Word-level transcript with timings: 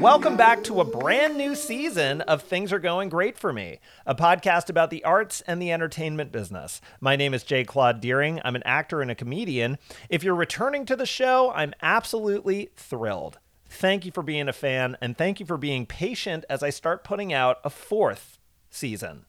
welcome 0.00 0.34
back 0.34 0.64
to 0.64 0.80
a 0.80 0.84
brand 0.84 1.36
new 1.36 1.54
season 1.54 2.22
of 2.22 2.40
Things 2.40 2.72
Are 2.72 2.78
Going 2.78 3.10
Great 3.10 3.36
for 3.36 3.52
Me, 3.52 3.80
a 4.06 4.14
podcast 4.14 4.70
about 4.70 4.88
the 4.88 5.04
arts 5.04 5.42
and 5.42 5.60
the 5.60 5.70
entertainment 5.70 6.32
business. 6.32 6.80
My 7.02 7.16
name 7.16 7.34
is 7.34 7.44
J. 7.44 7.64
Claude 7.64 8.00
Deering. 8.00 8.40
I'm 8.42 8.56
an 8.56 8.62
actor 8.64 9.02
and 9.02 9.10
a 9.10 9.14
comedian. 9.14 9.76
If 10.08 10.24
you're 10.24 10.34
returning 10.34 10.86
to 10.86 10.96
the 10.96 11.04
show, 11.04 11.52
I'm 11.54 11.74
absolutely 11.82 12.70
thrilled. 12.76 13.38
Thank 13.68 14.06
you 14.06 14.10
for 14.10 14.22
being 14.22 14.48
a 14.48 14.54
fan, 14.54 14.96
and 15.02 15.18
thank 15.18 15.38
you 15.38 15.44
for 15.44 15.58
being 15.58 15.84
patient 15.84 16.46
as 16.48 16.62
I 16.62 16.70
start 16.70 17.04
putting 17.04 17.34
out 17.34 17.58
a 17.62 17.68
fourth 17.68 18.38
season. 18.70 19.26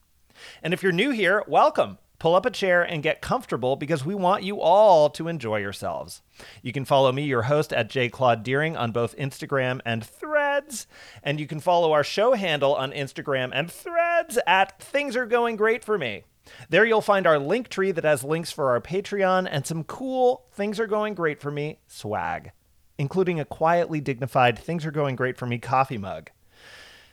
And 0.62 0.72
if 0.72 0.82
you're 0.82 0.90
new 0.90 1.10
here, 1.10 1.44
welcome. 1.46 1.98
Pull 2.22 2.36
up 2.36 2.46
a 2.46 2.52
chair 2.52 2.84
and 2.84 3.02
get 3.02 3.20
comfortable 3.20 3.74
because 3.74 4.04
we 4.04 4.14
want 4.14 4.44
you 4.44 4.60
all 4.60 5.10
to 5.10 5.26
enjoy 5.26 5.56
yourselves. 5.56 6.22
You 6.62 6.72
can 6.72 6.84
follow 6.84 7.10
me, 7.10 7.24
your 7.24 7.42
host, 7.42 7.72
at 7.72 7.90
J. 7.90 8.08
Claude 8.08 8.44
Deering 8.44 8.76
on 8.76 8.92
both 8.92 9.16
Instagram 9.16 9.80
and 9.84 10.04
Threads. 10.04 10.86
And 11.24 11.40
you 11.40 11.48
can 11.48 11.58
follow 11.58 11.90
our 11.90 12.04
show 12.04 12.34
handle 12.34 12.76
on 12.76 12.92
Instagram 12.92 13.50
and 13.52 13.68
Threads 13.68 14.38
at 14.46 14.80
Things 14.80 15.16
Are 15.16 15.26
Going 15.26 15.56
Great 15.56 15.82
for 15.82 15.98
Me. 15.98 16.22
There 16.68 16.84
you'll 16.84 17.00
find 17.00 17.26
our 17.26 17.40
link 17.40 17.68
tree 17.68 17.90
that 17.90 18.04
has 18.04 18.22
links 18.22 18.52
for 18.52 18.70
our 18.70 18.80
Patreon 18.80 19.48
and 19.50 19.66
some 19.66 19.82
cool 19.82 20.44
Things 20.52 20.78
Are 20.78 20.86
Going 20.86 21.14
Great 21.14 21.40
for 21.40 21.50
Me 21.50 21.80
swag, 21.88 22.52
including 22.98 23.40
a 23.40 23.44
quietly 23.44 24.00
dignified 24.00 24.56
Things 24.56 24.86
Are 24.86 24.92
Going 24.92 25.16
Great 25.16 25.36
for 25.36 25.46
Me 25.46 25.58
coffee 25.58 25.98
mug. 25.98 26.30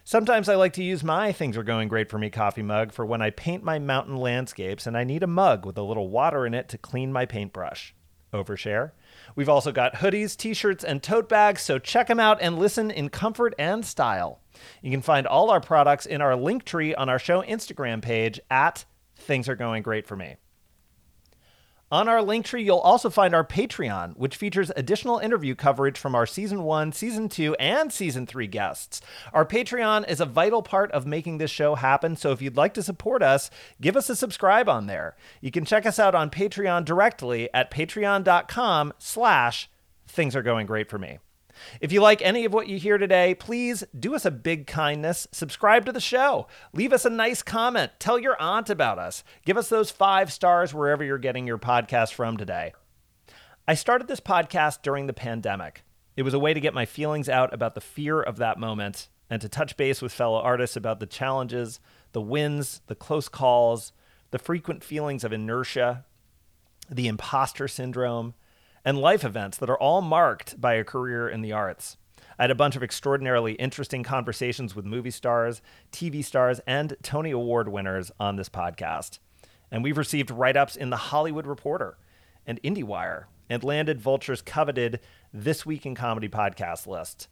Sometimes 0.09 0.49
I 0.49 0.55
like 0.55 0.73
to 0.73 0.83
use 0.83 1.03
my 1.03 1.31
Things 1.31 1.55
Are 1.55 1.61
Going 1.61 1.87
Great 1.87 2.09
for 2.09 2.17
Me 2.17 2.31
coffee 2.31 2.63
mug 2.63 2.91
for 2.91 3.05
when 3.05 3.21
I 3.21 3.29
paint 3.29 3.63
my 3.63 3.77
mountain 3.77 4.17
landscapes 4.17 4.87
and 4.87 4.97
I 4.97 5.03
need 5.03 5.21
a 5.21 5.27
mug 5.27 5.67
with 5.67 5.77
a 5.77 5.83
little 5.83 6.09
water 6.09 6.47
in 6.47 6.55
it 6.55 6.67
to 6.69 6.79
clean 6.79 7.13
my 7.13 7.27
paintbrush. 7.27 7.93
Overshare. 8.33 8.93
We've 9.35 9.49
also 9.49 9.71
got 9.71 9.93
hoodies, 9.93 10.35
t 10.35 10.55
shirts, 10.55 10.83
and 10.83 11.03
tote 11.03 11.29
bags, 11.29 11.61
so 11.61 11.77
check 11.77 12.07
them 12.07 12.19
out 12.19 12.39
and 12.41 12.57
listen 12.57 12.89
in 12.89 13.09
comfort 13.09 13.53
and 13.59 13.85
style. 13.85 14.41
You 14.81 14.89
can 14.89 15.03
find 15.03 15.27
all 15.27 15.51
our 15.51 15.61
products 15.61 16.07
in 16.07 16.23
our 16.23 16.35
link 16.35 16.65
tree 16.65 16.95
on 16.95 17.07
our 17.07 17.19
show 17.19 17.43
Instagram 17.43 18.01
page 18.01 18.39
at 18.49 18.85
Things 19.15 19.47
Are 19.47 19.55
Going 19.55 19.83
Great 19.83 20.07
for 20.07 20.15
Me. 20.15 20.37
On 21.91 22.07
our 22.07 22.21
link 22.21 22.45
tree, 22.45 22.61
you'll 22.61 22.77
also 22.77 23.09
find 23.09 23.33
our 23.33 23.43
Patreon, 23.43 24.15
which 24.15 24.35
features 24.35 24.71
additional 24.75 25.17
interview 25.17 25.55
coverage 25.55 25.97
from 25.97 26.13
our 26.13 26.27
season 26.27 26.61
one, 26.61 26.91
season 26.91 27.29
two, 27.29 27.55
and 27.55 27.91
season 27.91 28.27
three 28.27 28.45
guests. 28.45 29.01
Our 29.33 29.43
Patreon 29.43 30.07
is 30.07 30.21
a 30.21 30.25
vital 30.25 30.61
part 30.61 30.91
of 30.91 31.07
making 31.07 31.39
this 31.39 31.49
show 31.49 31.73
happen, 31.73 32.15
so 32.15 32.31
if 32.31 32.43
you'd 32.43 32.57
like 32.57 32.75
to 32.75 32.83
support 32.83 33.23
us, 33.23 33.49
give 33.81 33.97
us 33.97 34.07
a 34.07 34.15
subscribe 34.15 34.69
on 34.69 34.85
there. 34.85 35.15
You 35.41 35.49
can 35.49 35.65
check 35.65 35.87
us 35.87 35.97
out 35.97 36.13
on 36.13 36.29
Patreon 36.29 36.85
directly 36.85 37.51
at 37.55 37.71
patreon.com 37.71 38.93
slash 38.99 39.67
things 40.07 40.35
are 40.35 40.43
going 40.43 40.67
great 40.67 40.89
for 40.91 40.99
me. 40.99 41.17
If 41.81 41.91
you 41.91 42.01
like 42.01 42.21
any 42.21 42.45
of 42.45 42.53
what 42.53 42.67
you 42.67 42.77
hear 42.77 42.97
today, 42.97 43.35
please 43.35 43.83
do 43.97 44.15
us 44.15 44.25
a 44.25 44.31
big 44.31 44.67
kindness. 44.67 45.27
Subscribe 45.31 45.85
to 45.85 45.91
the 45.91 45.99
show. 45.99 46.47
Leave 46.73 46.93
us 46.93 47.05
a 47.05 47.09
nice 47.09 47.41
comment. 47.41 47.91
Tell 47.99 48.19
your 48.19 48.41
aunt 48.41 48.69
about 48.69 48.99
us. 48.99 49.23
Give 49.45 49.57
us 49.57 49.69
those 49.69 49.91
five 49.91 50.31
stars 50.31 50.73
wherever 50.73 51.03
you're 51.03 51.17
getting 51.17 51.47
your 51.47 51.57
podcast 51.57 52.13
from 52.13 52.37
today. 52.37 52.73
I 53.67 53.75
started 53.75 54.07
this 54.07 54.19
podcast 54.19 54.81
during 54.81 55.07
the 55.07 55.13
pandemic. 55.13 55.83
It 56.15 56.23
was 56.23 56.33
a 56.33 56.39
way 56.39 56.53
to 56.53 56.59
get 56.59 56.73
my 56.73 56.85
feelings 56.85 57.29
out 57.29 57.53
about 57.53 57.75
the 57.75 57.81
fear 57.81 58.21
of 58.21 58.37
that 58.37 58.59
moment 58.59 59.09
and 59.29 59.41
to 59.41 59.47
touch 59.47 59.77
base 59.77 60.01
with 60.01 60.11
fellow 60.11 60.39
artists 60.39 60.75
about 60.75 60.99
the 60.99 61.05
challenges, 61.05 61.79
the 62.11 62.21
wins, 62.21 62.81
the 62.87 62.95
close 62.95 63.29
calls, 63.29 63.93
the 64.31 64.39
frequent 64.39 64.83
feelings 64.83 65.23
of 65.23 65.31
inertia, 65.31 66.05
the 66.89 67.07
imposter 67.07 67.67
syndrome, 67.67 68.33
and 68.83 68.97
life 68.97 69.23
events 69.23 69.57
that 69.57 69.69
are 69.69 69.77
all 69.77 70.01
marked 70.01 70.59
by 70.59 70.73
a 70.73 70.83
career 70.83 71.27
in 71.27 71.41
the 71.41 71.51
arts. 71.51 71.97
I 72.37 72.43
had 72.43 72.51
a 72.51 72.55
bunch 72.55 72.75
of 72.75 72.83
extraordinarily 72.83 73.53
interesting 73.53 74.03
conversations 74.03 74.75
with 74.75 74.85
movie 74.85 75.11
stars, 75.11 75.61
TV 75.91 76.23
stars, 76.23 76.61
and 76.65 76.95
Tony 77.03 77.31
Award 77.31 77.67
winners 77.67 78.11
on 78.19 78.37
this 78.37 78.49
podcast. 78.49 79.19
And 79.71 79.83
we've 79.83 79.97
received 79.97 80.31
write 80.31 80.57
ups 80.57 80.75
in 80.75 80.89
The 80.89 80.97
Hollywood 80.97 81.45
Reporter 81.45 81.97
and 82.45 82.61
IndieWire 82.63 83.25
and 83.49 83.63
landed 83.63 83.99
Vulture's 83.99 84.41
coveted 84.41 84.99
This 85.33 85.65
Week 85.65 85.85
in 85.85 85.95
Comedy 85.95 86.29
podcast 86.29 86.87
list. 86.87 87.27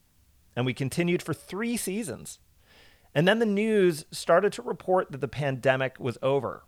And 0.55 0.65
we 0.65 0.73
continued 0.73 1.21
for 1.21 1.33
three 1.33 1.77
seasons. 1.77 2.39
And 3.15 3.27
then 3.27 3.39
the 3.39 3.45
news 3.45 4.05
started 4.11 4.53
to 4.53 4.61
report 4.61 5.11
that 5.11 5.21
the 5.21 5.27
pandemic 5.27 5.99
was 5.99 6.17
over. 6.21 6.63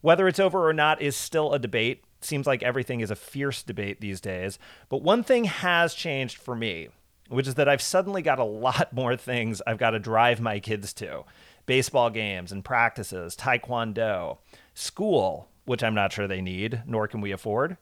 Whether 0.00 0.28
it's 0.28 0.40
over 0.40 0.68
or 0.68 0.72
not 0.72 1.00
is 1.00 1.16
still 1.16 1.52
a 1.52 1.58
debate, 1.58 2.03
seems 2.24 2.46
like 2.46 2.62
everything 2.62 3.00
is 3.00 3.10
a 3.10 3.16
fierce 3.16 3.62
debate 3.62 4.00
these 4.00 4.20
days. 4.20 4.58
But 4.88 5.02
one 5.02 5.22
thing 5.22 5.44
has 5.44 5.94
changed 5.94 6.38
for 6.38 6.54
me, 6.54 6.88
which 7.28 7.48
is 7.48 7.54
that 7.54 7.68
I've 7.68 7.82
suddenly 7.82 8.22
got 8.22 8.38
a 8.38 8.44
lot 8.44 8.92
more 8.92 9.16
things 9.16 9.62
I've 9.66 9.78
got 9.78 9.90
to 9.90 9.98
drive 9.98 10.40
my 10.40 10.60
kids 10.60 10.92
to 10.94 11.24
baseball 11.66 12.10
games 12.10 12.52
and 12.52 12.64
practices, 12.64 13.34
taekwondo, 13.34 14.36
school, 14.74 15.48
which 15.64 15.82
I'm 15.82 15.94
not 15.94 16.12
sure 16.12 16.28
they 16.28 16.42
need, 16.42 16.82
nor 16.86 17.08
can 17.08 17.22
we 17.22 17.32
afford. 17.32 17.78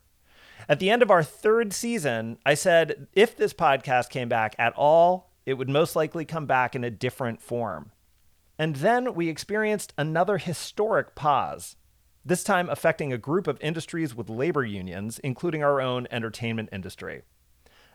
At 0.69 0.78
the 0.78 0.91
end 0.91 1.03
of 1.03 1.10
our 1.10 1.24
third 1.24 1.72
season, 1.72 2.38
I 2.47 2.54
said 2.54 3.09
if 3.12 3.36
this 3.36 3.53
podcast 3.53 4.10
came 4.10 4.28
back 4.28 4.54
at 4.59 4.72
all, 4.74 5.32
it 5.44 5.54
would 5.54 5.69
most 5.69 5.97
likely 5.97 6.24
come 6.24 6.47
back 6.47 6.76
in 6.76 6.84
a 6.84 6.91
different 6.91 7.42
form. 7.42 7.91
And 8.59 8.76
then 8.76 9.14
we 9.14 9.28
experienced 9.28 9.92
another 9.98 10.38
historic 10.38 11.14
pause 11.14 11.76
this 12.25 12.44
time 12.44 12.69
affecting 12.69 13.12
a 13.12 13.19
group 13.19 13.47
of 13.47 13.59
industries 13.60 14.15
with 14.15 14.28
labor 14.28 14.65
unions, 14.65 15.19
including 15.21 15.62
our 15.62 15.81
own 15.81 16.06
entertainment 16.10 16.69
industry. 16.72 17.22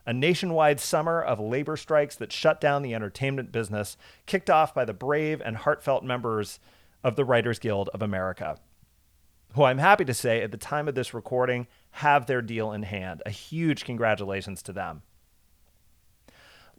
A 0.06 0.14
nationwide 0.14 0.80
summer 0.80 1.22
of 1.22 1.40
labor 1.40 1.76
strikes 1.76 2.16
that 2.16 2.32
shut 2.32 2.62
down 2.62 2.82
the 2.82 2.94
entertainment 2.94 3.52
business, 3.52 3.98
kicked 4.26 4.50
off 4.50 4.74
by 4.74 4.86
the 4.86 4.94
brave 4.94 5.42
and 5.44 5.58
heartfelt 5.58 6.04
members 6.04 6.60
of 7.04 7.16
the 7.16 7.26
Writers 7.26 7.60
Guild 7.60 7.90
of 7.94 8.02
America, 8.02 8.58
who 9.54 9.64
I'm 9.64 9.78
happy 9.78 10.06
to 10.06 10.14
say 10.14 10.42
at 10.42 10.52
the 10.52 10.58
time 10.58 10.88
of 10.88 10.96
this 10.96 11.14
recording 11.14 11.68
have 11.92 12.26
their 12.26 12.42
deal 12.42 12.72
in 12.72 12.84
hand. 12.84 13.22
A 13.26 13.30
huge 13.30 13.86
congratulations 13.86 14.62
to 14.64 14.74
them. 14.74 15.02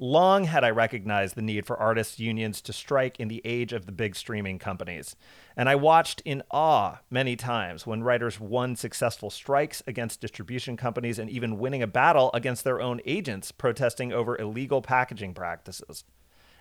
Long 0.01 0.45
had 0.45 0.63
I 0.63 0.71
recognized 0.71 1.35
the 1.35 1.43
need 1.43 1.67
for 1.67 1.77
artists' 1.77 2.21
unions 2.21 2.63
to 2.63 2.73
strike 2.73 3.19
in 3.19 3.27
the 3.27 3.43
age 3.45 3.73
of 3.73 3.85
the 3.85 3.93
big 3.93 4.15
streaming 4.15 4.61
companies. 4.61 5.17
And 5.57 5.69
I 5.69 5.75
watched 5.75 6.23
in 6.25 6.45
awe 6.53 7.01
many 7.11 7.35
times 7.35 7.85
when 7.85 8.05
writers 8.05 8.39
won 8.39 8.77
successful 8.77 9.29
strikes 9.29 9.83
against 9.89 10.21
distribution 10.21 10.77
companies 10.77 11.19
and 11.19 11.29
even 11.29 11.59
winning 11.59 11.83
a 11.83 11.89
battle 11.89 12.31
against 12.33 12.63
their 12.63 12.81
own 12.81 13.01
agents 13.07 13.51
protesting 13.51 14.13
over 14.13 14.39
illegal 14.39 14.83
packaging 14.83 15.35
practices. 15.35 16.05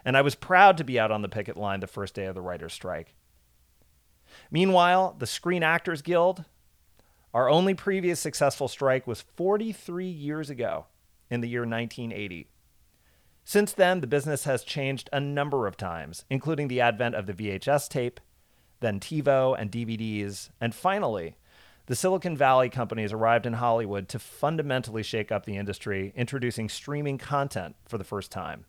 And 0.04 0.18
I 0.18 0.24
was 0.24 0.34
proud 0.34 0.76
to 0.78 0.84
be 0.84 1.00
out 1.00 1.12
on 1.12 1.22
the 1.22 1.30
picket 1.30 1.58
line 1.58 1.82
the 1.82 1.86
first 1.88 2.16
day 2.16 2.26
of 2.26 2.34
the 2.34 2.42
writers' 2.42 2.74
strike. 2.74 3.14
Meanwhile, 4.50 5.16
the 5.20 5.28
Screen 5.28 5.62
Actors 5.62 6.02
Guild, 6.02 6.46
our 7.36 7.50
only 7.50 7.76
previous 7.76 8.20
successful 8.20 8.68
strike 8.68 9.06
was 9.06 9.22
43 9.22 10.08
years 10.08 10.50
ago 10.50 10.86
in 11.30 11.42
the 11.42 11.50
year 11.50 11.62
1980. 11.62 12.48
Since 13.50 13.72
then, 13.72 14.02
the 14.02 14.08
business 14.08 14.44
has 14.44 14.62
changed 14.62 15.10
a 15.14 15.22
number 15.22 15.68
of 15.68 15.78
times, 15.78 16.26
including 16.30 16.68
the 16.68 16.82
advent 16.82 17.16
of 17.16 17.28
the 17.28 17.34
VHS 17.34 17.88
tape, 17.88 18.20
then 18.82 19.00
TiVo 19.00 19.56
and 19.58 19.72
DVDs, 19.72 20.50
and 20.60 20.76
finally, 20.76 21.38
the 21.86 21.96
Silicon 21.96 22.36
Valley 22.36 22.70
companies 22.70 23.14
arrived 23.14 23.46
in 23.46 23.54
Hollywood 23.54 24.10
to 24.10 24.20
fundamentally 24.20 25.02
shake 25.02 25.32
up 25.32 25.46
the 25.46 25.56
industry, 25.56 26.12
introducing 26.14 26.68
streaming 26.68 27.18
content 27.18 27.78
for 27.86 27.98
the 27.98 28.04
first 28.04 28.32
time. 28.34 28.66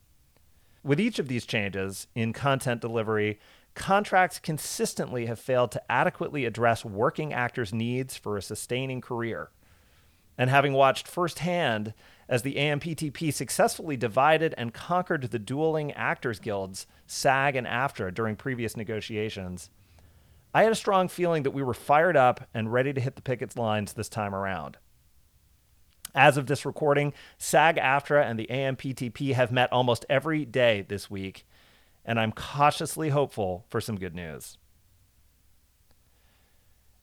With 0.85 1.01
each 1.01 1.19
of 1.19 1.27
these 1.27 1.45
changes 1.45 2.07
in 2.15 2.33
content 2.33 2.81
delivery, 2.81 3.41
contracts 3.75 4.39
consistently 4.39 5.27
have 5.27 5.41
failed 5.41 5.73
to 5.73 5.83
adequately 5.91 6.45
address 6.45 6.85
working 6.85 7.33
actors' 7.33 7.75
needs 7.75 8.17
for 8.17 8.37
a 8.37 8.43
sustaining 8.43 9.01
career. 9.01 9.51
And 10.39 10.49
having 10.49 10.73
watched 10.73 11.09
firsthand 11.09 11.93
as 12.29 12.43
the 12.43 12.55
AMPTP 12.55 13.35
successfully 13.35 13.97
divided 13.97 14.55
and 14.57 14.73
conquered 14.73 15.25
the 15.25 15.39
dueling 15.39 15.93
actors 15.93 16.39
guilds, 16.39 16.87
SAG 17.07 17.57
and 17.57 17.67
AFTRA, 17.67 18.15
during 18.15 18.37
previous 18.37 18.77
negotiations, 18.77 19.71
I 20.55 20.63
had 20.63 20.73
a 20.73 20.77
strong 20.77 21.09
feeling 21.09 21.43
that 21.43 21.51
we 21.51 21.63
were 21.63 21.75
fired 21.75 22.17
up 22.17 22.49
and 22.55 22.73
ready 22.73 22.93
to 22.93 23.01
hit 23.01 23.17
the 23.17 23.23
pickets 23.23 23.57
lines 23.57 23.93
this 23.93 24.09
time 24.09 24.35
around. 24.35 24.77
As 26.15 26.37
of 26.37 26.47
this 26.47 26.65
recording, 26.65 27.13
SAG 27.37 27.77
AFTRA 27.77 28.25
and 28.25 28.39
the 28.39 28.47
AMPTP 28.47 29.35
have 29.35 29.53
met 29.53 29.73
almost 29.73 30.07
every 30.09 30.45
day 30.45 30.85
this 30.89 31.11
week, 31.11 31.47
and 32.05 32.19
I'm 32.19 32.33
cautiously 32.33 33.11
hopeful 33.11 33.67
for 33.69 33.81
some 33.81 33.97
good 33.97 34.15
news. 34.15 34.57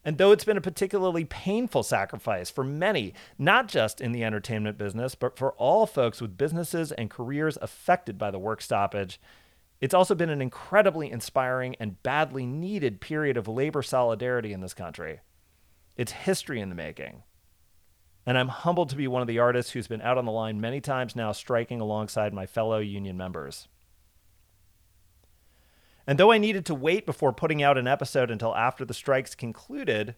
And 0.06 0.18
though 0.18 0.30
it's 0.30 0.44
been 0.44 0.56
a 0.56 0.60
particularly 0.60 1.24
painful 1.24 1.82
sacrifice 1.82 2.48
for 2.48 2.62
many, 2.62 3.12
not 3.38 3.66
just 3.66 4.00
in 4.00 4.12
the 4.12 4.22
entertainment 4.22 4.78
business, 4.78 5.16
but 5.16 5.36
for 5.36 5.52
all 5.54 5.84
folks 5.84 6.20
with 6.20 6.38
businesses 6.38 6.92
and 6.92 7.10
careers 7.10 7.58
affected 7.60 8.16
by 8.16 8.30
the 8.30 8.38
work 8.38 8.62
stoppage, 8.62 9.20
it's 9.80 9.92
also 9.94 10.14
been 10.14 10.30
an 10.30 10.40
incredibly 10.40 11.10
inspiring 11.10 11.74
and 11.80 12.00
badly 12.04 12.46
needed 12.46 13.00
period 13.00 13.36
of 13.36 13.48
labor 13.48 13.82
solidarity 13.82 14.52
in 14.52 14.60
this 14.60 14.74
country. 14.74 15.18
It's 15.96 16.12
history 16.12 16.60
in 16.60 16.68
the 16.68 16.76
making. 16.76 17.24
and 18.26 18.36
I'm 18.36 18.48
humbled 18.48 18.90
to 18.90 18.96
be 18.96 19.08
one 19.08 19.22
of 19.22 19.28
the 19.28 19.38
artists 19.38 19.72
who's 19.72 19.86
been 19.86 20.02
out 20.02 20.18
on 20.18 20.24
the 20.24 20.32
line 20.32 20.60
many 20.60 20.80
times 20.80 21.14
now, 21.14 21.32
striking 21.32 21.80
alongside 21.80 22.34
my 22.34 22.44
fellow 22.44 22.78
union 22.78 23.16
members. 23.16 23.68
And 26.06 26.18
though 26.18 26.30
I 26.30 26.38
needed 26.38 26.64
to 26.66 26.74
wait 26.74 27.04
before 27.04 27.32
putting 27.32 27.62
out 27.62 27.78
an 27.78 27.88
episode 27.88 28.30
until 28.30 28.54
after 28.54 28.84
the 28.84 28.94
strikes 28.94 29.34
concluded, 29.34 30.14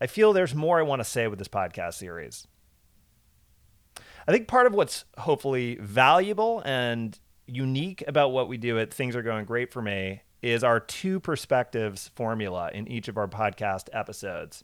I 0.00 0.06
feel 0.06 0.32
there's 0.32 0.54
more 0.54 0.78
I 0.78 0.82
want 0.82 1.00
to 1.00 1.04
say 1.04 1.26
with 1.26 1.38
this 1.38 1.48
podcast 1.48 1.94
series. 1.94 2.46
I 4.26 4.32
think 4.32 4.46
part 4.46 4.66
of 4.66 4.74
what's 4.74 5.04
hopefully 5.18 5.76
valuable 5.80 6.62
and 6.64 7.18
unique 7.46 8.04
about 8.06 8.30
what 8.30 8.48
we 8.48 8.56
do 8.56 8.78
at 8.78 8.94
Things 8.94 9.16
Are 9.16 9.22
Going 9.22 9.44
Great 9.44 9.72
for 9.72 9.82
Me 9.82 10.22
is 10.42 10.62
our 10.62 10.78
two 10.78 11.18
perspectives 11.18 12.08
formula 12.14 12.70
in 12.72 12.86
each 12.86 13.08
of 13.08 13.16
our 13.16 13.28
podcast 13.28 13.88
episodes. 13.92 14.62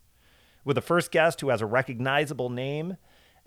With 0.64 0.78
a 0.78 0.82
first 0.82 1.10
guest 1.10 1.40
who 1.40 1.48
has 1.48 1.60
a 1.60 1.66
recognizable 1.66 2.50
name, 2.50 2.96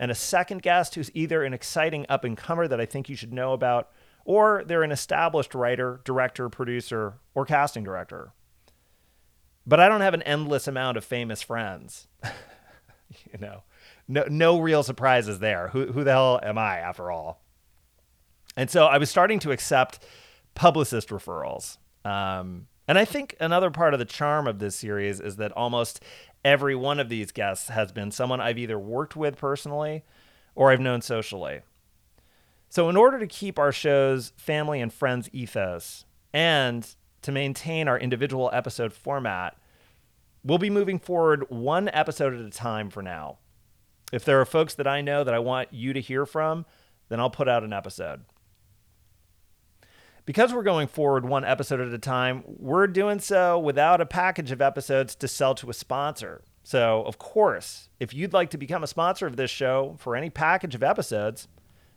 and 0.02 0.10
a 0.10 0.16
second 0.16 0.64
guest 0.64 0.96
who's 0.96 1.12
either 1.14 1.44
an 1.44 1.54
exciting 1.54 2.08
up 2.10 2.24
and 2.24 2.36
comer 2.36 2.68
that 2.68 2.82
I 2.82 2.88
think 2.88 3.08
you 3.08 3.16
should 3.16 3.32
know 3.32 3.54
about, 3.54 3.92
or 4.26 4.64
they're 4.66 4.84
an 4.84 4.92
established 4.92 5.56
writer, 5.56 6.02
director, 6.04 6.50
producer, 6.50 7.16
or 7.34 7.46
casting 7.46 7.84
director. 7.84 8.34
But 9.66 9.80
I 9.80 9.88
don't 9.88 10.02
have 10.02 10.14
an 10.14 10.24
endless 10.24 10.68
amount 10.68 10.98
of 10.98 11.06
famous 11.06 11.42
friends. 11.42 12.08
you 12.24 13.40
know, 13.40 13.64
no, 14.08 14.26
no 14.30 14.60
real 14.60 14.84
surprises 14.84 15.40
there. 15.40 15.70
Who, 15.70 15.88
who 15.88 16.04
the 16.04 16.12
hell 16.12 16.40
am 16.42 16.58
I 16.58 16.78
after 16.78 17.12
all? 17.12 17.44
And 18.58 18.70
so 18.70 18.86
I 18.86 18.98
was 18.98 19.10
starting 19.10 19.40
to 19.40 19.52
accept 19.52 20.06
publicist 20.56 21.10
referrals. 21.10 21.78
Um, 22.04 22.68
and 22.88 22.98
I 22.98 23.06
think 23.06 23.36
another 23.40 23.72
part 23.72 23.94
of 23.94 24.00
the 24.00 24.06
charm 24.06 24.48
of 24.48 24.60
this 24.60 24.76
series 24.76 25.20
is 25.22 25.38
that 25.38 25.52
almost 25.54 26.04
every 26.44 26.76
one 26.76 27.00
of 27.00 27.10
these 27.10 27.32
guests 27.32 27.70
has 27.70 27.92
been 27.92 28.12
someone 28.12 28.42
I've 28.42 28.58
either 28.58 28.80
worked 28.80 29.16
with 29.16 29.38
personally 29.38 30.04
or 30.56 30.72
I've 30.72 30.80
known 30.80 31.02
socially. 31.02 31.62
So, 32.72 32.88
in 32.88 32.96
order 32.96 33.20
to 33.20 33.28
keep 33.28 33.60
our 33.60 33.74
show's 33.74 34.32
family 34.38 34.80
and 34.80 34.94
friends 34.94 35.30
ethos 35.34 36.06
and 36.32 36.88
to 37.22 37.30
maintain 37.30 37.90
our 37.90 38.00
individual 38.00 38.50
episode 38.54 38.94
format, 38.94 39.58
we'll 40.42 40.58
be 40.58 40.70
moving 40.70 40.98
forward 40.98 41.48
one 41.50 41.90
episode 41.90 42.34
at 42.34 42.40
a 42.40 42.50
time 42.50 42.90
for 42.90 43.04
now. 43.04 43.40
If 44.14 44.24
there 44.24 44.40
are 44.40 44.46
folks 44.46 44.74
that 44.76 44.88
I 44.88 45.02
know 45.02 45.26
that 45.26 45.34
I 45.34 45.40
want 45.40 45.74
you 45.74 45.92
to 45.92 46.00
hear 46.00 46.26
from, 46.26 46.66
then 47.10 47.20
I'll 47.20 47.30
put 47.30 47.50
out 47.50 47.66
an 47.66 47.74
episode. 47.74 48.22
Because 50.26 50.54
we're 50.54 50.64
going 50.64 50.88
forward 50.88 51.26
one 51.26 51.44
episode 51.44 51.82
at 51.82 51.94
a 51.94 52.00
time, 52.00 52.42
we're 52.46 52.88
doing 52.88 53.20
so 53.20 53.60
without 53.60 54.00
a 54.00 54.06
package 54.06 54.52
of 54.52 54.62
episodes 54.62 55.14
to 55.16 55.28
sell 55.28 55.56
to 55.56 55.70
a 55.70 55.74
sponsor. 55.74 56.42
So, 56.64 57.04
of 57.04 57.18
course, 57.18 57.90
if 58.00 58.14
you'd 58.14 58.32
like 58.32 58.50
to 58.52 58.58
become 58.58 58.82
a 58.82 58.88
sponsor 58.88 59.28
of 59.28 59.36
this 59.36 59.52
show 59.52 59.98
for 60.00 60.16
any 60.16 60.30
package 60.30 60.74
of 60.74 60.84
episodes, 60.84 61.50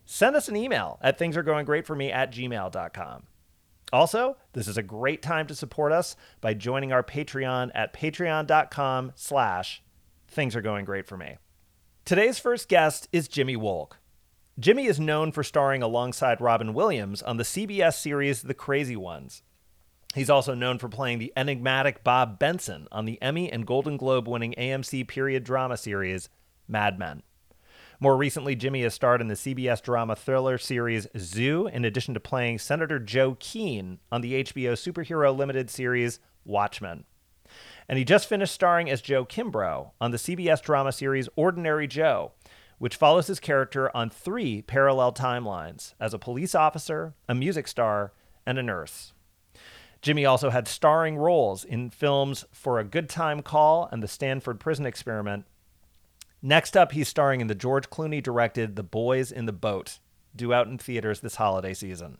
send 0.04 0.36
us 0.36 0.48
an 0.48 0.56
email 0.56 0.98
at 1.02 1.18
thingsaregoinggreatforme 1.18 2.12
at 2.12 2.32
gmail.com. 2.32 3.24
Also, 3.92 4.36
this 4.54 4.66
is 4.66 4.76
a 4.76 4.82
great 4.82 5.22
time 5.22 5.46
to 5.46 5.54
support 5.54 5.92
us 5.92 6.16
by 6.40 6.54
joining 6.54 6.92
our 6.92 7.02
Patreon 7.02 7.70
at 7.74 7.92
patreon.com 7.92 9.12
slash 9.14 9.82
things 10.26 10.56
are 10.56 10.62
going 10.62 10.84
great 10.84 11.06
for 11.06 11.16
me. 11.16 11.36
Today's 12.04 12.38
first 12.38 12.68
guest 12.68 13.08
is 13.12 13.28
Jimmy 13.28 13.56
Wolk. 13.56 13.92
Jimmy 14.58 14.86
is 14.86 15.00
known 15.00 15.32
for 15.32 15.42
starring 15.42 15.82
alongside 15.82 16.40
Robin 16.40 16.74
Williams 16.74 17.22
on 17.22 17.36
the 17.36 17.44
CBS 17.44 17.94
series 18.00 18.42
The 18.42 18.54
Crazy 18.54 18.96
Ones. 18.96 19.42
He's 20.14 20.30
also 20.30 20.54
known 20.54 20.78
for 20.78 20.88
playing 20.88 21.18
the 21.18 21.32
enigmatic 21.36 22.04
Bob 22.04 22.38
Benson 22.38 22.86
on 22.92 23.04
the 23.04 23.20
Emmy 23.20 23.50
and 23.50 23.66
Golden 23.66 23.96
Globe 23.96 24.28
winning 24.28 24.54
AMC 24.56 25.08
period 25.08 25.42
drama 25.42 25.76
series 25.76 26.28
Mad 26.68 26.98
Men. 26.98 27.22
More 28.04 28.18
recently, 28.18 28.54
Jimmy 28.54 28.82
has 28.82 28.92
starred 28.92 29.22
in 29.22 29.28
the 29.28 29.34
CBS 29.34 29.80
drama 29.80 30.14
thriller 30.14 30.58
series 30.58 31.06
Zoo, 31.16 31.68
in 31.68 31.86
addition 31.86 32.12
to 32.12 32.20
playing 32.20 32.58
Senator 32.58 32.98
Joe 32.98 33.34
Keene 33.40 33.98
on 34.12 34.20
the 34.20 34.44
HBO 34.44 34.72
superhero 34.72 35.34
limited 35.34 35.70
series 35.70 36.20
Watchmen. 36.44 37.04
And 37.88 37.98
he 37.98 38.04
just 38.04 38.28
finished 38.28 38.52
starring 38.52 38.90
as 38.90 39.00
Joe 39.00 39.24
Kimbrough 39.24 39.92
on 40.02 40.10
the 40.10 40.18
CBS 40.18 40.60
drama 40.60 40.92
series 40.92 41.30
Ordinary 41.34 41.86
Joe, 41.86 42.32
which 42.76 42.96
follows 42.96 43.26
his 43.28 43.40
character 43.40 43.90
on 43.96 44.10
three 44.10 44.60
parallel 44.60 45.14
timelines 45.14 45.94
as 45.98 46.12
a 46.12 46.18
police 46.18 46.54
officer, 46.54 47.14
a 47.26 47.34
music 47.34 47.66
star, 47.66 48.12
and 48.44 48.58
a 48.58 48.62
nurse. 48.62 49.14
Jimmy 50.02 50.26
also 50.26 50.50
had 50.50 50.68
starring 50.68 51.16
roles 51.16 51.64
in 51.64 51.88
films 51.88 52.44
For 52.52 52.78
a 52.78 52.84
Good 52.84 53.08
Time 53.08 53.40
Call 53.40 53.88
and 53.90 54.02
The 54.02 54.08
Stanford 54.08 54.60
Prison 54.60 54.84
Experiment, 54.84 55.46
Next 56.46 56.76
up, 56.76 56.92
he's 56.92 57.08
starring 57.08 57.40
in 57.40 57.46
the 57.46 57.54
George 57.54 57.88
Clooney 57.88 58.22
directed 58.22 58.76
The 58.76 58.82
Boys 58.82 59.32
in 59.32 59.46
the 59.46 59.52
Boat, 59.52 59.98
due 60.36 60.52
out 60.52 60.66
in 60.66 60.76
theaters 60.76 61.20
this 61.20 61.36
holiday 61.36 61.72
season. 61.72 62.18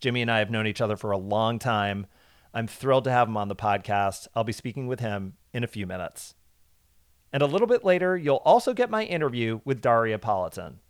Jimmy 0.00 0.20
and 0.20 0.30
I 0.30 0.40
have 0.40 0.50
known 0.50 0.66
each 0.66 0.82
other 0.82 0.98
for 0.98 1.12
a 1.12 1.16
long 1.16 1.58
time. 1.58 2.04
I'm 2.52 2.66
thrilled 2.66 3.04
to 3.04 3.10
have 3.10 3.26
him 3.26 3.38
on 3.38 3.48
the 3.48 3.56
podcast. 3.56 4.28
I'll 4.34 4.44
be 4.44 4.52
speaking 4.52 4.86
with 4.86 5.00
him 5.00 5.38
in 5.54 5.64
a 5.64 5.66
few 5.66 5.86
minutes. 5.86 6.34
And 7.32 7.42
a 7.42 7.46
little 7.46 7.66
bit 7.66 7.84
later, 7.84 8.18
you'll 8.18 8.42
also 8.44 8.74
get 8.74 8.90
my 8.90 9.04
interview 9.04 9.60
with 9.64 9.80
Daria 9.80 10.18
Polatin. 10.18 10.80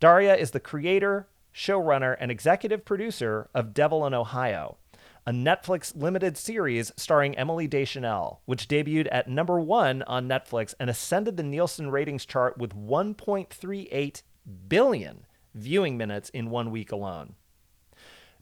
Daria 0.00 0.34
is 0.36 0.52
the 0.52 0.58
creator, 0.58 1.28
showrunner, 1.54 2.16
and 2.18 2.30
executive 2.30 2.86
producer 2.86 3.50
of 3.52 3.74
Devil 3.74 4.06
in 4.06 4.14
Ohio, 4.14 4.78
a 5.26 5.32
Netflix 5.32 5.92
limited 6.00 6.36
series 6.36 6.92
starring 6.96 7.36
Emily 7.36 7.66
Deschanel, 7.66 8.42
which 8.44 8.68
debuted 8.68 9.08
at 9.10 9.28
number 9.28 9.58
one 9.58 10.02
on 10.02 10.28
Netflix 10.28 10.72
and 10.78 10.88
ascended 10.88 11.36
the 11.36 11.42
Nielsen 11.42 11.90
ratings 11.90 12.24
chart 12.24 12.56
with 12.58 12.76
1.38 12.76 14.22
billion 14.68 15.26
viewing 15.52 15.96
minutes 15.96 16.30
in 16.30 16.50
one 16.50 16.70
week 16.70 16.92
alone. 16.92 17.34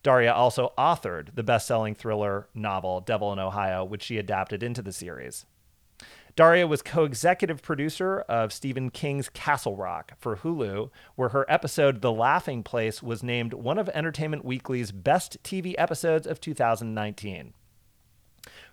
Daria 0.02 0.34
also 0.34 0.74
authored 0.76 1.34
the 1.34 1.42
best 1.42 1.66
selling 1.66 1.94
thriller 1.94 2.48
novel 2.52 3.00
Devil 3.00 3.32
in 3.32 3.38
Ohio, 3.38 3.82
which 3.82 4.02
she 4.02 4.18
adapted 4.18 4.62
into 4.62 4.82
the 4.82 4.92
series. 4.92 5.46
Daria 6.36 6.66
was 6.66 6.82
co 6.82 7.04
executive 7.04 7.62
producer 7.62 8.20
of 8.28 8.52
Stephen 8.52 8.90
King's 8.90 9.28
Castle 9.28 9.76
Rock 9.76 10.14
for 10.18 10.38
Hulu, 10.38 10.90
where 11.14 11.28
her 11.28 11.46
episode 11.48 12.02
The 12.02 12.10
Laughing 12.10 12.64
Place 12.64 13.00
was 13.00 13.22
named 13.22 13.54
one 13.54 13.78
of 13.78 13.88
Entertainment 13.90 14.44
Weekly's 14.44 14.90
best 14.90 15.40
TV 15.44 15.76
episodes 15.78 16.26
of 16.26 16.40
2019. 16.40 17.54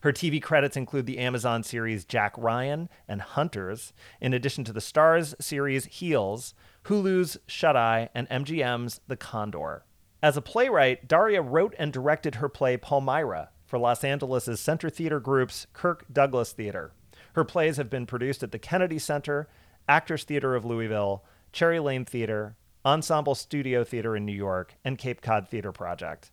Her 0.01 0.11
TV 0.11 0.41
credits 0.41 0.75
include 0.75 1.05
the 1.05 1.19
Amazon 1.19 1.61
series 1.61 2.03
Jack 2.03 2.33
Ryan 2.35 2.89
and 3.07 3.21
Hunters, 3.21 3.93
in 4.19 4.33
addition 4.33 4.63
to 4.63 4.73
the 4.73 4.79
Starz 4.79 5.39
series 5.39 5.85
Heels, 5.85 6.55
Hulu's 6.85 7.37
Shut 7.45 7.77
Eye, 7.77 8.09
and 8.15 8.27
MGM's 8.29 9.01
The 9.07 9.17
Condor. 9.17 9.85
As 10.23 10.35
a 10.35 10.41
playwright, 10.41 11.07
Daria 11.07 11.43
wrote 11.43 11.75
and 11.77 11.93
directed 11.93 12.35
her 12.35 12.49
play 12.49 12.75
Palmyra 12.75 13.51
for 13.67 13.77
Los 13.77 14.03
Angeles' 14.03 14.59
Center 14.59 14.89
Theater 14.89 15.19
Group's 15.19 15.67
Kirk 15.73 16.05
Douglas 16.11 16.53
Theater. 16.53 16.93
Her 17.33 17.43
plays 17.43 17.77
have 17.77 17.89
been 17.89 18.05
produced 18.05 18.43
at 18.43 18.51
the 18.51 18.59
Kennedy 18.59 18.99
Center, 18.99 19.47
Actors 19.87 20.23
Theater 20.23 20.55
of 20.55 20.65
Louisville, 20.65 21.23
Cherry 21.51 21.79
Lane 21.79 22.05
Theater, 22.05 22.55
Ensemble 22.85 23.35
Studio 23.35 23.83
Theater 23.83 24.15
in 24.15 24.25
New 24.25 24.33
York, 24.33 24.75
and 24.83 24.97
Cape 24.97 25.21
Cod 25.21 25.47
Theater 25.47 25.71
Project. 25.71 26.31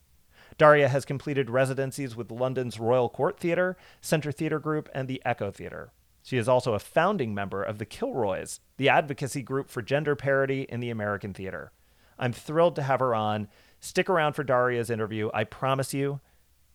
Daria 0.56 0.88
has 0.88 1.04
completed 1.04 1.50
residencies 1.50 2.16
with 2.16 2.32
London's 2.32 2.80
Royal 2.80 3.08
Court 3.08 3.38
Theatre, 3.38 3.76
Centre 4.00 4.32
Theatre 4.32 4.58
Group, 4.58 4.88
and 4.94 5.06
the 5.06 5.22
Echo 5.24 5.50
Theatre. 5.50 5.92
She 6.22 6.36
is 6.36 6.48
also 6.48 6.74
a 6.74 6.78
founding 6.78 7.34
member 7.34 7.62
of 7.62 7.78
the 7.78 7.86
Kilroys, 7.86 8.60
the 8.76 8.88
advocacy 8.88 9.42
group 9.42 9.70
for 9.70 9.82
gender 9.82 10.16
parity 10.16 10.66
in 10.68 10.80
the 10.80 10.90
American 10.90 11.32
theater. 11.32 11.72
I'm 12.18 12.32
thrilled 12.32 12.76
to 12.76 12.82
have 12.82 13.00
her 13.00 13.14
on. 13.14 13.48
Stick 13.80 14.10
around 14.10 14.32
for 14.32 14.42
Daria's 14.42 14.90
interview. 14.90 15.30
I 15.32 15.44
promise 15.44 15.94
you, 15.94 16.20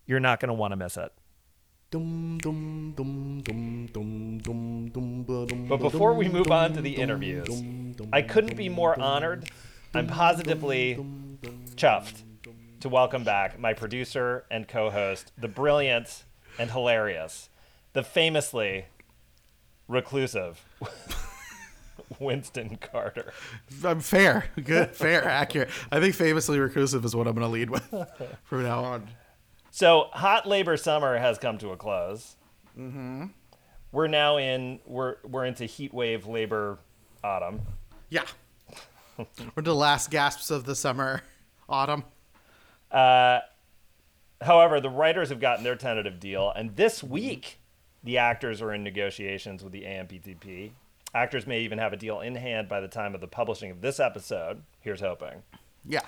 you're 0.06 0.20
not 0.20 0.40
going 0.40 0.48
to 0.48 0.54
want 0.54 0.72
to 0.72 0.78
miss 0.78 0.98
it. 0.98 1.12
But 5.70 5.78
before 5.78 6.14
we 6.14 6.28
move 6.28 6.50
on 6.50 6.74
to 6.74 6.82
the 6.82 6.96
interviews, 6.96 7.64
I 8.12 8.24
couldn't 8.24 8.56
be 8.56 8.68
more 8.68 9.00
honored. 9.00 9.52
I'm 9.94 10.08
positively 10.08 11.06
chuffed 11.76 12.24
to 12.80 12.90
welcome 12.90 13.24
back 13.24 13.60
my 13.60 13.74
producer 13.74 14.44
and 14.50 14.68
co 14.68 14.90
host, 14.90 15.32
the 15.38 15.48
brilliant 15.48 16.24
and 16.58 16.72
hilarious, 16.72 17.50
the 17.94 18.02
famously 18.02 18.86
reclusive 19.88 20.66
Winston 22.20 22.78
Carter. 22.78 23.34
I'm 23.84 24.00
fair, 24.00 24.46
good, 24.64 24.96
fair, 24.96 25.24
accurate. 25.26 25.70
I 25.92 26.00
think 26.00 26.16
famously 26.16 26.60
reclusive 26.60 27.06
is 27.06 27.16
what 27.16 27.28
I'm 27.28 27.36
going 27.36 27.46
to 27.46 27.52
lead 27.52 27.70
with 27.70 27.88
from 28.46 28.64
now 28.64 28.84
on. 28.84 29.08
So 29.74 30.10
hot 30.12 30.48
labor 30.48 30.78
summer 30.78 31.18
has 31.18 31.40
come 31.40 31.58
to 31.58 31.72
a 31.72 31.76
close. 31.76 32.36
Mm-hmm. 32.78 33.26
We're 33.92 34.06
now 34.06 34.38
in 34.38 34.80
we're 34.86 35.16
we're 35.24 35.46
into 35.46 35.66
heat 35.66 35.92
wave 35.92 36.28
labor 36.28 36.78
autumn. 37.24 37.60
Yeah, 38.08 38.26
we're 39.18 39.64
the 39.64 39.74
last 39.74 40.12
gasps 40.12 40.52
of 40.52 40.66
the 40.66 40.76
summer, 40.76 41.24
autumn. 41.68 42.04
Uh, 42.92 43.40
however, 44.42 44.80
the 44.80 44.92
writers 44.92 45.30
have 45.30 45.40
gotten 45.40 45.64
their 45.64 45.76
tentative 45.76 46.20
deal, 46.20 46.54
and 46.56 46.76
this 46.76 47.04
week 47.04 47.58
the 48.04 48.20
actors 48.20 48.62
are 48.62 48.76
in 48.76 48.84
negotiations 48.84 49.64
with 49.64 49.74
the 49.74 49.86
AMPTP. 49.86 50.70
Actors 51.16 51.48
may 51.48 51.62
even 51.62 51.80
have 51.80 51.94
a 51.94 51.98
deal 51.98 52.20
in 52.20 52.36
hand 52.36 52.70
by 52.70 52.80
the 52.80 52.88
time 52.88 53.16
of 53.16 53.22
the 53.22 53.28
publishing 53.28 53.72
of 53.72 53.82
this 53.82 54.00
episode. 54.00 54.62
Here's 54.82 55.02
hoping. 55.02 55.42
Yeah. 55.84 56.02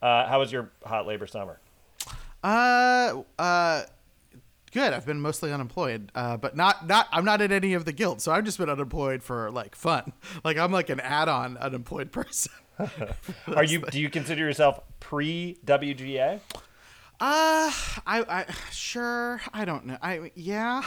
Uh, 0.00 0.28
how 0.28 0.38
was 0.38 0.52
your 0.52 0.70
hot 0.84 1.04
labor 1.04 1.26
summer? 1.26 1.58
Uh, 2.42 3.22
uh, 3.38 3.82
good. 4.72 4.92
I've 4.92 5.06
been 5.06 5.20
mostly 5.20 5.52
unemployed, 5.52 6.10
uh, 6.14 6.36
but 6.36 6.56
not 6.56 6.86
not. 6.86 7.08
I'm 7.12 7.24
not 7.24 7.40
in 7.42 7.52
any 7.52 7.74
of 7.74 7.84
the 7.84 7.92
guilds, 7.92 8.24
so 8.24 8.32
I've 8.32 8.44
just 8.44 8.58
been 8.58 8.70
unemployed 8.70 9.22
for 9.22 9.50
like 9.50 9.74
fun. 9.74 10.12
Like 10.44 10.56
I'm 10.56 10.72
like 10.72 10.88
an 10.88 11.00
add-on 11.00 11.56
unemployed 11.56 12.12
person. 12.18 12.52
Are 13.56 13.64
you? 13.64 13.80
Do 13.80 14.00
you 14.00 14.08
consider 14.08 14.42
yourself 14.42 14.80
pre 15.00 15.58
WGA? 15.64 16.40
Uh, 17.20 17.72
I, 18.06 18.24
I 18.28 18.46
sure. 18.70 19.40
I 19.52 19.64
don't 19.64 19.86
know. 19.86 19.98
I 20.00 20.30
yeah. 20.36 20.82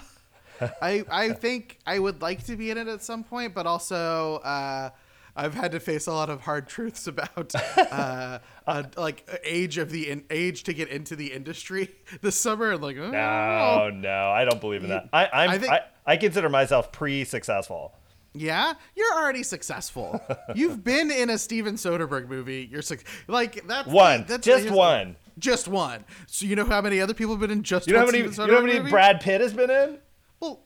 I 0.82 1.04
I 1.12 1.34
think 1.34 1.80
I 1.86 2.00
would 2.00 2.22
like 2.22 2.46
to 2.46 2.56
be 2.56 2.72
in 2.72 2.78
it 2.78 2.88
at 2.88 3.04
some 3.04 3.24
point, 3.24 3.54
but 3.54 3.66
also 3.68 4.36
uh, 4.38 4.92
I've 5.36 5.54
had 5.54 5.72
to 5.72 5.80
face 5.80 6.08
a 6.08 6.12
lot 6.14 6.30
of 6.30 6.42
hard 6.42 6.68
truths 6.68 7.08
about 7.08 7.54
uh, 7.56 8.40
uh, 8.68 8.84
like 8.98 9.28
age 9.44 9.78
of 9.78 9.90
the 9.90 10.10
in, 10.10 10.24
age 10.30 10.64
to 10.64 10.74
get 10.74 10.90
into 10.90 11.16
the 11.16 11.32
industry 11.32 11.90
this 12.22 12.36
summer. 12.36 12.72
And 12.72 12.82
like, 12.82 12.98
oh, 12.98 13.10
No, 13.12 13.90
no, 13.94 14.30
I 14.32 14.44
don't 14.46 14.60
believe 14.62 14.84
in 14.84 14.90
that. 14.90 15.10
I 15.14 15.26
I'm, 15.26 15.50
I 15.50 15.54
I, 15.54 15.58
think- 15.58 15.74
I, 16.06 16.18
consider 16.18 16.50
myself 16.50 16.92
pre-successful. 16.92 17.94
yeah, 18.34 18.74
you're 18.96 19.14
already 19.14 19.44
successful. 19.44 20.22
You've 20.56 20.84
been 20.84 21.12
in 21.12 21.30
a 21.30 21.38
Steven 21.38 21.76
Soderbergh 21.76 22.28
movie. 22.28 22.68
You're 22.72 22.82
suc 22.82 23.00
like 23.28 23.66
that's 23.68 23.88
the- 23.88 23.94
One, 23.94 24.26
that's 24.28 24.46
just 24.46 24.64
here's- 24.64 24.76
one. 24.76 25.16
just 25.40 25.68
one. 25.68 26.04
So 26.28 26.46
you 26.46 26.56
know 26.56 26.66
how 26.66 26.82
many 26.82 27.00
other 27.02 27.14
people 27.14 27.34
have 27.34 27.42
been 27.42 27.52
in 27.52 27.64
just 27.64 27.88
You 27.88 27.94
know 27.94 28.00
how 28.00 28.06
one 28.06 28.14
many? 28.14 28.24
You 28.26 28.32
know 28.48 28.56
how 28.56 28.62
many 28.62 28.80
movie? 28.80 28.92
Brad 28.92 29.22
Pitt 29.22 29.40
has 29.42 29.54
been 29.54 29.70
in? 29.70 29.98
Well, 30.40 30.60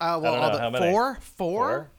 uh, 0.00 0.18
well, 0.22 0.34
know, 0.36 0.52
the- 0.56 0.60
how 0.60 0.70
many? 0.70 0.90
four, 0.90 1.18
four, 1.20 1.90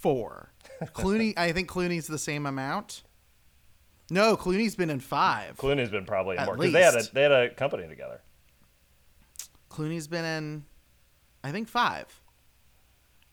four. 0.00 0.52
Clooney, 0.82 1.34
I 1.36 1.52
think 1.52 1.68
Clooney's 1.68 2.06
the 2.06 2.18
same 2.18 2.46
amount. 2.46 3.02
No, 4.10 4.36
Clooney's 4.36 4.74
been 4.76 4.90
in 4.90 5.00
five. 5.00 5.56
Clooney's 5.56 5.90
been 5.90 6.06
probably 6.06 6.36
in 6.36 6.44
more 6.44 6.56
because 6.56 6.72
they 6.72 6.82
had 6.82 6.94
a 6.94 7.02
they 7.12 7.22
had 7.22 7.32
a 7.32 7.50
company 7.50 7.86
together. 7.88 8.20
Clooney's 9.70 10.08
been 10.08 10.24
in, 10.24 10.64
I 11.44 11.52
think 11.52 11.68
five. 11.68 12.06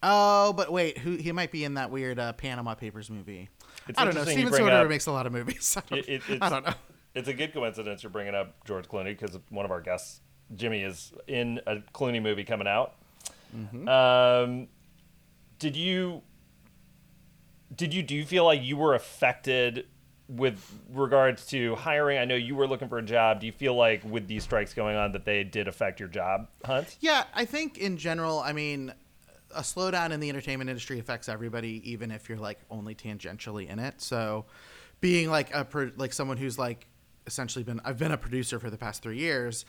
Oh, 0.03 0.53
but 0.53 0.72
wait, 0.72 0.98
who 1.00 1.15
he 1.15 1.31
might 1.31 1.51
be 1.51 1.63
in 1.63 1.75
that 1.75 1.89
weird 1.91 2.19
uh, 2.19 2.34
Panama 2.34 2.75
Papers 2.75 3.10
movie? 3.10 3.50
It's 3.88 3.98
I 4.00 4.05
don't 4.05 4.15
know. 4.15 4.24
Steven 4.24 4.51
Soderbergh 4.53 4.89
makes 4.89 5.05
a 5.05 5.12
lot 5.12 5.25
of 5.25 5.34
movies. 5.34 5.77
I 5.91 5.95
don't, 5.95 6.07
It- 6.10 6.22
it- 6.29 6.43
I 6.43 6.50
don't 6.50 6.65
know. 6.65 6.74
It's 7.15 7.29
a 7.29 7.34
good 7.34 7.53
coincidence 7.53 8.03
you're 8.03 8.10
bringing 8.10 8.36
up 8.36 8.65
George 8.65 8.89
Clooney 8.89 9.17
because 9.17 9.39
one 9.50 9.63
of 9.63 9.72
our 9.72 9.79
guests, 9.79 10.19
Jimmy, 10.53 10.81
is 10.84 11.13
in 11.27 11.62
a 11.65 11.77
Clooney 11.77 12.22
movie 12.22 12.43
coming 12.43 12.67
out. 12.67 12.95
Mm-hmm. 13.55 13.88
Um, 13.88 14.67
did 15.57 15.77
you 15.77 16.22
did 17.74 17.93
you 17.93 18.03
do 18.03 18.15
you 18.15 18.25
feel 18.25 18.45
like 18.45 18.62
you 18.63 18.77
were 18.77 18.95
affected 18.95 19.88
with 20.27 20.79
regards 20.91 21.45
to 21.48 21.75
hiring? 21.75 22.17
I 22.17 22.25
know 22.25 22.36
you 22.36 22.55
were 22.55 22.67
looking 22.67 22.89
for 22.89 22.98
a 22.98 23.03
job. 23.03 23.39
Do 23.41 23.45
you 23.45 23.51
feel 23.51 23.75
like 23.75 24.03
with 24.03 24.27
these 24.27 24.43
strikes 24.43 24.74
going 24.74 24.95
on 24.95 25.12
that 25.13 25.25
they 25.25 25.43
did 25.43 25.67
affect 25.67 26.00
your 26.00 26.10
job 26.10 26.48
hunt? 26.63 26.98
Yeah, 27.00 27.25
I 27.34 27.45
think 27.45 27.77
in 27.77 27.98
general, 27.98 28.39
I 28.39 28.53
mean, 28.53 28.93
a 29.55 29.62
slowdown 29.62 30.12
in 30.12 30.19
the 30.19 30.29
entertainment 30.29 30.69
industry 30.69 31.00
affects 31.00 31.29
everybody, 31.29 31.81
even 31.89 32.12
if 32.12 32.27
you're 32.29 32.38
like 32.38 32.60
only 32.69 32.95
tangentially 32.95 33.69
in 33.69 33.79
it. 33.79 34.01
So, 34.01 34.45
being 35.01 35.29
like 35.29 35.53
a 35.53 35.65
like 35.95 36.13
someone 36.13 36.38
who's 36.38 36.57
like 36.57 36.88
essentially 37.27 37.63
been 37.63 37.81
I've 37.84 37.98
been 37.98 38.12
a 38.12 38.17
producer 38.17 38.60
for 38.60 38.69
the 38.69 38.77
past 38.77 39.03
three 39.03 39.19
years, 39.19 39.65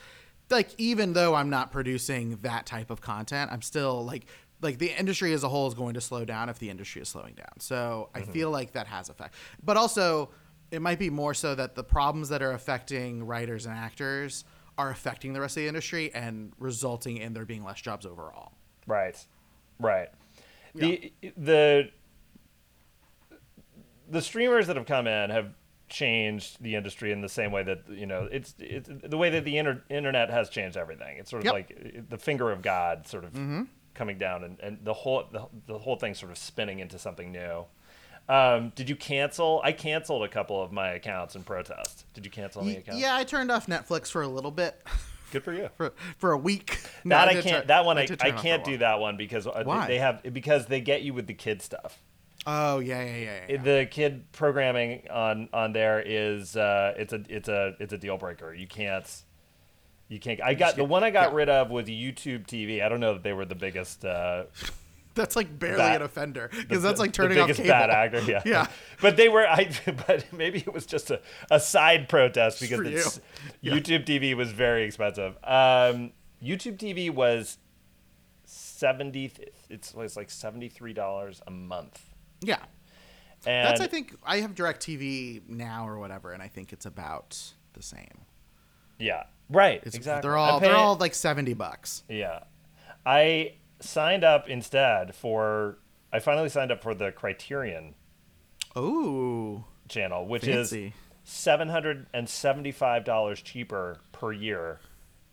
like 0.49 0.69
even 0.77 1.13
though 1.13 1.35
I'm 1.35 1.49
not 1.49 1.71
producing 1.71 2.37
that 2.41 2.65
type 2.65 2.89
of 2.89 3.01
content, 3.01 3.51
I'm 3.51 3.61
still 3.61 4.05
like 4.05 4.25
like 4.61 4.77
the 4.77 4.97
industry 4.97 5.33
as 5.33 5.43
a 5.43 5.49
whole 5.49 5.67
is 5.67 5.73
going 5.73 5.93
to 5.93 6.01
slow 6.01 6.25
down 6.25 6.49
if 6.49 6.59
the 6.59 6.69
industry 6.69 7.01
is 7.01 7.09
slowing 7.09 7.35
down. 7.35 7.59
So 7.59 8.09
I 8.13 8.21
mm-hmm. 8.21 8.31
feel 8.31 8.51
like 8.51 8.73
that 8.73 8.87
has 8.87 9.09
effect, 9.09 9.35
but 9.63 9.77
also 9.77 10.29
it 10.71 10.81
might 10.81 10.99
be 10.99 11.09
more 11.09 11.33
so 11.33 11.55
that 11.55 11.75
the 11.75 11.83
problems 11.83 12.29
that 12.29 12.41
are 12.41 12.51
affecting 12.51 13.25
writers 13.25 13.65
and 13.65 13.75
actors 13.75 14.43
are 14.77 14.89
affecting 14.89 15.33
the 15.33 15.41
rest 15.41 15.57
of 15.57 15.63
the 15.63 15.67
industry 15.67 16.13
and 16.13 16.53
resulting 16.59 17.17
in 17.17 17.33
there 17.33 17.45
being 17.45 17.63
less 17.63 17.81
jobs 17.81 18.05
overall. 18.05 18.51
Right, 18.85 19.17
right. 19.79 20.09
The 20.75 21.11
the 21.35 21.89
the 24.09 24.21
streamers 24.21 24.67
that 24.67 24.75
have 24.75 24.85
come 24.85 25.07
in 25.07 25.29
have 25.29 25.53
changed 25.89 26.61
the 26.61 26.75
industry 26.75 27.11
in 27.11 27.21
the 27.21 27.29
same 27.29 27.51
way 27.51 27.63
that 27.63 27.83
you 27.89 28.05
know 28.05 28.27
it's 28.31 28.53
it's 28.59 28.89
the 28.89 29.17
way 29.17 29.29
that 29.29 29.45
the 29.45 29.57
inter- 29.57 29.83
internet 29.89 30.29
has 30.29 30.49
changed 30.49 30.77
everything. 30.77 31.17
It's 31.17 31.29
sort 31.29 31.41
of 31.41 31.45
Yep. 31.45 31.53
like 31.53 32.09
the 32.09 32.17
finger 32.17 32.51
of 32.51 32.61
God, 32.61 33.07
sort 33.07 33.23
of 33.23 33.33
mm-hmm. 33.33 33.63
Coming 33.97 34.17
down, 34.17 34.43
and, 34.43 34.59
and 34.61 34.77
the 34.83 34.93
whole 34.93 35.25
the, 35.31 35.47
the 35.65 35.77
whole 35.79 35.95
thing 35.97 36.13
sort 36.13 36.31
of 36.31 36.37
spinning 36.37 36.79
into 36.79 36.97
something 36.99 37.31
new. 37.31 37.65
Um, 38.29 38.73
did 38.75 38.89
you 38.89 38.95
cancel? 38.95 39.61
I 39.63 39.71
canceled 39.71 40.23
a 40.23 40.27
couple 40.27 40.61
of 40.61 40.71
my 40.71 40.89
accounts 40.89 41.35
in 41.35 41.43
protest. 41.43 42.05
Did 42.13 42.25
you 42.25 42.31
cancel 42.31 42.61
any 42.61 42.77
accounts? 42.77 43.01
Yeah, 43.01 43.15
I 43.15 43.23
turned 43.23 43.51
off 43.51 43.67
Netflix 43.67 44.11
for 44.11 44.21
a 44.21 44.27
little 44.27 44.51
bit, 44.51 44.81
Good 45.31 45.43
for 45.43 45.53
you. 45.53 45.69
for 45.77 45.93
for 46.17 46.31
a 46.31 46.37
week. 46.37 46.79
No, 47.03 47.15
that 47.17 47.29
I 47.29 47.33
can't. 47.33 47.45
turn- 47.45 47.67
that 47.67 47.85
one 47.85 47.97
I, 47.97 48.01
I 48.01 48.05
turn 48.05 48.15
off 48.15 48.21
for 48.21 48.27
a 48.27 48.41
can't 48.41 48.63
do 48.63 48.77
that 48.79 48.99
one 48.99 49.17
because 49.17 49.47
uh, 49.47 49.51
they- 49.57 49.63
Why? 49.63 49.87
they 49.87 49.97
have 49.97 50.21
because 50.33 50.67
they 50.67 50.81
get 50.81 51.01
you 51.03 51.13
with 51.13 51.27
the 51.27 51.33
kid 51.33 51.61
stuff. 51.61 51.99
Oh 52.45 52.79
yeah, 52.79 53.03
yeah, 53.03 53.15
yeah. 53.17 53.39
yeah. 53.49 53.61
the 53.61 53.87
kid 53.89 54.31
programming 54.31 55.07
on 55.09 55.49
on 55.53 55.73
there 55.73 56.01
is 56.05 56.55
uh, 56.55 56.93
it's 56.97 57.13
a 57.13 57.23
it's 57.29 57.49
a 57.49 57.75
it's 57.79 57.93
a 57.93 57.97
deal 57.97 58.17
breaker. 58.17 58.53
You 58.53 58.67
can't 58.67 59.09
you 60.09 60.19
can't. 60.19 60.41
I 60.41 60.53
got 60.53 60.75
the 60.75 60.83
one 60.83 61.03
I 61.03 61.09
got 61.09 61.31
yeah. 61.31 61.37
rid 61.37 61.49
of 61.49 61.69
was 61.69 61.85
YouTube 61.87 62.45
TV. 62.47 62.81
I 62.83 62.89
don't 62.89 62.99
know 62.99 63.13
that 63.13 63.23
they 63.23 63.33
were 63.33 63.45
the 63.45 63.55
biggest. 63.55 64.05
Uh, 64.05 64.45
That's 65.15 65.35
like 65.35 65.57
barely 65.57 65.77
Bad- 65.77 65.97
an 65.97 66.01
offender 66.03 66.49
because 66.53 66.83
that's 66.83 66.99
like 66.99 67.11
the 67.11 67.15
turning 67.23 67.39
off 67.39 67.49
cable. 67.49 67.67
bad 67.69 67.89
actor. 67.89 68.21
Yeah, 68.21 68.41
Yeah. 68.45 68.67
But 69.01 69.17
they 69.17 69.29
were. 69.29 69.47
I 69.47 69.71
but 70.07 70.25
maybe 70.31 70.59
it 70.59 70.71
was 70.71 70.85
just 70.85 71.09
a, 71.11 71.21
a 71.49 71.59
side 71.59 72.07
protest 72.07 72.61
because 72.61 72.79
it's, 72.81 73.19
you. 73.61 73.71
YouTube 73.71 74.05
TV 74.05 74.35
was 74.35 74.51
very 74.51 74.83
expensive. 74.83 75.35
Um, 75.43 76.11
YouTube 76.41 76.77
TV 76.77 77.09
was 77.09 77.57
seventy. 78.45 79.31
It's, 79.69 79.93
it's 79.97 80.15
like 80.15 80.29
seventy 80.29 80.69
three 80.69 80.93
dollars 80.93 81.41
a 81.47 81.51
month. 81.51 81.99
Yeah, 82.41 82.59
And 83.47 83.67
that's 83.67 83.81
I 83.81 83.87
think 83.87 84.15
I 84.23 84.41
have 84.41 84.53
DirecTV 84.53 85.49
now 85.49 85.87
or 85.87 85.97
whatever, 85.97 86.31
and 86.31 86.43
I 86.43 86.47
think 86.47 86.71
it's 86.71 86.85
about 86.85 87.53
the 87.73 87.81
same. 87.81 88.21
Yeah, 88.99 89.23
right. 89.49 89.81
It's, 89.83 89.95
exactly. 89.95 90.27
They're 90.27 90.37
all 90.37 90.59
they're 90.59 90.75
all 90.75 90.95
like 90.95 91.13
seventy 91.15 91.53
bucks. 91.53 92.03
Yeah. 92.09 92.39
I 93.05 93.53
signed 93.79 94.23
up 94.23 94.49
instead 94.49 95.15
for 95.15 95.77
I 96.11 96.19
finally 96.19 96.49
signed 96.49 96.71
up 96.71 96.81
for 96.83 96.93
the 96.95 97.11
Criterion 97.11 97.95
Oh, 98.75 99.65
channel, 99.89 100.25
which 100.27 100.43
Fancy. 100.45 100.87
is 100.87 100.93
seven 101.23 101.69
hundred 101.69 102.07
and 102.13 102.27
seventy 102.29 102.71
five 102.71 103.03
dollars 103.05 103.41
cheaper 103.41 103.99
per 104.11 104.31
year 104.31 104.79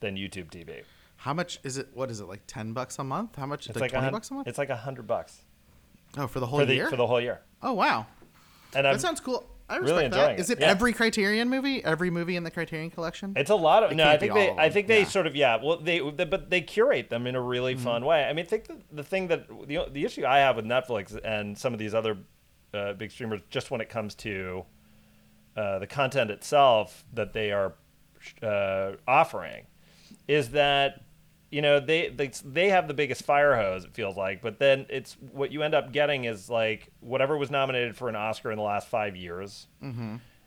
than 0.00 0.16
YouTube 0.16 0.50
TV. 0.50 0.82
how 1.16 1.34
much 1.34 1.58
is 1.62 1.76
it? 1.78 1.88
What 1.94 2.10
is 2.10 2.20
it 2.20 2.26
like? 2.26 2.42
Ten 2.46 2.72
bucks 2.72 2.98
a 2.98 3.04
month? 3.04 3.36
How 3.36 3.46
much? 3.46 3.66
It's 3.66 3.74
like, 3.76 3.92
like, 3.92 3.92
twenty 3.92 4.10
bucks 4.10 4.30
a 4.30 4.34
month? 4.34 4.48
It's 4.48 4.58
like 4.58 4.70
a 4.70 4.76
hundred 4.76 5.06
bucks 5.06 5.40
Oh, 6.16 6.26
for 6.26 6.38
the 6.40 6.46
whole 6.46 6.60
for 6.60 6.64
the 6.66 6.74
year. 6.74 6.88
for 6.88 6.96
the 6.96 7.06
whole 7.06 7.20
year. 7.20 7.40
oh 7.62 7.72
wow, 7.72 8.06
And 8.74 8.86
I'm, 8.86 8.94
that 8.94 9.00
sounds 9.00 9.20
cool. 9.20 9.44
I 9.68 9.76
really 9.76 9.92
respect 9.92 10.06
enjoying 10.14 10.36
that. 10.36 10.40
Is 10.40 10.50
it. 10.50 10.58
it 10.58 10.62
Yeah. 10.62 10.70
every 10.70 10.92
Criterion 10.92 11.48
movie? 11.48 11.82
Every 11.84 12.10
movie 12.10 12.36
in 12.36 12.44
the 12.44 12.50
Criterion 12.50 12.90
collection? 12.90 13.32
It's 13.36 13.50
a 13.50 13.54
lot 13.54 13.82
of 13.82 13.92
It 13.92 13.94
no. 13.96 14.08
I 14.08 14.18
think 14.18 14.34
they. 14.34 14.50
I 14.50 14.68
think 14.68 14.88
they 14.88 15.00
yeah. 15.00 15.06
sort 15.06 15.26
of 15.26 15.34
yeah. 15.34 15.58
Well, 15.62 15.78
they 15.78 16.00
but 16.00 16.50
they 16.50 16.60
curate 16.60 17.08
them 17.10 17.26
in 17.26 17.34
a 17.34 17.40
really 17.40 17.74
Mm-hmm. 17.74 17.84
fun 17.84 18.04
way. 18.04 18.24
I 18.24 18.32
mean, 18.34 18.44
I 18.44 18.48
think 18.48 18.66
the, 18.66 18.76
the 18.92 19.02
thing 19.04 19.28
that 19.28 19.48
the 19.66 19.86
the 19.90 20.04
issue 20.04 20.26
I 20.26 20.38
have 20.38 20.56
with 20.56 20.66
Netflix 20.66 21.18
and 21.24 21.56
some 21.56 21.72
of 21.72 21.78
these 21.78 21.94
other 21.94 22.18
uh, 22.74 22.92
big 22.94 23.10
streamers, 23.10 23.40
just 23.50 23.70
when 23.70 23.80
it 23.80 23.88
comes 23.88 24.14
to 24.16 24.64
uh, 25.56 25.78
the 25.78 25.86
content 25.86 26.30
itself 26.30 27.04
that 27.14 27.32
they 27.32 27.50
are 27.52 27.72
uh, 28.42 28.92
offering, 29.08 29.66
is 30.28 30.50
that 30.50 31.03
you 31.50 31.62
know 31.62 31.78
they, 31.80 32.08
they 32.08 32.30
they 32.44 32.68
have 32.70 32.88
the 32.88 32.94
biggest 32.94 33.22
fire 33.22 33.54
hose. 33.54 33.84
It 33.84 33.94
feels 33.94 34.16
like, 34.16 34.42
but 34.42 34.58
then 34.58 34.86
it's 34.88 35.16
what 35.32 35.52
you 35.52 35.62
end 35.62 35.74
up 35.74 35.92
getting 35.92 36.24
is 36.24 36.50
like 36.50 36.88
whatever 37.00 37.36
was 37.36 37.50
nominated 37.50 37.96
for 37.96 38.08
an 38.08 38.16
Oscar 38.16 38.50
in 38.50 38.56
the 38.56 38.64
last 38.64 38.88
five 38.88 39.14
years 39.16 39.66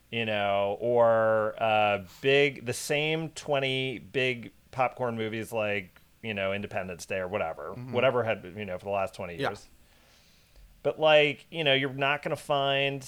you 0.09 0.25
know, 0.25 0.77
or 0.79 1.53
uh, 1.61 1.99
big 2.21 2.65
the 2.65 2.71
same 2.73 3.29
twenty 3.31 3.99
big 3.99 4.51
popcorn 4.71 5.17
movies 5.17 5.51
like 5.51 5.99
you 6.23 6.33
know 6.33 6.53
Independence 6.53 7.05
Day 7.05 7.17
or 7.17 7.27
whatever, 7.27 7.73
whatever 7.91 8.23
had 8.23 8.53
you 8.57 8.63
know 8.65 8.77
for 8.77 8.85
the 8.85 8.91
last 8.91 9.13
twenty 9.13 9.35
Yeah. 9.35 9.49
years. 9.49 9.67
But 10.83 10.97
like 10.99 11.45
you 11.51 11.63
know, 11.65 11.73
you're 11.73 11.91
not 11.93 12.23
gonna 12.23 12.35
find 12.37 13.05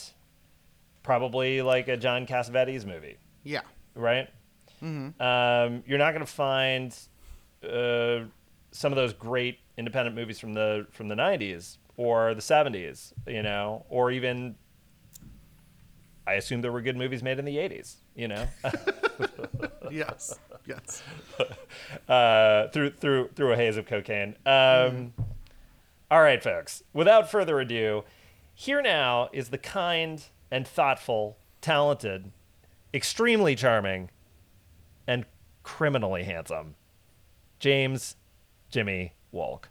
probably 1.04 1.62
like 1.62 1.88
a 1.88 1.96
John 1.98 2.26
Cassavetes 2.28 2.86
movie, 2.86 3.18
yeah. 3.44 3.62
right? 3.96 4.28
Um, 4.82 5.84
you're 5.88 5.98
not 5.98 6.14
gonna 6.14 6.26
find 6.26 6.94
uh, 7.64 8.26
some 8.72 8.92
of 8.92 8.96
those 8.96 9.14
great 9.14 9.60
independent 9.78 10.16
movies 10.16 10.40
from 10.40 10.54
the 10.54 10.88
from 10.92 11.08
the 11.08 11.16
'90s 11.16 11.78
or 11.98 12.34
the 12.34 12.42
'70s, 12.42 13.14
you 13.28 13.44
know, 13.44 13.86
or 13.90 14.12
even 14.12 14.56
I 16.28 16.34
assume 16.34 16.62
there 16.62 16.72
were 16.72 16.82
good 16.82 16.98
movies 16.98 17.24
made 17.24 17.40
in 17.40 17.46
the 17.46 17.58
'80s, 17.58 17.96
you 18.16 18.28
know, 18.28 18.48
yes. 19.92 20.38
Yes. 20.66 21.02
uh, 22.08 22.68
through 22.68 22.92
through 22.92 23.30
through 23.36 23.54
a 23.54 23.56
haze 23.56 23.78
of 23.78 23.86
cocaine. 23.86 24.36
Um, 24.46 25.14
All 26.12 26.22
right, 26.22 26.42
folks. 26.42 26.84
Without 26.94 27.32
further 27.32 27.60
ado, 27.60 28.04
here 28.54 28.82
now 28.82 29.30
is 29.34 29.50
the 29.50 29.58
kind 29.58 30.24
and 30.52 30.68
thoughtful, 30.68 31.38
talented, 31.62 32.32
extremely 32.94 33.56
charming, 33.56 34.10
and 35.08 35.26
criminally 35.64 36.24
handsome 36.24 36.76
James 37.60 38.16
Jimmy 38.70 39.14
Wolk. 39.34 39.66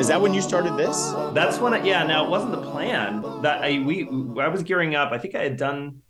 Is 0.00 0.08
that 0.08 0.20
when 0.20 0.32
you 0.34 0.40
started 0.40 0.76
this? 0.76 1.12
That's 1.32 1.58
when 1.58 1.74
I, 1.74 1.82
yeah, 1.82 2.04
now 2.04 2.24
it 2.24 2.30
wasn't 2.30 2.52
the 2.52 2.70
plan 2.70 3.22
that 3.42 3.62
I, 3.62 3.80
we, 3.80 4.08
I 4.40 4.46
was 4.48 4.62
gearing 4.62 4.94
up. 4.94 5.12
I 5.12 5.18
think 5.18 5.34
I 5.34 5.42
had 5.42 5.56
done, 5.56 6.02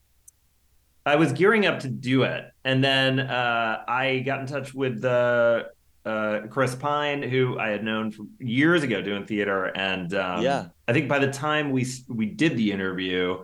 I 1.06 1.16
was 1.16 1.32
gearing 1.32 1.64
up 1.64 1.80
to 1.80 1.88
do 1.88 2.24
it. 2.24 2.44
And 2.64 2.84
then 2.84 3.20
uh, 3.20 3.84
I 3.88 4.20
got 4.20 4.40
in 4.40 4.46
touch 4.46 4.74
with 4.74 5.04
uh, 5.04 5.64
uh, 6.04 6.40
Chris 6.50 6.74
Pine, 6.74 7.22
who 7.22 7.58
I 7.58 7.68
had 7.68 7.84
known 7.84 8.10
from 8.10 8.30
years 8.38 8.82
ago 8.82 9.00
doing 9.02 9.24
theater. 9.26 9.66
And 9.66 10.12
um, 10.14 10.42
Yeah. 10.42 10.66
I 10.88 10.92
think 10.92 11.08
by 11.08 11.18
the 11.18 11.30
time 11.30 11.70
we, 11.70 11.86
we 12.08 12.26
did 12.26 12.56
the 12.56 12.72
interview, 12.72 13.38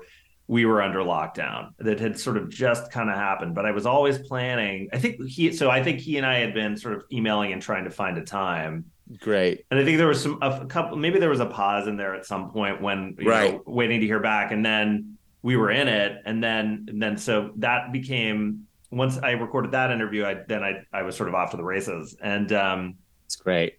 we 0.48 0.64
were 0.64 0.80
under 0.82 1.00
lockdown 1.00 1.70
that 1.78 2.00
had 2.00 2.18
sort 2.18 2.36
of 2.38 2.48
just 2.48 2.90
kind 2.90 3.10
of 3.10 3.16
happened 3.16 3.54
but 3.54 3.66
i 3.66 3.70
was 3.70 3.84
always 3.84 4.16
planning 4.16 4.88
i 4.94 4.98
think 4.98 5.22
he 5.26 5.52
so 5.52 5.68
i 5.68 5.82
think 5.82 6.00
he 6.00 6.16
and 6.16 6.24
i 6.24 6.38
had 6.38 6.54
been 6.54 6.74
sort 6.74 6.94
of 6.94 7.02
emailing 7.12 7.52
and 7.52 7.60
trying 7.60 7.84
to 7.84 7.90
find 7.90 8.16
a 8.16 8.22
time 8.24 8.86
Great. 9.20 9.66
and 9.70 9.78
I 9.78 9.84
think 9.84 9.98
there 9.98 10.06
was 10.06 10.22
some 10.22 10.38
a 10.40 10.64
couple, 10.64 10.96
maybe 10.96 11.18
there 11.18 11.28
was 11.28 11.40
a 11.40 11.46
pause 11.46 11.86
in 11.86 11.98
there 11.98 12.14
at 12.14 12.24
some 12.24 12.48
point 12.50 12.80
when 12.80 13.14
you 13.18 13.28
Right. 13.28 13.52
know, 13.56 13.62
waiting 13.66 14.00
to 14.00 14.06
hear 14.06 14.20
back, 14.20 14.50
and 14.52 14.64
then 14.64 15.18
we 15.42 15.56
were 15.56 15.70
in 15.70 15.86
it, 15.88 16.22
and 16.24 16.42
then 16.42 16.86
and 16.88 17.00
then 17.02 17.16
so 17.18 17.50
that 17.56 17.92
became 17.92 18.66
once 18.90 19.18
I 19.18 19.32
recorded 19.32 19.72
that 19.72 19.90
interview, 19.90 20.24
I 20.24 20.36
then 20.46 20.62
I 20.62 20.82
I 20.92 21.02
was 21.02 21.16
sort 21.16 21.28
of 21.28 21.34
off 21.34 21.50
to 21.52 21.56
the 21.56 21.64
races, 21.64 22.16
and 22.22 22.50
um 22.52 22.94
It's 23.26 23.36
great. 23.36 23.74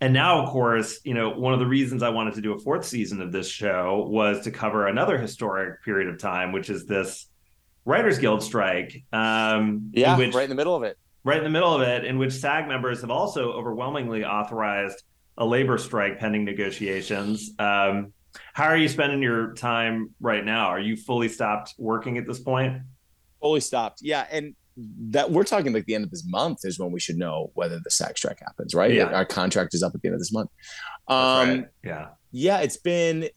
and 0.00 0.12
now 0.12 0.42
of 0.42 0.50
course 0.50 1.00
you 1.04 1.14
know 1.14 1.30
one 1.30 1.52
of 1.52 1.58
the 1.60 1.66
reasons 1.66 2.02
I 2.02 2.10
wanted 2.10 2.34
to 2.34 2.40
do 2.40 2.52
a 2.52 2.58
fourth 2.58 2.84
season 2.84 3.20
of 3.20 3.32
this 3.32 3.48
show 3.48 4.06
was 4.08 4.44
to 4.44 4.50
cover 4.50 4.86
another 4.86 5.18
historic 5.18 5.82
period 5.84 6.08
of 6.08 6.18
time, 6.18 6.52
which 6.52 6.70
is 6.70 6.86
this 6.86 7.26
Writers 7.84 8.18
Guild 8.18 8.42
strike, 8.42 9.04
um, 9.12 9.90
in 9.92 10.00
Yeah, 10.00 10.16
which 10.16 10.34
right 10.34 10.44
in 10.44 10.48
the 10.50 10.56
middle 10.56 10.74
of 10.74 10.82
it. 10.84 10.96
right 11.22 11.38
in 11.38 11.44
the 11.44 11.50
middle 11.50 11.74
of 11.74 11.82
it, 11.82 12.04
in 12.04 12.16
which 12.18 12.32
SAG 12.32 12.66
members 12.68 13.00
have 13.02 13.10
also 13.10 13.52
overwhelmingly 13.52 14.24
authorized 14.24 15.02
a 15.36 15.44
labor 15.44 15.76
strike 15.78 16.18
pending 16.18 16.44
negotiations. 16.44 17.50
Um, 17.58 18.12
how 18.52 18.64
are 18.64 18.76
you 18.76 18.88
spending 18.88 19.20
your 19.22 19.52
time 19.54 20.10
right 20.20 20.44
now? 20.44 20.68
Are 20.68 20.80
you 20.80 20.96
fully 20.96 21.28
stopped 21.28 21.74
working 21.78 22.18
at 22.18 22.26
this 22.26 22.40
point? 22.40 22.82
Fully 23.44 23.60
stopped. 23.60 23.98
Yeah, 24.00 24.26
and 24.30 24.54
that 25.10 25.30
we're 25.30 25.44
talking 25.44 25.74
like 25.74 25.84
the 25.84 25.94
end 25.94 26.04
of 26.04 26.10
this 26.10 26.24
month 26.26 26.60
is 26.64 26.78
when 26.78 26.90
we 26.90 26.98
should 26.98 27.16
know 27.16 27.50
whether 27.52 27.78
the 27.78 27.90
SAG 27.90 28.16
strike 28.16 28.40
happens, 28.40 28.74
right? 28.74 28.90
Yeah. 28.90 29.12
Our 29.12 29.26
contract 29.26 29.74
is 29.74 29.82
up 29.82 29.94
at 29.94 30.00
the 30.00 30.08
end 30.08 30.14
of 30.14 30.20
this 30.20 30.32
month. 30.32 30.48
Um, 31.08 31.48
right. 31.48 31.68
Yeah. 31.84 32.06
yeah, 32.32 32.60
it's 32.60 32.78
been 32.78 33.28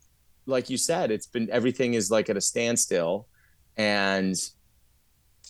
like 0.46 0.70
you 0.70 0.78
said, 0.78 1.12
it's 1.12 1.28
been 1.28 1.50
everything 1.52 1.94
is 1.94 2.10
like 2.10 2.30
at 2.30 2.38
a 2.38 2.42
standstill, 2.42 3.28
and 3.76 4.34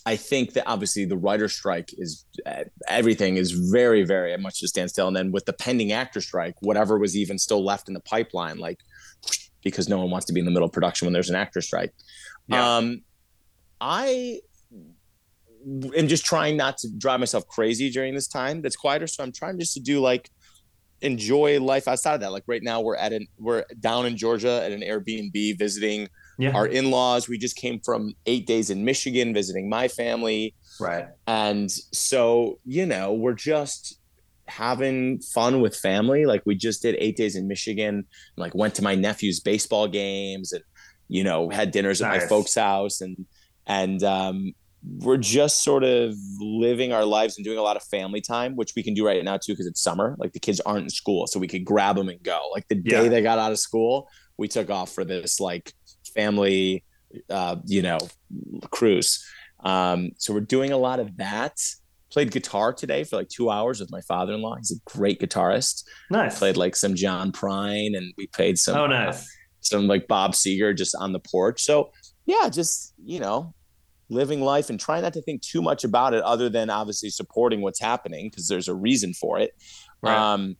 I 0.07 0.15
think 0.15 0.53
that 0.53 0.67
obviously 0.67 1.05
the 1.05 1.17
writer 1.17 1.49
strike 1.49 1.89
is 1.95 2.25
uh, 2.47 2.63
everything 2.87 3.37
is 3.37 3.51
very 3.51 4.03
very 4.03 4.35
much 4.37 4.63
a 4.63 4.67
standstill, 4.67 5.07
and 5.07 5.15
then 5.15 5.31
with 5.31 5.45
the 5.45 5.53
pending 5.53 5.91
actor 5.91 6.19
strike, 6.19 6.55
whatever 6.61 6.97
was 6.97 7.15
even 7.15 7.37
still 7.37 7.63
left 7.63 7.89
in 7.89 7.93
the 7.93 7.99
pipeline, 7.99 8.57
like 8.57 8.79
because 9.63 9.87
no 9.87 9.99
one 9.99 10.09
wants 10.09 10.25
to 10.25 10.33
be 10.33 10.39
in 10.39 10.45
the 10.45 10.51
middle 10.51 10.67
of 10.67 10.73
production 10.73 11.05
when 11.05 11.13
there's 11.13 11.29
an 11.29 11.35
actor 11.35 11.61
strike. 11.61 11.93
Yeah. 12.47 12.77
Um, 12.77 13.01
I 13.81 14.39
am 15.65 16.07
just 16.07 16.25
trying 16.25 16.57
not 16.57 16.77
to 16.79 16.89
drive 16.97 17.19
myself 17.19 17.47
crazy 17.47 17.89
during 17.89 18.13
this 18.15 18.27
time 18.27 18.61
that's 18.61 18.75
quieter, 18.75 19.07
so 19.07 19.23
I'm 19.23 19.31
trying 19.31 19.59
just 19.59 19.73
to 19.73 19.79
do 19.79 19.99
like 19.99 20.29
enjoy 21.01 21.59
life 21.59 21.87
outside 21.87 22.15
of 22.15 22.21
that. 22.21 22.31
Like 22.31 22.43
right 22.47 22.63
now, 22.63 22.81
we're 22.81 22.95
at 22.95 23.13
an 23.13 23.27
we're 23.37 23.65
down 23.79 24.05
in 24.05 24.17
Georgia 24.17 24.61
at 24.63 24.71
an 24.71 24.81
Airbnb 24.81 25.57
visiting 25.59 26.07
Yeah. 26.39 26.51
our 26.51 26.67
in-laws. 26.67 27.27
We 27.27 27.37
just 27.37 27.55
came 27.55 27.79
from 27.81 28.13
eight 28.25 28.47
days 28.47 28.69
in 28.69 28.83
Michigan 28.85 29.33
visiting 29.33 29.69
my 29.69 29.87
family, 29.87 30.55
right. 30.79 31.07
and 31.27 31.69
so 31.71 32.59
you 32.65 32.85
know 32.85 33.13
we're 33.13 33.33
just 33.33 33.99
having 34.47 35.19
fun 35.19 35.59
with 35.61 35.75
family. 35.75 36.25
Like 36.25 36.41
we 36.45 36.55
just 36.55 36.81
did 36.81 36.95
eight 36.99 37.17
days 37.17 37.35
in 37.35 37.47
Michigan. 37.47 38.05
Like 38.37 38.55
went 38.55 38.75
to 38.75 38.81
my 38.83 38.95
nephew's 38.95 39.39
baseball 39.41 39.87
games 39.87 40.53
and 40.53 40.63
you 41.09 41.23
know 41.23 41.49
had 41.49 41.71
dinners 41.71 42.01
at 42.01 42.09
my 42.09 42.19
folks' 42.19 42.55
house 42.55 43.01
and 43.01 43.25
and 43.67 44.01
um, 44.03 44.53
we're 44.99 45.17
just 45.17 45.63
sort 45.63 45.83
of 45.83 46.15
living 46.39 46.93
our 46.93 47.05
lives 47.05 47.37
and 47.37 47.43
doing 47.45 47.57
a 47.57 47.61
lot 47.61 47.75
of 47.75 47.83
family 47.83 48.21
time, 48.21 48.55
which 48.55 48.73
we 48.75 48.81
can 48.83 48.93
do 48.93 49.05
right 49.05 49.23
now 49.23 49.37
too 49.37 49.51
because 49.53 49.67
it's 49.67 49.81
summer. 49.81 50.15
Like 50.17 50.33
the 50.33 50.39
kids 50.39 50.59
aren't 50.61 50.83
in 50.83 50.89
school, 50.89 51.27
so 51.27 51.39
we 51.39 51.47
could 51.47 51.65
grab 51.65 51.95
them 51.97 52.09
and 52.09 52.21
go. 52.23 52.39
Like 52.53 52.67
the 52.69 52.75
day 52.75 53.03
Yeah. 53.03 53.09
they 53.09 53.21
got 53.21 53.37
out 53.39 53.51
of 53.51 53.59
school, 53.59 54.07
we 54.37 54.47
took 54.47 54.69
off 54.69 54.91
for 54.93 55.03
this 55.03 55.39
like 55.39 55.73
family, 56.15 56.83
uh, 57.29 57.57
you 57.65 57.81
know, 57.81 57.97
cruise. 58.71 59.23
Um, 59.63 60.11
so 60.17 60.33
we're 60.33 60.41
doing 60.41 60.71
a 60.71 60.77
lot 60.77 60.99
of 60.99 61.17
that. 61.17 61.57
Played 62.09 62.31
guitar 62.31 62.71
today 62.71 63.03
for 63.03 63.17
like 63.17 63.27
two 63.27 63.49
hours 63.49 63.81
with 63.81 63.91
my 63.91 63.99
father-in-law. 64.01 64.55
He's 64.55 64.71
a 64.71 64.89
great 64.89 65.19
guitarist. 65.19 65.83
Nice. 66.09 66.39
Played 66.39 66.55
like 66.55 66.75
some 66.75 66.95
John 66.95 67.33
Prine, 67.33 67.97
and 67.97 68.13
we 68.17 68.27
played 68.27 68.57
some 68.57 68.77
oh, 68.77 68.85
uh, 68.85 68.87
nice. 68.87 69.29
some 69.59 69.87
like 69.87 70.07
Bob 70.07 70.31
Seger 70.31 70.75
just 70.75 70.95
on 70.95 71.11
the 71.11 71.19
porch. 71.19 71.61
So 71.61 71.91
yeah, 72.27 72.49
just 72.49 72.93
you 73.03 73.19
know, 73.19 73.55
living 74.09 74.41
life 74.41 74.69
and 74.69 74.79
trying 74.79 75.01
not 75.01 75.13
to 75.13 75.21
think 75.23 75.41
too 75.41 75.61
much 75.63 75.83
about 75.83 76.13
it, 76.13 76.21
other 76.23 76.49
than 76.49 76.69
obviously 76.69 77.09
supporting 77.09 77.61
what's 77.61 77.79
happening 77.79 78.29
because 78.29 78.47
there's 78.47 78.67
a 78.67 78.75
reason 78.75 79.13
for 79.13 79.39
it. 79.39 79.51
Right. 80.03 80.15
Um, 80.15 80.57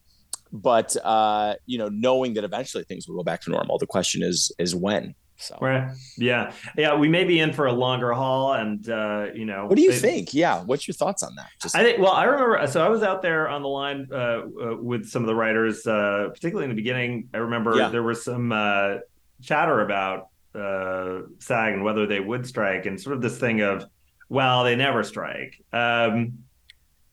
but 0.51 0.95
uh, 1.03 1.55
you 1.65 1.77
know, 1.77 1.89
knowing 1.89 2.33
that 2.35 2.43
eventually 2.43 2.85
things 2.85 3.07
will 3.07 3.17
go 3.17 3.23
back 3.23 3.41
to 3.41 3.51
normal. 3.51 3.77
The 3.77 3.85
question 3.85 4.23
is 4.23 4.51
is 4.57 4.73
when. 4.73 5.13
So 5.39 5.55
Right. 5.61 5.91
Yeah. 6.17 6.51
Yeah. 6.75 6.95
We 6.95 7.07
may 7.09 7.23
be 7.23 7.39
in 7.39 7.53
for 7.53 7.67
a 7.67 7.71
longer 7.73 8.11
haul, 8.13 8.53
and 8.53 8.89
uh, 8.89 9.27
you 9.35 9.45
know. 9.45 9.67
what 9.67 9.75
do 9.75 9.83
you 9.83 9.91
think? 9.91 10.33
Yeah, 10.33 10.63
what's 10.63 10.87
your 10.87 10.95
thoughts 10.95 11.21
on 11.21 11.35
that? 11.35 11.49
Just 11.61 11.75
I 11.75 11.83
think. 11.83 11.99
Well, 11.99 12.13
I 12.13 12.23
remember. 12.23 12.65
So 12.65 12.83
I 12.83 12.89
was 12.89 13.03
out 13.03 13.21
there 13.21 13.47
on 13.47 13.61
the 13.61 13.67
line 13.67 14.07
uh, 14.11 14.15
uh, 14.15 14.41
with 14.77 15.07
some 15.07 15.21
of 15.21 15.27
the 15.27 15.35
writers, 15.35 15.85
uh, 15.85 16.29
particularly 16.33 16.63
in 16.63 16.71
the 16.71 16.81
beginning. 16.81 17.29
I 17.35 17.37
remember 17.37 17.75
Yeah. 17.75 17.89
there 17.89 18.01
was 18.01 18.23
some 18.23 18.51
uh, 18.51 18.95
chatter 19.43 19.81
about 19.81 20.29
uh, 20.55 21.19
SAG 21.39 21.73
and 21.73 21.83
whether 21.83 22.05
they 22.07 22.19
would 22.19 22.45
strike, 22.47 22.85
and 22.85 22.99
sort 22.99 23.15
of 23.15 23.21
this 23.21 23.37
thing 23.37 23.61
of, 23.61 23.85
well, 24.29 24.63
they 24.63 24.75
never 24.75 25.03
strike. 25.03 25.55
Um, 25.73 26.39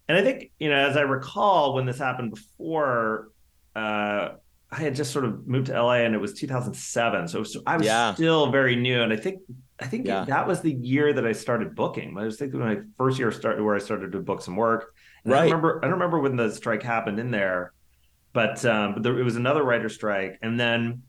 and 0.09 0.19
I 0.19 0.23
think 0.23 0.51
you 0.59 0.69
know, 0.71 0.77
as 0.77 0.97
I 0.97 1.03
recall, 1.03 1.75
when 1.75 1.87
this 1.87 1.99
happened 1.99 2.33
before, 2.35 3.29
uh, 3.75 4.31
I 4.71 4.77
had 4.77 4.95
just 4.97 5.13
sort 5.13 5.25
of 5.25 5.47
moved 5.47 5.67
to 5.69 5.73
LA, 5.81 5.99
and 6.05 6.15
it 6.15 6.19
was 6.21 6.35
2007. 6.35 7.29
So 7.29 7.39
was, 7.41 7.57
I 7.67 7.77
was 7.77 7.87
Yeah. 7.87 8.15
still 8.15 8.51
very 8.51 8.77
new, 8.77 9.03
and 9.03 9.13
I 9.13 9.17
think. 9.17 9.41
I 9.81 9.87
think 9.87 10.07
Yeah. 10.07 10.25
that 10.27 10.47
was 10.47 10.61
the 10.61 10.73
year 10.73 11.13
that 11.13 11.27
I 11.27 11.33
started 11.33 11.75
booking. 11.75 12.17
I 12.17 12.23
was 12.25 12.39
thinking 12.39 12.61
my 12.61 12.79
first 12.97 13.19
year 13.19 13.33
started, 13.33 13.61
where 13.63 13.75
I 13.75 13.81
started 13.81 14.13
to 14.13 14.21
book 14.21 14.41
some 14.41 14.55
work. 14.55 14.87
And 15.25 15.35
I 15.35 15.37
Right. 15.39 15.43
don't 15.51 15.57
remember. 15.61 15.79
I 15.79 15.89
don't 15.89 15.95
remember 15.95 16.21
when 16.21 16.37
the 16.37 16.51
strike 16.53 16.83
happened 16.85 17.19
in 17.19 17.33
there, 17.33 17.73
but 18.33 18.65
um, 18.65 18.95
but 18.95 19.03
there, 19.03 19.19
it 19.19 19.25
was 19.25 19.35
another 19.37 19.65
writer 19.65 19.89
strike, 19.89 20.39
and 20.43 20.59
then, 20.61 21.03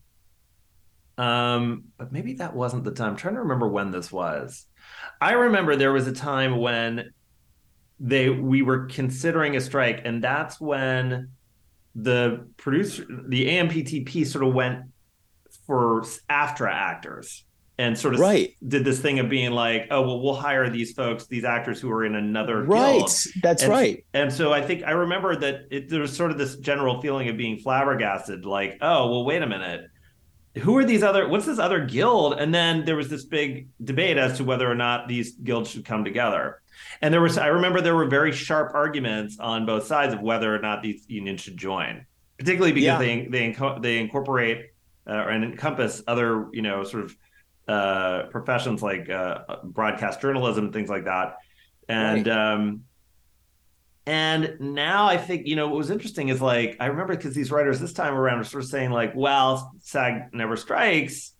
um, 1.18 1.84
but 1.96 2.12
maybe 2.12 2.34
that 2.34 2.54
wasn't 2.54 2.84
the 2.84 2.90
time. 2.90 3.10
I'm 3.10 3.16
trying 3.16 3.34
to 3.34 3.40
remember 3.40 3.68
when 3.68 3.90
this 3.90 4.12
was. 4.12 4.66
I 5.20 5.32
remember 5.32 5.76
there 5.76 5.92
was 5.92 6.06
a 6.06 6.12
time 6.12 6.58
when 6.58 7.10
they 7.98 8.28
we 8.28 8.62
were 8.62 8.86
considering 8.86 9.56
a 9.56 9.60
strike, 9.60 10.02
and 10.04 10.22
that's 10.22 10.60
when 10.60 11.30
the 11.94 12.46
producer, 12.58 13.06
the 13.28 13.48
AMPTP, 13.48 14.26
sort 14.26 14.44
of 14.46 14.52
went 14.52 14.84
for 15.66 16.02
AFTRA 16.28 16.70
actors 16.70 17.44
and 17.78 17.98
sort 17.98 18.14
of 18.14 18.20
right, 18.20 18.54
did 18.66 18.84
this 18.84 19.00
thing 19.00 19.18
of 19.18 19.28
being 19.28 19.52
like, 19.52 19.86
oh 19.90 20.02
well, 20.02 20.20
we'll 20.20 20.34
hire 20.34 20.68
these 20.70 20.92
folks, 20.92 21.26
these 21.26 21.44
actors 21.44 21.80
who 21.80 21.90
are 21.90 22.04
in 22.04 22.14
another 22.14 22.62
right. 22.64 22.98
guild. 22.98 23.10
That's 23.42 23.62
And- 23.62 23.72
right. 23.72 24.04
And 24.14 24.32
so 24.32 24.52
I 24.52 24.62
think 24.62 24.82
I 24.84 24.92
remember 24.92 25.36
that 25.36 25.62
it, 25.70 25.88
there 25.88 26.00
was 26.00 26.14
sort 26.14 26.30
of 26.30 26.38
this 26.38 26.56
general 26.56 27.00
feeling 27.00 27.28
of 27.28 27.36
being 27.36 27.58
flabbergasted, 27.58 28.44
like, 28.44 28.78
oh, 28.80 29.10
well, 29.10 29.24
wait 29.24 29.42
a 29.42 29.46
minute. 29.46 29.82
Who 30.62 30.76
are 30.78 30.84
these 30.84 31.02
other, 31.02 31.28
what's 31.28 31.46
this 31.46 31.58
other 31.58 31.84
guild? 31.84 32.34
And 32.34 32.54
then 32.54 32.84
there 32.84 32.96
was 32.96 33.08
this 33.08 33.24
big 33.24 33.68
debate 33.82 34.16
as 34.16 34.38
to 34.38 34.44
whether 34.44 34.70
or 34.70 34.74
not 34.74 35.06
these 35.08 35.32
guilds 35.32 35.70
should 35.70 35.84
come 35.84 36.04
together. 36.04 36.62
And 37.02 37.12
there 37.12 37.20
was, 37.20 37.36
I 37.36 37.48
remember 37.48 37.80
there 37.80 37.94
were 37.94 38.06
very 38.06 38.32
sharp 38.32 38.74
arguments 38.74 39.38
on 39.38 39.66
both 39.66 39.86
sides 39.86 40.14
of 40.14 40.20
whether 40.22 40.54
or 40.54 40.58
not 40.58 40.82
these 40.82 41.04
unions 41.08 41.42
should 41.42 41.56
join, 41.56 42.06
particularly 42.38 42.72
because 42.72 42.84
Yeah. 42.86 42.98
they, 42.98 43.26
they, 43.26 43.52
inco- 43.52 43.82
they 43.82 43.98
incorporate 43.98 44.70
uh, 45.06 45.12
and 45.12 45.44
encompass 45.44 46.02
other, 46.06 46.48
you 46.52 46.62
know, 46.62 46.84
sort 46.84 47.04
of 47.04 47.16
uh, 47.68 48.22
professions 48.30 48.82
like 48.82 49.10
uh, 49.10 49.38
broadcast 49.64 50.20
journalism, 50.20 50.72
things 50.72 50.88
like 50.88 51.04
that. 51.04 51.36
And, 51.88 52.28
um, 52.28 52.82
and 54.06 54.56
now 54.60 55.06
I 55.06 55.16
think, 55.16 55.46
you 55.48 55.56
know, 55.56 55.66
what 55.66 55.78
was 55.78 55.90
interesting 55.90 56.28
is 56.28 56.40
like, 56.40 56.76
I 56.78 56.86
remember 56.86 57.16
because 57.16 57.34
these 57.34 57.50
writers 57.50 57.80
this 57.80 57.92
time 57.92 58.14
around 58.14 58.38
are 58.38 58.44
sort 58.44 58.62
of 58.62 58.70
saying, 58.70 58.90
like, 58.90 59.12
well, 59.16 59.72
SAG 59.80 60.32
never 60.32 60.56
strikes. 60.56 61.32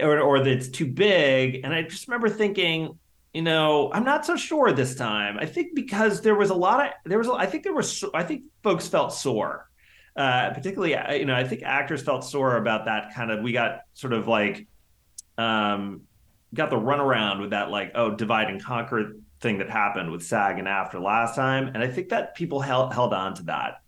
or, 0.00 0.20
or 0.20 0.38
that 0.40 0.48
it's 0.48 0.68
too 0.68 0.86
big. 0.86 1.62
And 1.64 1.72
I 1.72 1.82
just 1.82 2.06
remember 2.08 2.28
thinking, 2.28 2.98
you 3.32 3.42
know, 3.42 3.90
I'm 3.92 4.04
not 4.04 4.26
so 4.26 4.36
sure 4.36 4.72
this 4.72 4.94
time. 4.94 5.38
I 5.38 5.46
think 5.46 5.74
because 5.74 6.20
there 6.20 6.34
was 6.34 6.50
a 6.50 6.54
lot 6.54 6.86
of 6.86 6.92
there 7.04 7.18
was, 7.18 7.28
I 7.28 7.46
think 7.46 7.62
there 7.62 7.74
was, 7.74 8.04
I 8.12 8.22
think 8.22 8.42
folks 8.62 8.86
felt 8.88 9.12
sore. 9.12 9.66
Uh, 10.16 10.52
particularly, 10.52 10.94
uh, 10.96 11.14
you 11.14 11.24
know, 11.24 11.34
I 11.34 11.44
think 11.44 11.62
actors 11.62 12.02
felt 12.02 12.24
sore 12.24 12.56
about 12.56 12.84
that 12.84 13.14
kind 13.14 13.30
of. 13.30 13.42
We 13.42 13.52
got 13.52 13.82
sort 13.94 14.12
of 14.12 14.28
like, 14.28 14.66
um, 15.38 16.02
got 16.52 16.68
the 16.68 16.76
runaround 16.76 17.40
with 17.40 17.50
that 17.50 17.70
like, 17.70 17.92
oh, 17.94 18.10
divide 18.14 18.48
and 18.48 18.62
conquer 18.62 19.12
thing 19.40 19.58
that 19.58 19.70
happened 19.70 20.10
with 20.10 20.22
SAG 20.22 20.58
and 20.58 20.68
AFTRA 20.68 21.02
last 21.02 21.34
time, 21.34 21.68
and 21.68 21.78
I 21.78 21.88
think 21.88 22.10
that 22.10 22.34
people 22.34 22.60
held 22.60 22.92
held 22.92 23.12
on 23.14 23.34
to 23.34 23.42
that. 23.44 23.82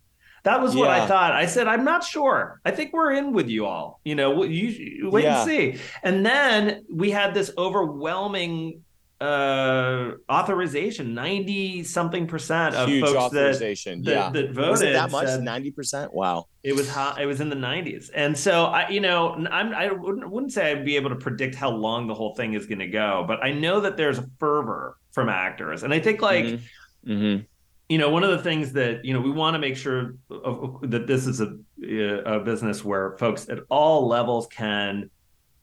That 0.44 0.60
was 0.60 0.74
what 0.74 0.88
yeah. 0.88 1.04
I 1.04 1.06
thought. 1.06 1.32
I 1.32 1.46
said, 1.46 1.68
I'm 1.68 1.84
not 1.84 2.02
sure. 2.02 2.60
I 2.64 2.72
think 2.72 2.92
we're 2.92 3.12
in 3.12 3.32
with 3.32 3.48
you 3.48 3.64
all. 3.64 4.00
You 4.04 4.16
know, 4.16 4.42
you, 4.42 4.68
you 4.68 5.10
wait 5.10 5.24
yeah. 5.24 5.42
and 5.42 5.48
see. 5.48 5.80
And 6.02 6.26
then 6.26 6.84
we 6.92 7.10
had 7.10 7.32
this 7.32 7.52
overwhelming 7.56 8.82
uh, 9.22 10.14
authorization 10.28 11.14
90 11.14 11.84
something 11.84 12.26
percent 12.26 12.74
of 12.74 12.88
Huge 12.88 13.04
folks 13.04 13.16
authorization. 13.16 14.02
That, 14.02 14.10
yeah. 14.10 14.30
that, 14.30 14.32
that 14.32 14.52
voted 14.52 14.70
was 14.70 14.82
it 14.82 14.92
that 14.94 15.12
much 15.12 15.40
90 15.40 15.70
percent 15.70 16.12
wow 16.12 16.46
it 16.64 16.74
was 16.74 16.90
hot 16.90 17.20
it 17.20 17.26
was 17.26 17.40
in 17.40 17.48
the 17.48 17.56
90s 17.56 18.10
and 18.14 18.36
so 18.36 18.64
i 18.64 18.88
you 18.88 19.00
know 19.00 19.34
i'm 19.52 19.72
i 19.74 19.92
wouldn't, 19.92 20.28
wouldn't 20.28 20.52
say 20.52 20.72
i'd 20.72 20.84
be 20.84 20.96
able 20.96 21.10
to 21.10 21.16
predict 21.16 21.54
how 21.54 21.70
long 21.70 22.08
the 22.08 22.14
whole 22.14 22.34
thing 22.34 22.54
is 22.54 22.66
going 22.66 22.80
to 22.80 22.88
go 22.88 23.24
but 23.28 23.42
i 23.44 23.52
know 23.52 23.80
that 23.80 23.96
there's 23.96 24.18
a 24.18 24.26
fervor 24.40 24.98
from 25.12 25.28
actors 25.28 25.84
and 25.84 25.94
i 25.94 26.00
think 26.00 26.20
like 26.20 26.44
mm-hmm. 26.44 27.12
Mm-hmm. 27.12 27.44
you 27.88 27.98
know 27.98 28.10
one 28.10 28.24
of 28.24 28.30
the 28.30 28.42
things 28.42 28.72
that 28.72 29.04
you 29.04 29.14
know 29.14 29.20
we 29.20 29.30
want 29.30 29.54
to 29.54 29.60
make 29.60 29.76
sure 29.76 30.16
of, 30.30 30.78
that 30.90 31.06
this 31.06 31.28
is 31.28 31.40
a, 31.40 31.56
a 32.26 32.40
business 32.40 32.84
where 32.84 33.16
folks 33.18 33.48
at 33.48 33.60
all 33.68 34.08
levels 34.08 34.48
can 34.48 35.10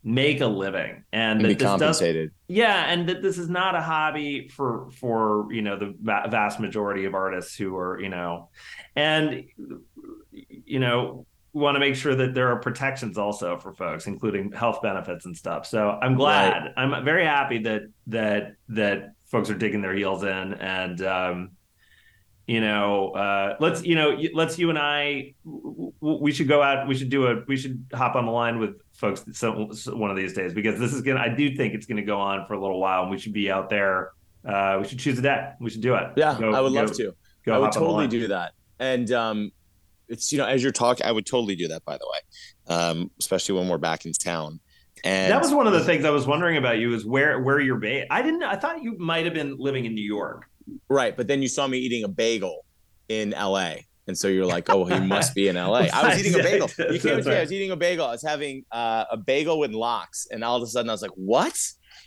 make 0.03 0.41
a 0.41 0.47
living 0.47 1.03
and, 1.11 1.39
and 1.39 1.47
be 1.47 1.55
compensated. 1.55 2.29
Does, 2.29 2.57
yeah, 2.57 2.91
and 2.91 3.09
that 3.09 3.21
this 3.21 3.37
is 3.37 3.49
not 3.49 3.75
a 3.75 3.81
hobby 3.81 4.47
for 4.47 4.89
for 4.99 5.47
you 5.51 5.61
know 5.61 5.77
the 5.77 5.93
vast 6.01 6.59
majority 6.59 7.05
of 7.05 7.13
artists 7.13 7.55
who 7.55 7.75
are 7.75 7.99
you 7.99 8.09
know, 8.09 8.49
and 8.95 9.45
you 10.31 10.79
know 10.79 11.25
want 11.51 11.75
to 11.75 11.79
make 11.79 11.95
sure 11.95 12.15
that 12.15 12.33
there 12.33 12.49
are 12.49 12.59
protections 12.59 13.17
also 13.17 13.57
for 13.57 13.73
folks, 13.73 14.07
including 14.07 14.51
health 14.51 14.81
benefits 14.81 15.25
and 15.25 15.35
stuff. 15.35 15.65
So 15.65 15.97
I'm 16.01 16.15
glad. 16.15 16.63
Right. 16.63 16.73
I'm 16.77 17.03
very 17.03 17.25
happy 17.25 17.63
that 17.63 17.81
that 18.07 18.53
that 18.69 19.13
folks 19.25 19.49
are 19.49 19.57
digging 19.57 19.81
their 19.81 19.93
heels 19.93 20.23
in 20.23 20.53
and. 20.53 21.01
um 21.01 21.51
you 22.49 22.59
know 22.59 23.11
uh, 23.11 23.55
let's 23.59 23.83
you 23.83 23.93
know 23.93 24.17
let's 24.33 24.57
you 24.57 24.69
and 24.71 24.79
i 24.79 25.35
we 26.01 26.31
should 26.31 26.47
go 26.47 26.63
out 26.63 26.87
we 26.87 26.95
should 26.95 27.09
do 27.09 27.27
a 27.27 27.43
we 27.47 27.55
should 27.55 27.85
hop 27.93 28.15
on 28.15 28.25
the 28.25 28.31
line 28.31 28.57
with 28.57 28.81
folks 28.93 29.23
so, 29.33 29.69
so 29.71 29.95
one 29.95 30.09
of 30.09 30.17
these 30.17 30.33
days 30.33 30.51
because 30.51 30.79
this 30.79 30.91
is 30.91 31.01
gonna 31.03 31.19
i 31.19 31.29
do 31.29 31.55
think 31.55 31.75
it's 31.75 31.85
gonna 31.85 32.01
go 32.01 32.19
on 32.19 32.47
for 32.47 32.55
a 32.55 32.59
little 32.59 32.79
while 32.79 33.03
and 33.03 33.11
we 33.11 33.19
should 33.19 33.33
be 33.33 33.51
out 33.51 33.69
there 33.69 34.13
uh, 34.47 34.79
we 34.81 34.87
should 34.87 34.97
choose 34.97 35.19
a 35.19 35.21
day 35.21 35.51
we 35.61 35.69
should 35.69 35.81
do 35.81 35.93
it 35.93 36.07
yeah 36.17 36.35
go, 36.39 36.51
i 36.51 36.59
would 36.59 36.73
go, 36.73 36.79
love 36.79 36.91
to 36.91 37.13
go. 37.45 37.53
i 37.53 37.57
would 37.59 37.71
totally 37.71 38.07
do 38.07 38.27
that 38.27 38.53
and 38.79 39.11
um 39.11 39.51
it's 40.07 40.31
you 40.31 40.39
know 40.39 40.47
as 40.47 40.63
you're 40.63 40.71
talking 40.71 41.05
i 41.05 41.11
would 41.11 41.27
totally 41.27 41.55
do 41.55 41.67
that 41.67 41.85
by 41.85 41.99
the 41.99 42.07
way 42.11 42.75
um 42.75 43.11
especially 43.19 43.59
when 43.59 43.67
we're 43.67 43.77
back 43.77 44.07
in 44.07 44.11
town 44.11 44.59
and 45.03 45.31
that 45.31 45.41
was 45.41 45.53
one 45.53 45.65
of 45.65 45.71
the 45.71 45.83
things 45.85 46.03
I 46.03 46.09
was 46.09 46.27
wondering 46.27 46.57
about 46.57 46.77
you 46.77 46.93
is 46.93 47.05
where 47.05 47.39
where 47.39 47.61
you're 47.61 47.77
based. 47.77 48.07
I 48.09 48.21
didn't. 48.21 48.43
I 48.43 48.57
thought 48.57 48.83
you 48.83 48.97
might 48.97 49.23
have 49.23 49.33
been 49.33 49.55
living 49.57 49.85
in 49.85 49.95
New 49.95 50.03
York. 50.03 50.49
Right, 50.89 51.15
but 51.15 51.27
then 51.27 51.41
you 51.41 51.47
saw 51.47 51.67
me 51.67 51.77
eating 51.77 52.03
a 52.03 52.07
bagel 52.07 52.65
in 53.07 53.33
L.A. 53.33 53.85
And 54.07 54.17
so 54.17 54.27
you're 54.27 54.45
like, 54.45 54.71
oh, 54.71 54.85
he 54.85 54.99
must 54.99 55.35
be 55.35 55.49
in 55.49 55.55
LA. 55.55 55.87
I 55.93 56.09
was 56.09 56.19
eating 56.19 56.39
a 56.39 56.43
bagel. 56.43 56.67
You 56.91 56.99
can't 56.99 57.23
say 57.23 57.37
I 57.37 57.41
was 57.41 57.51
eating 57.51 57.69
a 57.69 57.75
bagel. 57.75 58.07
I 58.07 58.11
was 58.11 58.23
having 58.23 58.65
uh, 58.71 59.05
a 59.11 59.17
bagel 59.17 59.59
with 59.59 59.71
lox, 59.71 60.25
and 60.31 60.43
all 60.43 60.57
of 60.57 60.63
a 60.63 60.65
sudden 60.65 60.89
I 60.89 60.93
was 60.93 61.03
like, 61.03 61.11
what? 61.13 61.55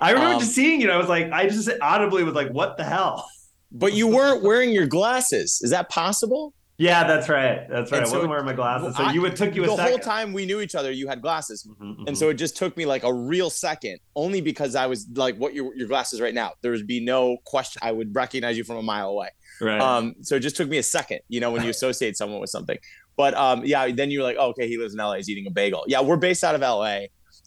I 0.01 0.11
remember 0.11 0.35
um, 0.35 0.41
just 0.41 0.53
seeing 0.53 0.81
you. 0.81 0.91
I 0.91 0.97
was 0.97 1.09
like, 1.09 1.31
I 1.31 1.47
just 1.47 1.71
audibly 1.81 2.25
was 2.25 2.35
like, 2.35 2.51
what 2.51 2.77
the 2.77 2.83
hell? 2.83 3.29
But 3.71 3.93
you 3.93 4.09
weren't 4.09 4.43
wearing 4.43 4.71
your 4.71 4.87
glasses. 4.87 5.61
Is 5.63 5.71
that 5.71 5.91
possible? 5.91 6.55
Yeah, 6.83 7.05
that's 7.05 7.29
right. 7.29 7.69
That's 7.69 7.93
right. 7.93 7.99
And 7.99 8.09
I 8.09 8.11
wasn't 8.11 8.29
wearing 8.29 8.45
my 8.45 8.55
glasses. 8.55 8.97
So 8.97 9.09
you 9.11 9.25
it 9.25 9.37
took 9.37 9.55
you 9.55 9.63
the 9.63 9.77
second. 9.77 9.89
whole 9.89 9.99
time 9.99 10.33
we 10.33 10.47
knew 10.47 10.61
each 10.61 10.75
other, 10.75 10.91
you 10.91 11.07
had 11.07 11.23
glasses, 11.23 11.65
mm-hmm, 11.65 11.85
mm-hmm. 11.85 12.09
and 12.09 12.19
so 12.19 12.29
it 12.29 12.35
just 12.35 12.57
took 12.57 12.77
me 12.77 12.87
like 12.87 13.05
a 13.05 13.13
real 13.13 13.51
second, 13.51 13.99
only 14.17 14.41
because 14.41 14.75
I 14.75 14.87
was 14.87 15.07
like, 15.15 15.37
"What 15.37 15.55
your 15.55 15.77
your 15.77 15.87
glasses 15.87 16.21
right 16.21 16.35
now?" 16.35 16.53
There 16.61 16.73
would 16.73 16.89
be 16.89 16.99
no 16.99 17.37
question. 17.45 17.81
I 17.85 17.93
would 17.93 18.15
recognize 18.17 18.59
you 18.59 18.65
from 18.65 18.79
a 18.79 18.83
mile 18.83 19.11
away. 19.11 19.29
Right. 19.61 19.81
Um. 19.81 20.17
So 20.23 20.35
it 20.35 20.41
just 20.41 20.57
took 20.57 20.69
me 20.69 20.79
a 20.79 20.83
second, 20.83 21.21
you 21.29 21.39
know, 21.39 21.53
when 21.53 21.63
you 21.63 21.71
associate 21.79 22.17
someone 22.17 22.41
with 22.41 22.51
something. 22.51 22.79
But 23.17 23.35
um, 23.35 23.65
yeah. 23.65 23.89
Then 23.93 24.11
you're 24.11 24.25
like, 24.25 24.37
oh, 24.41 24.49
okay, 24.49 24.67
he 24.67 24.77
lives 24.77 24.95
in 24.95 24.99
LA. 24.99 25.15
He's 25.15 25.29
eating 25.29 25.47
a 25.47 25.53
bagel. 25.53 25.85
Yeah, 25.87 26.01
we're 26.01 26.17
based 26.17 26.43
out 26.43 26.57
of 26.57 26.63
LA. 26.63 27.03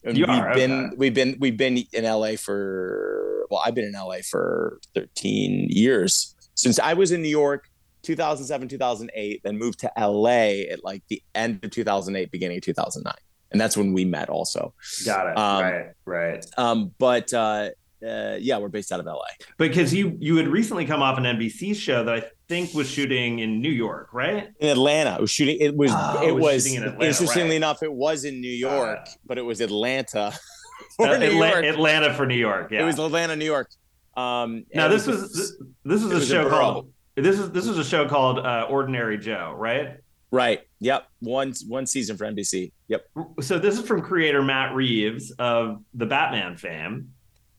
And 0.05 0.17
you 0.17 0.25
we've 0.29 0.39
are, 0.39 0.53
been 0.53 0.85
okay. 0.85 0.95
we've 0.97 1.13
been 1.13 1.35
we've 1.39 1.57
been 1.57 1.83
in 1.91 2.05
LA 2.05 2.37
for 2.37 3.47
well, 3.49 3.61
I've 3.65 3.75
been 3.75 3.85
in 3.85 3.93
LA 3.93 4.17
for 4.29 4.79
13 4.93 5.67
years 5.69 6.35
since 6.53 6.79
I 6.79 6.93
was 6.93 7.11
in 7.11 7.21
New 7.21 7.27
York 7.27 7.69
2007, 8.05 8.67
2008, 8.67 9.41
then 9.43 9.57
moved 9.57 9.79
to 9.79 9.91
LA 9.97 10.71
at 10.71 10.83
like 10.83 11.03
the 11.09 11.21
end 11.33 11.63
of 11.63 11.71
2008, 11.71 12.31
beginning 12.31 12.57
of 12.57 12.63
2009. 12.63 13.13
And 13.51 13.61
that's 13.61 13.77
when 13.77 13.93
we 13.93 14.05
met 14.05 14.29
also. 14.29 14.73
Got 15.05 15.27
it. 15.27 15.37
Um, 15.37 15.63
right. 15.63 15.85
Right. 16.05 16.45
Um, 16.57 16.91
but, 16.97 17.33
uh, 17.33 17.69
uh, 18.05 18.37
yeah, 18.39 18.57
we're 18.57 18.69
based 18.69 18.91
out 18.91 18.99
of 18.99 19.05
LA. 19.05 19.21
Because 19.57 19.93
you 19.93 20.17
you 20.19 20.35
had 20.37 20.47
recently 20.47 20.85
come 20.85 21.01
off 21.01 21.17
an 21.17 21.23
NBC 21.23 21.75
show 21.75 22.03
that 22.03 22.13
I 22.13 22.23
think 22.47 22.73
was 22.73 22.89
shooting 22.89 23.39
in 23.39 23.61
New 23.61 23.71
York, 23.71 24.09
right? 24.13 24.49
In 24.59 24.69
Atlanta, 24.69 25.15
it 25.15 25.21
was 25.21 25.31
shooting. 25.31 25.57
It 25.59 25.75
was. 25.75 25.91
Oh, 25.93 26.27
it, 26.27 26.33
was. 26.33 26.43
was 26.43 26.65
Atlanta, 26.67 27.05
interestingly 27.05 27.49
right. 27.51 27.55
enough, 27.55 27.81
it 27.81 27.91
was 27.91 28.25
in 28.25 28.41
New 28.41 28.47
York, 28.47 28.99
uh, 29.01 29.11
but 29.25 29.37
it 29.37 29.43
was 29.43 29.61
Atlanta. 29.61 30.33
For 30.97 31.07
uh, 31.07 31.17
New 31.17 31.25
Atla- 31.25 31.49
York. 31.49 31.65
Atlanta 31.65 32.13
for 32.13 32.25
New 32.25 32.35
York. 32.35 32.71
Yeah, 32.71 32.81
it 32.81 32.85
was 32.85 32.99
Atlanta, 32.99 33.35
New 33.35 33.45
York. 33.45 33.69
Um, 34.15 34.65
now 34.73 34.87
this 34.87 35.07
was, 35.07 35.21
was 35.21 35.57
this, 35.83 36.03
was 36.03 36.11
is 36.23 36.31
a 36.31 36.33
show 36.33 36.49
called 36.49 36.91
this 37.15 37.39
is 37.39 37.51
this 37.51 37.67
is 37.67 37.77
a 37.77 37.83
show 37.83 38.07
called 38.07 38.39
uh, 38.39 38.67
Ordinary 38.69 39.17
Joe, 39.17 39.53
right? 39.57 39.97
Right. 40.31 40.61
Yep. 40.79 41.07
One 41.19 41.53
one 41.67 41.85
season 41.85 42.17
for 42.17 42.25
NBC. 42.25 42.71
Yep. 42.89 43.05
So 43.41 43.57
this 43.57 43.79
is 43.79 43.85
from 43.85 44.01
creator 44.01 44.41
Matt 44.41 44.75
Reeves 44.75 45.31
of 45.31 45.81
the 45.93 46.05
Batman 46.05 46.57
fame. 46.57 47.11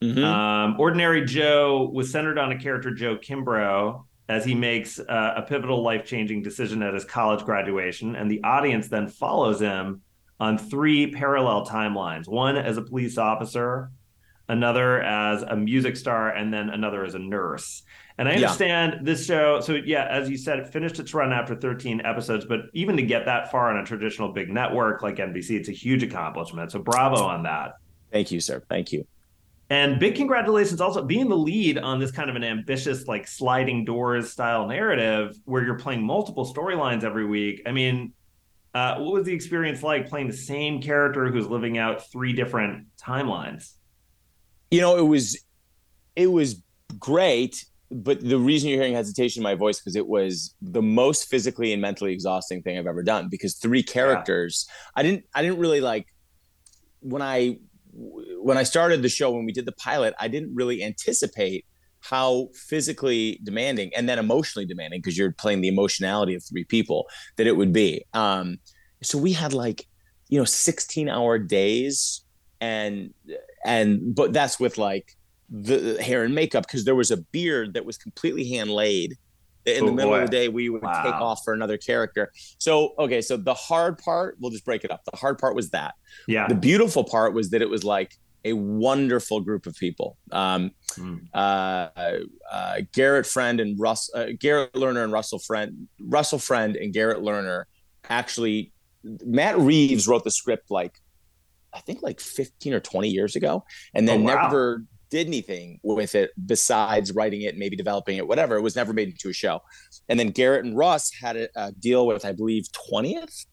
Mm-hmm. 0.02 0.22
Um, 0.22 0.76
Ordinary 0.78 1.24
Joe 1.24 1.90
was 1.92 2.10
centered 2.10 2.38
on 2.38 2.52
a 2.52 2.58
character 2.58 2.92
Joe 2.92 3.16
Kimbrough 3.16 4.04
as 4.28 4.44
he 4.44 4.54
makes 4.54 4.98
uh, 4.98 5.34
a 5.36 5.42
pivotal 5.42 5.82
life 5.82 6.04
changing 6.04 6.42
decision 6.42 6.82
at 6.82 6.92
his 6.92 7.04
college 7.04 7.44
graduation, 7.44 8.16
and 8.16 8.30
the 8.30 8.42
audience 8.44 8.88
then 8.88 9.08
follows 9.08 9.60
him 9.60 10.02
on 10.38 10.58
three 10.58 11.12
parallel 11.12 11.66
timelines: 11.66 12.28
one 12.28 12.56
as 12.56 12.76
a 12.76 12.82
police 12.82 13.16
officer, 13.16 13.90
another 14.50 15.00
as 15.02 15.42
a 15.42 15.56
music 15.56 15.96
star, 15.96 16.28
and 16.28 16.52
then 16.52 16.68
another 16.68 17.04
as 17.06 17.14
a 17.14 17.18
nurse. 17.18 17.82
And 18.18 18.29
I 18.29 18.35
understand 18.35 18.94
yeah. 18.94 19.00
this 19.02 19.26
show. 19.26 19.61
So 19.61 19.74
yeah, 19.74 20.07
as 20.11 20.31
you 20.31 20.38
said, 20.38 20.59
it 20.59 20.68
finished 20.68 20.98
its 20.98 21.12
run 21.12 21.33
after 21.33 21.55
13 21.55 22.00
episodes, 22.00 22.46
but 22.46 22.61
even 22.72 22.96
to 22.96 23.02
get 23.02 23.26
that 23.26 23.50
far 23.50 23.70
on 23.70 23.76
a 23.76 23.85
traditional 23.85 24.33
big 24.33 24.50
network 24.50 25.02
like 25.02 25.16
NBC, 25.16 25.50
it's 25.50 25.68
a 25.68 25.72
huge 25.72 26.02
accomplishment. 26.02 26.72
So 26.72 26.79
bravo 26.79 27.22
on 27.22 27.42
that. 27.42 27.74
Thank 28.11 28.31
you, 28.31 28.40
sir. 28.40 28.62
Thank 28.70 28.92
you. 28.92 29.07
And 29.68 29.98
big 29.98 30.14
congratulations 30.14 30.81
also 30.81 31.02
being 31.02 31.29
the 31.29 31.37
lead 31.37 31.76
on 31.76 31.98
this 31.98 32.12
kind 32.12 32.31
of 32.31 32.37
an 32.37 32.44
ambitious, 32.44 33.07
like 33.07 33.26
sliding 33.26 33.85
doors 33.85 34.31
style 34.31 34.66
narrative 34.66 35.37
where 35.44 35.64
you're 35.64 35.79
playing 35.79 36.02
multiple 36.02 36.50
storylines 36.50 37.02
every 37.02 37.26
week. 37.26 37.62
I 37.66 37.72
mean, 37.72 38.12
uh, 38.74 38.98
what 38.98 39.12
was 39.12 39.26
the 39.26 39.33
experience 39.33 39.83
like 39.83 40.09
playing 40.09 40.29
the 40.29 40.37
same 40.37 40.81
character 40.81 41.31
who's 41.31 41.48
living 41.48 41.79
out 41.79 42.11
three 42.12 42.33
different 42.33 42.87
timelines? 42.96 43.72
You 44.70 44.81
know, 44.81 44.96
it 44.96 45.07
was 45.07 45.44
it 46.14 46.31
was 46.31 46.62
great 46.98 47.64
but 47.90 48.20
the 48.20 48.38
reason 48.38 48.68
you're 48.68 48.79
hearing 48.79 48.94
hesitation 48.94 49.40
in 49.40 49.44
my 49.44 49.55
voice 49.55 49.79
because 49.79 49.96
it 49.96 50.07
was 50.07 50.55
the 50.61 50.83
most 50.83 51.29
physically 51.29 51.72
and 51.72 51.81
mentally 51.81 52.12
exhausting 52.12 52.62
thing 52.62 52.79
I've 52.79 52.87
ever 52.87 53.03
done 53.03 53.29
because 53.31 53.55
three 53.55 53.83
characters 53.83 54.66
yeah. 54.68 54.92
I 54.96 55.03
didn't 55.03 55.25
I 55.35 55.42
didn't 55.42 55.59
really 55.59 55.81
like 55.81 56.07
when 57.01 57.22
I 57.22 57.59
when 57.92 58.59
I 58.59 58.64
started 58.64 59.03
the 59.03 59.09
show 59.09 59.31
when 59.31 59.44
we 59.44 59.53
did 59.53 59.66
the 59.66 59.72
pilot 59.72 60.14
I 60.18 60.29
didn't 60.29 60.55
really 60.55 60.83
anticipate 60.83 61.64
how 62.01 62.49
physically 62.55 63.40
demanding 63.42 63.90
and 63.96 64.09
then 64.09 64.18
emotionally 64.18 64.66
demanding 64.66 65.01
because 65.01 65.16
you're 65.16 65.33
playing 65.33 65.61
the 65.61 65.68
emotionality 65.68 66.35
of 66.35 66.42
three 66.44 66.64
people 66.64 67.07
that 67.37 67.46
it 67.46 67.57
would 67.57 67.72
be 67.72 68.05
um 68.14 68.59
so 69.03 69.16
we 69.16 69.33
had 69.33 69.53
like 69.53 69.87
you 70.29 70.38
know 70.38 70.44
16 70.44 71.09
hour 71.09 71.38
days 71.38 72.22
and 72.61 73.14
and 73.64 74.14
but 74.14 74.33
that's 74.33 74.59
with 74.59 74.77
like 74.77 75.16
the 75.50 76.02
hair 76.02 76.24
and 76.24 76.35
makeup 76.35 76.66
because 76.66 76.85
there 76.85 76.94
was 76.94 77.11
a 77.11 77.18
beard 77.18 77.74
that 77.74 77.85
was 77.85 77.96
completely 77.98 78.48
hand 78.48 78.70
laid. 78.70 79.16
In 79.64 79.82
oh, 79.82 79.87
the 79.87 79.92
middle 79.92 80.12
boy. 80.12 80.20
of 80.20 80.30
the 80.30 80.37
day, 80.37 80.48
we 80.48 80.68
would 80.68 80.82
wow. 80.82 81.02
take 81.02 81.14
off 81.14 81.40
for 81.44 81.52
another 81.52 81.76
character. 81.76 82.30
So, 82.59 82.94
okay, 83.00 83.20
so 83.20 83.37
the 83.37 83.54
hard 83.54 83.98
part, 83.98 84.37
we'll 84.38 84.52
just 84.52 84.64
break 84.64 84.85
it 84.85 84.92
up. 84.92 85.02
The 85.11 85.16
hard 85.16 85.38
part 85.38 85.56
was 85.56 85.70
that. 85.70 85.94
Yeah. 86.28 86.46
The 86.46 86.54
beautiful 86.54 87.02
part 87.02 87.35
was 87.35 87.50
that 87.50 87.62
it 87.62 87.68
was 87.68 87.82
like 87.82 88.16
a 88.44 88.52
wonderful 88.52 89.40
group 89.40 89.66
of 89.66 89.74
people. 89.74 90.18
Um, 90.30 90.70
mm. 90.92 91.20
uh, 91.35 91.88
uh, 92.48 92.80
Garrett 92.92 93.26
Friend 93.26 93.59
and 93.61 93.78
Russ, 93.78 94.09
uh, 94.14 94.26
Garrett 94.38 94.72
Lerner 94.74 95.02
and 95.02 95.12
Russell 95.12 95.40
Friend, 95.40 95.88
Russell 96.00 96.38
Friend 96.38 96.76
and 96.76 96.92
Garrett 96.92 97.18
Lerner 97.18 97.64
actually, 98.09 98.72
Matt 99.02 99.59
Reeves 99.59 100.06
wrote 100.06 100.22
the 100.22 100.30
script 100.30 100.70
like 100.70 100.92
I 101.76 101.80
think 101.80 102.02
like 102.02 102.20
15 102.20 102.72
or 102.72 102.80
20 102.80 103.09
years 103.09 103.37
ago, 103.37 103.64
and 103.94 104.09
then 104.09 104.22
Oh, 104.22 104.35
wow. 104.35 104.42
never 104.44 104.85
did 105.10 105.26
anything 105.26 105.78
with 105.82 106.14
it 106.14 106.30
besides 106.46 107.12
writing 107.12 107.42
it, 107.42 107.56
maybe 107.56 107.76
developing 107.76 108.16
it, 108.16 108.26
whatever. 108.26 108.56
It 108.56 108.62
was 108.62 108.76
never 108.76 108.92
made 108.92 109.08
into 109.08 109.28
a 109.28 109.32
show. 109.32 109.60
And 110.08 110.18
then 110.18 110.30
Garrett 110.30 110.64
and 110.64 110.76
Russ 110.76 111.12
had 111.20 111.36
a, 111.36 111.48
a 111.56 111.72
deal 111.72 112.06
with, 112.06 112.24
I 112.24 112.32
believe, 112.32 112.64
20th 112.90 113.46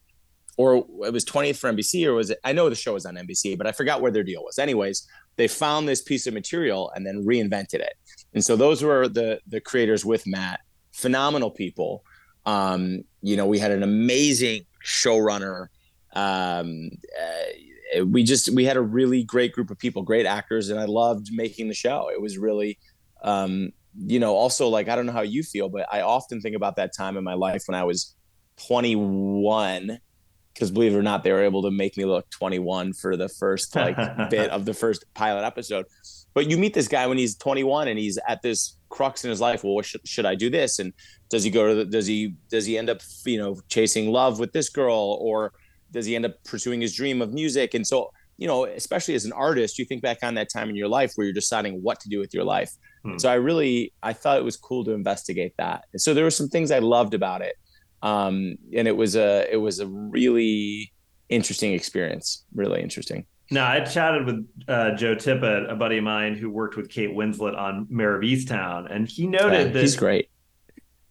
or 0.56 0.76
it 1.04 1.12
was 1.12 1.24
20th 1.24 1.56
for 1.56 1.72
NBC, 1.72 2.06
or 2.06 2.14
was 2.14 2.30
it? 2.30 2.38
I 2.44 2.52
know 2.52 2.68
the 2.68 2.76
show 2.76 2.94
was 2.94 3.06
on 3.06 3.16
NBC, 3.16 3.58
but 3.58 3.66
I 3.66 3.72
forgot 3.72 4.00
where 4.00 4.12
their 4.12 4.22
deal 4.22 4.42
was. 4.42 4.58
Anyways, 4.58 5.06
they 5.36 5.48
found 5.48 5.88
this 5.88 6.02
piece 6.02 6.26
of 6.26 6.34
material 6.34 6.92
and 6.94 7.06
then 7.06 7.24
reinvented 7.24 7.80
it. 7.80 7.94
And 8.34 8.44
so 8.44 8.56
those 8.56 8.82
were 8.82 9.08
the 9.08 9.40
the 9.48 9.60
creators 9.60 10.04
with 10.04 10.26
Matt, 10.26 10.60
phenomenal 10.92 11.50
people. 11.50 12.04
Um, 12.46 13.02
you 13.22 13.36
know, 13.36 13.46
we 13.46 13.58
had 13.58 13.72
an 13.72 13.82
amazing 13.82 14.62
showrunner. 14.84 15.68
Um, 16.14 16.90
uh, 17.20 17.52
we 18.06 18.22
just 18.22 18.50
we 18.54 18.64
had 18.64 18.76
a 18.76 18.82
really 18.82 19.22
great 19.22 19.52
group 19.52 19.70
of 19.70 19.78
people, 19.78 20.02
great 20.02 20.26
actors, 20.26 20.70
and 20.70 20.80
I 20.80 20.84
loved 20.84 21.30
making 21.32 21.68
the 21.68 21.74
show. 21.74 22.10
It 22.10 22.20
was 22.20 22.38
really, 22.38 22.78
um, 23.22 23.70
you 23.96 24.18
know, 24.18 24.34
also 24.34 24.68
like 24.68 24.88
I 24.88 24.96
don't 24.96 25.06
know 25.06 25.12
how 25.12 25.22
you 25.22 25.42
feel, 25.42 25.68
but 25.68 25.86
I 25.92 26.00
often 26.00 26.40
think 26.40 26.56
about 26.56 26.76
that 26.76 26.92
time 26.96 27.16
in 27.16 27.24
my 27.24 27.34
life 27.34 27.64
when 27.66 27.74
I 27.74 27.84
was 27.84 28.14
21 28.66 29.98
because 30.54 30.70
believe 30.70 30.94
it 30.94 30.96
or 30.96 31.02
not, 31.02 31.24
they 31.24 31.32
were 31.32 31.42
able 31.42 31.62
to 31.62 31.70
make 31.70 31.96
me 31.96 32.04
look 32.04 32.30
21 32.30 32.92
for 32.92 33.16
the 33.16 33.28
first 33.28 33.74
like 33.74 33.96
bit 34.30 34.50
of 34.50 34.64
the 34.64 34.72
first 34.72 35.04
pilot 35.14 35.44
episode. 35.44 35.84
But 36.32 36.48
you 36.48 36.56
meet 36.56 36.74
this 36.74 36.88
guy 36.88 37.06
when 37.06 37.18
he's 37.18 37.36
21 37.36 37.88
and 37.88 37.98
he's 37.98 38.18
at 38.28 38.40
this 38.42 38.76
crux 38.88 39.24
in 39.24 39.30
his 39.30 39.40
life. 39.40 39.64
Well, 39.64 39.74
what 39.74 39.84
should, 39.84 40.06
should 40.06 40.26
I 40.26 40.36
do 40.36 40.50
this? 40.50 40.78
And 40.78 40.92
does 41.28 41.42
he 41.42 41.50
go 41.50 41.68
to 41.68 41.74
the, 41.74 41.84
does 41.84 42.06
he 42.06 42.36
does 42.48 42.66
he 42.66 42.78
end 42.78 42.88
up 42.88 43.00
you 43.24 43.38
know 43.38 43.60
chasing 43.68 44.10
love 44.10 44.38
with 44.38 44.52
this 44.52 44.68
girl 44.68 45.18
or 45.20 45.52
does 45.94 46.04
he 46.06 46.14
end 46.14 46.26
up 46.26 46.34
pursuing 46.44 46.80
his 46.82 46.94
dream 46.94 47.22
of 47.22 47.32
music? 47.32 47.72
And 47.74 47.86
so 47.86 48.10
you 48.36 48.48
know, 48.48 48.64
especially 48.64 49.14
as 49.14 49.24
an 49.24 49.32
artist, 49.32 49.78
you 49.78 49.84
think 49.84 50.02
back 50.02 50.18
on 50.22 50.34
that 50.34 50.48
time 50.52 50.68
in 50.68 50.74
your 50.74 50.88
life 50.88 51.12
where 51.14 51.24
you're 51.24 51.32
deciding 51.44 51.74
what 51.86 52.00
to 52.00 52.08
do 52.08 52.18
with 52.18 52.34
your 52.34 52.42
life. 52.42 52.72
Hmm. 53.04 53.16
So 53.16 53.30
I 53.30 53.34
really 53.34 53.92
I 54.02 54.12
thought 54.12 54.38
it 54.38 54.44
was 54.44 54.56
cool 54.56 54.84
to 54.86 54.90
investigate 54.90 55.54
that. 55.56 55.84
And 55.92 56.00
so 56.04 56.12
there 56.14 56.24
were 56.24 56.32
some 56.40 56.48
things 56.48 56.70
I 56.72 56.80
loved 56.80 57.14
about 57.14 57.40
it 57.42 57.54
um, 58.02 58.56
and 58.76 58.86
it 58.88 58.96
was 58.96 59.14
a 59.16 59.30
it 59.50 59.56
was 59.56 59.78
a 59.80 59.86
really 59.86 60.92
interesting 61.30 61.72
experience 61.72 62.44
really 62.54 62.82
interesting 62.82 63.24
Now, 63.50 63.66
I 63.70 63.80
chatted 63.80 64.26
with 64.26 64.38
uh, 64.68 64.90
Joe 65.00 65.14
Tippett, 65.14 65.70
a 65.72 65.76
buddy 65.76 65.98
of 65.98 66.04
mine 66.04 66.34
who 66.34 66.50
worked 66.50 66.76
with 66.76 66.88
Kate 66.90 67.10
Winslet 67.10 67.56
on 67.56 67.86
Mare 67.88 68.16
of 68.16 68.22
Easttown, 68.22 68.80
and 68.94 69.06
he 69.08 69.26
noted 69.26 69.68
Uh, 69.70 69.72
that 69.74 69.80
he's 69.80 69.96
great 69.96 70.28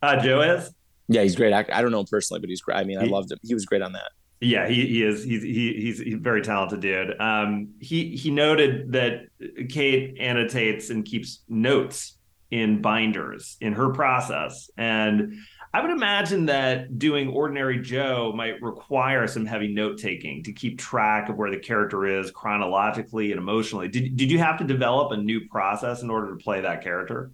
Uh, 0.01 0.17
Joe 0.21 0.41
is. 0.41 0.71
yeah 1.07 1.23
he's 1.23 1.35
great 1.35 1.53
actor 1.53 1.73
i 1.73 1.81
don't 1.81 1.91
know 1.91 2.01
him 2.01 2.11
personally 2.17 2.39
but 2.41 2.49
he's 2.49 2.61
great 2.61 2.77
i 2.77 2.83
mean 2.83 2.97
i 2.99 3.05
He- 3.05 3.09
loved 3.09 3.31
him 3.31 3.39
he 3.43 3.53
was 3.53 3.65
great 3.65 3.81
on 3.81 3.93
that 3.93 4.11
Yeah, 4.43 4.67
he, 4.67 4.85
he 4.87 5.03
is. 5.03 5.23
He's 5.23 5.41
he, 5.41 5.73
he's 5.73 6.19
very 6.19 6.41
talented 6.41 6.81
dude. 6.81 7.19
Um, 7.19 7.73
he 7.79 8.15
he 8.15 8.31
noted 8.31 8.91
that 8.91 9.27
Kate 9.69 10.17
annotates 10.19 10.89
and 10.89 11.05
keeps 11.05 11.43
notes 11.47 12.17
in 12.51 12.81
binders 12.81 13.57
in 13.61 13.73
her 13.73 13.89
process, 13.89 14.69
and 14.77 15.33
I 15.75 15.81
would 15.81 15.89
imagine 15.89 16.45
that 16.45 16.99
doing 16.99 17.29
Ordinary 17.29 17.79
Joe 17.79 18.31
might 18.35 18.61
require 18.61 19.25
some 19.25 19.43
heavy 19.43 19.73
note 19.73 19.97
taking 19.97 20.43
to 20.43 20.53
keep 20.53 20.77
track 20.77 21.29
of 21.29 21.35
where 21.37 21.49
the 21.49 21.57
character 21.57 22.05
is 22.05 22.29
chronologically 22.29 23.31
and 23.31 23.39
emotionally. 23.39 23.87
Did 23.87 24.15
did 24.15 24.29
you 24.29 24.37
have 24.37 24.59
to 24.59 24.65
develop 24.65 25.11
a 25.11 25.17
new 25.17 25.47
process 25.47 26.03
in 26.03 26.11
order 26.11 26.29
to 26.29 26.43
play 26.43 26.61
that 26.61 26.83
character? 26.83 27.31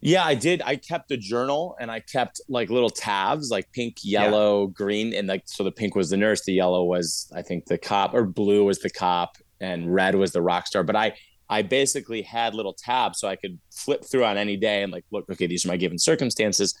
Yeah 0.00 0.24
i 0.24 0.34
did. 0.34 0.62
I 0.64 0.76
kept 0.76 1.10
a 1.10 1.16
journal 1.16 1.76
and 1.80 1.90
i 1.90 2.00
kept 2.00 2.40
like 2.48 2.70
little 2.70 2.90
tabs 2.90 3.50
like 3.50 3.70
pink 3.72 3.98
yellow 4.02 4.68
green 4.68 5.14
and 5.14 5.28
like 5.28 5.42
so 5.46 5.64
the 5.64 5.72
pink 5.72 5.94
was 5.94 6.10
the 6.10 6.16
nurse 6.16 6.44
the 6.44 6.52
yellow 6.52 6.84
was 6.84 7.30
i 7.34 7.42
think 7.42 7.66
the 7.66 7.78
cop 7.78 8.14
or 8.14 8.24
blue 8.24 8.64
was 8.64 8.78
the 8.78 8.90
cop 8.90 9.36
and 9.60 9.92
red 9.92 10.14
was 10.14 10.32
the 10.32 10.42
rock 10.42 10.66
star. 10.66 10.82
But 10.82 10.96
i 10.96 11.14
i 11.48 11.62
basically 11.62 12.22
had 12.22 12.54
little 12.54 12.74
tabs 12.74 13.18
so 13.18 13.28
i 13.28 13.36
could 13.36 13.58
flip 13.72 14.04
through 14.04 14.24
on 14.24 14.36
any 14.36 14.56
day 14.56 14.82
and 14.82 14.92
like 14.92 15.04
look 15.10 15.28
okay 15.30 15.46
these 15.46 15.64
are 15.64 15.68
my 15.68 15.76
given 15.76 15.98
circumstances. 15.98 16.76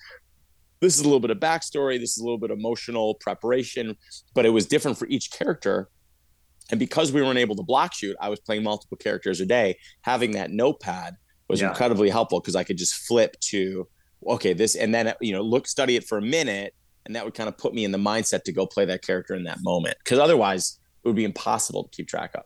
This 0.80 0.94
is 0.94 1.00
a 1.00 1.04
little 1.04 1.18
bit 1.18 1.32
of 1.32 1.38
backstory. 1.38 1.98
This 1.98 2.12
is 2.12 2.18
a 2.18 2.22
little 2.22 2.38
bit 2.38 2.52
emotional 2.52 3.14
preparation 3.14 3.96
but 4.34 4.46
it 4.46 4.50
was 4.50 4.66
different 4.66 4.96
for 4.96 5.08
each 5.08 5.32
character. 5.32 5.88
And 6.70 6.78
because 6.78 7.10
we 7.10 7.22
weren't 7.22 7.38
able 7.38 7.56
to 7.56 7.62
block 7.62 7.94
shoot 7.94 8.14
i 8.20 8.28
was 8.28 8.40
playing 8.40 8.62
multiple 8.62 8.98
characters 8.98 9.40
a 9.40 9.46
day 9.46 9.78
having 10.02 10.32
that 10.32 10.50
notepad 10.50 11.16
was 11.48 11.60
Yeah. 11.60 11.70
incredibly 11.70 12.10
helpful 12.10 12.40
because 12.40 12.54
i 12.56 12.64
could 12.64 12.76
just 12.78 12.94
flip 12.94 13.38
to 13.40 13.88
okay 14.26 14.52
this 14.52 14.74
and 14.76 14.94
then 14.94 15.12
you 15.20 15.32
know 15.32 15.42
look 15.42 15.66
study 15.66 15.96
it 15.96 16.04
for 16.04 16.18
a 16.18 16.22
minute 16.22 16.74
and 17.06 17.14
that 17.16 17.24
would 17.24 17.34
kind 17.34 17.48
of 17.48 17.56
put 17.56 17.72
me 17.74 17.84
in 17.84 17.92
the 17.92 17.98
mindset 17.98 18.42
to 18.44 18.52
go 18.52 18.66
play 18.66 18.84
that 18.84 19.02
character 19.02 19.34
in 19.34 19.44
that 19.44 19.58
moment 19.62 19.96
because 20.04 20.18
otherwise 20.18 20.78
it 21.04 21.08
would 21.08 21.16
be 21.16 21.24
impossible 21.24 21.84
to 21.84 21.90
keep 21.90 22.08
track 22.08 22.32
of 22.34 22.42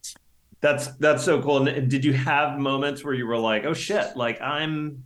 That's 0.61 0.87
that's 0.99 1.25
so 1.25 1.43
cool. 1.43 1.67
And 1.67 1.91
did 1.91 2.05
you 2.05 2.13
have 2.13 2.59
moments 2.59 3.03
where 3.03 3.15
you 3.15 3.27
were 3.27 3.39
like, 3.39 3.65
"Oh 3.65 3.75
shit!" 3.75 4.17
Like 4.17 4.41
I'm. 4.41 5.03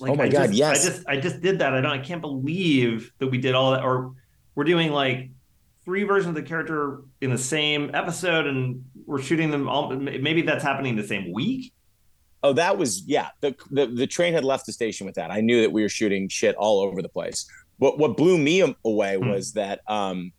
Like, 0.00 0.12
Oh 0.12 0.14
my 0.16 0.24
I 0.24 0.28
God, 0.28 0.46
just, 0.48 0.52
yes. 0.54 0.84
I 0.84 0.88
just 0.90 1.08
I 1.08 1.16
just 1.20 1.40
did 1.40 1.60
that. 1.60 1.72
I 1.72 1.80
don't. 1.80 1.90
I 1.90 1.98
can't 2.04 2.20
believe 2.20 3.10
that 3.18 3.28
we 3.28 3.38
did 3.38 3.54
all 3.54 3.70
that. 3.72 3.82
Or 3.82 4.12
we're 4.54 4.64
doing 4.64 4.92
like 4.92 5.30
three 5.86 6.02
versions 6.04 6.28
of 6.28 6.34
the 6.34 6.42
character 6.42 7.00
in 7.22 7.30
the 7.30 7.38
same 7.38 7.90
episode, 7.94 8.46
and 8.46 8.84
we're 9.06 9.22
shooting 9.22 9.50
them 9.50 9.68
all. 9.70 9.88
Maybe 9.96 10.42
that's 10.42 10.62
happening 10.62 10.96
the 10.96 11.06
same 11.06 11.32
week. 11.32 11.72
Oh, 12.42 12.52
that 12.52 12.78
was 12.78 13.02
yeah. 13.06 13.28
The, 13.40 13.54
the 13.70 13.86
the 13.86 14.06
train 14.06 14.32
had 14.34 14.44
left 14.44 14.66
the 14.66 14.72
station 14.72 15.06
with 15.06 15.16
that. 15.16 15.30
I 15.30 15.40
knew 15.40 15.60
that 15.62 15.72
we 15.72 15.82
were 15.82 15.88
shooting 15.88 16.28
shit 16.28 16.54
all 16.56 16.80
over 16.80 17.02
the 17.02 17.08
place. 17.08 17.46
What 17.78 17.98
what 17.98 18.16
blew 18.16 18.38
me 18.38 18.74
away 18.84 19.16
Hmm. 19.16 19.28
was 19.30 19.52
that 19.52 19.80
um 19.88 20.32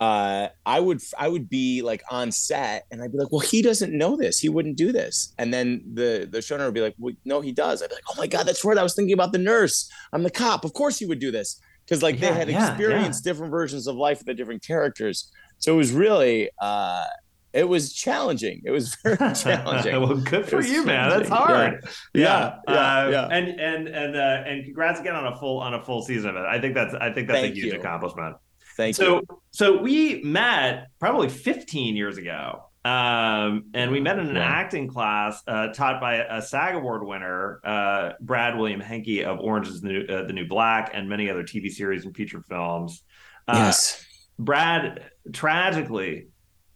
uh 0.00 0.48
I 0.64 0.78
would 0.80 1.00
I 1.18 1.28
would 1.28 1.48
be 1.48 1.82
like 1.82 2.02
on 2.10 2.30
set 2.30 2.84
and 2.90 3.02
I'd 3.02 3.10
be 3.10 3.18
like, 3.18 3.32
well, 3.32 3.40
he 3.40 3.62
doesn't 3.62 3.92
know 3.96 4.16
this. 4.16 4.38
He 4.38 4.48
wouldn't 4.48 4.76
do 4.76 4.92
this. 4.92 5.32
And 5.38 5.52
then 5.52 5.82
the 5.92 6.28
the 6.30 6.38
showrunner 6.38 6.66
would 6.66 6.74
be 6.74 6.80
like, 6.82 6.94
well, 6.98 7.14
no, 7.24 7.40
he 7.40 7.50
does. 7.52 7.82
I'd 7.82 7.88
be 7.88 7.96
like, 7.96 8.04
oh 8.10 8.14
my 8.16 8.26
god, 8.28 8.46
that's 8.46 8.64
right. 8.64 8.78
I 8.78 8.82
was 8.82 8.94
thinking 8.94 9.14
about 9.14 9.32
the 9.32 9.38
nurse. 9.38 9.90
I'm 10.12 10.22
the 10.22 10.30
cop. 10.30 10.64
Of 10.64 10.72
course 10.74 10.98
he 10.98 11.06
would 11.06 11.18
do 11.18 11.30
this 11.32 11.60
because 11.84 12.02
like 12.02 12.20
Yeah, 12.20 12.30
they 12.32 12.38
had 12.38 12.48
yeah, 12.48 12.68
experienced 12.70 13.24
different 13.24 13.50
versions 13.50 13.86
of 13.88 13.96
life 13.96 14.18
with 14.18 14.26
the 14.26 14.34
different 14.34 14.62
characters. 14.64 15.30
So 15.58 15.74
it 15.74 15.76
was 15.78 15.90
really 15.90 16.50
uh 16.60 17.04
it 17.52 17.68
was 17.68 17.92
challenging. 17.92 18.62
It 18.64 18.70
was 18.70 18.94
very 19.02 19.16
challenging. 19.34 20.00
well, 20.00 20.16
good 20.16 20.46
for 20.46 20.60
you, 20.62 20.84
man. 20.84 21.10
That's 21.10 21.28
hard. 21.28 21.84
Yeah, 22.14 22.56
yeah, 22.68 22.74
Uh, 22.74 23.08
yeah. 23.10 23.28
And 23.30 23.48
and 23.60 23.88
and 23.88 24.16
uh, 24.16 24.42
and 24.46 24.64
congrats 24.64 25.00
again 25.00 25.14
on 25.14 25.26
a 25.32 25.36
full 25.36 25.58
on 25.58 25.74
a 25.74 25.82
full 25.82 26.02
season 26.02 26.30
of 26.30 26.36
it. 26.36 26.46
I 26.46 26.60
think 26.60 26.74
that's 26.74 26.94
I 26.94 27.12
think 27.12 27.28
that's 27.28 27.40
Thank 27.40 27.52
a 27.52 27.56
huge 27.56 27.72
you. 27.74 27.80
accomplishment. 27.80 28.36
Thank 28.76 28.94
so 28.96 29.16
you. 29.16 29.22
so 29.28 29.42
so 29.50 29.82
we 29.82 30.22
met 30.22 30.86
probably 31.00 31.28
15 31.28 31.96
years 31.96 32.16
ago 32.16 32.62
um, 32.84 33.64
and 33.74 33.90
we 33.90 33.98
met 33.98 34.20
in 34.20 34.28
an 34.28 34.36
Wow. 34.36 34.42
acting 34.42 34.86
class 34.86 35.42
uh, 35.48 35.68
taught 35.72 36.00
by 36.00 36.16
a 36.16 36.40
SAG 36.40 36.76
award 36.76 37.04
winner 37.04 37.60
uh, 37.64 38.12
brad 38.20 38.56
william 38.56 38.78
henke 38.78 39.24
of 39.24 39.40
orange 39.40 39.66
is 39.66 39.80
the 39.80 39.88
new, 39.88 40.04
uh, 40.04 40.26
the 40.28 40.32
new 40.32 40.46
black 40.46 40.92
and 40.94 41.08
many 41.08 41.28
other 41.28 41.42
tv 41.42 41.68
series 41.72 42.04
and 42.04 42.14
feature 42.14 42.40
films 42.48 43.02
uh, 43.48 43.54
yes. 43.56 44.04
brad 44.38 45.10
tragically 45.32 46.28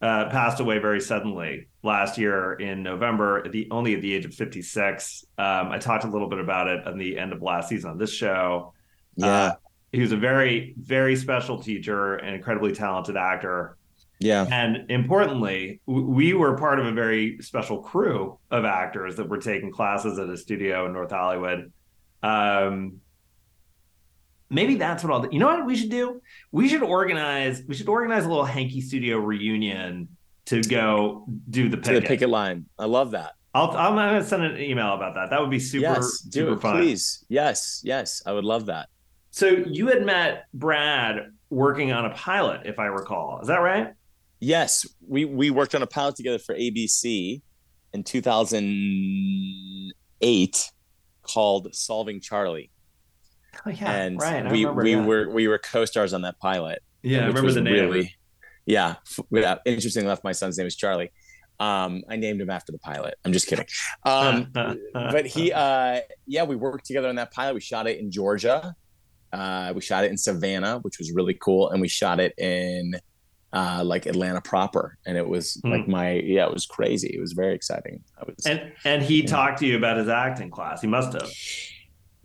uh, 0.02 0.28
passed 0.30 0.58
away 0.60 0.78
very 0.78 1.00
suddenly 1.00 1.68
last 1.84 2.18
year 2.18 2.54
in 2.54 2.82
november 2.82 3.44
at 3.46 3.52
the 3.52 3.68
only 3.70 3.94
at 3.94 4.02
the 4.02 4.12
age 4.12 4.24
of 4.24 4.34
56 4.34 5.24
um, 5.38 5.70
i 5.70 5.78
talked 5.78 6.04
a 6.04 6.08
little 6.08 6.28
bit 6.28 6.40
about 6.40 6.66
it 6.66 6.86
on 6.86 6.98
the 6.98 7.16
end 7.18 7.32
of 7.32 7.40
last 7.40 7.68
season 7.68 7.90
on 7.90 7.98
this 7.98 8.12
show. 8.12 8.72
Yeah. 9.16 9.26
uh, 9.26 9.54
he 9.92 10.00
was 10.00 10.10
a 10.12 10.16
very 10.16 10.74
very 10.76 11.14
special 11.16 11.62
teacher 11.62 12.16
and 12.16 12.34
incredibly 12.34 12.72
talented 12.72 13.16
actor. 13.16 13.76
Yeah. 14.18 14.46
and 14.50 14.90
importantly 14.90 15.80
w- 15.86 16.06
we 16.06 16.32
were 16.34 16.56
part 16.56 16.78
of 16.80 16.86
a 16.86 16.92
very 16.92 17.38
special 17.40 17.82
crew 17.82 18.38
of 18.50 18.64
actors 18.64 19.16
that 19.16 19.28
were 19.28 19.38
taking 19.38 19.70
classes 19.70 20.18
at 20.18 20.28
a 20.28 20.36
studio 20.36 20.86
in 20.86 20.92
north 20.94 21.10
hollywood. 21.10 21.72
Um 22.22 23.00
maybe 24.48 24.76
that's 24.76 25.02
what 25.04 25.12
i'll 25.12 25.22
do 25.22 25.28
you 25.32 25.38
know 25.38 25.46
what 25.48 25.66
we 25.66 25.76
should 25.76 25.90
do 25.90 26.21
we 26.52 26.68
should 26.68 26.82
organize 26.82 27.62
we 27.66 27.74
should 27.74 27.88
organize 27.88 28.26
a 28.26 28.28
little 28.28 28.44
Henke 28.44 28.82
studio 28.82 29.16
reunion 29.16 30.08
to 30.46 30.62
go 30.62 31.26
do 31.50 31.68
the 31.68 31.76
picket. 31.76 32.02
the 32.02 32.08
picket 32.08 32.28
line. 32.28 32.66
I 32.78 32.84
love 32.84 33.10
that. 33.12 33.32
I'll, 33.54 33.70
I'm 33.70 33.94
gonna 33.94 34.24
send 34.24 34.44
an 34.44 34.60
email 34.60 34.94
about 34.94 35.14
that. 35.14 35.30
That 35.30 35.40
would 35.40 35.50
be 35.50 35.58
super 35.58 35.82
yes. 35.82 36.20
Do 36.20 36.40
super 36.40 36.52
it, 36.54 36.60
fun. 36.60 36.76
please. 36.76 37.24
Yes. 37.28 37.80
Yes. 37.84 38.22
I 38.24 38.32
would 38.32 38.44
love 38.44 38.66
that. 38.66 38.88
So 39.30 39.46
you 39.46 39.88
had 39.88 40.04
met 40.04 40.44
Brad 40.52 41.30
working 41.48 41.92
on 41.92 42.04
a 42.04 42.10
pilot, 42.10 42.66
if 42.66 42.78
I 42.78 42.86
recall. 42.86 43.40
Is 43.40 43.48
that 43.48 43.58
right? 43.58 43.92
Yes. 44.40 44.86
We 45.06 45.24
we 45.24 45.50
worked 45.50 45.74
on 45.74 45.82
a 45.82 45.86
pilot 45.86 46.16
together 46.16 46.38
for 46.38 46.54
ABC 46.54 47.42
in 47.92 48.04
2008 48.04 50.70
called 51.22 51.74
Solving 51.74 52.20
Charlie. 52.20 52.70
Oh 53.66 53.70
yeah, 53.80 53.92
and 53.92 54.20
right. 54.20 54.50
We 54.50 54.64
remember, 54.64 54.82
we 54.82 54.90
yeah. 54.92 55.04
were 55.04 55.30
we 55.30 55.48
were 55.48 55.58
co-stars 55.58 56.12
on 56.12 56.22
that 56.22 56.38
pilot. 56.40 56.82
Yeah, 57.02 57.24
I 57.24 57.26
remember 57.28 57.52
the 57.52 57.60
name. 57.60 57.72
Really, 57.74 58.14
yeah, 58.66 58.96
yeah. 59.30 59.56
Interesting 59.66 60.04
enough, 60.04 60.22
my 60.24 60.32
son's 60.32 60.58
name 60.58 60.66
is 60.66 60.76
Charlie. 60.76 61.10
Um, 61.60 62.02
I 62.08 62.16
named 62.16 62.40
him 62.40 62.50
after 62.50 62.72
the 62.72 62.78
pilot. 62.78 63.14
I'm 63.24 63.32
just 63.32 63.46
kidding. 63.46 63.66
Um, 64.04 64.50
but 64.94 65.26
he, 65.26 65.52
uh, 65.52 66.00
yeah, 66.26 66.42
we 66.42 66.56
worked 66.56 66.86
together 66.86 67.08
on 67.08 67.14
that 67.16 67.32
pilot. 67.32 67.54
We 67.54 67.60
shot 67.60 67.86
it 67.86 68.00
in 68.00 68.10
Georgia. 68.10 68.74
Uh, 69.32 69.72
we 69.74 69.80
shot 69.80 70.04
it 70.04 70.10
in 70.10 70.16
Savannah, 70.18 70.78
which 70.80 70.98
was 70.98 71.12
really 71.12 71.34
cool, 71.34 71.70
and 71.70 71.80
we 71.80 71.86
shot 71.88 72.18
it 72.20 72.34
in 72.36 72.94
uh, 73.52 73.82
like 73.84 74.06
Atlanta 74.06 74.40
proper, 74.40 74.96
and 75.06 75.16
it 75.16 75.28
was 75.28 75.60
Hmm. 75.62 75.70
like 75.70 75.88
my 75.88 76.12
yeah, 76.12 76.46
it 76.46 76.52
was 76.52 76.66
crazy. 76.66 77.08
It 77.14 77.20
was 77.20 77.32
very 77.32 77.54
exciting. 77.54 78.02
I 78.18 78.24
was 78.24 78.44
And 78.46 78.72
and 78.84 79.02
he 79.02 79.20
Yeah. 79.22 79.26
talked 79.28 79.58
to 79.60 79.66
you 79.66 79.76
about 79.76 79.98
his 79.98 80.08
acting 80.08 80.50
class. 80.50 80.80
He 80.80 80.86
must 80.88 81.12
have. 81.12 81.30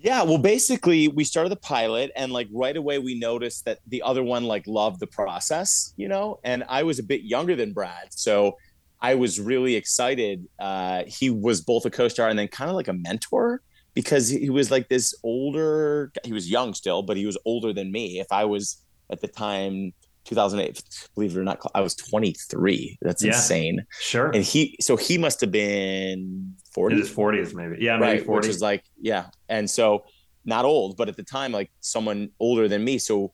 Yeah, 0.08 0.24
well, 0.24 0.38
basically, 0.38 1.10
we 1.10 1.26
started 1.26 1.50
the 1.50 1.58
pilot, 1.58 2.14
and 2.16 2.32
like 2.32 2.48
right 2.54 2.78
away, 2.78 2.98
we 2.98 3.20
noticed 3.20 3.66
that 3.66 3.80
the 3.88 4.02
other 4.04 4.24
one 4.24 4.46
like 4.46 4.66
loved 4.66 5.02
the 5.02 5.08
process, 5.08 5.94
you 5.98 6.08
know. 6.08 6.40
And 6.46 6.64
I 6.70 6.84
was 6.84 6.98
a 6.98 7.04
bit 7.04 7.24
younger 7.24 7.58
than 7.58 7.74
Brad, 7.74 8.14
so 8.14 8.56
I 9.02 9.16
was 9.16 9.38
really 9.38 9.76
excited. 9.76 10.48
Uh, 10.60 11.04
he 11.08 11.30
was 11.30 11.60
both 11.60 11.86
a 11.86 11.90
co-star 11.90 12.30
and 12.30 12.40
then 12.40 12.48
kind 12.48 12.70
of 12.70 12.78
like 12.78 12.88
a 12.88 12.94
mentor 12.94 13.62
because 13.96 14.30
he 14.30 14.50
was 14.50 14.72
like 14.72 14.88
this 14.88 15.14
older. 15.24 16.14
He 16.24 16.32
was 16.32 16.50
young 16.50 16.74
still, 16.74 17.04
but 17.04 17.18
he 17.18 17.26
was 17.26 17.38
older 17.44 17.74
than 17.74 17.92
me. 17.92 18.22
If 18.22 18.28
I 18.32 18.46
was 18.46 18.82
at 19.12 19.20
the 19.20 19.28
time 19.28 19.92
2008, 20.28 20.84
believe 21.16 21.36
it 21.36 21.40
or 21.40 21.44
not, 21.44 21.60
I 21.74 21.82
was 21.82 21.96
23. 21.96 22.98
That's 23.02 23.24
Yeah. 23.24 23.30
insane. 23.34 23.86
Sure. 24.00 24.30
And 24.32 24.44
he, 24.44 24.78
so 24.82 24.96
he 24.98 25.18
must 25.18 25.42
have 25.42 25.52
been 25.52 26.54
40 26.74 26.96
In 26.96 27.02
his 27.02 27.10
forties, 27.10 27.54
maybe. 27.56 27.78
Yeah, 27.80 27.98
maybe 27.98 28.18
right 28.20 28.26
forty. 28.26 28.48
which 28.48 28.56
is 28.56 28.62
like 28.62 28.84
yeah 29.02 29.26
and 29.50 29.68
so 29.70 30.04
not 30.46 30.64
old 30.66 30.96
but 30.98 31.10
at 31.10 31.16
the 31.18 31.24
time 31.24 31.52
like 31.52 31.70
someone 31.80 32.30
older 32.40 32.68
than 32.68 32.84
me 32.84 32.98
so 33.00 33.32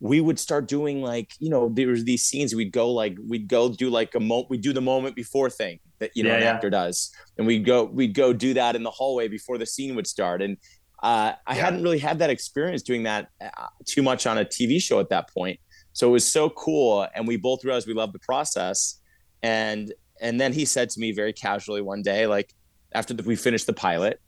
we 0.00 0.20
would 0.20 0.38
start 0.38 0.66
doing 0.68 1.00
like 1.00 1.30
you 1.38 1.48
know 1.50 1.68
there 1.72 1.88
was 1.88 2.04
these 2.04 2.22
scenes 2.22 2.54
we'd 2.54 2.72
go 2.72 2.90
like 2.90 3.16
we'd 3.28 3.48
go 3.48 3.68
do 3.70 3.88
like 3.88 4.14
a 4.14 4.20
mo 4.20 4.44
we'd 4.50 4.60
do 4.60 4.72
the 4.72 4.80
moment 4.80 5.14
before 5.16 5.48
thing 5.48 5.78
that 6.00 6.10
you 6.14 6.22
know 6.22 6.30
Yeah, 6.30 6.36
an 6.36 6.42
yeah. 6.42 6.52
actor 6.52 6.70
does 6.70 7.10
and 7.38 7.46
we'd 7.46 7.64
go 7.64 7.84
we'd 7.84 8.14
go 8.14 8.32
do 8.32 8.54
that 8.54 8.76
in 8.76 8.82
the 8.82 8.90
hallway 8.90 9.26
before 9.28 9.56
the 9.58 9.66
scene 9.66 9.94
would 9.96 10.06
start 10.06 10.42
and 10.42 10.56
uh, 11.02 11.32
I 11.46 11.56
Yeah. 11.56 11.64
hadn't 11.64 11.82
really 11.82 11.98
had 11.98 12.18
that 12.20 12.30
experience 12.30 12.82
doing 12.82 13.02
that 13.04 13.28
uh, 13.40 13.48
too 13.86 14.02
much 14.02 14.26
on 14.26 14.38
a 14.38 14.44
TV 14.44 14.80
show 14.80 15.00
at 15.00 15.08
that 15.08 15.28
point 15.30 15.58
so 15.92 16.08
it 16.08 16.12
was 16.12 16.30
so 16.30 16.50
cool 16.50 17.06
and 17.14 17.26
we 17.26 17.36
both 17.36 17.64
realized 17.64 17.86
we 17.86 17.94
loved 17.94 18.12
the 18.12 18.18
process 18.18 19.00
and 19.42 19.92
and 20.20 20.40
then 20.40 20.52
he 20.52 20.64
said 20.64 20.88
to 20.90 21.00
me 21.00 21.12
very 21.12 21.32
casually 21.32 21.82
one 21.82 22.02
day 22.02 22.26
like 22.26 22.52
after 22.94 23.14
the, 23.14 23.22
we 23.22 23.36
finished 23.36 23.66
the 23.66 23.72
pilot 23.72 24.20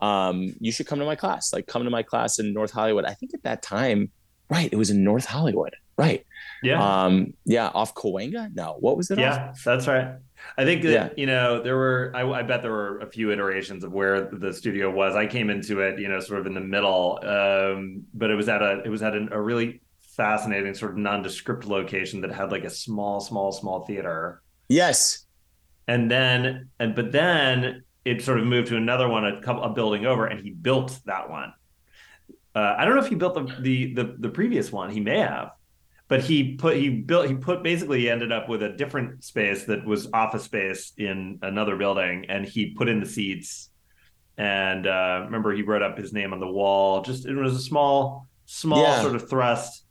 um, 0.00 0.54
you 0.60 0.70
should 0.70 0.86
come 0.86 0.98
to 0.98 1.04
my 1.04 1.16
class 1.16 1.52
like 1.52 1.66
come 1.66 1.84
to 1.84 1.90
my 1.90 2.02
class 2.02 2.38
in 2.38 2.52
north 2.52 2.70
hollywood 2.72 3.04
i 3.04 3.14
think 3.14 3.32
at 3.34 3.42
that 3.42 3.62
time 3.62 4.10
right 4.50 4.70
it 4.72 4.76
was 4.76 4.90
in 4.90 5.02
north 5.02 5.24
hollywood 5.24 5.74
right 5.96 6.24
yeah. 6.62 7.04
um 7.04 7.32
yeah 7.44 7.68
off 7.68 7.94
Cahuenga? 7.94 8.54
no 8.54 8.76
what 8.80 8.96
was 8.96 9.10
it 9.10 9.18
off? 9.18 9.20
Yeah, 9.20 9.52
that's 9.64 9.86
right. 9.86 10.16
I 10.58 10.64
think 10.64 10.82
that 10.82 10.92
Yeah. 10.92 11.08
you 11.16 11.26
know 11.26 11.62
there 11.62 11.76
were. 11.76 12.12
I, 12.14 12.28
I 12.28 12.42
bet 12.42 12.62
there 12.62 12.70
were 12.70 12.98
a 13.00 13.06
few 13.06 13.30
iterations 13.30 13.84
of 13.84 13.92
where 13.92 14.22
the 14.22 14.52
studio 14.52 14.90
was. 14.90 15.14
I 15.14 15.26
came 15.26 15.50
into 15.50 15.80
it, 15.80 15.98
you 15.98 16.08
know, 16.08 16.20
sort 16.20 16.40
of 16.40 16.46
in 16.46 16.54
the 16.54 16.60
middle, 16.60 17.18
um, 17.22 18.04
but 18.14 18.30
it 18.30 18.34
was 18.34 18.48
at 18.48 18.62
a 18.62 18.82
it 18.84 18.88
was 18.88 19.02
at 19.02 19.14
an, 19.14 19.30
a 19.32 19.40
really 19.40 19.80
fascinating 20.16 20.74
sort 20.74 20.92
of 20.92 20.98
nondescript 20.98 21.64
location 21.66 22.20
that 22.22 22.32
had 22.32 22.50
like 22.52 22.64
a 22.64 22.70
small, 22.70 23.20
small, 23.20 23.52
small 23.52 23.84
theater, 23.86 24.42
yes 24.68 25.26
and 25.86 26.10
then 26.10 26.70
and 26.78 26.94
but 26.94 27.12
then 27.12 27.84
it 28.04 28.22
sort 28.22 28.38
of 28.38 28.46
moved 28.46 28.68
to 28.68 28.76
another 28.76 29.08
one, 29.08 29.24
a 29.24 29.40
couple 29.40 29.62
a 29.64 29.70
building 29.70 30.04
over, 30.06 30.26
and 30.26 30.40
he 30.40 30.50
built 30.50 31.00
that 31.06 31.30
one. 31.30 31.52
Uh, 32.54 32.74
I 32.78 32.84
don't 32.84 32.94
know 32.94 33.02
if 33.02 33.08
he 33.08 33.16
built 33.16 33.34
the, 33.34 33.54
the 33.62 33.94
the 33.94 34.16
the 34.20 34.28
previous 34.28 34.70
one. 34.70 34.90
He 34.90 35.00
may 35.00 35.18
have, 35.18 35.50
but 36.08 36.22
he 36.22 36.56
put 36.56 36.76
he 36.76 36.90
built 36.90 37.28
he 37.28 37.34
put 37.34 37.62
basically 37.62 38.00
he 38.00 38.10
ended 38.10 38.32
up 38.32 38.48
with 38.48 38.62
a 38.62 38.70
different 38.70 39.24
space 39.24 39.64
that 39.66 39.84
was 39.84 40.08
office 40.12 40.44
space 40.44 40.92
in 40.98 41.38
another 41.42 41.76
building, 41.76 42.26
and 42.28 42.46
he 42.46 42.74
put 42.74 42.88
in 42.88 43.00
the 43.00 43.06
seats. 43.06 43.70
And 44.36 44.86
uh, 44.86 45.22
remember, 45.26 45.54
he 45.54 45.62
wrote 45.62 45.82
up 45.82 45.98
his 45.98 46.12
name 46.12 46.32
on 46.32 46.40
the 46.40 46.48
wall. 46.48 47.02
Just 47.02 47.26
it 47.26 47.34
was 47.34 47.54
a 47.56 47.60
small, 47.60 48.28
small 48.46 48.84
Yeah. 48.84 49.02
sort 49.02 49.14
of 49.16 49.28
thrust. 49.30 49.83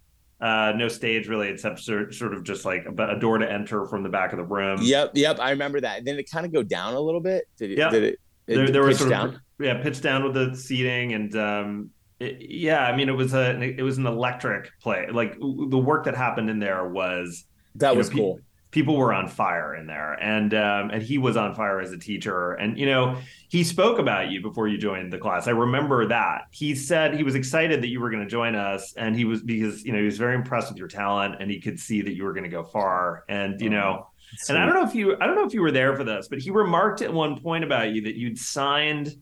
Uh, 0.43 0.73
no 0.75 0.89
stage 0.89 1.29
really, 1.29 1.47
except 1.47 1.79
sort 1.79 2.13
sort 2.13 2.33
of 2.33 2.43
just 2.43 2.65
like 2.65 2.85
a, 2.85 3.17
door 3.17 3.37
to 3.37 3.49
enter 3.49 3.85
from 3.85 4.03
the 4.03 4.09
back 4.09 4.33
of 4.33 4.37
the 4.37 4.43
room. 4.43 4.77
yep 4.81 5.11
yep 5.13 5.39
i 5.39 5.51
remember 5.51 5.79
that. 5.79 6.03
Then 6.03 6.19
it 6.19 6.29
kind 6.29 6.45
of 6.45 6.51
go 6.51 6.61
down 6.63 6.95
a 6.95 6.99
little 6.99 7.21
bit? 7.21 7.45
Did 7.57 7.71
it 7.71 7.77
Yeah. 7.77 7.89
did 7.89 8.03
it, 8.03 8.19
it 8.47 8.55
there, 8.57 8.69
there 8.69 8.83
was 8.83 8.97
sort 8.97 9.09
down? 9.11 9.29
of 9.29 9.41
yeah 9.59 9.81
pitched 9.81 10.01
down 10.03 10.21
with 10.25 10.33
the 10.33 10.53
seating 10.57 11.13
and 11.13 11.33
um 11.37 11.89
it- 12.19 12.41
yeah 12.49 12.83
i 12.83 12.93
mean 12.93 13.07
it 13.07 13.13
was 13.13 13.33
a 13.33 13.57
it 13.61 13.81
was 13.83 13.97
an 13.97 14.05
electric 14.05 14.69
play. 14.81 15.07
Like 15.09 15.39
the 15.39 15.77
work 15.77 16.03
that 16.05 16.15
happened 16.17 16.49
in 16.49 16.59
there 16.59 16.89
was 16.89 17.45
that 17.75 17.93
know, 17.93 17.97
was 17.99 18.09
pe- 18.09 18.15
cool 18.17 18.39
people 18.73 18.97
were 18.97 19.13
on 19.13 19.27
fire 19.29 19.73
in 19.75 19.87
there. 19.87 20.13
And 20.13 20.53
um 20.53 20.89
and 20.89 21.01
he 21.01 21.17
was 21.17 21.37
on 21.37 21.55
fire 21.55 21.79
as 21.79 21.91
a 21.93 21.97
teacher. 21.97 22.51
And 22.53 22.77
you 22.77 22.85
know 22.85 23.17
he 23.49 23.63
spoke 23.63 23.99
about 23.99 24.31
you 24.31 24.41
before 24.41 24.67
you 24.67 24.77
joined 24.77 25.13
the 25.13 25.17
class. 25.19 25.47
I 25.47 25.51
remember 25.51 26.07
that. 26.07 26.47
He 26.51 26.75
said 26.75 27.15
he 27.15 27.23
was 27.23 27.35
excited 27.35 27.81
that 27.83 27.87
you 27.87 28.01
were 28.01 28.09
going 28.09 28.23
to 28.23 28.29
join 28.29 28.55
us. 28.55 28.93
And 28.97 29.15
he 29.15 29.23
was 29.25 29.41
because 29.41 29.85
you 29.85 29.93
know 29.93 29.99
he 29.99 30.05
was 30.05 30.17
very 30.17 30.35
impressed 30.35 30.69
with 30.69 30.77
your 30.79 30.89
talent 30.89 31.35
and 31.39 31.49
he 31.49 31.61
could 31.61 31.79
see 31.79 32.01
that 32.01 32.13
you 32.15 32.23
were 32.25 32.33
going 32.33 32.43
to 32.43 32.49
go 32.49 32.63
far. 32.63 33.23
And 33.29 33.61
you 33.61 33.69
Oh, 33.69 33.71
know 33.71 34.07
and 34.49 34.57
I 34.57 34.65
don't 34.65 34.73
know 34.73 34.83
if 34.83 34.95
you 34.95 35.15
I 35.21 35.27
don't 35.27 35.35
know 35.35 35.45
if 35.45 35.53
you 35.53 35.61
were 35.61 35.71
there 35.71 35.95
for 35.95 36.03
this, 36.03 36.27
but 36.27 36.39
he 36.39 36.49
remarked 36.49 37.01
at 37.01 37.13
one 37.13 37.39
point 37.39 37.63
about 37.63 37.91
you 37.93 38.01
that 38.03 38.15
you'd 38.15 38.39
signed 38.39 39.15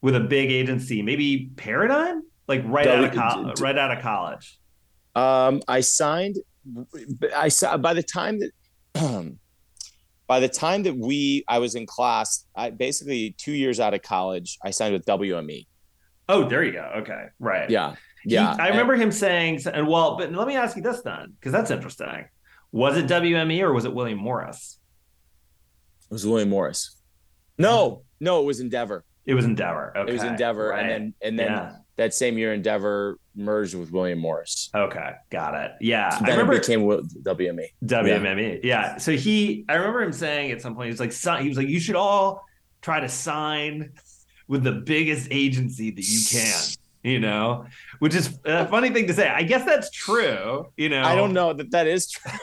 with 0.00 0.16
a 0.16 0.20
big 0.20 0.50
agency, 0.50 1.02
maybe 1.02 1.50
Paradigm, 1.56 2.22
like 2.46 2.62
right 2.64 2.90
out 2.90 3.04
of 3.04 3.12
W- 3.14 3.20
co- 3.20 3.52
d- 3.54 3.62
right 3.62 3.76
out 3.76 3.90
of 3.94 4.02
college. 4.02 4.58
Um, 5.14 5.60
I 5.68 5.80
signed. 5.80 6.36
I 7.34 7.48
saw 7.48 7.76
by 7.76 7.94
the 7.94 8.02
time 8.02 8.40
that, 8.40 8.50
by 10.26 10.40
the 10.40 10.48
time 10.48 10.82
that 10.84 10.96
we, 10.96 11.44
I 11.48 11.58
was 11.58 11.74
in 11.74 11.86
class. 11.86 12.46
I 12.54 12.70
basically 12.70 13.34
two 13.38 13.52
years 13.52 13.80
out 13.80 13.94
of 13.94 14.02
college. 14.02 14.58
I 14.64 14.70
signed 14.70 14.92
with 14.92 15.04
WME. 15.06 15.66
Oh, 16.28 16.48
there 16.48 16.62
you 16.62 16.72
go. 16.72 16.90
Okay, 16.98 17.26
right. 17.38 17.70
Yeah, 17.70 17.94
He- 18.24 18.34
yeah. 18.34 18.54
I 18.58 18.68
remember 18.68 18.94
him 18.96 19.10
saying, 19.10 19.60
and 19.72 19.86
well, 19.88 20.16
but 20.18 20.30
let 20.32 20.46
me 20.46 20.56
ask 20.56 20.76
you 20.76 20.82
this 20.82 21.00
then, 21.00 21.32
because 21.40 21.52
that's 21.52 21.70
interesting. 21.70 22.26
Was 22.72 22.98
it 22.98 23.06
WME 23.06 23.60
or 23.62 23.72
was 23.72 23.86
it 23.86 23.94
William 23.94 24.18
Morris? 24.18 24.78
It 26.10 26.12
was 26.12 26.26
William 26.26 26.50
Morris. 26.50 26.96
No, 27.56 28.02
no, 28.20 28.40
it 28.42 28.44
was 28.44 28.60
Endeavor. 28.60 29.04
It 29.24 29.34
was 29.34 29.44
Endeavor. 29.46 29.96
Okay, 29.96 30.10
It 30.10 30.12
was 30.14 30.22
Endeavor, 30.22 30.68
right. 30.68 30.80
and 30.82 30.90
then 30.90 31.14
and 31.22 31.38
then 31.38 31.46
yeah. 31.50 31.72
That 31.98 32.14
same 32.14 32.38
year, 32.38 32.54
Endeavor 32.54 33.18
merged 33.36 33.74
with 33.74 33.92
William 33.92 34.18
Morris. 34.18 34.70
Okay, 34.74 35.12
got 35.30 35.54
it. 35.54 35.72
Yeah, 35.80 36.10
So 36.10 36.24
I 36.24 36.30
remember 36.30 36.54
it 36.54 36.62
became 36.62 36.80
Wi- 36.80 37.02
WME. 37.22 37.66
WMME. 37.84 38.60
Yeah. 38.62 38.96
So 38.96 39.12
he, 39.12 39.64
I 39.68 39.74
remember 39.74 40.02
him 40.02 40.12
saying 40.12 40.52
at 40.52 40.62
some 40.62 40.74
point, 40.74 40.86
he 40.86 40.90
was 40.92 41.00
like, 41.00 41.42
he 41.42 41.48
was 41.48 41.58
like, 41.58 41.68
you 41.68 41.80
should 41.80 41.96
all 41.96 42.44
try 42.80 43.00
to 43.00 43.08
sign 43.08 43.92
with 44.46 44.62
the 44.64 44.72
biggest 44.72 45.28
agency 45.30 45.90
that 45.90 46.08
you 46.08 46.20
can, 46.30 46.58
you 47.02 47.20
know, 47.20 47.66
which 47.98 48.14
is 48.14 48.38
a 48.44 48.66
funny 48.68 48.90
thing 48.90 49.06
to 49.08 49.12
say. 49.14 49.28
I 49.28 49.42
guess 49.42 49.64
that's 49.64 49.90
true, 49.90 50.72
you 50.76 50.88
know. 50.88 51.02
I 51.02 51.14
don't 51.14 51.32
know 51.32 51.52
that 51.52 51.72
that 51.72 51.86
is 51.86 52.10
true. 52.10 52.32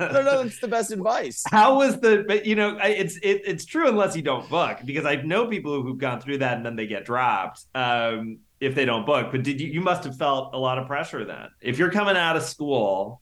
I 0.00 0.08
don't 0.12 0.24
know. 0.24 0.42
That's 0.42 0.58
the 0.58 0.66
best 0.66 0.90
advice. 0.90 1.44
How 1.48 1.76
was 1.76 2.00
the, 2.00 2.24
but 2.26 2.46
you 2.46 2.56
know, 2.56 2.76
it's 2.82 3.16
it, 3.18 3.42
it's 3.46 3.64
true 3.64 3.86
unless 3.88 4.16
you 4.16 4.22
don't 4.22 4.48
book 4.50 4.78
because 4.84 5.06
I 5.06 5.14
know 5.16 5.46
people 5.46 5.82
who've 5.82 5.96
gone 5.96 6.20
through 6.20 6.38
that 6.38 6.56
and 6.56 6.66
then 6.66 6.74
they 6.74 6.88
get 6.88 7.04
dropped 7.04 7.64
um, 7.76 8.38
if 8.64 8.74
they 8.74 8.84
don't 8.84 9.04
book. 9.06 9.28
But 9.30 9.42
did 9.42 9.60
you, 9.60 9.68
you 9.68 9.80
must 9.80 10.04
have 10.04 10.16
felt 10.16 10.54
a 10.54 10.58
lot 10.58 10.78
of 10.78 10.86
pressure 10.86 11.24
then. 11.24 11.48
If 11.60 11.78
you're 11.78 11.90
coming 11.90 12.16
out 12.16 12.36
of 12.36 12.42
school, 12.42 13.20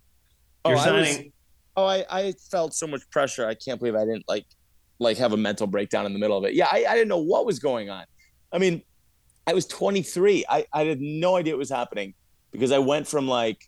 oh, 0.64 0.70
you're 0.70 0.78
Oh, 0.78 0.82
I 0.82 0.92
was- 0.92 1.18
Oh, 1.74 1.86
I, 1.86 2.04
I 2.10 2.32
felt 2.50 2.74
so 2.74 2.86
much 2.86 3.00
pressure. 3.10 3.46
I 3.46 3.54
can't 3.54 3.78
believe 3.80 3.94
I 3.94 4.04
didn't 4.04 4.24
like 4.28 4.44
like 4.98 5.16
have 5.16 5.32
a 5.32 5.36
mental 5.38 5.66
breakdown 5.66 6.04
in 6.06 6.12
the 6.12 6.18
middle 6.18 6.36
of 6.36 6.44
it. 6.44 6.54
Yeah, 6.54 6.68
I, 6.70 6.84
I 6.88 6.94
didn't 6.94 7.08
know 7.08 7.18
what 7.18 7.46
was 7.46 7.58
going 7.58 7.88
on. 7.90 8.04
I 8.52 8.58
mean, 8.58 8.82
I 9.46 9.54
was 9.54 9.66
23. 9.66 10.44
I, 10.48 10.66
I 10.72 10.84
had 10.84 11.00
no 11.00 11.36
idea 11.36 11.54
what 11.54 11.58
was 11.58 11.70
happening 11.70 12.12
because 12.52 12.70
I 12.72 12.78
went 12.78 13.08
from 13.08 13.26
like 13.26 13.58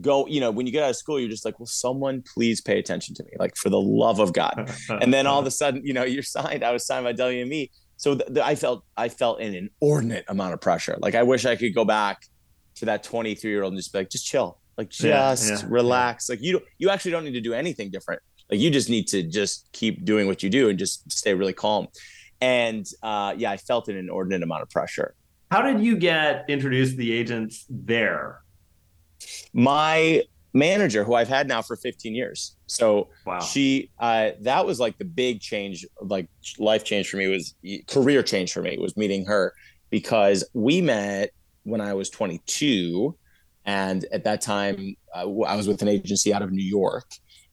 go, 0.00 0.26
you 0.26 0.40
know, 0.40 0.50
when 0.50 0.66
you 0.66 0.72
get 0.72 0.82
out 0.82 0.90
of 0.90 0.96
school, 0.96 1.20
you're 1.20 1.30
just 1.30 1.44
like, 1.44 1.58
will 1.60 1.66
someone 1.66 2.22
please 2.34 2.60
pay 2.60 2.78
attention 2.80 3.14
to 3.14 3.22
me? 3.22 3.30
Like 3.38 3.56
for 3.56 3.70
the 3.70 3.80
love 3.80 4.18
of 4.18 4.32
God. 4.32 4.68
And 5.00 5.14
then 5.14 5.26
all 5.28 5.38
of 5.38 5.46
a 5.46 5.50
sudden, 5.52 5.86
you 5.86 5.92
know, 5.94 6.02
you're 6.04 6.24
signed. 6.24 6.64
I 6.64 6.72
was 6.72 6.84
signed 6.84 7.04
by 7.04 7.12
WME. 7.12 7.70
So 8.04 8.14
th- 8.14 8.28
th- 8.28 8.44
I 8.44 8.54
felt 8.54 8.84
I 8.98 9.08
felt 9.08 9.40
an 9.40 9.54
inordinate 9.54 10.26
amount 10.28 10.52
of 10.52 10.60
pressure. 10.60 10.94
Like 11.00 11.14
I 11.14 11.22
wish 11.22 11.46
I 11.46 11.56
could 11.56 11.74
go 11.74 11.86
back 11.86 12.26
to 12.74 12.84
that 12.84 13.02
23 13.02 13.50
year 13.50 13.62
old 13.62 13.72
and 13.72 13.78
just 13.78 13.94
be 13.94 14.00
like, 14.00 14.10
just 14.10 14.26
chill, 14.26 14.58
like 14.76 14.90
just 14.90 15.50
yeah, 15.50 15.66
relax. 15.66 16.28
Like 16.28 16.42
you 16.42 16.52
don't, 16.52 16.64
you 16.76 16.90
actually 16.90 17.12
don't 17.12 17.24
need 17.24 17.32
to 17.32 17.40
do 17.40 17.54
anything 17.54 17.90
different. 17.90 18.20
Like 18.50 18.60
you 18.60 18.68
just 18.68 18.90
need 18.90 19.08
to 19.08 19.22
just 19.22 19.70
keep 19.72 20.04
doing 20.04 20.26
what 20.26 20.42
you 20.42 20.50
do 20.50 20.68
and 20.68 20.78
just 20.78 21.10
stay 21.10 21.32
really 21.32 21.54
calm. 21.54 21.86
And 22.42 22.86
uh, 23.02 23.32
yeah, 23.38 23.50
I 23.52 23.56
felt 23.56 23.88
an 23.88 23.96
inordinate 23.96 24.42
amount 24.42 24.60
of 24.60 24.68
pressure. 24.68 25.14
How 25.50 25.62
did 25.62 25.80
you 25.80 25.96
get 25.96 26.44
introduced 26.46 26.90
to 26.92 26.98
the 26.98 27.10
agents 27.10 27.64
there? 27.70 28.42
My 29.54 30.24
manager, 30.54 31.02
who 31.04 31.14
I've 31.14 31.28
had 31.28 31.48
now 31.48 31.60
for 31.60 31.76
15 31.76 32.14
years, 32.14 32.56
so 32.66 33.08
Wow. 33.26 33.40
she 33.40 33.90
uh, 33.98 34.30
that 34.42 34.64
was 34.64 34.78
like 34.80 34.96
the 34.98 35.04
big 35.04 35.40
change, 35.40 35.84
like 36.00 36.28
life 36.58 36.84
change 36.84 37.08
for 37.10 37.16
me 37.16 37.26
was 37.26 37.54
career 37.88 38.22
change 38.22 38.52
for 38.52 38.62
me 38.62 38.78
was 38.78 38.96
meeting 38.96 39.26
her 39.26 39.52
because 39.90 40.48
we 40.54 40.80
met 40.80 41.30
when 41.64 41.80
I 41.80 41.94
was 41.94 42.08
22, 42.10 43.16
and 43.64 44.04
at 44.12 44.24
that 44.24 44.40
time 44.40 44.94
uh, 45.14 45.20
I 45.42 45.56
was 45.56 45.66
with 45.66 45.82
an 45.82 45.88
agency 45.88 46.32
out 46.32 46.42
of 46.42 46.52
New 46.52 46.64
York, 46.64 47.06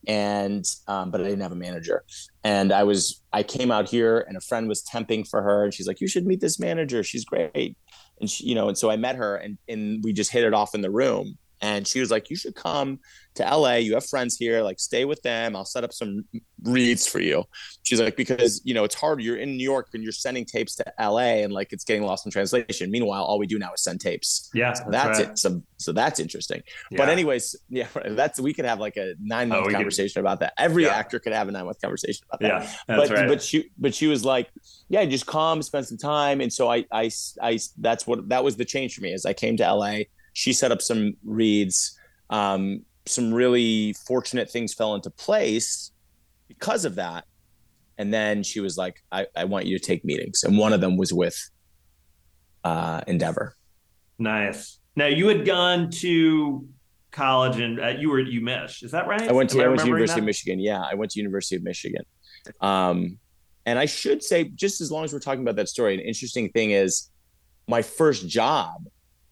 and 0.08 0.64
um, 0.88 1.12
but 1.12 1.22
I 1.22 1.24
didn't 1.26 1.42
have 1.42 1.52
a 1.52 1.56
manager, 1.56 2.04
and 2.44 2.72
I 2.72 2.84
was 2.84 3.22
I 3.34 3.42
came 3.44 3.72
out 3.72 3.90
here 3.90 4.26
and 4.28 4.38
a 4.38 4.42
friend 4.42 4.68
was 4.68 4.84
temping 4.84 5.28
for 5.28 5.42
her, 5.42 5.64
and 5.64 5.74
she's 5.74 5.88
like, 5.88 6.02
you 6.02 6.08
should 6.08 6.26
meet 6.28 6.40
this 6.42 6.60
manager, 6.60 7.04
she's 7.04 7.26
great, 7.26 7.78
and 8.20 8.30
she, 8.30 8.46
you 8.46 8.56
know, 8.56 8.68
and 8.68 8.78
so 8.78 8.92
I 8.92 8.96
met 8.98 9.16
her 9.16 9.36
and 9.38 9.58
and 9.68 10.04
we 10.04 10.14
just 10.14 10.32
hit 10.32 10.44
it 10.44 10.54
off 10.54 10.76
in 10.76 10.82
the 10.82 10.92
room 10.92 11.38
and 11.62 11.88
she 11.88 12.00
was 12.00 12.12
like, 12.12 12.30
"You 12.30 12.36
should 12.36 12.56
come 12.56 13.00
to 13.36 13.44
LA. 13.44 13.76
You 13.76 13.94
have 13.94 14.06
friends 14.06 14.36
here. 14.36 14.62
Like, 14.62 14.80
stay 14.80 15.06
with 15.06 15.22
them. 15.22 15.56
I'll 15.56 15.66
set 15.66 15.84
up 15.84 15.94
some 15.94 16.26
reads 16.64 17.08
for 17.08 17.20
you." 17.20 17.44
She's 17.84 18.02
like, 18.02 18.16
"Because 18.16 18.62
you 18.64 18.74
know 18.74 18.84
it's 18.84 18.96
hard. 18.96 19.22
You're 19.22 19.38
in 19.38 19.58
New 19.58 19.64
York 19.64 19.90
and 19.94 20.04
you're 20.04 20.12
sending 20.12 20.46
tapes 20.46 20.76
to 20.76 20.86
LA, 21.00 21.44
and 21.44 21.54
like 21.54 21.72
it's 21.72 21.84
getting 21.84 22.04
lost 22.04 22.26
in 22.26 22.32
translation. 22.32 22.92
Meanwhile, 22.92 23.24
all 23.24 23.40
we 23.40 23.48
do 23.48 23.60
now 23.60 23.74
is 23.74 23.84
send 23.84 24.02
tapes. 24.02 24.50
Yeah, 24.54 24.74
so 24.74 24.86
that's, 24.90 25.20
right. 25.20 25.30
it. 25.30 25.40
So 25.40 25.62
so 25.78 25.92
that's 25.92 26.20
interesting. 26.20 26.64
Yeah. 26.90 26.98
But 26.98 27.10
anyways, 27.10 27.56
yeah, 27.70 27.88
that's 28.10 28.40
we 28.40 28.54
could 28.54 28.66
have 28.66 28.80
like 28.80 28.98
a 28.98 29.14
nine 29.22 29.50
month 29.50 29.68
oh, 29.68 29.72
conversation 29.72 30.20
could, 30.20 30.28
about 30.28 30.40
that. 30.42 30.54
Every 30.58 30.84
yeah. 30.84 30.96
actor 30.96 31.20
could 31.20 31.34
have 31.34 31.48
a 31.48 31.52
nine 31.52 31.66
month 31.66 31.82
conversation 31.82 32.26
about 32.30 32.42
that. 32.42 32.64
Yeah, 32.64 32.76
that's 32.88 33.10
but 33.10 33.18
right. 33.18 33.28
but 33.28 33.42
she 33.42 33.72
but 33.78 33.94
she 33.94 34.08
was 34.08 34.26
like, 34.26 34.50
yeah, 34.90 35.06
just 35.06 35.26
come, 35.26 35.62
spend 35.62 35.86
some 35.86 35.98
time, 35.98 36.42
and 36.42 36.52
so 36.52 36.72
I 36.72 36.86
I 36.92 37.10
I 37.42 37.60
that's 37.78 38.08
what 38.08 38.30
that 38.30 38.44
was 38.44 38.56
the 38.56 38.66
change 38.66 38.96
for 38.96 39.02
me 39.02 39.14
as 39.14 39.26
I 39.26 39.34
came 39.34 39.58
to 39.58 39.74
LA. 39.74 40.00
She 40.34 40.54
set 40.54 40.72
up 40.72 40.82
some 40.82 41.14
reads 41.24 41.98
um, 42.30 42.86
some 43.06 43.34
really 43.34 43.94
fortunate 43.94 44.50
things 44.50 44.74
fell 44.74 44.96
into 44.96 45.10
place 45.10 45.92
because 46.48 46.86
of 46.86 46.96
that. 46.96 47.26
And 47.98 48.14
then 48.14 48.42
she 48.42 48.60
was 48.60 48.78
like, 48.78 49.04
I, 49.12 49.28
I 49.36 49.46
want 49.46 49.66
you 49.66 49.78
to 49.78 49.84
take 49.84 50.04
meetings. 50.06 50.44
And 50.44 50.58
one 50.58 50.74
of 50.74 50.82
them 50.82 50.98
was 50.98 51.14
with 51.14 51.38
uh, 52.64 53.02
Endeavor. 53.08 53.56
Nice. 54.18 54.80
Now 54.96 55.08
you 55.08 55.28
had 55.28 55.46
gone 55.46 55.90
to 55.92 56.68
college 57.12 57.60
and 57.60 57.80
uh, 57.80 57.90
you 57.90 58.10
were 58.10 58.20
at 58.20 58.28
UMich. 58.28 58.84
Is 58.84 58.92
that 58.92 59.08
right? 59.08 59.28
I 59.28 59.32
went 59.34 59.50
to, 59.52 59.62
I, 59.62 59.66
I 59.66 59.68
went 59.68 59.82
to 59.82 59.88
University 59.88 60.16
that? 60.16 60.24
of 60.24 60.26
Michigan. 60.26 60.60
Yeah, 60.60 60.82
I 60.82 60.96
went 60.96 61.12
to 61.12 61.20
University 61.20 61.58
of 61.58 61.64
Michigan. 61.64 62.04
Um, 62.62 63.20
and 63.66 63.78
I 63.78 63.86
should 63.86 64.24
say, 64.24 64.46
just 64.46 64.82
as 64.82 64.92
long 64.92 65.04
as 65.04 65.14
we're 65.14 65.20
talking 65.20 65.42
about 65.42 65.58
that 65.58 65.70
story, 65.70 65.94
an 65.94 66.00
interesting 66.00 66.50
thing 66.50 66.72
is 66.72 67.12
my 67.68 67.82
first 67.82 68.28
job 68.28 68.86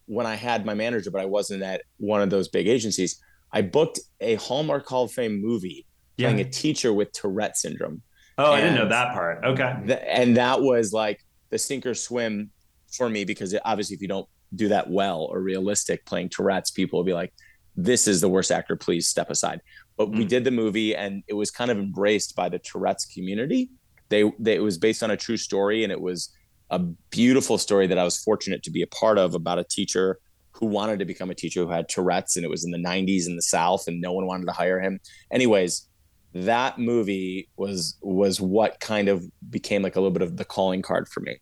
when 0.09 0.25
I 0.25 0.33
had 0.33 0.65
my 0.65 0.73
manager, 0.73 1.11
but 1.11 1.21
I 1.21 1.25
wasn't 1.25 1.61
at 1.61 1.83
one 1.97 2.21
of 2.21 2.31
those 2.31 2.47
big 2.47 2.67
agencies, 2.67 3.21
I 3.53 3.61
booked 3.61 3.99
a 4.19 4.35
Hallmark 4.35 4.87
Hall 4.87 5.03
of 5.03 5.11
Fame 5.11 5.39
movie 5.39 5.85
playing 6.17 6.39
a 6.39 6.49
teacher 6.49 6.91
with 6.91 7.11
Tourette 7.11 7.57
syndrome. 7.57 8.01
Oh, 8.39 8.53
and 8.53 8.55
I 8.55 8.61
didn't 8.61 8.75
know 8.75 8.89
that 8.89 9.13
part. 9.13 9.45
Okay. 9.45 9.75
The, 9.85 10.11
and 10.11 10.35
that 10.37 10.61
was 10.61 10.91
like 10.91 11.23
the 11.51 11.59
sink 11.59 11.85
or 11.85 11.93
swim 11.93 12.49
for 12.91 13.07
me 13.07 13.23
because 13.23 13.53
it, 13.53 13.61
obviously, 13.63 13.95
if 13.95 14.01
you 14.01 14.07
don't 14.07 14.27
do 14.55 14.69
that 14.69 14.89
well 14.89 15.21
or 15.31 15.41
realistic 15.41 16.05
playing 16.05 16.29
Tourette's, 16.29 16.71
people 16.71 16.97
will 16.97 17.05
be 17.05 17.13
like, 17.13 17.31
this 17.75 18.07
is 18.07 18.19
the 18.19 18.29
worst 18.29 18.51
actor, 18.51 18.75
please 18.75 19.07
step 19.07 19.29
aside. 19.29 19.61
But 19.95 20.09
mm. 20.09 20.17
we 20.17 20.25
did 20.25 20.43
the 20.43 20.51
movie 20.51 20.95
and 20.95 21.21
it 21.27 21.35
was 21.35 21.51
kind 21.51 21.69
of 21.69 21.77
embraced 21.77 22.35
by 22.35 22.49
the 22.49 22.57
Tourette's 22.57 23.05
community. 23.05 23.69
They, 24.09 24.23
they, 24.39 24.55
it 24.55 24.63
was 24.63 24.79
based 24.79 25.03
on 25.03 25.11
a 25.11 25.17
true 25.17 25.37
story 25.37 25.83
and 25.83 25.91
it 25.91 26.01
was 26.01 26.33
a 26.69 26.79
beautiful 26.79 27.57
story 27.57 27.87
that 27.87 27.97
I 27.97 28.03
was 28.03 28.17
fortunate 28.17 28.63
to 28.63 28.71
be 28.71 28.81
a 28.81 28.87
part 28.87 29.17
of 29.17 29.33
about 29.35 29.59
a 29.59 29.63
teacher 29.63 30.19
who 30.51 30.65
wanted 30.65 30.99
to 30.99 31.05
become 31.05 31.29
a 31.29 31.35
teacher 31.35 31.61
who 31.61 31.69
had 31.69 31.87
Tourette's 31.87 32.35
and 32.35 32.43
it 32.43 32.49
was 32.49 32.65
in 32.65 32.71
the 32.71 32.77
90s 32.77 33.27
in 33.27 33.35
the 33.35 33.41
South 33.41 33.87
and 33.87 34.01
no 34.01 34.11
one 34.11 34.25
wanted 34.25 34.45
to 34.45 34.51
hire 34.51 34.79
him. 34.79 34.99
Anyways, 35.31 35.87
that 36.33 36.77
movie 36.77 37.49
was 37.57 37.97
was 38.01 38.39
what 38.39 38.79
kind 38.79 39.09
of 39.09 39.23
became 39.49 39.81
like 39.81 39.95
a 39.95 39.99
little 39.99 40.11
bit 40.11 40.21
of 40.21 40.37
the 40.37 40.45
calling 40.45 40.81
card 40.81 41.07
for 41.07 41.21
me. 41.21 41.37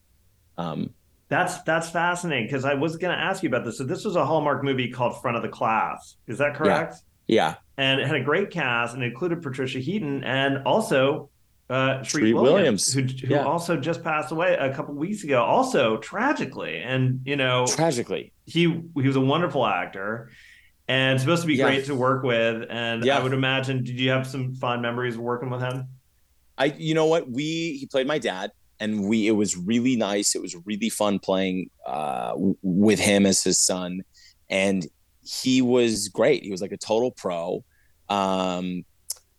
Um, 0.58 0.92
that's 1.30 1.62
that's 1.64 1.90
fascinating 1.90 2.46
because 2.46 2.64
I 2.64 2.74
was 2.74 2.96
going 2.96 3.16
to 3.16 3.22
ask 3.22 3.44
you 3.44 3.50
about 3.50 3.66
this. 3.66 3.78
So 3.78 3.84
this 3.84 4.06
was 4.06 4.16
a 4.16 4.26
Hallmark 4.26 4.64
movie 4.64 4.90
called 4.90 5.22
Front 5.22 5.36
of 5.36 5.44
the 5.44 5.50
Class. 5.50 6.16
Is 6.28 6.38
that 6.38 6.56
correct? 6.56 6.96
Yeah. 7.28 7.50
yeah. 7.50 7.56
And 7.78 8.00
it 8.00 8.08
had 8.08 8.16
a 8.16 8.24
great 8.24 8.50
cast 8.50 8.94
and 8.94 9.04
it 9.04 9.08
included 9.08 9.42
Patricia 9.42 9.80
Heaton 9.80 10.24
and 10.24 10.64
also 10.66 11.30
uh, 11.70 12.04
Treat, 12.04 12.34
Williams, 12.34 12.94
Williams, 12.94 13.22
who, 13.22 13.28
who 13.28 13.34
yeah. 13.34 13.44
also 13.44 13.78
just 13.78 14.04
passed 14.04 14.32
away 14.32 14.56
a 14.56 14.74
couple 14.74 14.94
weeks 14.94 15.24
ago, 15.24 15.44
also 15.44 15.98
tragically. 15.98 16.78
And 16.78 17.22
you 17.26 17.36
know, 17.36 17.66
tragically, 17.68 18.32
he 18.46 18.64
he 18.96 19.08
was 19.08 19.16
a 19.16 19.22
wonderful 19.22 19.66
actor 19.66 20.30
and 20.88 21.20
supposed 21.20 21.42
to 21.42 21.48
be 21.48 21.58
great 21.58 21.86
to 21.86 21.96
work 21.96 22.24
with. 22.24 22.66
And 22.70 23.04
yeah. 23.04 23.18
I 23.18 23.24
would 23.24 23.34
imagine, 23.34 23.84
did 23.84 24.00
you 24.00 24.10
have 24.12 24.26
some 24.26 24.56
fond 24.56 24.82
memories 24.82 25.18
working 25.18 25.50
with 25.50 25.62
him? 25.62 25.88
I, 26.58 26.66
you 26.78 26.94
know 26.94 27.06
what, 27.06 27.30
we 27.30 27.78
he 27.78 27.86
played 27.86 28.08
my 28.08 28.18
dad, 28.18 28.52
and 28.80 29.08
we 29.08 29.28
it 29.28 29.32
was 29.32 29.58
really 29.58 29.96
nice. 29.96 30.36
It 30.36 30.42
was 30.42 30.56
really 30.66 30.90
fun 30.90 31.20
playing 31.20 31.70
uh, 31.86 32.34
with 32.36 33.00
him 33.00 33.26
as 33.26 33.44
his 33.44 33.60
son, 33.60 34.02
and 34.50 34.88
he 35.22 35.62
was 35.62 36.08
great. 36.08 36.44
He 36.44 36.52
was 36.52 36.62
like 36.62 36.72
a 36.72 36.78
total 36.78 37.12
pro. 37.12 37.64
Um, 38.10 38.86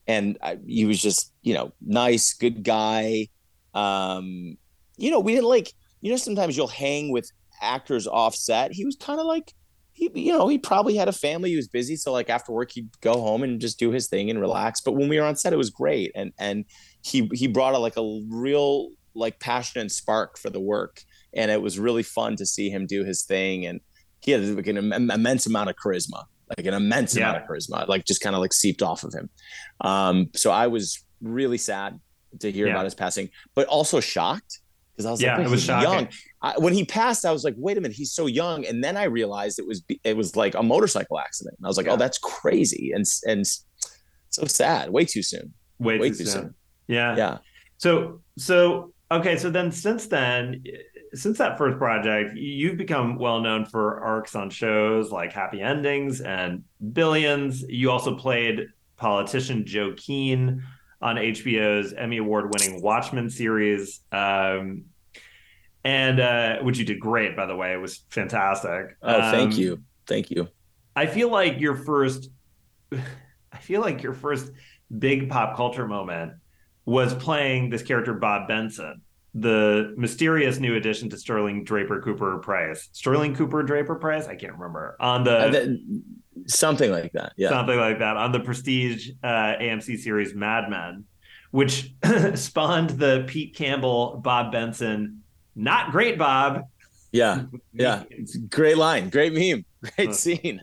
and 0.09 0.39
I, 0.43 0.59
he 0.67 0.87
was 0.87 1.01
just 1.01 1.33
you 1.43 1.55
know 1.55 1.73
nice, 1.81 2.35
good 2.35 2.65
guy. 2.65 3.29
Um, 3.75 4.57
you 4.97 5.11
know, 5.11 5.21
we 5.21 5.35
didn't 5.35 5.49
like 5.49 5.73
you 6.01 6.11
know 6.11 6.17
sometimes 6.17 6.57
you'll 6.57 6.67
hang 6.67 7.13
with 7.13 7.31
actors 7.61 8.07
offset. 8.07 8.73
He 8.73 8.85
was 8.85 8.97
kind 8.97 9.21
of 9.21 9.27
like 9.27 9.53
he 9.93 10.11
you 10.15 10.33
know 10.33 10.49
he 10.49 10.59
probably 10.59 10.97
had 10.97 11.09
a 11.09 11.13
family. 11.13 11.51
He 11.51 11.57
was 11.57 11.69
busy, 11.69 11.95
so 11.95 12.11
like 12.13 12.31
after 12.31 12.51
work 12.51 12.73
he'd 12.73 12.89
go 13.01 13.21
home 13.21 13.43
and 13.43 13.61
just 13.61 13.79
do 13.79 13.91
his 13.91 14.09
thing 14.09 14.31
and 14.31 14.41
relax. 14.41 14.81
But 14.81 14.93
when 14.93 15.09
we 15.09 15.21
were 15.21 15.27
on 15.27 15.37
set, 15.37 15.53
it 15.53 15.57
was 15.57 15.71
great, 15.71 16.11
and 16.17 16.33
and 16.39 16.65
he 17.03 17.31
he 17.35 17.47
brought 17.47 17.75
a 17.75 17.79
like 17.79 17.97
a 17.97 18.23
real 18.29 18.89
like 19.15 19.39
passion 19.41 19.81
and 19.81 19.93
spark 19.93 20.39
for 20.39 20.49
the 20.49 20.61
work, 20.61 21.03
and 21.35 21.51
it 21.51 21.61
was 21.61 21.79
really 21.79 22.03
fun 22.03 22.37
to 22.37 22.47
see 22.47 22.71
him 22.71 22.87
do 22.87 23.05
his 23.05 23.23
thing 23.23 23.67
and 23.67 23.81
he 24.21 24.33
had 24.33 24.43
like 24.57 24.67
an 24.67 24.93
immense 24.93 25.47
amount 25.47 25.71
of 25.71 25.77
charisma 25.77 26.25
like 26.57 26.67
an 26.67 26.75
immense 26.75 27.17
yeah. 27.17 27.31
amount 27.31 27.45
of 27.45 27.49
charisma, 27.49 27.87
like 27.89 28.05
just 28.05 28.21
kind 28.21 28.35
of 28.35 28.41
like 28.41 28.53
seeped 28.53 28.83
off 28.83 29.05
of 29.05 29.13
him. 29.13 29.29
Um, 29.81 30.31
so 30.35 30.51
I 30.51 30.67
was 30.67 31.05
really 31.21 31.59
sad 31.59 31.99
to 32.41 32.51
hear 32.51 32.67
yeah. 32.67 32.73
about 32.73 32.85
his 32.85 32.95
passing, 32.95 33.31
but 33.55 33.67
also 33.67 34.01
shocked 34.01 34.61
because 34.99 35.07
I 35.07 35.11
was 35.13 35.23
yeah, 35.23 35.37
like, 35.37 35.47
it 35.47 35.51
was 35.51 35.63
shocking. 35.63 35.93
young. 35.93 36.09
I, 36.43 36.55
when 36.59 36.73
he 36.73 36.85
passed, 36.85 37.25
I 37.25 37.31
was 37.31 37.45
like, 37.45 37.55
wait 37.57 37.79
a 37.79 37.81
minute, 37.81 37.97
he's 37.97 38.13
so 38.13 38.27
young. 38.27 38.67
And 38.67 38.83
then 38.83 38.97
I 38.97 39.05
realized 39.05 39.61
it 39.61 39.67
was 39.67 39.85
it 40.03 40.17
was 40.17 40.35
like 40.35 40.57
a 40.57 40.63
motorcycle 40.63 41.21
accident. 41.21 41.57
And 41.57 41.67
I 41.67 41.69
was 41.69 41.77
like, 41.77 41.87
oh, 41.87 41.91
yeah. 41.91 41.95
oh, 41.95 41.99
that's 41.99 42.19
crazy 42.19 42.91
and 42.93 43.05
and 43.25 43.47
so 44.31 44.45
sad. 44.47 44.91
Way 44.91 45.05
too 45.05 45.23
soon. 45.23 45.55
Way, 45.79 45.99
Way 45.99 46.11
too, 46.11 46.17
too 46.17 46.25
soon. 46.25 46.43
soon. 46.43 46.55
Yeah. 46.89 47.17
Yeah. 47.17 47.39
So 47.77 48.23
so 48.39 48.93
okay. 49.11 49.37
So 49.37 49.51
then 49.51 49.71
since 49.71 50.09
then, 50.09 50.65
since 51.15 51.39
that 51.39 51.59
first 51.59 51.79
project, 51.79 52.37
you've 52.37 52.77
become 52.77 53.17
well 53.17 53.41
known 53.41 53.65
for 53.65 54.01
arcs 54.01 54.35
on 54.35 54.51
shows 54.51 55.11
like 55.11 55.33
Happy 55.33 55.61
Endings 55.61 56.21
and 56.21 56.65
Billions. 56.93 57.63
You 57.63 57.91
also 57.91 58.17
played 58.17 58.69
politician 58.97 59.65
Joe 59.67 59.95
Keene 59.97 60.63
on 61.01 61.17
HBO's 61.17 61.93
Emmy 61.93 62.19
Award 62.19 62.53
winning 62.53 62.83
Watchmen 62.83 63.31
series. 63.31 64.01
Um, 64.13 64.85
and 65.85 66.21
uh, 66.21 66.59
which 66.59 66.79
you 66.79 66.85
did 66.85 67.01
great, 67.01 67.37
by 67.37 67.47
the 67.47 67.57
way. 67.57 67.73
It 67.73 67.81
was 67.81 68.05
fantastic. 68.11 68.97
Oh, 69.03 69.21
um, 69.21 69.33
thank 69.33 69.57
you. 69.57 69.83
Thank 70.07 70.31
you. 70.31 70.49
I 70.97 71.07
feel 71.07 71.31
like 71.31 71.61
your 71.61 71.77
first, 71.77 72.31
I 72.93 73.59
feel 73.59 73.81
like 73.81 74.03
your 74.03 74.15
first 74.15 74.51
big 74.97 75.31
pop 75.31 75.57
culture 75.57 75.87
moment 75.87 76.33
was 76.85 77.15
playing 77.15 77.71
this 77.71 77.83
character, 77.83 78.15
Bob 78.15 78.49
Benson 78.49 79.03
the 79.35 79.95
mysterious 79.97 80.59
new 80.59 80.77
addition 80.77 81.11
to 81.11 81.19
Sterling 81.19 81.65
Draper 81.65 82.01
Cooper 82.01 82.39
Price. 82.39 82.89
Sterling 82.93 83.35
Cooper 83.35 83.63
Draper 83.63 83.97
Price? 83.97 84.27
I 84.27 84.35
can't 84.35 84.55
remember. 84.55 84.97
On 85.01 85.25
the 85.25 85.39
uh, 85.39 85.51
that, 85.51 86.03
something 86.47 86.91
like 86.91 87.13
that. 87.13 87.33
Yeah. 87.37 87.51
Something 87.51 87.79
like 87.79 87.99
that. 87.99 88.17
On 88.17 88.33
the 88.33 88.41
prestige 88.41 89.11
uh, 89.23 89.55
AMC 89.61 89.99
series 89.99 90.35
Mad 90.35 90.71
Men, 90.71 91.05
which 91.51 91.93
spawned 92.35 92.91
the 92.91 93.25
Pete 93.27 93.55
Campbell, 93.55 94.21
Bob 94.23 94.53
Benson, 94.53 95.23
not 95.55 95.91
great 95.91 96.19
Bob. 96.19 96.63
Yeah. 97.13 97.45
Yeah. 97.73 98.03
Great 98.49 98.77
line. 98.77 99.09
Great 99.09 99.33
meme. 99.33 99.65
Great 99.95 100.13
scene. 100.13 100.61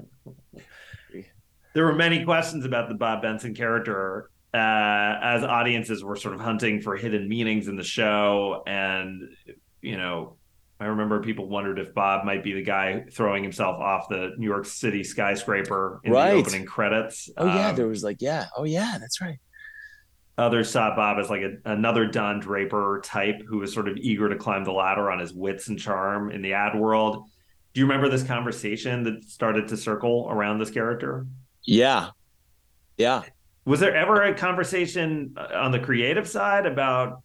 There 1.73 1.85
were 1.85 1.95
many 1.95 2.25
questions 2.25 2.65
about 2.65 2.89
the 2.89 2.95
Bob 2.95 3.21
Benson 3.21 3.55
character 3.55 4.29
uh, 4.55 5.19
as 5.21 5.43
audiences 5.43 6.01
were 6.01 6.15
sort 6.15 6.33
of 6.33 6.39
hunting 6.39 6.79
for 6.79 6.95
hidden 6.95 7.27
meanings 7.27 7.67
in 7.67 7.75
the 7.75 7.83
show. 7.83 8.63
And, 8.65 9.35
you 9.81 9.97
know, 9.97 10.37
I 10.79 10.85
remember 10.85 11.21
people 11.21 11.49
wondered 11.49 11.77
if 11.77 11.93
Bob 11.93 12.23
might 12.23 12.41
be 12.41 12.53
the 12.53 12.63
guy 12.63 13.03
throwing 13.11 13.43
himself 13.43 13.81
off 13.81 14.07
the 14.07 14.31
New 14.37 14.47
York 14.47 14.65
City 14.65 15.03
skyscraper 15.03 15.99
in 16.05 16.13
right. 16.13 16.31
the 16.31 16.37
opening 16.37 16.65
credits. 16.65 17.29
Oh, 17.35 17.47
yeah. 17.47 17.69
Um, 17.69 17.75
there 17.75 17.87
was 17.87 18.03
like, 18.03 18.21
yeah. 18.21 18.45
Oh, 18.55 18.63
yeah. 18.63 18.97
That's 18.97 19.19
right. 19.19 19.39
Others 20.37 20.69
saw 20.69 20.95
Bob 20.95 21.19
as 21.19 21.29
like 21.29 21.41
a, 21.41 21.57
another 21.65 22.05
Don 22.05 22.39
Draper 22.39 23.01
type 23.03 23.41
who 23.47 23.57
was 23.57 23.73
sort 23.73 23.89
of 23.89 23.97
eager 23.97 24.29
to 24.29 24.37
climb 24.37 24.63
the 24.63 24.71
ladder 24.71 25.11
on 25.11 25.19
his 25.19 25.33
wits 25.33 25.67
and 25.67 25.77
charm 25.77 26.31
in 26.31 26.41
the 26.41 26.53
ad 26.53 26.79
world. 26.79 27.25
Do 27.73 27.81
you 27.81 27.87
remember 27.87 28.09
this 28.09 28.23
conversation 28.23 29.03
that 29.03 29.25
started 29.25 29.67
to 29.67 29.77
circle 29.77 30.27
around 30.29 30.59
this 30.59 30.71
character? 30.71 31.25
Yeah. 31.63 32.11
Yeah. 32.97 33.23
Was 33.65 33.79
there 33.79 33.95
ever 33.95 34.21
a 34.21 34.33
conversation 34.33 35.33
uh, 35.35 35.47
on 35.55 35.71
the 35.71 35.79
creative 35.79 36.27
side 36.27 36.65
about 36.65 37.23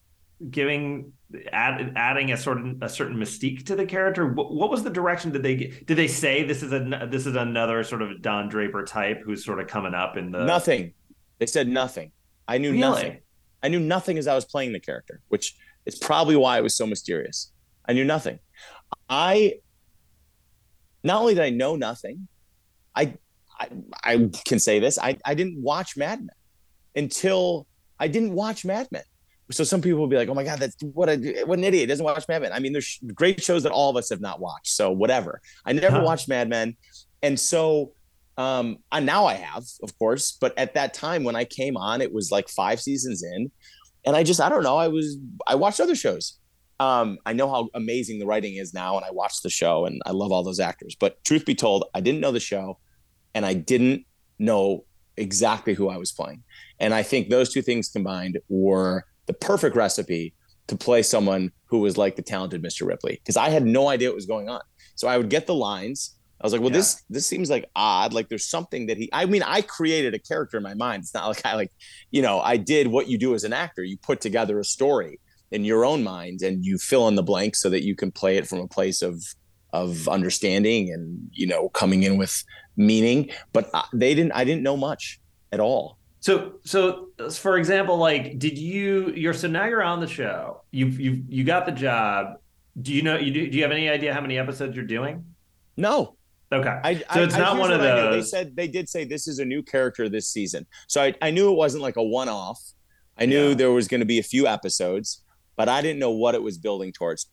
giving 0.51 1.13
add, 1.53 1.93
adding 1.97 2.33
a 2.33 2.37
sort 2.37 2.59
of 2.59 2.83
a 2.83 2.89
certain 2.89 3.17
mystique 3.17 3.67
to 3.67 3.77
the 3.77 3.85
character? 3.85 4.27
What, 4.27 4.53
what, 4.53 4.71
was 4.71 4.83
the 4.83 4.91
direction 4.91 5.31
did 5.33 5.43
they 5.43 5.57
did 5.57 5.97
they 5.97 6.09
say 6.09 6.45
this 6.45 6.63
is 6.63 6.73
a 6.73 7.09
this 7.11 7.27
is 7.27 7.37
another 7.37 7.85
sort 7.85 8.03
of 8.03 8.23
Don 8.23 8.49
Draper 8.49 8.85
type 8.85 9.21
who's 9.25 9.45
sort 9.45 9.61
of 9.61 9.67
coming 9.67 9.95
up 9.95 10.17
in 10.17 10.31
the 10.31 10.45
nothing? 10.45 10.95
They 11.39 11.47
said 11.47 11.69
nothing. 11.69 12.13
I 12.49 12.59
knew 12.59 12.71
really? 12.71 12.81
nothing. 12.81 13.19
I 13.63 13.69
knew 13.69 13.81
nothing 13.81 14.17
as 14.19 14.27
I 14.27 14.35
was 14.35 14.47
playing 14.47 14.73
the 14.73 14.81
character, 14.81 15.21
which 15.29 15.57
is 15.85 15.99
probably 15.99 16.37
why 16.37 16.59
it 16.59 16.63
was 16.63 16.75
so 16.75 16.87
mysterious. 16.87 17.53
I 17.87 17.93
knew 17.93 18.05
nothing. 18.05 18.39
I 19.09 19.55
not 21.03 21.21
only 21.21 21.35
did 21.35 21.43
I 21.43 21.51
know 21.51 21.77
nothing, 21.77 22.29
I 22.95 23.15
I, 23.61 23.69
I 24.03 24.31
can 24.45 24.59
say 24.59 24.79
this. 24.81 24.99
I, 24.99 25.19
I 25.25 25.35
didn't 25.35 25.61
watch 25.63 25.97
Mad 25.97 26.21
Men 26.21 26.31
until 26.97 27.67
I 27.99 28.09
didn't 28.09 28.33
watch 28.33 28.65
Mad 28.65 28.89
Men. 28.91 29.03
So 29.53 29.65
some 29.65 29.83
people 29.83 29.99
will 29.99 30.07
be 30.07 30.17
like, 30.17 30.29
"Oh 30.29 30.35
my 30.35 30.45
god, 30.45 30.61
that's 30.61 30.77
what 30.81 31.09
a 31.09 31.43
what 31.45 31.59
an 31.59 31.65
idiot 31.65 31.89
doesn't 31.89 32.05
watch 32.05 32.27
Mad 32.29 32.43
Men." 32.43 32.53
I 32.53 32.61
mean, 32.61 32.73
there's 32.73 33.01
great 33.15 33.43
shows 33.43 33.65
that 33.65 33.73
all 33.73 33.91
of 33.91 33.97
us 33.97 34.09
have 34.11 34.21
not 34.21 34.41
watched. 34.41 34.69
So 34.69 34.93
whatever. 34.93 35.41
I 35.67 35.73
never 35.73 35.97
huh. 35.97 36.05
watched 36.05 36.29
Mad 36.29 36.49
Men, 36.49 36.77
and 37.23 37.39
so 37.39 37.93
um, 38.39 38.79
and 38.91 39.05
now 39.05 39.27
I 39.27 39.35
have, 39.35 39.65
of 39.83 39.99
course. 39.99 40.39
But 40.41 40.57
at 40.57 40.75
that 40.75 40.95
time 40.95 41.25
when 41.25 41.37
I 41.37 41.45
came 41.45 41.77
on, 41.77 42.01
it 42.01 42.13
was 42.13 42.31
like 42.31 42.49
five 42.49 42.81
seasons 42.81 43.23
in, 43.23 43.51
and 44.07 44.17
I 44.17 44.23
just 44.23 44.41
I 44.41 44.49
don't 44.49 44.63
know. 44.63 44.77
I 44.77 44.89
was 44.89 45.19
I 45.47 45.57
watched 45.57 45.81
other 45.81 45.97
shows. 45.97 46.39
Um, 46.79 47.19
I 47.27 47.35
know 47.35 47.51
how 47.51 47.69
amazing 47.75 48.19
the 48.19 48.27
writing 48.27 48.55
is 48.55 48.73
now, 48.73 48.97
and 48.97 49.05
I 49.05 49.11
watched 49.11 49.43
the 49.43 49.51
show, 49.51 49.85
and 49.85 50.01
I 50.07 50.13
love 50.13 50.33
all 50.33 50.43
those 50.43 50.61
actors. 50.61 50.97
But 50.99 51.23
truth 51.25 51.45
be 51.45 51.55
told, 51.55 51.85
I 51.93 52.01
didn't 52.01 52.21
know 52.21 52.33
the 52.33 52.41
show, 52.41 52.79
and 53.35 53.45
I 53.47 53.55
didn't 53.55 54.05
know 54.39 54.85
exactly 55.17 55.75
who 55.75 55.89
I 55.89 55.97
was 55.97 56.13
playing. 56.13 56.43
And 56.79 56.95
I 56.95 57.03
think 57.03 57.29
those 57.29 57.53
two 57.53 57.63
things 57.63 57.89
combined 57.89 58.39
were 58.49 59.05
the 59.27 59.35
perfect 59.35 59.77
recipe 59.77 60.35
to 60.67 60.77
play 60.77 61.03
someone 61.03 61.53
who 61.67 61.81
was 61.81 61.99
like 61.99 62.17
the 62.17 62.23
talented 62.23 62.63
Mr. 62.63 62.87
Ripley 62.87 63.21
because 63.23 63.37
I 63.37 63.51
had 63.51 63.65
no 63.65 63.89
idea 63.89 64.09
what 64.09 64.17
was 64.17 64.27
going 64.27 64.49
on. 64.49 64.61
So 64.95 65.09
I 65.09 65.17
would 65.17 65.29
get 65.29 65.47
the 65.47 65.55
lines. 65.55 66.17
I 66.41 66.47
was 66.47 66.53
like, 66.53 66.63
well, 66.63 66.71
yeah. 66.71 66.79
this 66.79 67.05
this 67.11 67.27
seems 67.27 67.51
like 67.51 67.69
odd. 67.77 68.15
Like 68.15 68.29
there's 68.29 68.49
something 68.49 68.87
that 68.87 68.97
he. 68.97 69.11
I 69.13 69.27
mean, 69.27 69.43
I 69.43 69.61
created 69.61 70.15
a 70.15 70.19
character 70.19 70.57
in 70.57 70.63
my 70.63 70.75
mind. 70.75 71.03
It's 71.03 71.13
not 71.13 71.29
like 71.29 71.45
I 71.45 71.55
like, 71.55 71.71
you 72.11 72.23
know, 72.23 72.41
I 72.41 72.57
did 72.57 72.87
what 72.87 73.09
you 73.09 73.19
do 73.19 73.35
as 73.35 73.45
an 73.45 73.53
actor. 73.53 73.85
You 73.85 73.99
put 73.99 74.21
together 74.21 74.59
a 74.59 74.65
story 74.65 75.21
in 75.51 75.65
your 75.65 75.85
own 75.85 76.03
mind 76.03 76.41
and 76.43 76.65
you 76.65 76.79
fill 76.79 77.09
in 77.09 77.15
the 77.15 77.23
blanks 77.23 77.61
so 77.61 77.69
that 77.71 77.83
you 77.83 77.95
can 77.95 78.11
play 78.11 78.37
it 78.37 78.47
from 78.47 78.61
a 78.61 78.69
place 78.69 79.03
of 79.03 79.23
of 79.73 80.09
understanding 80.09 80.93
and 80.93 81.29
you 81.33 81.47
know 81.47 81.69
coming 81.69 82.03
in 82.03 82.17
with 82.17 82.43
meaning. 82.81 83.31
But 83.53 83.71
they 83.93 84.15
didn't. 84.15 84.33
I 84.33 84.45
didn't 84.45 84.63
know 84.63 84.77
much 84.77 85.21
at 85.53 85.61
all. 85.61 85.99
So, 86.21 86.61
so 86.65 87.09
for 87.33 87.57
example, 87.57 87.97
like, 87.97 88.39
did 88.39 88.59
you? 88.59 89.13
You're 89.15 89.35
so 89.35 89.49
now 89.49 89.67
you're 89.67 89.83
on 89.83 90.01
the 90.01 90.07
show. 90.07 90.63
You 90.71 90.87
you 90.87 91.25
you 91.29 91.45
got 91.45 91.67
the 91.67 91.73
job. 91.73 92.39
Do 92.81 92.93
you 92.93 93.03
know? 93.03 93.17
You 93.17 93.33
do? 93.33 93.51
Do 93.51 93.57
you 93.57 93.63
have 93.63 93.73
any 93.73 93.89
idea 93.89 94.13
how 94.13 94.21
many 94.21 94.39
episodes 94.39 94.75
you're 94.75 94.85
doing? 94.85 95.25
No. 95.77 96.17
Okay. 96.53 96.81
I, 96.83 96.95
so 97.15 97.23
it's 97.23 97.35
I, 97.35 97.39
not 97.39 97.59
one 97.59 97.73
of 97.73 97.81
those. 97.81 98.13
They 98.13 98.29
said 98.29 98.57
they 98.57 98.67
did 98.67 98.89
say 98.89 99.05
this 99.05 99.29
is 99.29 99.39
a 99.39 99.45
new 99.45 99.63
character 99.63 100.09
this 100.09 100.27
season. 100.27 100.67
So 100.89 101.01
I, 101.01 101.15
I 101.23 101.31
knew 101.31 101.53
it 101.53 101.55
wasn't 101.57 101.83
like 101.83 101.97
a 101.97 102.03
one 102.03 102.29
off. 102.29 102.61
I 103.17 103.27
knew 103.27 103.51
yeah. 103.51 103.55
there 103.55 103.71
was 103.71 103.87
going 103.87 104.01
to 104.01 104.07
be 104.07 104.19
a 104.19 104.23
few 104.23 104.47
episodes, 104.49 105.23
but 105.57 105.69
I 105.69 105.81
didn't 105.81 106.01
know 106.01 106.11
what 106.11 106.35
it 106.35 106.43
was 106.43 106.59
building 106.59 106.93
towards 106.93 107.31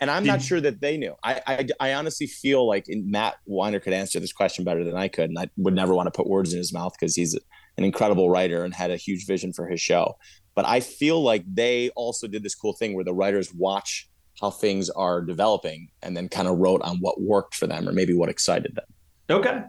and 0.00 0.10
I'm 0.10 0.24
not 0.24 0.42
sure 0.42 0.60
that 0.60 0.80
they 0.80 0.96
knew. 0.96 1.14
I, 1.22 1.40
I, 1.46 1.68
I 1.80 1.94
honestly 1.94 2.26
feel 2.26 2.66
like 2.66 2.86
Matt 2.88 3.36
Weiner 3.46 3.80
could 3.80 3.92
answer 3.92 4.20
this 4.20 4.32
question 4.32 4.64
better 4.64 4.84
than 4.84 4.96
I 4.96 5.08
could, 5.08 5.30
and 5.30 5.38
I 5.38 5.48
would 5.56 5.74
never 5.74 5.94
want 5.94 6.06
to 6.06 6.10
put 6.10 6.28
words 6.28 6.52
in 6.52 6.58
his 6.58 6.72
mouth 6.72 6.94
because 6.98 7.14
he's 7.14 7.34
an 7.76 7.84
incredible 7.84 8.30
writer 8.30 8.64
and 8.64 8.74
had 8.74 8.90
a 8.90 8.96
huge 8.96 9.26
vision 9.26 9.52
for 9.52 9.68
his 9.68 9.80
show. 9.80 10.16
But 10.54 10.66
I 10.66 10.80
feel 10.80 11.22
like 11.22 11.44
they 11.52 11.90
also 11.90 12.26
did 12.26 12.42
this 12.42 12.54
cool 12.54 12.74
thing 12.74 12.94
where 12.94 13.04
the 13.04 13.14
writers 13.14 13.52
watch 13.52 14.08
how 14.40 14.50
things 14.50 14.90
are 14.90 15.20
developing 15.22 15.88
and 16.02 16.16
then 16.16 16.28
kind 16.28 16.48
of 16.48 16.58
wrote 16.58 16.82
on 16.82 16.98
what 16.98 17.20
worked 17.20 17.54
for 17.54 17.66
them 17.66 17.88
or 17.88 17.92
maybe 17.92 18.14
what 18.14 18.28
excited 18.28 18.74
them. 18.74 18.84
Okay. 19.30 19.62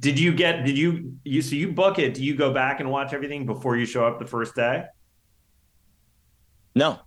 Did 0.00 0.18
you 0.18 0.32
get? 0.32 0.64
Did 0.64 0.78
you 0.78 1.14
you 1.24 1.42
so 1.42 1.54
you 1.54 1.72
book 1.72 1.98
it? 1.98 2.14
Do 2.14 2.24
you 2.24 2.34
go 2.34 2.52
back 2.52 2.80
and 2.80 2.90
watch 2.90 3.12
everything 3.12 3.46
before 3.46 3.76
you 3.76 3.84
show 3.84 4.06
up 4.06 4.18
the 4.18 4.26
first 4.26 4.54
day? 4.54 4.84
No. 6.74 7.00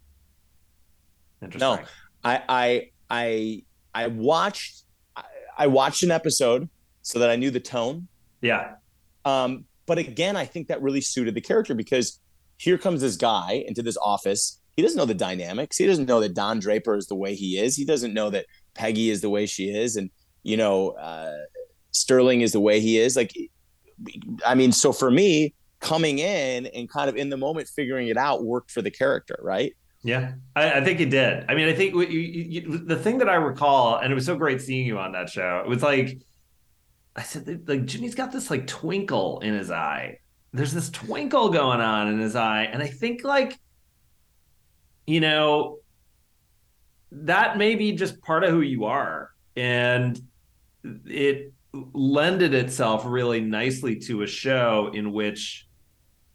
Interesting. 1.42 1.60
No, 1.60 1.80
I 2.24 2.42
I 2.50 2.90
I 3.10 3.64
I 3.94 4.08
watched 4.08 4.84
I 5.58 5.68
watched 5.68 6.04
an 6.04 6.12
episode 6.12 6.70
so 7.02 7.20
that 7.20 7.30
I 7.30 7.36
knew 7.36 7.52
the 7.52 7.60
tone. 7.60 8.08
Yeah. 8.42 8.76
Um, 9.26 9.66
but 9.86 9.98
again, 9.98 10.38
I 10.38 10.46
think 10.46 10.68
that 10.70 10.82
really 10.82 11.02
suited 11.02 11.36
the 11.36 11.42
character 11.42 11.76
because 11.76 12.20
here 12.58 12.78
comes 12.78 13.02
this 13.02 13.18
guy 13.18 13.66
into 13.68 13.82
this 13.82 13.98
office. 13.98 14.62
He 14.78 14.84
doesn't 14.84 14.98
know 14.98 15.06
the 15.06 15.14
dynamics. 15.14 15.78
He 15.78 15.86
doesn't 15.86 16.06
know 16.06 16.22
that 16.22 16.34
Don 16.34 16.60
Draper 16.60 16.96
is 16.96 17.08
the 17.08 17.16
way 17.16 17.36
he 17.36 17.60
is. 17.60 17.76
He 17.76 17.84
doesn't 17.84 18.14
know 18.14 18.30
that 18.30 18.46
Peggy 18.74 19.10
is 19.10 19.20
the 19.20 19.30
way 19.30 19.46
she 19.46 19.70
is, 19.70 19.98
and 19.98 20.10
you 20.44 20.56
know 20.56 20.92
uh, 20.92 21.36
Sterling 21.92 22.42
is 22.42 22.54
the 22.54 22.62
way 22.62 22.80
he 22.80 22.98
is. 22.98 23.18
Like, 23.18 23.34
I 24.46 24.56
mean, 24.56 24.72
so 24.72 24.94
for 24.94 25.12
me, 25.12 25.54
coming 25.82 26.20
in 26.20 26.68
and 26.68 26.90
kind 26.90 27.10
of 27.10 27.18
in 27.18 27.30
the 27.30 27.38
moment 27.38 27.68
figuring 27.68 28.08
it 28.08 28.18
out 28.18 28.46
worked 28.46 28.72
for 28.72 28.82
the 28.82 28.92
character, 28.92 29.38
right? 29.42 29.74
Yeah, 30.02 30.34
I, 30.56 30.74
I, 30.74 30.84
think 30.84 31.02
it 31.02 31.10
did. 31.10 31.46
I 31.50 31.56
mean, 31.56 31.68
I 31.68 31.74
think 31.74 31.94
you, 31.94 32.02
you, 32.02 32.78
the 32.78 32.96
thing 32.96 33.18
that 33.18 33.28
I 33.28 33.36
recall, 33.36 33.98
and 33.98 34.12
it 34.12 34.16
was 34.16 34.26
so 34.26 34.36
great 34.36 34.62
seeing 34.62 34.86
you 34.86 34.98
on 34.98 35.12
that 35.12 35.30
show. 35.30 35.62
It 35.64 35.68
was 35.68 35.84
like 35.84 36.20
I 37.18 37.22
said, 37.22 37.68
like 37.68 37.86
Jimmy's 37.86 38.16
got 38.16 38.32
this 38.32 38.50
like 38.50 38.66
twinkle 38.66 39.40
in 39.42 39.54
his 39.54 39.72
eye. 39.72 40.20
There's 40.54 40.72
this 40.72 40.90
twinkle 40.90 41.50
going 41.50 41.82
on 41.82 42.08
in 42.08 42.20
his 42.20 42.36
eye, 42.36 42.64
and 42.64 42.82
I 42.82 42.88
think 42.88 43.26
like, 43.26 43.60
you 45.06 45.20
know, 45.20 45.80
that 47.12 47.58
may 47.58 47.76
be 47.76 47.92
just 47.92 48.22
part 48.22 48.46
of 48.46 48.52
who 48.52 48.62
you 48.62 48.86
are, 48.86 49.32
and 49.58 50.20
it 51.06 51.52
lended 51.74 52.54
itself 52.54 53.04
really 53.06 53.42
nicely 53.42 53.98
to 53.98 54.22
a 54.22 54.28
show 54.28 54.92
in 54.94 55.12
which 55.12 55.68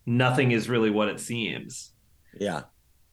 nothing 0.04 0.52
is 0.52 0.68
really 0.68 0.90
what 0.90 1.08
it 1.08 1.18
seems. 1.18 1.92
Yeah 2.38 2.64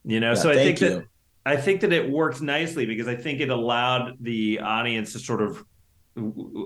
you 0.03 0.19
know, 0.19 0.29
yeah, 0.29 0.35
so 0.35 0.51
I 0.51 0.55
think 0.55 0.81
you. 0.81 0.89
that 0.89 1.05
I 1.45 1.57
think 1.57 1.81
that 1.81 1.91
it 1.91 2.09
worked 2.09 2.41
nicely 2.41 2.85
because 2.85 3.07
I 3.07 3.15
think 3.15 3.39
it 3.39 3.49
allowed 3.49 4.17
the 4.19 4.59
audience 4.59 5.13
to 5.13 5.19
sort 5.19 5.41
of 5.41 5.63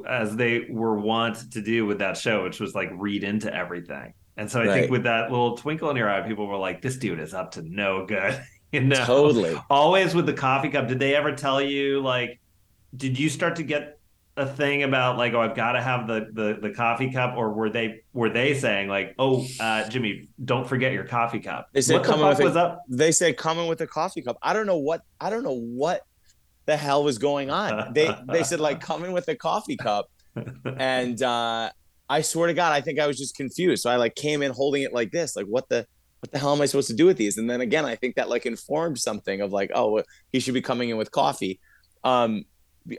as 0.07 0.35
they 0.35 0.65
were 0.69 0.99
wont 0.99 1.51
to 1.51 1.61
do 1.61 1.85
with 1.85 1.99
that 1.99 2.17
show, 2.17 2.43
which 2.43 2.59
was 2.59 2.75
like 2.75 2.89
read 2.93 3.23
into 3.23 3.53
everything. 3.53 4.13
And 4.37 4.49
so 4.51 4.61
I 4.61 4.65
right. 4.65 4.73
think 4.73 4.91
with 4.91 5.03
that 5.03 5.31
little 5.31 5.55
twinkle 5.55 5.89
in 5.91 5.95
your 5.95 6.09
eye, 6.09 6.27
people 6.27 6.47
were 6.47 6.57
like, 6.57 6.81
"This 6.81 6.97
dude 6.97 7.19
is 7.19 7.33
up 7.33 7.51
to 7.51 7.61
no 7.61 8.05
good." 8.05 8.41
you 8.71 8.81
know, 8.81 9.05
totally. 9.05 9.55
Always 9.69 10.13
with 10.13 10.25
the 10.25 10.33
coffee 10.33 10.69
cup. 10.69 10.87
Did 10.87 10.99
they 10.99 11.15
ever 11.15 11.33
tell 11.33 11.61
you 11.61 12.01
like? 12.01 12.39
Did 12.95 13.17
you 13.17 13.29
start 13.29 13.57
to 13.57 13.63
get 13.63 13.94
a 14.37 14.45
thing 14.45 14.83
about 14.83 15.17
like 15.17 15.33
oh 15.33 15.39
I've 15.39 15.55
got 15.55 15.73
to 15.73 15.81
have 15.81 16.07
the, 16.07 16.27
the 16.33 16.57
the 16.61 16.69
coffee 16.71 17.09
cup 17.11 17.35
or 17.37 17.53
were 17.53 17.69
they 17.69 18.01
were 18.13 18.29
they 18.29 18.53
saying 18.53 18.89
like 18.89 19.15
oh 19.17 19.45
uh, 19.59 19.87
Jimmy 19.87 20.27
don't 20.43 20.67
forget 20.67 20.91
your 20.91 21.05
coffee 21.05 21.39
cup? 21.39 21.69
They 21.71 21.81
said 21.81 22.03
coming 22.03 22.21
the 22.35 22.43
with 22.43 22.57
a, 22.57 22.59
up? 22.59 22.83
they 22.89 23.11
said 23.11 23.37
coming 23.37 23.67
with 23.67 23.79
a 23.81 23.87
coffee 23.87 24.21
cup. 24.21 24.37
I 24.41 24.53
don't 24.53 24.65
know 24.65 24.77
what 24.77 25.01
I 25.21 25.29
don't 25.29 25.43
know 25.43 25.57
what 25.57 26.01
the 26.65 26.75
hell 26.75 27.03
was 27.03 27.17
going 27.17 27.49
on. 27.49 27.93
They 27.93 28.13
they 28.27 28.43
said 28.43 28.59
like 28.59 28.81
coming 28.81 29.13
with 29.13 29.27
a 29.29 29.35
coffee 29.35 29.77
cup. 29.77 30.07
And 30.65 31.21
uh, 31.23 31.69
I 32.09 32.21
swear 32.21 32.47
to 32.47 32.53
God 32.53 32.73
I 32.73 32.81
think 32.81 32.99
I 32.99 33.07
was 33.07 33.17
just 33.17 33.37
confused. 33.37 33.83
So 33.83 33.89
I 33.89 33.95
like 33.95 34.15
came 34.15 34.41
in 34.41 34.51
holding 34.51 34.83
it 34.83 34.93
like 34.93 35.11
this 35.11 35.37
like 35.37 35.45
what 35.45 35.69
the 35.69 35.87
what 36.19 36.31
the 36.31 36.39
hell 36.39 36.53
am 36.53 36.61
I 36.61 36.65
supposed 36.65 36.89
to 36.89 36.93
do 36.93 37.05
with 37.05 37.15
these? 37.15 37.37
And 37.37 37.49
then 37.49 37.61
again 37.61 37.85
I 37.85 37.95
think 37.95 38.15
that 38.15 38.27
like 38.27 38.45
informed 38.45 38.99
something 38.99 39.39
of 39.39 39.53
like 39.53 39.71
oh 39.73 40.03
he 40.33 40.41
should 40.41 40.53
be 40.55 40.61
coming 40.61 40.89
in 40.89 40.97
with 40.97 41.11
coffee. 41.11 41.61
Um 42.03 42.43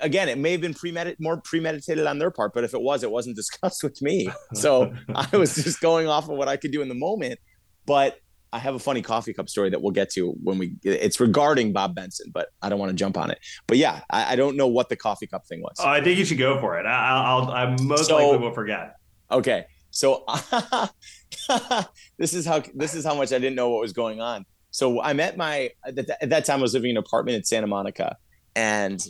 again, 0.01 0.29
it 0.29 0.39
may 0.39 0.53
have 0.53 0.61
been 0.61 0.75
premeditated, 0.75 1.21
more 1.21 1.41
premeditated 1.41 2.07
on 2.07 2.19
their 2.19 2.31
part, 2.31 2.53
but 2.55 2.65
if 2.65 2.75
it 2.75 2.83
was, 2.83 3.03
it 3.03 3.11
wasn't 3.11 3.37
discussed 3.43 3.83
with 3.83 4.01
me. 4.03 4.29
So 4.55 4.93
I 5.15 5.37
was 5.37 5.55
just 5.55 5.81
going 5.81 6.09
off 6.09 6.29
of 6.29 6.37
what 6.37 6.49
I 6.49 6.57
could 6.57 6.73
do 6.73 6.83
in 6.83 6.89
the 6.89 6.95
moment. 6.95 7.41
But 7.87 8.19
I 8.53 8.59
have 8.59 8.75
a 8.75 8.79
funny 8.79 9.03
coffee 9.03 9.33
cup 9.33 9.49
story 9.49 9.71
that 9.71 9.83
we'll 9.83 9.93
get 9.93 10.11
to 10.13 10.31
when 10.43 10.59
we. 10.59 10.77
It's 10.83 11.21
regarding 11.21 11.73
Bob 11.73 11.95
Benson, 11.95 12.31
but 12.33 12.49
I 12.63 12.69
don't 12.69 12.79
want 12.79 12.91
to 12.91 12.97
jump 12.97 13.17
on 13.19 13.31
it. 13.31 13.39
But 13.67 13.77
yeah, 13.77 14.01
I, 14.11 14.33
I 14.33 14.37
don't 14.37 14.57
know 14.57 14.67
what 14.67 14.89
the 14.89 14.97
coffee 14.97 15.27
cup 15.27 15.47
thing 15.47 15.61
was. 15.63 15.77
Oh, 15.79 15.89
I 15.89 16.03
think 16.03 16.19
you 16.19 16.25
should 16.25 16.39
go 16.39 16.59
for 16.61 16.79
it. 16.79 16.87
I, 16.87 17.35
will 17.35 17.51
I 17.51 17.77
most 17.83 18.07
so, 18.07 18.17
likely 18.17 18.39
will 18.39 18.55
forget. 18.55 18.95
Okay, 19.31 19.67
so 19.91 20.25
this 22.19 22.35
is 22.35 22.47
how 22.47 22.63
this 22.75 22.95
is 22.95 23.05
how 23.05 23.15
much 23.15 23.33
I 23.33 23.39
didn't 23.39 23.57
know 23.57 23.71
what 23.71 23.81
was 23.81 23.93
going 23.93 24.21
on. 24.21 24.47
So 24.71 25.03
I'm 25.03 25.21
at 25.21 25.37
my 25.37 25.71
at 25.87 26.31
that 26.31 26.45
time 26.45 26.61
I 26.61 26.63
was 26.63 26.75
living 26.75 26.91
in 26.91 26.97
an 26.97 27.03
apartment 27.03 27.37
in 27.37 27.45
Santa 27.45 27.67
Monica, 27.67 28.17
and 28.55 29.05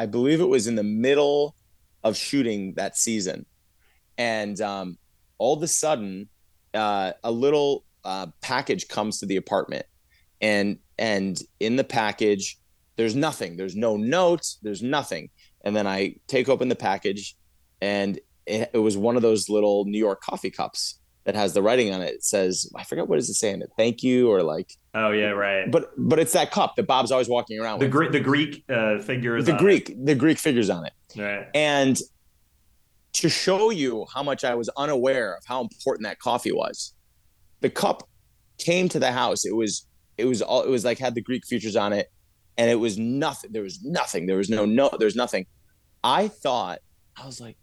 I 0.00 0.06
believe 0.06 0.40
it 0.40 0.48
was 0.48 0.66
in 0.66 0.76
the 0.76 0.82
middle 0.82 1.54
of 2.02 2.16
shooting 2.16 2.72
that 2.76 2.96
season, 2.96 3.44
and 4.16 4.58
um, 4.62 4.96
all 5.36 5.54
of 5.54 5.62
a 5.62 5.68
sudden, 5.68 6.30
uh, 6.72 7.12
a 7.22 7.30
little 7.30 7.84
uh, 8.02 8.28
package 8.40 8.88
comes 8.88 9.18
to 9.18 9.26
the 9.26 9.36
apartment, 9.36 9.84
and 10.40 10.78
and 10.98 11.38
in 11.60 11.76
the 11.76 11.84
package, 11.84 12.58
there's 12.96 13.14
nothing. 13.14 13.58
There's 13.58 13.76
no 13.76 13.98
notes. 13.98 14.58
There's 14.62 14.82
nothing. 14.82 15.28
And 15.66 15.76
then 15.76 15.86
I 15.86 16.16
take 16.28 16.48
open 16.48 16.70
the 16.70 16.76
package, 16.76 17.36
and 17.82 18.18
it, 18.46 18.70
it 18.72 18.78
was 18.78 18.96
one 18.96 19.16
of 19.16 19.22
those 19.22 19.50
little 19.50 19.84
New 19.84 19.98
York 19.98 20.22
coffee 20.22 20.50
cups 20.50 20.99
that 21.24 21.34
has 21.34 21.52
the 21.52 21.62
writing 21.62 21.92
on 21.92 22.00
it. 22.00 22.14
It 22.14 22.24
says, 22.24 22.70
I 22.74 22.84
forget 22.84 23.06
what 23.06 23.16
does 23.16 23.28
it 23.28 23.34
say 23.34 23.50
in 23.50 23.62
it, 23.62 23.70
thank 23.76 24.02
you 24.02 24.30
or 24.30 24.42
like. 24.42 24.72
Oh 24.94 25.10
yeah, 25.10 25.30
right. 25.30 25.70
But 25.70 25.90
but 25.96 26.18
it's 26.18 26.32
that 26.32 26.50
cup 26.50 26.76
that 26.76 26.86
Bob's 26.86 27.12
always 27.12 27.28
walking 27.28 27.60
around 27.60 27.78
the 27.78 27.86
with. 27.86 27.92
Greek 27.92 28.12
the 28.12 28.20
Greek 28.20 28.64
uh, 28.68 28.98
figures. 29.00 29.44
The 29.44 29.56
Greek 29.56 29.90
it. 29.90 30.06
the 30.06 30.14
Greek 30.14 30.38
figures 30.38 30.70
on 30.70 30.86
it. 30.86 30.92
Right. 31.16 31.46
And 31.54 31.98
to 33.12 33.28
show 33.28 33.70
you 33.70 34.06
how 34.12 34.22
much 34.22 34.44
I 34.44 34.54
was 34.54 34.68
unaware 34.76 35.34
of 35.34 35.44
how 35.44 35.60
important 35.60 36.04
that 36.04 36.18
coffee 36.20 36.52
was, 36.52 36.94
the 37.60 37.70
cup 37.70 38.08
came 38.58 38.88
to 38.88 38.98
the 38.98 39.12
house. 39.12 39.44
It 39.44 39.54
was 39.54 39.86
it 40.16 40.24
was 40.24 40.42
all 40.42 40.62
it 40.62 40.70
was 40.70 40.84
like 40.84 40.98
had 40.98 41.14
the 41.14 41.22
Greek 41.22 41.46
features 41.46 41.76
on 41.76 41.92
it, 41.92 42.08
and 42.56 42.70
it 42.70 42.76
was 42.76 42.98
nothing. 42.98 43.52
There 43.52 43.62
was 43.62 43.82
nothing. 43.82 44.26
There 44.26 44.36
was 44.36 44.48
no 44.48 44.64
no. 44.64 44.90
There's 44.98 45.16
nothing. 45.16 45.46
I 46.02 46.28
thought 46.28 46.78
I 47.20 47.26
was 47.26 47.40
like, 47.40 47.56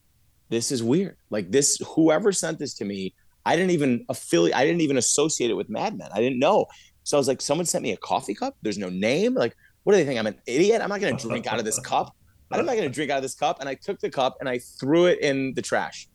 this 0.49 0.71
is 0.71 0.83
weird. 0.83 1.17
Like 1.29 1.51
this, 1.51 1.79
whoever 1.95 2.31
sent 2.31 2.59
this 2.59 2.75
to 2.75 2.85
me, 2.85 3.13
I 3.47 3.55
didn't 3.55 3.71
even 3.71 4.05
affiliate, 4.09 4.55
I 4.55 4.65
didn't 4.65 4.81
even 4.81 4.97
associate 4.97 5.49
it 5.49 5.55
with 5.55 5.69
Mad 5.69 5.97
Men. 5.97 6.09
I 6.13 6.19
didn't 6.19 6.39
know. 6.39 6.65
So 7.03 7.17
I 7.17 7.19
was 7.19 7.27
like, 7.27 7.41
someone 7.41 7.65
sent 7.65 7.81
me 7.81 7.93
a 7.93 7.97
coffee 7.97 8.35
cup. 8.35 8.57
There's 8.61 8.77
no 8.77 8.89
name. 8.89 9.33
Like, 9.33 9.55
what 9.83 9.93
do 9.93 9.97
they 9.97 10.05
think? 10.05 10.19
I'm 10.19 10.27
an 10.27 10.39
idiot. 10.45 10.81
I'm 10.81 10.89
not 10.89 10.99
going 10.99 11.15
to 11.15 11.27
drink 11.27 11.47
out 11.47 11.57
of 11.57 11.65
this 11.65 11.79
cup. 11.79 12.13
I'm 12.51 12.65
not 12.65 12.75
going 12.75 12.87
to 12.87 12.93
drink 12.93 13.09
out 13.09 13.17
of 13.17 13.23
this 13.23 13.35
cup. 13.35 13.61
And 13.61 13.69
I 13.69 13.75
took 13.75 13.99
the 13.99 14.09
cup 14.09 14.35
and 14.41 14.49
I 14.49 14.59
threw 14.59 15.05
it 15.05 15.19
in 15.21 15.53
the 15.53 15.61
trash. 15.61 16.09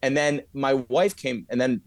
And 0.00 0.16
then 0.16 0.42
my 0.54 0.74
wife 0.74 1.16
came, 1.16 1.44
and 1.50 1.60
then 1.60 1.82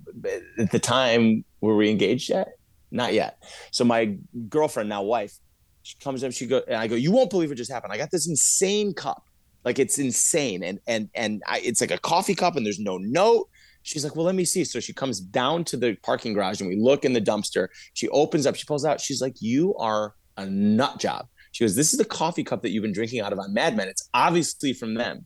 at 0.60 0.72
the 0.72 0.80
time, 0.80 1.46
were 1.62 1.76
we 1.76 1.90
engaged 1.90 2.30
yet? 2.30 2.50
Not 2.92 3.14
yet. 3.14 3.42
So 3.72 3.86
my 3.86 4.18
girlfriend, 4.50 4.90
now 4.90 5.02
wife, 5.02 5.40
she 5.82 5.96
comes 5.98 6.24
up, 6.24 6.34
she 6.34 6.46
go, 6.46 6.62
and 6.68 6.76
I 6.76 6.88
go, 6.88 6.96
you 6.96 7.12
won't 7.12 7.30
believe 7.30 7.50
what 7.50 7.58
just 7.58 7.72
happened. 7.72 7.94
I 7.94 7.98
got 7.98 8.12
this 8.12 8.28
insane 8.28 8.94
cup. 8.94 9.24
Like 9.64 9.80
it's 9.80 9.98
insane. 9.98 10.64
And 10.64 10.80
and 10.88 11.10
and 11.16 11.42
I, 11.48 11.60
it's 11.60 11.82
like 11.82 11.92
a 11.92 11.98
coffee 11.98 12.36
cup 12.36 12.56
and 12.56 12.66
there's 12.66 12.80
no 12.80 12.98
note. 12.98 13.48
She's 13.84 14.04
like, 14.04 14.16
well, 14.16 14.26
let 14.26 14.36
me 14.36 14.46
see. 14.46 14.64
So 14.64 14.80
she 14.80 14.94
comes 14.94 15.20
down 15.20 15.64
to 15.66 15.78
the 15.78 15.96
parking 16.04 16.34
garage 16.34 16.62
and 16.62 16.70
we 16.70 16.76
look 16.76 17.04
in 17.06 17.14
the 17.14 17.22
dumpster. 17.22 17.68
She 17.94 18.08
opens 18.10 18.46
up, 18.46 18.56
she 18.56 18.66
pulls 18.66 18.86
out. 18.86 19.02
She's 19.02 19.22
like, 19.22 19.42
you 19.42 19.76
are 19.76 20.14
a 20.38 20.46
nut 20.46 21.00
job. 21.00 21.28
She 21.52 21.64
goes, 21.64 21.76
this 21.76 21.92
is 21.92 21.98
the 21.98 22.06
coffee 22.06 22.44
cup 22.44 22.62
that 22.62 22.70
you've 22.70 22.84
been 22.84 22.94
drinking 22.94 23.22
out 23.22 23.34
of 23.34 23.40
on 23.40 23.54
Mad 23.54 23.76
Men. 23.76 23.88
It's 23.88 24.08
obviously 24.14 24.74
from 24.74 24.94
them. 24.94 25.26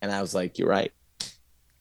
And 0.00 0.10
I 0.12 0.20
was 0.20 0.34
like, 0.34 0.58
you're 0.58 0.68
right. 0.68 0.92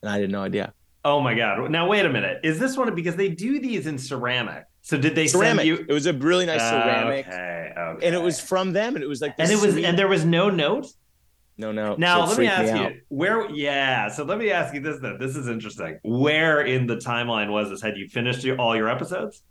And 0.01 0.09
I 0.09 0.19
did 0.19 0.31
no 0.31 0.41
idea. 0.41 0.73
Oh 1.05 1.21
my 1.21 1.35
god! 1.35 1.71
Now 1.71 1.87
wait 1.87 2.05
a 2.05 2.09
minute. 2.09 2.41
Is 2.43 2.59
this 2.59 2.75
one 2.75 2.93
because 2.93 3.15
they 3.15 3.29
do 3.29 3.61
these 3.61 3.87
in 3.87 3.97
ceramic? 3.97 4.65
So 4.81 4.97
did 4.97 5.15
they 5.15 5.27
ceramic? 5.27 5.65
send 5.65 5.67
you? 5.67 5.85
It 5.87 5.93
was 5.93 6.05
a 6.05 6.11
really 6.11 6.45
nice 6.45 6.59
ceramic, 6.59 7.27
Okay, 7.27 7.71
okay. 7.77 8.05
and 8.05 8.13
it 8.13 8.21
was 8.21 8.41
from 8.41 8.73
them, 8.73 8.95
and 8.95 9.03
it 9.03 9.07
was 9.07 9.21
like, 9.21 9.33
and 9.37 9.49
it 9.49 9.57
was 9.61 9.77
and 9.77 9.97
there 9.97 10.09
was 10.09 10.25
no 10.25 10.49
note. 10.49 10.87
No, 11.57 11.71
no. 11.71 11.95
Now 11.97 12.25
let 12.25 12.37
me 12.37 12.47
ask 12.47 12.71
out. 12.71 12.93
you 12.93 13.01
where. 13.09 13.49
Yeah, 13.49 14.09
so 14.09 14.23
let 14.23 14.37
me 14.37 14.51
ask 14.51 14.73
you 14.73 14.79
this 14.81 14.99
then. 14.99 15.17
This 15.19 15.35
is 15.35 15.47
interesting. 15.47 15.99
Where 16.03 16.61
in 16.61 16.85
the 16.87 16.97
timeline 16.97 17.51
was 17.51 17.69
this? 17.69 17.81
Had 17.81 17.97
you 17.97 18.07
finished 18.07 18.43
your, 18.43 18.57
all 18.57 18.75
your 18.75 18.89
episodes? 18.89 19.41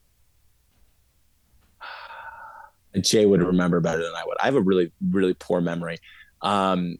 Jay 3.00 3.26
would 3.26 3.42
remember 3.42 3.80
better 3.80 4.02
than 4.02 4.12
I 4.14 4.22
would. 4.26 4.36
I 4.40 4.46
have 4.46 4.54
a 4.54 4.60
really, 4.60 4.92
really 5.10 5.34
poor 5.34 5.60
memory. 5.60 5.98
Um, 6.42 6.96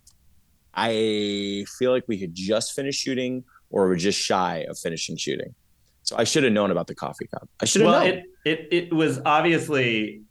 I 0.74 1.64
feel 1.78 1.90
like 1.92 2.04
we 2.06 2.18
had 2.18 2.34
just 2.34 2.72
finished 2.74 3.00
shooting, 3.00 3.44
or 3.70 3.86
we're 3.88 3.96
just 3.96 4.18
shy 4.20 4.66
of 4.68 4.78
finishing 4.78 5.16
shooting. 5.16 5.54
So 6.02 6.16
I 6.16 6.24
should 6.24 6.44
have 6.44 6.52
known 6.52 6.70
about 6.70 6.86
the 6.86 6.94
coffee 6.94 7.26
cup. 7.26 7.48
I 7.60 7.64
should 7.64 7.82
have 7.82 7.90
Well, 7.90 8.00
known. 8.04 8.08
it 8.18 8.24
it 8.44 8.68
it 8.70 8.92
was 8.92 9.20
obviously, 9.24 10.22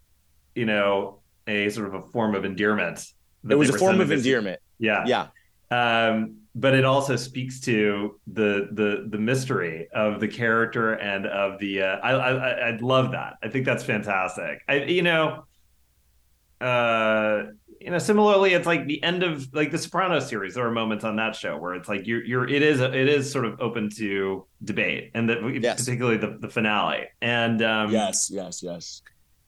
you 0.53 0.65
know, 0.65 1.21
a 1.47 1.69
sort 1.69 1.88
of 1.88 1.93
a 1.95 2.01
form 2.07 2.36
of 2.36 2.45
endearment. 2.45 3.05
it 3.49 3.55
was 3.55 3.69
a 3.69 3.78
form 3.78 3.99
of 4.01 4.11
endearment. 4.11 4.59
Yeah. 4.80 5.05
Yeah, 5.07 5.28
um, 5.71 6.38
but 6.55 6.73
it 6.73 6.86
also 6.86 7.15
speaks 7.15 7.59
to 7.61 8.19
the 8.28 8.69
the 8.71 9.07
the 9.09 9.17
mystery 9.17 9.88
of 9.93 10.19
the 10.19 10.28
character 10.28 10.93
and 10.93 11.26
of 11.26 11.59
the 11.59 11.82
uh, 11.82 11.97
I, 12.03 12.11
I 12.11 12.69
I- 12.69 12.78
love 12.78 13.11
that 13.11 13.34
I 13.43 13.49
think 13.49 13.65
that's 13.65 13.84
fantastic 13.84 14.59
I 14.67 14.84
you 14.84 15.01
know 15.01 15.45
uh 16.61 17.43
you 17.82 17.91
know 17.91 17.97
similarly 17.97 18.53
it's 18.53 18.65
like 18.65 18.86
the 18.88 19.03
end 19.03 19.21
of 19.23 19.53
like 19.53 19.71
the 19.71 19.78
Sopranos 19.78 20.30
series 20.30 20.53
there 20.55 20.65
are 20.65 20.71
moments 20.71 21.03
on 21.03 21.17
that 21.17 21.36
show 21.36 21.57
where 21.57 21.76
it's 21.76 21.89
like 21.89 22.07
you're 22.07 22.23
you're 22.23 22.47
it 22.47 22.61
is 22.61 22.80
it 22.80 22.95
is 22.95 23.30
sort 23.30 23.43
of 23.43 23.59
open 23.59 23.89
to 23.97 24.45
debate 24.63 25.11
and 25.13 25.30
that 25.30 25.39
Yes. 25.61 25.82
particularly 25.82 26.17
the 26.17 26.38
the 26.39 26.47
finale 26.49 27.07
and 27.21 27.61
um 27.61 27.91
yes, 27.91 28.30
yes, 28.32 28.63
yes. 28.63 29.01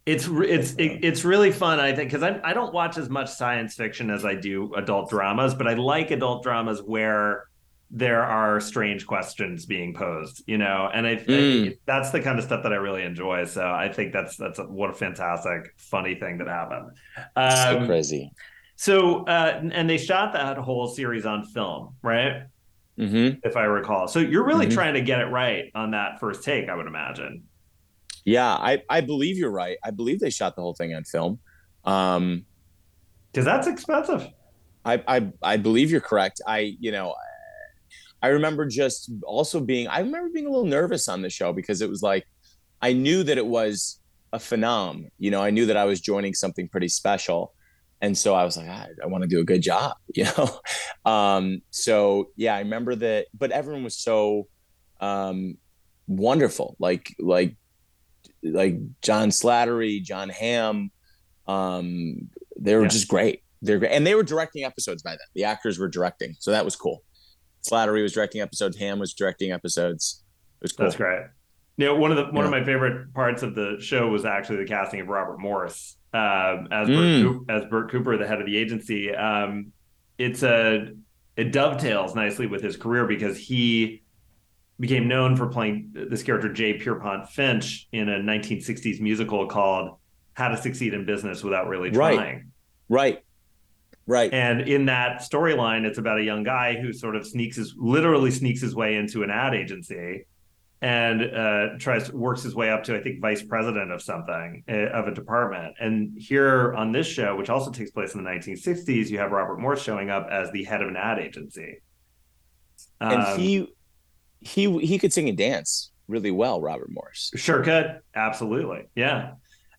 It's 0.08 0.28
it's 0.28 0.72
it, 0.76 1.00
it's 1.04 1.26
really 1.26 1.52
fun 1.52 1.80
i 1.80 1.94
think 1.94 2.10
because 2.12 2.24
I, 2.24 2.40
I 2.44 2.54
don't 2.54 2.74
watch 2.74 2.98
as 2.98 3.10
much 3.10 3.30
science 3.30 3.76
fiction 3.76 4.10
as 4.10 4.26
i 4.26 4.36
do 4.36 4.74
adult 4.76 5.10
dramas 5.12 5.54
but 5.54 5.68
i 5.68 5.74
like 5.76 6.12
adult 6.12 6.44
dramas 6.44 6.82
where 6.84 7.46
there 7.92 8.24
are 8.24 8.60
strange 8.62 9.06
questions 9.06 9.66
being 9.66 9.94
posed 9.94 10.44
you 10.48 10.58
know 10.58 10.90
and 10.94 11.06
i, 11.08 11.12
I 11.12 11.18
Mm. 11.28 11.78
that's 11.86 12.12
the 12.12 12.22
kind 12.22 12.40
of 12.40 12.46
stuff 12.46 12.64
that 12.64 12.74
i 12.74 12.78
really 12.78 13.04
enjoy 13.04 13.46
so 13.46 13.64
i 13.70 13.92
think 13.92 14.14
that's 14.14 14.38
that's 14.38 14.60
a, 14.60 14.64
what 14.64 14.90
a 14.90 14.94
fantastic 14.94 15.74
funny 15.78 16.16
thing 16.16 16.40
that 16.40 16.48
happened 16.48 16.92
so 17.50 17.80
um, 17.80 17.86
crazy. 17.86 18.32
so 18.78 19.26
uh 19.26 19.62
and 19.74 19.90
they 19.90 19.98
shot 19.98 20.34
that 20.34 20.58
whole 20.58 20.88
series 20.88 21.26
on 21.26 21.44
film 21.46 21.96
right 22.02 22.44
hmm 22.98 23.30
if 23.44 23.56
i 23.58 23.64
recall 23.66 24.08
so 24.08 24.20
you're 24.20 24.46
really 24.46 24.68
Mhm. 24.68 24.74
trying 24.74 24.94
to 24.96 25.02
get 25.02 25.20
it 25.22 25.26
right 25.28 25.66
on 25.76 25.92
that 25.92 26.20
first 26.20 26.44
take 26.44 26.70
i 26.70 26.76
would 26.76 26.88
imagine 26.88 27.44
Yeah, 28.28 28.54
I, 28.54 28.84
I 28.90 29.00
believe 29.00 29.38
you're 29.38 29.50
right. 29.50 29.78
I 29.86 29.92
believe 29.92 30.20
they 30.20 30.30
shot 30.30 30.58
the 30.58 30.62
whole 30.62 30.74
thing 30.74 30.94
on 30.94 31.06
film. 31.06 31.40
Um, 31.86 32.46
because 33.32 33.46
that's 33.46 33.68
expensive 33.68 34.28
I, 34.84 35.02
I 35.08 35.32
I 35.42 35.58
believe 35.58 35.92
you're 35.92 36.02
correct. 36.02 36.42
I 36.46 36.76
you 36.80 36.92
know 36.92 37.16
I 38.22 38.30
remember 38.30 38.66
just 38.66 39.12
also 39.24 39.62
being 39.62 39.88
I 39.88 40.00
remember 40.00 40.30
being 40.34 40.46
a 40.46 40.50
little 40.50 40.66
nervous 40.66 41.08
on 41.08 41.22
the 41.22 41.30
show 41.30 41.54
because 41.54 41.82
it 41.82 41.90
was 41.90 42.02
like 42.02 42.26
I 42.82 42.92
knew 42.94 43.24
that 43.24 43.38
it 43.38 43.46
was 43.46 44.00
a 44.34 44.40
phenom. 44.40 45.10
You 45.20 45.32
know, 45.32 45.42
I 45.42 45.50
knew 45.50 45.66
that 45.68 45.78
I 45.78 45.86
was 45.86 46.02
joining 46.02 46.34
something 46.34 46.68
pretty 46.68 46.90
special. 46.90 47.54
And 48.02 48.18
so 48.18 48.36
I 48.36 48.44
was 48.44 48.58
like, 48.58 48.68
I, 48.68 48.88
I 49.04 49.08
want 49.08 49.24
to 49.24 49.28
do 49.28 49.40
a 49.40 49.44
good 49.44 49.62
job, 49.62 49.96
you 50.16 50.26
know? 50.26 50.60
Um, 51.10 51.62
so 51.72 52.30
yeah, 52.36 52.56
I 52.56 52.60
remember 52.60 52.96
that, 52.96 53.28
but 53.38 53.52
everyone 53.52 53.84
was 53.86 53.98
so 53.98 54.48
um 55.00 55.58
wonderful. 56.08 56.76
Like 56.80 57.16
like 57.20 57.56
like 58.54 58.78
John 59.02 59.30
Slattery, 59.30 60.02
John 60.02 60.30
Hamm, 60.30 60.92
um, 61.48 62.30
they 62.60 62.76
were 62.76 62.84
Yeah. 62.84 62.88
just 62.90 63.08
great. 63.08 63.44
They're 63.62 63.80
great. 63.80 63.92
And 63.92 64.06
they 64.06 64.16
were 64.16 64.24
directing 64.24 64.64
episodes 64.64 65.02
by 65.04 65.12
then. 65.12 65.20
The 65.34 65.44
actors 65.46 65.80
were 65.80 65.88
directing. 65.88 66.36
So 66.40 66.52
that 66.52 66.66
was 66.66 66.76
cool. 66.76 67.04
Slattery 67.68 68.02
was 68.04 68.14
directing 68.14 68.42
episodes, 68.42 68.78
Hamm 68.78 69.00
was 69.00 69.14
directing 69.14 69.52
episodes. 69.52 70.24
It 70.62 70.64
was 70.64 70.72
cool. 70.72 70.86
That's 70.86 70.96
great. 70.96 71.22
You 71.78 71.86
know, 71.86 71.96
one 71.96 72.12
of 72.12 72.18
the 72.18 72.26
one 72.34 72.44
of 72.46 72.50
my 72.52 72.64
favorite 72.64 73.14
parts 73.14 73.44
of 73.44 73.54
the 73.54 73.78
show 73.80 74.08
was 74.08 74.26
actually 74.26 74.58
the 74.58 74.66
casting 74.66 75.00
of 75.02 75.08
Robert 75.08 75.40
Morse 75.40 75.96
um, 76.14 76.68
as 76.72 76.88
Bert 76.88 76.98
Mm. 76.98 77.22
Coop, 77.22 77.46
as 77.52 77.66
Bert 77.66 77.92
Cooper, 77.92 78.18
the 78.18 78.26
head 78.28 78.40
of 78.40 78.48
the 78.48 78.58
agency. 78.58 79.14
Um, 79.14 79.74
it's 80.18 80.42
a 80.42 80.94
it 81.36 81.52
dovetails 81.52 82.16
nicely 82.16 82.48
with 82.48 82.64
his 82.64 82.78
career 82.78 83.06
because 83.06 83.38
he 83.38 84.02
became 84.80 85.08
known 85.08 85.36
for 85.36 85.48
playing 85.48 85.92
this 85.94 86.24
character 86.24 86.52
Jay 86.52 86.78
Pierrepont 86.78 87.30
Finch 87.30 87.88
in 87.92 88.10
a 88.10 88.20
1960s 88.20 89.00
musical 89.00 89.48
called 89.48 89.98
How 90.34 90.50
to 90.50 90.58
Succeed 90.58 90.94
in 90.94 91.06
Business 91.06 91.44
Without 91.44 91.68
Really 91.68 91.92
Trying. 91.92 92.18
Right. 92.18 92.44
Right. 92.90 93.24
Right. 94.06 94.34
And 94.34 94.62
in 94.62 94.86
that 94.86 95.20
storyline, 95.20 95.84
it's 95.84 95.98
about 95.98 96.20
a 96.20 96.24
young 96.24 96.44
guy 96.44 96.80
who 96.80 96.94
sort 96.94 97.18
of 97.18 97.28
sneaks 97.28 97.58
his 97.58 97.76
literally 97.78 98.32
sneaks 98.32 98.62
his 98.62 98.74
way 98.74 98.96
into 98.96 99.24
an 99.24 99.30
ad 99.30 99.54
agency 99.54 100.26
and 100.82 101.24
uh, 101.24 101.78
tries 101.80 102.12
works 102.14 102.44
his 102.44 102.56
way 102.56 102.70
up 102.70 102.84
to 102.84 102.96
I 102.96 103.02
think 103.02 103.20
vice 103.20 103.44
president 103.44 103.92
of 103.92 104.02
something 104.02 104.64
uh, 104.70 104.90
of 104.92 105.08
a 105.08 105.14
department. 105.14 105.76
And 105.82 106.18
here 106.18 106.74
on 106.76 106.94
this 106.94 107.08
show, 107.08 107.36
which 107.36 107.50
also 107.50 107.70
takes 107.70 107.92
place 107.92 108.14
in 108.14 108.24
the 108.24 108.30
1960s, 108.30 109.10
you 109.10 109.18
have 109.18 109.32
Robert 109.32 109.60
Morse 109.60 109.82
showing 109.82 110.10
up 110.10 110.28
as 110.32 110.52
the 110.52 110.64
head 110.64 110.82
of 110.82 110.88
an 110.88 110.96
ad 110.96 111.20
agency. 111.20 111.82
and 113.02 113.24
Um, 113.24 113.40
he 113.40 113.68
he 114.48 114.80
he 114.86 114.98
could 114.98 115.12
sing 115.14 115.28
and 115.30 115.38
dance 115.38 115.92
really 116.08 116.32
well, 116.32 116.62
Robert 116.62 116.90
Morse. 116.90 117.32
Sure 117.36 117.62
could. 117.64 118.00
Absolutely. 118.16 118.88
Yeah. 118.96 119.34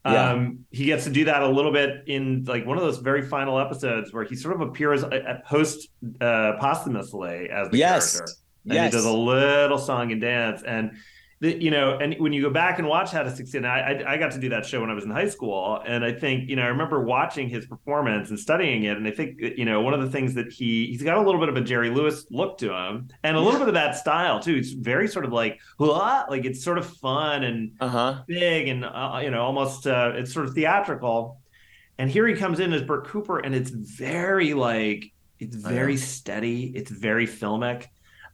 Yeah. 0.05 0.31
Um, 0.33 0.61
he 0.71 0.85
gets 0.87 1.05
to 1.05 1.11
do 1.11 1.25
that 1.25 1.43
a 1.43 1.49
little 1.49 1.73
bit 1.73 2.05
in 2.07 2.45
like 2.45 2.65
one 2.67 2.77
of 2.79 2.83
those 2.85 2.99
very 2.99 3.23
final 3.23 3.59
episodes 3.59 4.13
where 4.13 4.25
he 4.25 4.37
sort 4.37 4.55
of 4.55 4.61
appears 4.69 5.03
at, 5.03 5.45
post 5.47 5.89
uh, 6.21 6.53
posthumously 6.61 7.49
as 7.51 7.69
the 7.71 7.79
Yes. 7.79 8.13
character. 8.17 8.33
And 8.65 8.75
Yes. 8.75 8.93
he 8.93 8.97
does 8.99 9.05
a 9.07 9.13
little 9.13 9.79
song 9.79 10.13
and 10.13 10.21
dance. 10.21 10.63
And 10.63 10.93
the, 11.41 11.63
you 11.63 11.71
know, 11.71 11.97
and 11.99 12.17
when 12.19 12.33
you 12.33 12.43
go 12.43 12.51
back 12.51 12.79
and 12.81 12.89
watch 12.89 13.13
How 13.13 13.23
to 13.23 13.31
Succeed, 13.35 13.59
and 13.59 13.67
I, 13.67 13.79
I 14.07 14.15
I 14.15 14.17
got 14.19 14.33
to 14.33 14.41
do 14.41 14.49
that 14.49 14.67
show 14.67 14.81
when 14.81 14.91
I 14.91 14.95
was 14.95 15.05
in 15.05 15.11
high 15.11 15.29
school, 15.29 15.81
and 15.87 16.05
I 16.05 16.13
think 16.13 16.49
you 16.51 16.57
know 16.57 16.63
I 16.63 16.69
remember 16.69 17.05
watching 17.05 17.49
his 17.49 17.65
performance 17.67 18.31
and 18.31 18.39
studying 18.39 18.85
it, 18.85 18.97
and 18.97 19.07
I 19.07 19.13
think 19.13 19.39
you 19.41 19.65
know 19.65 19.81
one 19.81 19.95
of 19.95 20.01
the 20.01 20.11
things 20.11 20.35
that 20.35 20.53
he 20.53 20.87
he's 20.89 21.03
got 21.03 21.17
a 21.17 21.23
little 21.23 21.39
bit 21.41 21.49
of 21.49 21.57
a 21.57 21.61
Jerry 21.61 21.91
Lewis 21.91 22.27
look 22.31 22.59
to 22.59 22.73
him, 22.75 23.09
and 23.23 23.37
a 23.37 23.41
little 23.41 23.61
bit 23.61 23.69
of 23.69 23.75
that 23.75 23.95
style 23.97 24.41
too. 24.41 24.57
It's 24.57 24.73
very 24.73 25.07
sort 25.07 25.25
of 25.25 25.33
like 25.33 25.61
"Hua," 25.79 26.27
like 26.29 26.45
it's 26.45 26.65
sort 26.65 26.79
of 26.79 26.87
fun 26.99 27.45
and 27.45 27.73
Uh-huh. 27.81 28.23
big 28.27 28.69
and 28.69 28.85
uh, 28.85 29.21
you 29.23 29.31
know 29.31 29.43
almost 29.43 29.87
uh, 29.87 30.13
it's 30.17 30.33
sort 30.33 30.47
of 30.47 30.55
theatrical. 30.55 31.41
And 31.99 32.11
here 32.11 32.27
he 32.27 32.35
comes 32.35 32.61
in 32.61 32.73
as 32.73 32.83
Bert 32.83 33.07
Cooper, 33.09 33.39
and 33.39 33.55
it's 33.55 33.71
very 33.71 34.55
like 34.55 35.13
it's 35.39 35.65
I 35.65 35.71
very 35.71 35.93
know. 35.95 36.01
steady. 36.01 36.73
It's 36.75 36.91
very 36.91 37.27
filmic. 37.27 37.87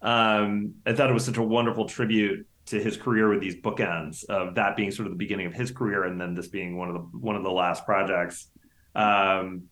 Um, 0.03 0.75
I 0.87 0.93
thought 0.93 1.11
it 1.11 1.15
was 1.15 1.25
such 1.25 1.37
a 1.39 1.43
wonderful 1.43 1.87
tribute 1.87 2.47
to 2.67 2.83
his 2.83 2.97
career 2.97 3.29
with 3.29 3.41
these 3.41 3.57
bookends 3.57 4.25
of 4.25 4.55
that 4.55 4.77
being 4.77 4.91
sort 4.91 5.07
of 5.07 5.13
the 5.13 5.19
beginning 5.19 5.47
of 5.47 5.53
his 5.55 5.71
career, 5.71 6.05
and 6.05 6.21
then 6.21 6.35
this 6.35 6.49
being 6.49 6.77
one 6.77 6.89
of 6.89 6.95
the 6.95 7.19
one 7.19 7.37
of 7.37 7.43
the 7.43 7.51
last 7.51 7.85
projects 7.85 8.49
um, 8.95 9.65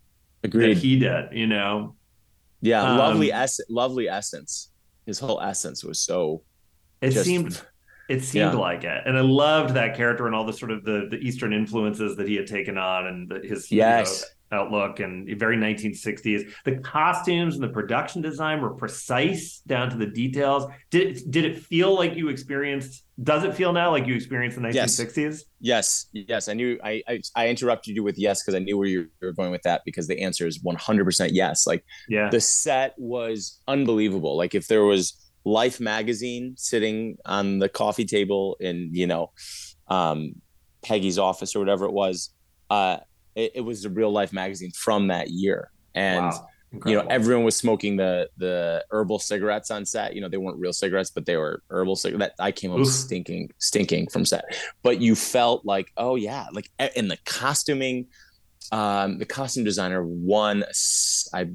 that 0.43 0.49
Agreed. 0.49 0.76
he 0.78 0.99
did. 0.99 1.26
You 1.32 1.47
know, 1.47 1.95
yeah, 2.61 2.82
um, 2.82 2.99
lovely 2.99 3.32
ess- 3.32 3.61
lovely 3.68 4.09
essence. 4.09 4.70
His 5.07 5.18
whole 5.18 5.40
essence 5.40 5.82
was 5.82 6.01
so 6.03 6.43
it 7.01 7.11
just 7.11 7.24
seemed 7.26 7.61
it 8.09 8.22
seemed 8.22 8.53
Yeah. 8.53 8.59
like 8.59 8.84
it, 8.84 9.03
and 9.07 9.16
I 9.16 9.22
loved 9.22 9.74
that 9.74 9.97
character 9.97 10.26
and 10.26 10.34
all 10.34 10.45
the 10.45 10.53
sort 10.53 10.70
of 10.70 10.84
the 10.84 11.07
the 11.11 11.16
Eastern 11.18 11.53
influences 11.53 12.16
that 12.16 12.28
he 12.28 12.34
had 12.36 12.47
taken 12.47 12.76
on, 12.78 13.07
and 13.07 13.28
the, 13.28 13.40
his 13.40 13.70
you 13.70 13.80
know, 13.80 13.86
Yes. 13.86 14.24
Outlook 14.53 15.01
and 15.01 15.29
very 15.39 15.57
1960s. 15.57 16.53
The 16.65 16.77
costumes 16.79 17.55
and 17.55 17.65
the 17.65 17.69
production 17.69 18.23
design 18.23 18.61
were 18.61 18.75
precise 18.75 19.61
down 19.67 19.91
to 19.91 19.97
the 19.97 20.07
details. 20.07 20.71
Did 20.91 21.31
did 21.31 21.45
it 21.45 21.59
feel 21.59 21.95
like 21.95 22.15
you 22.15 22.29
experienced? 22.29 23.05
Does 23.23 23.45
it 23.45 23.55
feel 23.55 23.73
now 23.73 23.91
like 23.91 24.07
you 24.07 24.15
experienced 24.15 24.57
the 24.57 24.63
1960s? 24.63 25.43
Yes, 25.61 26.07
yes. 26.13 26.25
yes. 26.29 26.49
I 26.49 26.55
knew 26.55 26.79
I, 26.83 27.03
I, 27.09 27.21
I 27.35 27.49
interrupted 27.49 27.97
you 27.97 28.03
with 28.03 28.19
yes 28.19 28.43
because 28.43 28.55
I 28.55 28.59
knew 28.59 28.77
where 28.79 28.89
you 28.89 29.09
were 29.21 29.33
going 29.33 29.51
with 29.51 29.63
that 29.63 29.83
because 29.85 30.07
the 30.07 30.21
answer 30.21 30.47
is 30.47 30.63
100% 30.63 31.31
yes. 31.33 31.67
Like 31.67 31.85
yeah, 32.09 32.31
the 32.31 32.41
set 32.41 32.95
was 32.99 33.61
unbelievable. 33.67 34.37
Like 34.37 34.55
if 34.55 34.69
there 34.69 34.85
was 34.85 35.19
Life 35.45 35.81
magazine 35.81 36.55
sitting 36.57 37.17
on 37.25 37.59
the 37.59 37.69
coffee 37.69 38.05
table 38.05 38.57
in 38.61 38.91
you 38.93 39.09
know 39.09 39.33
um, 39.89 40.37
Peggy's 40.83 41.19
office 41.19 41.57
or 41.57 41.59
whatever 41.59 41.85
it 41.85 41.93
was. 41.93 42.31
Uh, 42.71 42.99
it, 43.35 43.53
it, 43.57 43.61
was 43.61 43.85
a 43.85 43.91
real 43.91 44.11
life 44.11 44.33
magazine 44.33 44.72
from 44.72 45.09
that 45.09 45.30
year, 45.30 45.70
and 45.95 46.26
wow. 46.26 46.49
you 46.87 46.95
know 46.95 47.07
everyone 47.09 47.45
was 47.45 47.57
smoking 47.57 47.97
the 47.97 48.28
the 48.37 48.85
herbal 48.91 49.18
cigarettes 49.18 49.70
on 49.70 49.85
set. 49.85 50.14
You 50.14 50.20
know 50.20 50.28
they 50.28 50.37
weren't 50.37 50.59
real 50.59 50.72
cigarettes, 50.72 51.11
but 51.11 51.26
they 51.26 51.37
were 51.37 51.62
herbal 51.70 51.97
cigarettes. 51.97 52.35
That 52.37 52.45
I 52.45 52.53
came 52.53 52.72
up 52.72 52.85
stinking, 52.87 53.51
stinking 53.59 54.09
from 54.09 54.24
set. 54.24 54.45
But 54.83 55.01
you 55.01 55.14
felt 55.14 55.64
like, 55.64 55.93
oh 55.97 56.16
yeah, 56.16 56.47
like 56.53 56.70
in 56.97 57.09
the 57.09 57.18
costuming, 57.24 58.07
um, 58.70 59.18
the 59.18 59.26
costume 59.26 59.64
designer 59.64 60.05
won. 60.05 60.64
I 61.35 61.51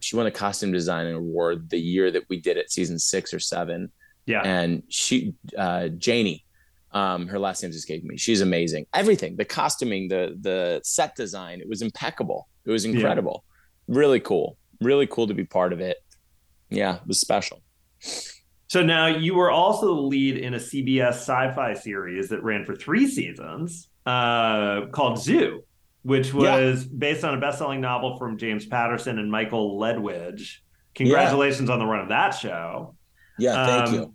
she 0.00 0.16
won 0.16 0.26
a 0.26 0.30
costume 0.30 0.72
design 0.72 1.06
award 1.06 1.70
the 1.70 1.80
year 1.80 2.10
that 2.10 2.24
we 2.28 2.38
did 2.38 2.58
it, 2.58 2.70
season 2.70 2.98
six 2.98 3.32
or 3.32 3.40
seven. 3.40 3.90
Yeah, 4.26 4.42
and 4.42 4.82
she, 4.88 5.34
uh, 5.56 5.88
Janie 5.88 6.43
um, 6.94 7.26
her 7.26 7.38
last 7.38 7.62
name 7.62 7.72
just 7.72 7.80
escaping 7.80 8.08
me. 8.08 8.16
She's 8.16 8.40
amazing. 8.40 8.86
Everything, 8.94 9.36
the 9.36 9.44
costuming, 9.44 10.08
the 10.08 10.38
the 10.40 10.80
set 10.84 11.14
design, 11.16 11.60
it 11.60 11.68
was 11.68 11.82
impeccable. 11.82 12.48
It 12.64 12.70
was 12.70 12.84
incredible. 12.84 13.44
Yeah. 13.88 13.98
Really 13.98 14.20
cool. 14.20 14.56
Really 14.80 15.06
cool 15.06 15.26
to 15.26 15.34
be 15.34 15.44
part 15.44 15.72
of 15.72 15.80
it. 15.80 15.98
Yeah, 16.70 16.96
it 16.96 17.06
was 17.06 17.20
special. 17.20 17.62
So 18.68 18.82
now 18.82 19.06
you 19.06 19.34
were 19.34 19.50
also 19.50 19.94
the 19.94 20.00
lead 20.00 20.38
in 20.38 20.54
a 20.54 20.58
CBS 20.58 21.14
sci-fi 21.14 21.74
series 21.74 22.30
that 22.30 22.42
ran 22.42 22.64
for 22.64 22.74
three 22.74 23.06
seasons, 23.06 23.88
uh, 24.06 24.86
called 24.86 25.22
Zoo, 25.22 25.62
which 26.02 26.32
was 26.32 26.84
yeah. 26.84 26.90
based 26.96 27.24
on 27.24 27.34
a 27.34 27.40
best-selling 27.40 27.80
novel 27.80 28.16
from 28.16 28.38
James 28.38 28.66
Patterson 28.66 29.18
and 29.18 29.30
Michael 29.30 29.78
Ledwidge. 29.78 30.58
Congratulations 30.94 31.68
yeah. 31.68 31.72
on 31.72 31.78
the 31.78 31.86
run 31.86 32.00
of 32.00 32.08
that 32.08 32.30
show. 32.30 32.96
Yeah, 33.38 33.66
thank 33.66 33.88
um, 33.88 33.94
you. 33.94 34.14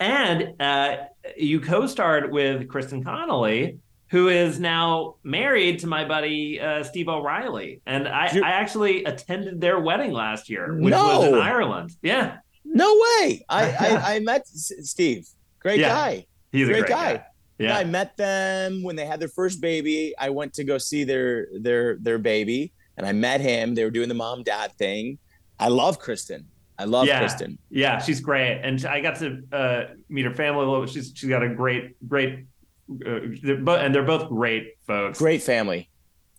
And 0.00 0.60
uh, 0.60 0.96
you 1.36 1.60
co-starred 1.60 2.32
with 2.32 2.68
Kristen 2.68 3.02
Connolly, 3.02 3.78
who 4.10 4.28
is 4.28 4.58
now 4.58 5.16
married 5.22 5.80
to 5.80 5.86
my 5.86 6.06
buddy 6.06 6.60
uh, 6.60 6.82
Steve 6.82 7.08
O'Reilly, 7.08 7.82
and 7.86 8.08
I, 8.08 8.26
I, 8.42 8.50
actually 8.52 9.04
attended 9.04 9.60
their 9.60 9.78
wedding 9.80 10.12
last 10.12 10.48
year, 10.48 10.74
which 10.78 10.92
no. 10.92 11.18
was 11.18 11.28
in 11.28 11.34
Ireland. 11.34 11.90
Yeah, 12.02 12.38
no 12.64 12.86
way. 12.92 13.44
I 13.48 13.70
I, 13.80 14.14
I 14.14 14.18
met 14.20 14.46
Steve. 14.46 15.26
Great 15.60 15.80
yeah. 15.80 15.88
guy. 15.88 16.26
He's 16.52 16.66
great 16.66 16.78
a 16.78 16.80
great 16.80 16.90
guy. 16.90 17.16
guy. 17.16 17.24
Yeah. 17.58 17.68
yeah, 17.70 17.78
I 17.78 17.84
met 17.84 18.16
them 18.16 18.82
when 18.82 18.96
they 18.96 19.04
had 19.04 19.20
their 19.20 19.28
first 19.28 19.60
baby. 19.60 20.14
I 20.18 20.30
went 20.30 20.54
to 20.54 20.64
go 20.64 20.78
see 20.78 21.04
their 21.04 21.48
their 21.60 21.96
their 21.96 22.18
baby, 22.18 22.72
and 22.96 23.06
I 23.06 23.12
met 23.12 23.40
him. 23.40 23.74
They 23.74 23.84
were 23.84 23.90
doing 23.90 24.08
the 24.08 24.14
mom 24.14 24.42
dad 24.42 24.72
thing. 24.78 25.18
I 25.58 25.68
love 25.68 25.98
Kristen. 25.98 26.46
I 26.78 26.84
love 26.84 27.06
yeah. 27.06 27.18
Kristen. 27.18 27.58
Yeah, 27.70 27.98
she's 27.98 28.20
great, 28.20 28.60
and 28.62 28.84
I 28.86 29.00
got 29.00 29.16
to 29.16 29.42
uh, 29.52 29.84
meet 30.08 30.24
her 30.24 30.34
family. 30.34 30.64
a 30.64 30.86
She's 30.86 31.12
she's 31.14 31.28
got 31.28 31.42
a 31.42 31.48
great 31.48 31.96
great, 32.08 32.46
uh, 33.04 33.18
they're 33.42 33.56
both, 33.56 33.80
and 33.80 33.94
they're 33.94 34.04
both 34.04 34.28
great 34.28 34.74
folks. 34.86 35.18
Great 35.18 35.42
family. 35.42 35.90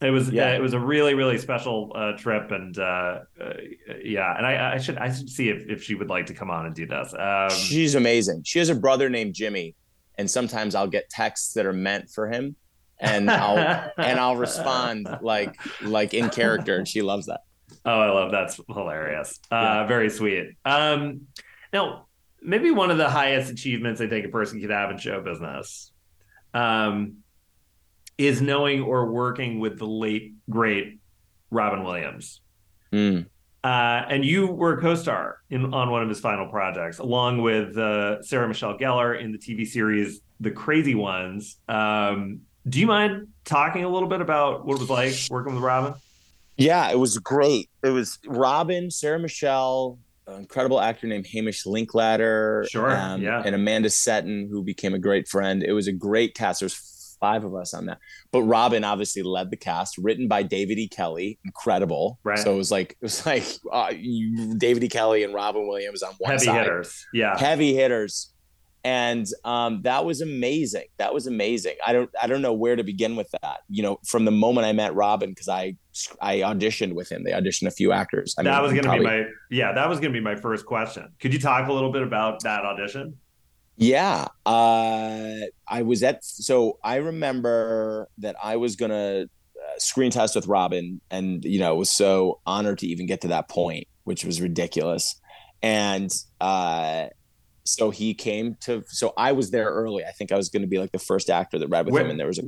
It 0.02 0.12
was 0.12 0.30
yeah. 0.30 0.52
Uh, 0.52 0.56
it 0.56 0.62
was 0.62 0.74
a 0.74 0.80
really 0.80 1.14
really 1.14 1.38
special 1.38 1.92
uh, 1.94 2.14
trip, 2.14 2.52
and 2.52 2.78
uh, 2.80 3.20
uh, 3.40 3.54
yeah, 4.02 4.38
and 4.38 4.46
I, 4.46 4.76
I 4.76 4.78
should 4.78 4.98
I 4.98 5.12
should 5.12 5.30
see 5.30 5.50
if, 5.50 5.68
if 5.68 5.84
she 5.84 5.96
would 5.96 6.10
like 6.10 6.26
to 6.28 6.34
come 6.34 6.50
on 6.50 6.66
and 6.66 6.74
do 6.74 6.86
this. 6.86 7.14
Um, 7.14 7.50
she's 7.50 7.96
amazing. 7.96 8.44
She 8.46 8.60
has 8.60 8.70
a 8.70 8.76
brother 8.76 9.10
named 9.10 9.34
Jimmy, 9.34 9.76
and 10.18 10.32
sometimes 10.32 10.74
I'll 10.74 10.88
get 10.88 11.10
texts 11.10 11.54
that 11.54 11.66
are 11.66 11.74
meant 11.74 12.10
for 12.10 12.30
him, 12.30 12.56
and 13.02 13.30
I'll 13.30 13.58
and 13.98 14.18
I'll 14.18 14.38
respond 14.38 15.10
like 15.22 15.60
like 15.82 16.14
in 16.14 16.30
character, 16.30 16.78
and 16.78 16.88
she 16.88 17.02
loves 17.02 17.26
that. 17.26 17.42
Oh, 17.90 18.00
I 18.00 18.12
love 18.12 18.32
that's 18.32 18.60
hilarious. 18.68 19.40
Uh, 19.52 19.56
yeah. 19.56 19.88
Very 19.88 20.12
sweet. 20.12 20.56
Um, 20.64 21.22
now, 21.74 22.06
maybe 22.40 22.70
one 22.70 22.92
of 22.92 23.00
the 23.00 23.10
highest 23.10 23.52
achievements 23.52 24.00
I 24.00 24.08
think 24.08 24.28
a 24.28 24.30
person 24.30 24.62
could 24.62 24.70
have 24.70 24.92
in 24.92 25.00
show 25.00 25.22
business 25.22 25.92
um, 26.54 27.18
is 28.16 28.44
knowing 28.44 28.84
or 28.84 29.12
working 29.12 29.60
with 29.60 29.80
the 29.80 29.88
late 29.88 30.36
great 30.52 31.00
Robin 31.50 31.84
Williams. 31.84 32.42
Mm. 32.94 33.26
Uh, 33.64 33.68
and 34.08 34.24
you 34.24 34.46
were 34.46 34.78
a 34.78 34.82
co-star 34.82 35.40
in 35.50 35.74
on 35.74 35.90
one 35.90 36.04
of 36.04 36.10
his 36.10 36.20
final 36.20 36.48
projects, 36.48 37.00
along 37.00 37.42
with 37.42 37.76
uh, 37.76 38.22
Sarah 38.22 38.48
Michelle 38.48 38.78
Gellar 38.78 39.20
in 39.20 39.32
the 39.32 39.40
TV 39.40 39.66
series 39.66 40.22
The 40.40 40.52
Crazy 40.52 40.94
Ones. 40.94 41.58
Um, 41.68 42.42
do 42.68 42.80
you 42.80 42.86
mind 42.86 43.30
talking 43.46 43.84
a 43.84 43.90
little 43.90 44.08
bit 44.08 44.22
about 44.22 44.64
what 44.64 44.76
it 44.76 44.80
was 44.80 44.92
like 44.92 45.16
working 45.32 45.56
with 45.56 45.64
Robin? 45.64 45.96
Yeah, 46.56 46.92
it 46.92 47.00
was 47.00 47.18
great. 47.18 47.68
It 47.84 47.89
was 47.89 48.19
Robin, 48.25 48.91
Sarah 48.91 49.19
Michelle, 49.19 49.99
an 50.27 50.39
incredible 50.39 50.80
actor 50.80 51.07
named 51.07 51.27
Hamish 51.27 51.65
Linklater, 51.65 52.65
sure, 52.69 52.91
um, 52.91 53.21
yeah, 53.21 53.41
and 53.45 53.55
Amanda 53.55 53.89
Setton, 53.89 54.49
who 54.49 54.63
became 54.63 54.93
a 54.93 54.99
great 54.99 55.27
friend. 55.27 55.63
It 55.63 55.73
was 55.73 55.88
a 55.88 55.93
great 55.93 56.36
cast. 56.36 56.59
There's 56.59 57.15
five 57.19 57.43
of 57.43 57.53
us 57.55 57.73
on 57.73 57.86
that, 57.88 57.99
but 58.32 58.43
Robin 58.43 58.84
obviously 58.84 59.23
led 59.23 59.49
the 59.49 59.57
cast. 59.57 59.97
Written 59.97 60.27
by 60.27 60.43
David 60.43 60.77
E. 60.77 60.88
Kelley, 60.88 61.39
incredible. 61.45 62.19
Right. 62.23 62.39
So 62.39 62.53
it 62.53 62.57
was 62.57 62.71
like 62.71 62.91
it 62.91 63.01
was 63.01 63.25
like 63.25 63.45
uh, 63.71 63.91
you, 63.95 64.57
David 64.57 64.84
E. 64.84 64.89
Kelley 64.89 65.23
and 65.23 65.34
Robin 65.34 65.67
Williams 65.67 66.03
on 66.03 66.13
one 66.19 66.32
heavy 66.32 66.45
side. 66.45 66.59
hitters. 66.59 67.05
Yeah, 67.13 67.38
heavy 67.38 67.73
hitters 67.73 68.34
and 68.84 69.27
um, 69.43 69.82
that 69.82 70.05
was 70.05 70.21
amazing. 70.21 70.86
That 70.97 71.13
was 71.13 71.27
amazing. 71.27 71.75
I 71.86 71.93
don't 71.93 72.09
I 72.21 72.27
don't 72.27 72.41
know 72.41 72.53
where 72.53 72.75
to 72.75 72.84
begin 72.84 73.15
with 73.15 73.30
that. 73.41 73.59
You 73.69 73.84
know, 73.84 73.99
from 74.05 74.25
the 74.25 74.32
moment 74.32 74.65
I 74.67 74.71
met 74.71 74.95
Robin, 74.95 75.30
because 75.30 75.49
I 75.49 75.75
I 76.21 76.38
auditioned 76.38 76.93
with 76.93 77.11
him. 77.11 77.23
They 77.23 77.32
auditioned 77.32 77.67
a 77.67 77.71
few 77.71 77.91
actors. 77.91 78.36
I 78.38 78.43
that 78.43 78.53
mean, 78.53 78.61
was 78.61 78.71
going 78.71 78.84
to 78.84 78.89
probably... 78.89 79.05
be 79.05 79.11
my 79.11 79.25
yeah. 79.49 79.73
That 79.73 79.89
was 79.89 79.99
going 79.99 80.13
to 80.13 80.19
be 80.19 80.23
my 80.23 80.36
first 80.36 80.65
question. 80.65 81.09
Could 81.19 81.34
you 81.34 81.39
talk 81.39 81.67
a 81.67 81.73
little 81.73 81.91
bit 81.91 82.03
about 82.03 82.43
that 82.43 82.63
audition? 82.63 83.17
Yeah, 83.75 84.27
uh, 84.45 85.36
I 85.67 85.82
was 85.84 86.03
at. 86.03 86.23
So 86.23 86.80
I 86.84 86.97
remember 86.97 88.09
that 88.17 88.36
I 88.41 88.57
was 88.57 88.75
going 88.75 88.91
to 88.91 89.23
uh, 89.23 89.80
screen 89.80 90.11
test 90.11 90.36
with 90.36 90.47
Robin, 90.47 91.01
and 91.11 91.43
you 91.43 91.59
know 91.59 91.75
was 91.75 91.91
so 91.91 92.39
honored 92.45 92.80
to 92.80 92.88
even 92.88 93.05
get 93.05 93.21
to 93.21 93.30
that 93.30 93.49
point, 93.49 93.88
which 94.03 94.23
was 94.23 94.41
ridiculous. 94.41 95.19
And 95.61 96.13
uh, 96.39 97.07
so 97.70 97.89
he 97.89 98.13
came 98.13 98.55
to 98.61 98.84
so 98.88 99.13
i 99.17 99.32
was 99.32 99.51
there 99.51 99.70
early. 99.70 100.03
I 100.05 100.11
think 100.11 100.32
i 100.32 100.36
was 100.36 100.49
going 100.49 100.61
to 100.61 100.67
be 100.67 100.80
like 100.80 100.91
the 100.91 100.99
first 100.99 101.30
actor 101.30 101.59
that 101.59 101.67
read 101.67 101.86
with 101.86 101.93
where, 101.93 102.03
him 102.03 102.11
and 102.11 102.20
there 102.20 102.28
was 102.28 102.39
a 102.39 102.43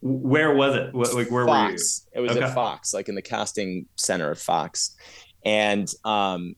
where 0.00 0.54
was 0.54 0.76
it? 0.76 0.94
Like 0.94 1.30
where 1.30 1.44
fox. 1.44 2.06
were 2.14 2.20
you? 2.20 2.26
It 2.26 2.28
was 2.28 2.36
okay. 2.36 2.46
at 2.46 2.54
fox 2.54 2.94
like 2.94 3.08
in 3.08 3.14
the 3.14 3.22
casting 3.22 3.86
center 3.96 4.30
at 4.30 4.38
fox. 4.38 4.96
And 5.44 5.88
um 6.04 6.54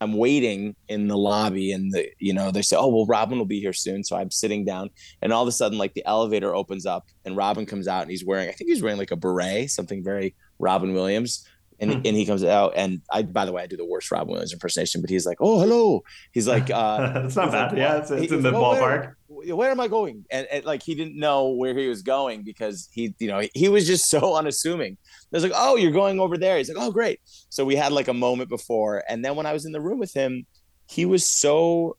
i'm 0.00 0.12
waiting 0.12 0.74
in 0.88 1.06
the 1.06 1.16
lobby 1.16 1.70
and 1.72 1.92
the 1.92 2.08
you 2.18 2.34
know 2.34 2.50
they 2.50 2.62
say 2.62 2.76
oh 2.76 2.88
well 2.88 3.06
robin 3.06 3.38
will 3.38 3.46
be 3.46 3.60
here 3.60 3.72
soon. 3.72 4.02
So 4.04 4.16
i'm 4.16 4.30
sitting 4.30 4.64
down 4.64 4.90
and 5.22 5.32
all 5.32 5.42
of 5.42 5.48
a 5.48 5.52
sudden 5.52 5.78
like 5.78 5.94
the 5.94 6.04
elevator 6.04 6.54
opens 6.54 6.84
up 6.84 7.06
and 7.24 7.36
robin 7.36 7.64
comes 7.64 7.88
out 7.88 8.02
and 8.02 8.10
he's 8.10 8.24
wearing 8.24 8.48
i 8.48 8.52
think 8.52 8.68
he's 8.70 8.82
wearing 8.82 8.98
like 8.98 9.12
a 9.12 9.16
beret 9.16 9.70
something 9.70 10.02
very 10.02 10.34
robin 10.58 10.94
williams 10.94 11.46
and, 11.80 11.92
hmm. 11.92 12.00
and 12.04 12.16
he 12.16 12.24
comes 12.24 12.44
out 12.44 12.72
and 12.76 13.00
I 13.12 13.22
by 13.22 13.44
the 13.44 13.52
way 13.52 13.62
I 13.62 13.66
do 13.66 13.76
the 13.76 13.84
worst 13.84 14.10
Rob 14.10 14.28
Williams 14.28 14.52
impersonation, 14.52 15.00
but 15.00 15.10
he's 15.10 15.26
like, 15.26 15.38
oh 15.40 15.60
hello. 15.60 16.02
He's 16.32 16.46
like, 16.48 16.70
uh, 16.74 17.22
it's 17.24 17.36
not 17.36 17.50
bad. 17.50 17.72
Like, 17.72 17.78
yeah, 17.78 17.96
it's, 17.98 18.10
it's 18.10 18.32
in 18.32 18.42
the 18.42 18.50
like, 18.50 18.80
ballpark. 18.80 19.14
Oh, 19.30 19.34
where, 19.34 19.56
where, 19.56 19.70
am 19.70 19.80
I 19.80 19.88
going? 19.88 20.24
And, 20.30 20.46
and, 20.50 20.64
like 20.64 20.82
he 20.82 20.94
didn't 20.94 21.18
know 21.18 21.50
where 21.50 21.76
he 21.76 21.88
was 21.88 22.02
going 22.02 22.42
because 22.42 22.88
he 22.92 23.14
you 23.18 23.28
know 23.28 23.42
he 23.54 23.68
was 23.68 23.86
just 23.86 24.08
so 24.10 24.36
unassuming. 24.36 24.96
I 25.02 25.36
was 25.36 25.42
like, 25.42 25.52
oh, 25.54 25.76
you're 25.76 25.92
going 25.92 26.20
over 26.20 26.38
there. 26.38 26.58
He's 26.58 26.68
like, 26.68 26.78
oh 26.80 26.90
great. 26.90 27.20
So 27.48 27.64
we 27.64 27.76
had 27.76 27.92
like 27.92 28.08
a 28.08 28.14
moment 28.14 28.48
before, 28.48 29.02
and 29.08 29.24
then 29.24 29.36
when 29.36 29.46
I 29.46 29.52
was 29.52 29.66
in 29.66 29.72
the 29.72 29.80
room 29.80 29.98
with 29.98 30.14
him, 30.14 30.46
he 30.86 31.06
was 31.06 31.26
so 31.26 31.96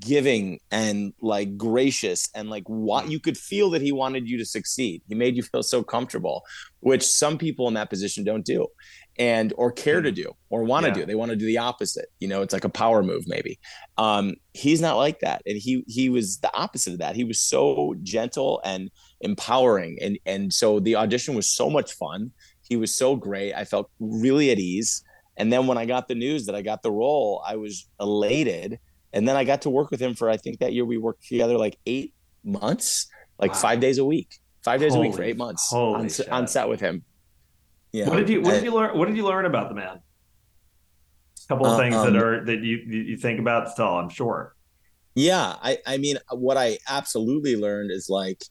giving 0.00 0.58
and 0.70 1.12
like 1.20 1.56
gracious 1.56 2.28
and 2.34 2.50
like 2.50 2.64
what 2.66 3.08
you 3.08 3.20
could 3.20 3.36
feel 3.36 3.70
that 3.70 3.82
he 3.82 3.92
wanted 3.92 4.28
you 4.28 4.36
to 4.38 4.44
succeed. 4.44 5.02
He 5.08 5.14
made 5.14 5.36
you 5.36 5.42
feel 5.42 5.62
so 5.62 5.82
comfortable 5.82 6.42
which 6.80 7.02
some 7.02 7.38
people 7.38 7.66
in 7.68 7.74
that 7.74 7.90
position 7.90 8.22
don't 8.22 8.44
do 8.44 8.66
and 9.18 9.52
or 9.56 9.72
care 9.72 10.02
to 10.02 10.12
mm. 10.12 10.14
do 10.14 10.36
or 10.50 10.62
want 10.62 10.84
to 10.84 10.90
yeah. 10.90 10.94
do. 10.94 11.06
They 11.06 11.14
want 11.14 11.30
to 11.30 11.36
do 11.36 11.46
the 11.46 11.58
opposite 11.58 12.06
you 12.18 12.28
know 12.28 12.42
it's 12.42 12.52
like 12.52 12.64
a 12.64 12.68
power 12.68 13.02
move 13.02 13.24
maybe. 13.26 13.58
Um 13.96 14.34
he's 14.54 14.80
not 14.80 14.96
like 14.96 15.20
that 15.20 15.42
and 15.46 15.56
he 15.56 15.84
he 15.86 16.08
was 16.08 16.38
the 16.38 16.54
opposite 16.56 16.92
of 16.92 16.98
that. 16.98 17.16
He 17.16 17.24
was 17.24 17.40
so 17.40 17.94
gentle 18.02 18.60
and 18.64 18.90
empowering 19.20 19.98
and 20.00 20.18
and 20.26 20.52
so 20.52 20.80
the 20.80 20.96
audition 20.96 21.34
was 21.34 21.48
so 21.48 21.70
much 21.70 21.92
fun. 21.92 22.32
He 22.62 22.76
was 22.76 22.92
so 22.92 23.14
great. 23.14 23.54
I 23.54 23.64
felt 23.64 23.90
really 24.00 24.50
at 24.50 24.58
ease. 24.58 25.02
And 25.38 25.52
then 25.52 25.66
when 25.66 25.76
i 25.76 25.84
got 25.84 26.08
the 26.08 26.14
news 26.14 26.46
that 26.46 26.54
i 26.54 26.62
got 26.62 26.82
the 26.82 26.90
role 26.90 27.42
i 27.46 27.56
was 27.56 27.86
elated 28.00 28.80
and 29.12 29.26
then 29.26 29.36
I 29.36 29.44
got 29.44 29.62
to 29.62 29.70
work 29.70 29.90
with 29.90 30.00
him 30.00 30.14
for 30.14 30.28
I 30.28 30.36
think 30.36 30.58
that 30.58 30.72
year 30.72 30.84
we 30.84 30.98
worked 30.98 31.26
together 31.26 31.56
like 31.56 31.78
eight 31.86 32.14
months, 32.44 33.06
like 33.38 33.52
wow. 33.52 33.58
five 33.58 33.80
days 33.80 33.98
a 33.98 34.04
week, 34.04 34.38
five 34.64 34.80
days 34.80 34.92
holy, 34.92 35.06
a 35.06 35.10
week 35.10 35.16
for 35.16 35.22
eight 35.22 35.36
months 35.36 35.72
on, 35.72 36.08
on, 36.30 36.46
set 36.46 36.68
with 36.68 36.80
him. 36.80 37.04
Yeah. 37.92 38.08
What 38.08 38.16
did 38.16 38.28
you 38.28 38.42
What 38.42 38.52
did 38.52 38.64
you 38.64 38.74
learn? 38.74 38.96
What 38.98 39.08
did 39.08 39.16
you 39.16 39.24
learn 39.24 39.46
about 39.46 39.68
the 39.68 39.74
man? 39.74 39.98
A 39.98 41.48
couple 41.48 41.66
of 41.66 41.72
Uh, 41.72 41.78
things 41.78 41.94
um, 41.94 42.12
that 42.12 42.22
are 42.22 42.44
that 42.44 42.60
you 42.62 42.82
you 42.86 43.00
you 43.02 43.16
think 43.16 43.40
about 43.40 43.70
still. 43.70 43.96
I'm 43.96 44.08
sure. 44.08 44.54
Yeah, 45.14 45.54
I 45.62 45.78
I 45.86 45.96
mean 45.96 46.18
what 46.30 46.56
I 46.56 46.78
absolutely 46.88 47.56
learned 47.56 47.90
is 47.90 48.08
like 48.10 48.42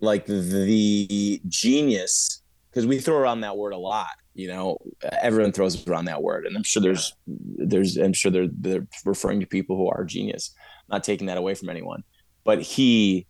like 0.00 0.26
the 0.26 1.40
genius 1.48 2.42
because 2.70 2.86
we 2.86 2.98
throw 2.98 3.16
around 3.16 3.40
that 3.40 3.56
word 3.56 3.72
a 3.72 3.78
lot, 3.78 4.08
you 4.34 4.48
know. 4.48 4.78
Everyone 5.20 5.52
throws 5.52 5.86
around 5.86 6.06
that 6.06 6.22
word 6.22 6.46
and 6.46 6.56
I'm 6.56 6.62
sure 6.62 6.82
there's 6.82 7.14
there's 7.26 7.96
I'm 7.96 8.12
sure 8.12 8.30
they're 8.30 8.48
they're 8.50 8.86
referring 9.04 9.40
to 9.40 9.46
people 9.46 9.76
who 9.76 9.88
are 9.88 10.04
genius, 10.04 10.54
not 10.88 11.04
taking 11.04 11.26
that 11.26 11.38
away 11.38 11.54
from 11.54 11.70
anyone. 11.70 12.02
But 12.44 12.60
he 12.60 13.26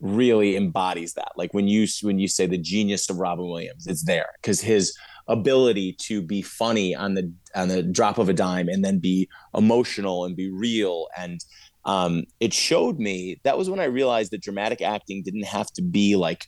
really 0.00 0.56
embodies 0.56 1.14
that. 1.14 1.32
Like 1.36 1.54
when 1.54 1.68
you 1.68 1.86
when 2.02 2.18
you 2.18 2.28
say 2.28 2.46
the 2.46 2.58
genius 2.58 3.08
of 3.10 3.18
Robin 3.18 3.46
Williams, 3.46 3.86
it's 3.86 4.04
there 4.04 4.32
cuz 4.42 4.60
his 4.60 4.94
ability 5.26 5.94
to 5.98 6.20
be 6.20 6.42
funny 6.42 6.94
on 6.94 7.14
the 7.14 7.32
on 7.54 7.68
the 7.68 7.82
drop 7.82 8.18
of 8.18 8.28
a 8.28 8.34
dime 8.34 8.68
and 8.68 8.84
then 8.84 8.98
be 8.98 9.28
emotional 9.54 10.24
and 10.24 10.36
be 10.36 10.50
real 10.50 11.08
and 11.16 11.42
um, 11.86 12.24
it 12.40 12.54
showed 12.54 12.98
me 12.98 13.40
that 13.44 13.58
was 13.58 13.68
when 13.68 13.80
I 13.80 13.84
realized 13.84 14.32
that 14.32 14.42
dramatic 14.42 14.80
acting 14.80 15.22
didn't 15.22 15.44
have 15.44 15.70
to 15.72 15.82
be 15.82 16.16
like 16.16 16.46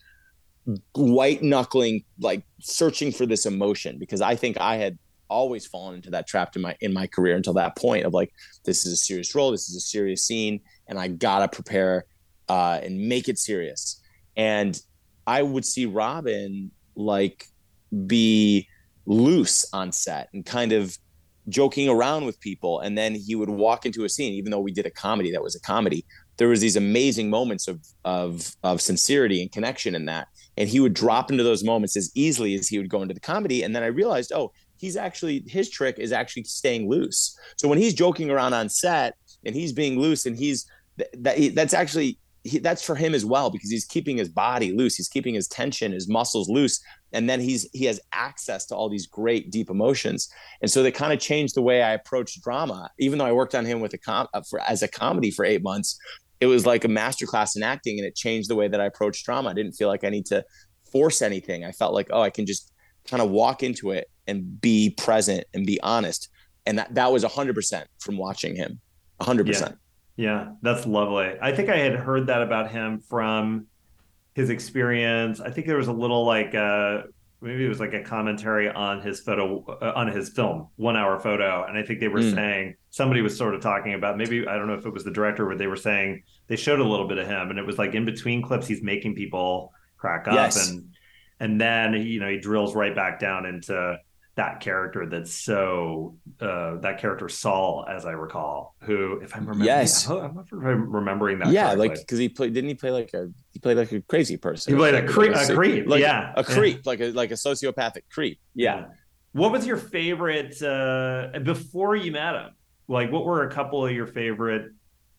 white 0.94 1.42
knuckling, 1.42 2.04
like 2.18 2.42
searching 2.60 3.12
for 3.12 3.26
this 3.26 3.46
emotion. 3.46 3.98
Because 3.98 4.20
I 4.20 4.34
think 4.34 4.60
I 4.60 4.76
had 4.76 4.98
always 5.28 5.66
fallen 5.66 5.96
into 5.96 6.10
that 6.10 6.26
trap 6.26 6.54
in 6.54 6.62
my 6.62 6.76
in 6.80 6.92
my 6.92 7.06
career 7.06 7.36
until 7.36 7.54
that 7.54 7.76
point 7.76 8.04
of 8.04 8.12
like, 8.12 8.32
this 8.64 8.86
is 8.86 8.92
a 8.92 8.96
serious 8.96 9.34
role, 9.34 9.50
this 9.50 9.68
is 9.68 9.76
a 9.76 9.80
serious 9.80 10.24
scene, 10.24 10.60
and 10.88 10.98
I 10.98 11.08
gotta 11.08 11.48
prepare 11.48 12.04
uh, 12.48 12.80
and 12.82 13.08
make 13.08 13.28
it 13.28 13.38
serious. 13.38 14.00
And 14.36 14.80
I 15.26 15.42
would 15.42 15.64
see 15.64 15.86
Robin 15.86 16.70
like 16.94 17.48
be 18.06 18.68
loose 19.06 19.66
on 19.72 19.92
set 19.92 20.28
and 20.32 20.44
kind 20.44 20.72
of 20.72 20.96
joking 21.48 21.88
around 21.88 22.26
with 22.26 22.40
people 22.40 22.80
and 22.80 22.98
then 22.98 23.14
he 23.14 23.36
would 23.36 23.48
walk 23.48 23.86
into 23.86 24.04
a 24.04 24.08
scene 24.08 24.32
even 24.32 24.50
though 24.50 24.58
we 24.58 24.72
did 24.72 24.84
a 24.84 24.90
comedy 24.90 25.30
that 25.30 25.42
was 25.42 25.54
a 25.54 25.60
comedy 25.60 26.04
there 26.38 26.48
was 26.48 26.60
these 26.60 26.74
amazing 26.74 27.30
moments 27.30 27.68
of 27.68 27.86
of 28.04 28.56
of 28.64 28.80
sincerity 28.80 29.40
and 29.40 29.52
connection 29.52 29.94
in 29.94 30.06
that 30.06 30.26
and 30.56 30.68
he 30.68 30.80
would 30.80 30.94
drop 30.94 31.30
into 31.30 31.44
those 31.44 31.64
moments 31.64 31.96
as 31.96 32.10
easily 32.14 32.54
as 32.54 32.68
he 32.68 32.78
would 32.78 32.88
go 32.88 33.02
into 33.02 33.14
the 33.14 33.20
comedy. 33.20 33.62
And 33.62 33.74
then 33.74 33.82
i 33.82 33.86
realized 33.86 34.32
oh 34.32 34.52
he's 34.78 34.96
actually 34.96 35.42
his 35.46 35.70
trick 35.70 35.98
is 35.98 36.12
actually 36.12 36.44
staying 36.44 36.88
loose. 36.88 37.38
So 37.56 37.68
when 37.68 37.78
he's 37.78 37.94
joking 37.94 38.30
around 38.30 38.54
on 38.54 38.68
set 38.68 39.16
and 39.44 39.54
he's 39.54 39.72
being 39.72 39.98
loose 39.98 40.26
and 40.26 40.36
he's 40.36 40.66
that 40.96 41.54
that's 41.54 41.74
actually 41.74 42.18
he, 42.44 42.58
that's 42.58 42.82
for 42.82 42.94
him 42.94 43.12
as 43.12 43.24
well 43.24 43.50
because 43.50 43.70
he's 43.70 43.84
keeping 43.84 44.16
his 44.16 44.28
body 44.28 44.72
loose. 44.72 44.94
He's 44.94 45.08
keeping 45.08 45.34
his 45.34 45.48
tension 45.48 45.92
his 45.92 46.08
muscles 46.08 46.48
loose. 46.48 46.80
And 47.12 47.28
then 47.28 47.40
he's 47.40 47.68
he 47.72 47.84
has 47.86 48.00
access 48.12 48.66
to 48.66 48.76
all 48.76 48.88
these 48.88 49.06
great 49.06 49.50
deep 49.50 49.70
emotions. 49.70 50.28
And 50.60 50.70
so 50.70 50.82
they 50.82 50.92
kind 50.92 51.12
of 51.12 51.18
changed 51.18 51.54
the 51.54 51.62
way 51.62 51.82
i 51.82 51.92
approached 51.92 52.42
drama. 52.42 52.90
Even 52.98 53.18
though 53.18 53.26
i 53.26 53.32
worked 53.32 53.54
on 53.54 53.64
him 53.64 53.80
with 53.80 53.94
a 53.94 53.98
com 53.98 54.28
uh, 54.34 54.42
for, 54.48 54.60
as 54.60 54.82
a 54.82 54.88
comedy 54.88 55.30
for 55.30 55.44
eight 55.44 55.62
months 55.62 55.98
it 56.40 56.46
was 56.46 56.66
like 56.66 56.84
a 56.84 56.88
masterclass 56.88 57.56
in 57.56 57.62
acting 57.62 57.98
and 57.98 58.06
it 58.06 58.14
changed 58.14 58.50
the 58.50 58.54
way 58.54 58.68
that 58.68 58.80
i 58.80 58.86
approached 58.86 59.24
drama. 59.24 59.50
I 59.50 59.54
didn't 59.54 59.72
feel 59.72 59.88
like 59.88 60.04
i 60.04 60.10
need 60.10 60.26
to 60.26 60.44
force 60.92 61.22
anything. 61.22 61.64
I 61.64 61.72
felt 61.72 61.94
like 61.94 62.08
oh 62.10 62.22
i 62.22 62.30
can 62.30 62.46
just 62.46 62.72
kind 63.06 63.22
of 63.22 63.30
walk 63.30 63.62
into 63.62 63.90
it 63.90 64.08
and 64.26 64.60
be 64.60 64.90
present 64.90 65.44
and 65.54 65.64
be 65.66 65.80
honest. 65.82 66.28
And 66.66 66.78
that, 66.78 66.94
that 66.96 67.12
was 67.12 67.22
100% 67.22 67.84
from 68.00 68.16
watching 68.16 68.56
him. 68.56 68.80
100% 69.20 69.76
Yeah, 70.16 70.48
that's 70.62 70.84
lovely. 70.86 71.34
I 71.40 71.52
think 71.52 71.68
I 71.68 71.76
had 71.76 71.94
heard 71.94 72.26
that 72.26 72.42
about 72.42 72.70
him 72.70 73.00
from 73.08 73.66
his 74.34 74.50
experience. 74.50 75.40
I 75.40 75.50
think 75.50 75.66
there 75.66 75.76
was 75.76 75.88
a 75.88 75.92
little 75.92 76.26
like 76.26 76.54
uh 76.54 77.02
maybe 77.40 77.64
it 77.64 77.68
was 77.68 77.80
like 77.80 77.92
a 77.94 78.02
commentary 78.02 78.68
on 78.70 79.00
his 79.00 79.20
photo 79.20 79.64
uh, 79.80 79.92
on 79.94 80.08
his 80.08 80.30
film, 80.30 80.68
1 80.76 80.96
hour 80.96 81.18
photo, 81.20 81.64
and 81.68 81.76
I 81.76 81.82
think 81.82 82.00
they 82.00 82.08
were 82.08 82.20
Mm. 82.20 82.34
saying 82.34 82.74
somebody 82.90 83.20
was 83.22 83.36
sort 83.36 83.54
of 83.54 83.60
talking 83.60 83.94
about 83.94 84.16
maybe 84.16 84.46
I 84.46 84.56
don't 84.56 84.66
know 84.66 84.74
if 84.74 84.86
it 84.86 84.92
was 84.92 85.04
the 85.04 85.10
director 85.10 85.46
but 85.46 85.58
they 85.58 85.66
were 85.66 85.76
saying 85.76 86.22
they 86.48 86.56
showed 86.56 86.80
a 86.80 86.84
little 86.84 87.06
bit 87.06 87.18
of 87.18 87.26
him 87.26 87.50
and 87.50 87.58
it 87.58 87.66
was 87.66 87.76
like 87.78 87.94
in 87.94 88.04
between 88.06 88.40
clips 88.42 88.66
he's 88.66 88.82
making 88.82 89.14
people 89.14 89.72
crack 89.98 90.26
up 90.28 90.34
Yes. 90.34 90.70
and 90.70 90.84
and 91.40 91.60
then 91.60 91.92
you 91.94 92.20
know 92.20 92.28
he 92.30 92.38
drills 92.38 92.74
right 92.74 92.94
back 92.94 93.20
down 93.20 93.44
into 93.44 93.98
that 94.36 94.60
character 94.60 95.06
that's 95.06 95.32
so 95.34 96.14
uh 96.40 96.76
that 96.80 96.98
character 96.98 97.28
Saul 97.28 97.86
as 97.88 98.04
I 98.04 98.12
recall 98.12 98.74
who 98.82 99.18
if 99.22 99.34
I'm 99.34 99.42
remembering 99.46 99.66
Yes. 99.66 100.06
I'm 100.08 100.34
not 100.34 100.46
sure 100.48 100.60
if 100.60 100.66
I'm 100.66 100.90
remembering 100.92 101.38
that 101.38 101.48
yeah 101.48 101.68
correctly. 101.74 101.88
like 101.88 101.98
because 102.00 102.18
he 102.18 102.28
played 102.28 102.52
didn't 102.52 102.68
he 102.68 102.74
play 102.74 102.90
like 102.90 103.14
a 103.14 103.28
he 103.52 103.58
played 103.60 103.78
like 103.78 103.92
a 103.92 104.02
crazy 104.02 104.36
person 104.36 104.74
He 104.74 104.78
played 104.78 104.94
a 104.94 105.06
creep- 105.06 105.34
a 105.34 105.54
creep, 105.54 105.88
like 105.88 106.00
yeah. 106.02 106.32
a 106.36 106.44
creep 106.44 106.84
like 106.86 107.00
a 107.00 107.12
like 107.12 107.30
a 107.30 107.34
sociopathic 107.34 108.02
creep 108.10 108.38
yeah 108.54 108.86
What 109.32 109.52
was 109.52 109.66
your 109.66 109.78
favorite 109.78 110.60
uh 110.62 111.38
before 111.42 111.96
you 111.96 112.12
met 112.12 112.34
him? 112.34 112.50
Like 112.88 113.10
what 113.10 113.24
were 113.24 113.42
a 113.48 113.50
couple 113.50 113.84
of 113.86 113.92
your 113.92 114.06
favorite 114.06 114.70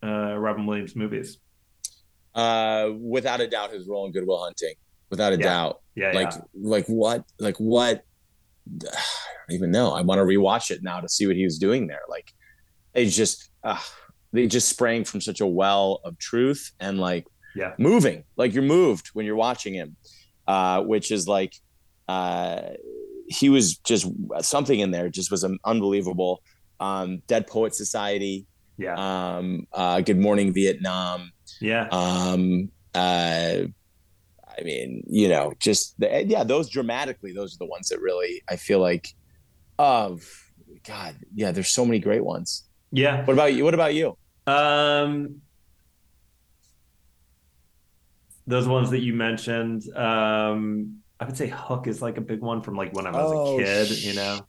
uh 0.03 0.35
Robin 0.37 0.65
Williams 0.67 0.95
movies? 0.95 1.39
uh 2.35 2.89
without 2.99 3.41
a 3.41 3.47
doubt 3.47 3.71
his 3.73 3.87
role 3.87 4.05
in 4.05 4.11
goodwill 4.11 4.43
hunting 4.43 4.75
without 5.09 5.33
a 5.33 5.37
Yeah. 5.37 5.43
doubt 5.43 5.81
Yeah, 5.95 6.11
like 6.11 6.31
yeah. 6.33 6.41
like 6.53 6.85
what 6.87 7.23
like 7.39 7.57
what 7.57 8.03
i 8.85 8.95
don't 9.47 9.55
even 9.55 9.71
know 9.71 9.91
i 9.91 10.01
want 10.01 10.19
to 10.19 10.23
rewatch 10.23 10.71
it 10.71 10.81
now 10.83 10.99
to 10.99 11.09
see 11.09 11.25
what 11.27 11.35
he 11.35 11.43
was 11.43 11.57
doing 11.57 11.87
there 11.87 12.01
like 12.09 12.31
it 12.93 13.05
just 13.05 13.49
uh, 13.63 13.79
they 14.33 14.47
just 14.47 14.69
sprang 14.69 15.03
from 15.03 15.21
such 15.21 15.39
a 15.41 15.45
well 15.47 15.99
of 16.03 16.17
truth 16.17 16.71
and 16.79 16.99
like 16.99 17.25
Yeah. 17.55 17.73
moving 17.77 18.23
like 18.35 18.53
you're 18.53 18.63
moved 18.63 19.07
when 19.13 19.25
you're 19.25 19.35
watching 19.35 19.73
him 19.73 19.95
uh 20.47 20.81
which 20.81 21.11
is 21.11 21.27
like 21.27 21.53
uh 22.07 22.61
he 23.27 23.49
was 23.49 23.77
just 23.79 24.07
something 24.41 24.79
in 24.79 24.91
there 24.91 25.09
just 25.09 25.29
was 25.31 25.45
unbelievable 25.65 26.41
um 26.79 27.21
dead 27.27 27.47
poet 27.47 27.73
society 27.75 28.45
Yeah. 28.77 28.95
um 29.37 29.67
uh 29.73 30.01
good 30.01 30.19
morning 30.19 30.53
vietnam 30.53 31.31
yeah. 31.59 31.87
um 31.91 32.71
uh 32.93 33.57
i 34.59 34.63
mean 34.63 35.03
you 35.07 35.27
know 35.29 35.53
just 35.59 35.99
the, 35.99 36.23
yeah 36.25 36.43
those 36.43 36.69
dramatically 36.69 37.31
those 37.33 37.55
are 37.55 37.59
the 37.59 37.65
ones 37.65 37.89
that 37.89 37.99
really 38.01 38.41
i 38.49 38.55
feel 38.55 38.79
like 38.79 39.07
of 39.77 40.23
god 40.85 41.15
yeah 41.35 41.51
there's 41.51 41.69
so 41.69 41.85
many 41.85 41.99
great 41.99 42.23
ones. 42.23 42.63
Yeah. 42.91 43.25
what 43.25 43.33
about 43.33 43.53
you? 43.53 43.63
What 43.65 43.73
about 43.73 43.93
you? 43.93 44.17
Um 44.47 45.41
those 48.47 48.67
ones 48.67 48.91
that 48.91 49.01
you 49.01 49.13
mentioned, 49.13 49.83
um 49.95 51.01
I 51.19 51.25
would 51.25 51.35
say 51.35 51.47
Hook 51.47 51.87
is 51.87 52.01
like 52.01 52.17
a 52.17 52.21
big 52.21 52.41
one 52.41 52.61
from 52.61 52.75
like 52.75 52.93
when 52.93 53.05
I 53.07 53.11
was 53.11 53.31
Oh, 53.33 53.59
a 53.59 53.63
kid, 53.63 53.97
you 53.99 54.13
know. 54.13 54.39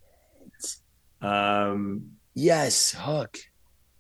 Um 1.21 2.13
yes 2.35 2.93
hook 2.97 3.37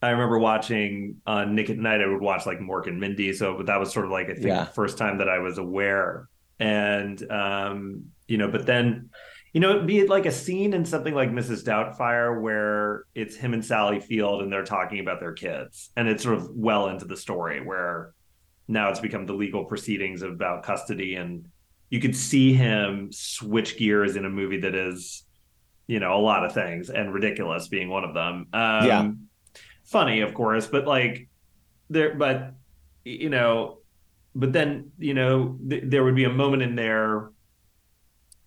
I 0.01 0.11
remember 0.11 0.38
watching 0.38 1.16
on 1.26 1.55
Nick 1.55 1.70
at 1.70 1.78
Night. 1.78 2.01
I 2.01 2.07
would 2.07 2.20
watch 2.20 2.46
like 2.46 2.59
Mork 2.61 2.86
and 2.86 3.01
Mindy, 3.01 3.32
so 3.32 3.62
that 3.64 3.80
was 3.80 3.92
sort 3.92 4.05
of 4.07 4.12
like 4.12 4.26
I 4.30 4.34
think 4.34 4.46
Yeah. 4.46 4.64
the 4.64 4.70
first 4.72 4.96
time 4.99 5.18
that 5.18 5.28
I 5.28 5.38
was 5.38 5.59
aware. 5.59 6.28
And 6.61 7.20
um, 7.30 8.05
you 8.26 8.36
know, 8.38 8.49
but 8.51 8.66
then, 8.66 9.11
you 9.53 9.61
know, 9.61 9.82
be 9.84 9.99
it 10.01 10.09
like 10.09 10.26
a 10.26 10.30
scene 10.32 10.72
in 10.74 10.84
something 10.84 11.14
like 11.14 11.30
Mrs. 11.30 11.64
Doubtfire 11.64 12.40
where 12.40 13.05
it's 13.14 13.34
him 13.36 13.55
and 13.55 13.64
Sally 13.64 13.99
Field 14.01 14.42
and 14.42 14.53
they're 14.53 14.64
talking 14.64 15.01
about 15.01 15.18
their 15.20 15.32
kids, 15.32 15.90
and 15.96 16.09
it's 16.09 16.22
sort 16.22 16.36
of 16.36 16.49
well 16.55 16.88
into 16.88 17.05
the 17.05 17.16
story 17.16 17.61
where 17.64 18.12
now 18.68 18.90
it's 18.90 19.01
become 19.01 19.24
the 19.26 19.32
legal 19.32 19.64
proceedings 19.64 20.22
about 20.22 20.62
custody, 20.62 21.14
and 21.14 21.46
you 21.90 22.01
could 22.01 22.14
see 22.14 22.53
him 22.53 23.09
switch 23.11 23.78
gears 23.78 24.14
in 24.16 24.26
a 24.26 24.30
movie 24.30 24.61
that 24.61 24.74
is, 24.74 25.24
you 25.86 25.99
know, 26.01 26.14
a 26.16 26.20
lot 26.20 26.44
of 26.44 26.53
things, 26.53 26.90
and 26.90 27.14
ridiculous 27.14 27.66
being 27.68 27.88
one 27.88 28.05
of 28.05 28.14
them. 28.14 28.46
Um, 28.53 28.86
Yeah. 28.86 29.11
Funny 29.89 30.20
of 30.20 30.34
course 30.34 30.66
but 30.66 30.86
like 30.86 31.28
there 31.91 32.14
but 32.14 32.55
you 33.05 33.30
know 33.30 33.78
but 34.34 34.53
then 34.53 34.93
you 34.99 35.14
know 35.14 35.59
th- 35.68 35.84
there 35.86 36.05
would 36.05 36.14
be 36.14 36.24
a 36.24 36.30
moment 36.30 36.62
in 36.62 36.76
there 36.76 37.30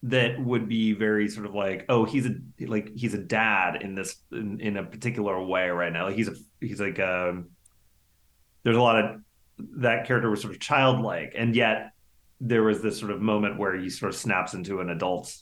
that 0.03 0.43
would 0.43 0.67
be 0.67 0.93
very 0.93 1.29
sort 1.29 1.45
of 1.45 1.53
like 1.53 1.85
oh 1.89 2.05
he's 2.05 2.25
a 2.25 2.35
like 2.61 2.91
he's 2.95 3.13
a 3.13 3.19
dad 3.19 3.81
in 3.81 3.93
this 3.93 4.15
in, 4.31 4.59
in 4.59 4.77
a 4.77 4.83
particular 4.83 5.43
way 5.43 5.69
right 5.69 5.93
now. 5.93 6.05
Like 6.05 6.15
he's 6.15 6.27
a 6.27 6.35
he's 6.59 6.81
like 6.81 6.99
um 6.99 7.49
there's 8.63 8.77
a 8.77 8.81
lot 8.81 9.03
of 9.03 9.21
that 9.77 10.07
character 10.07 10.29
was 10.29 10.41
sort 10.41 10.53
of 10.53 10.59
childlike 10.59 11.33
and 11.37 11.55
yet 11.55 11.91
there 12.39 12.63
was 12.63 12.81
this 12.81 12.97
sort 12.97 13.11
of 13.11 13.21
moment 13.21 13.59
where 13.59 13.75
he 13.75 13.89
sort 13.89 14.11
of 14.11 14.19
snaps 14.19 14.55
into 14.55 14.79
an 14.79 14.89
adult 14.89 15.35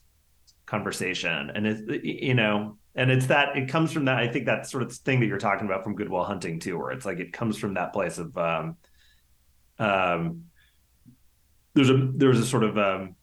conversation. 0.69 1.51
And 1.53 1.67
it's 1.67 1.81
you 2.03 2.35
know 2.35 2.77
and 2.95 3.11
it's 3.11 3.27
that 3.27 3.55
it 3.55 3.69
comes 3.69 3.91
from 3.91 4.05
that 4.05 4.17
i 4.17 4.27
think 4.27 4.45
that 4.45 4.67
sort 4.67 4.83
of 4.83 4.91
thing 4.91 5.19
that 5.19 5.27
you're 5.27 5.37
talking 5.37 5.65
about 5.65 5.83
from 5.83 5.95
goodwill 5.95 6.23
hunting 6.23 6.59
too 6.59 6.77
where 6.77 6.91
it's 6.91 7.05
like 7.05 7.19
it 7.19 7.31
comes 7.31 7.57
from 7.57 7.73
that 7.73 7.93
place 7.93 8.17
of 8.17 8.37
um 8.37 8.75
um 9.79 10.43
there's 11.73 11.89
a 11.89 12.11
there's 12.15 12.39
a 12.39 12.45
sort 12.45 12.63
of 12.63 12.77
um 12.77 13.15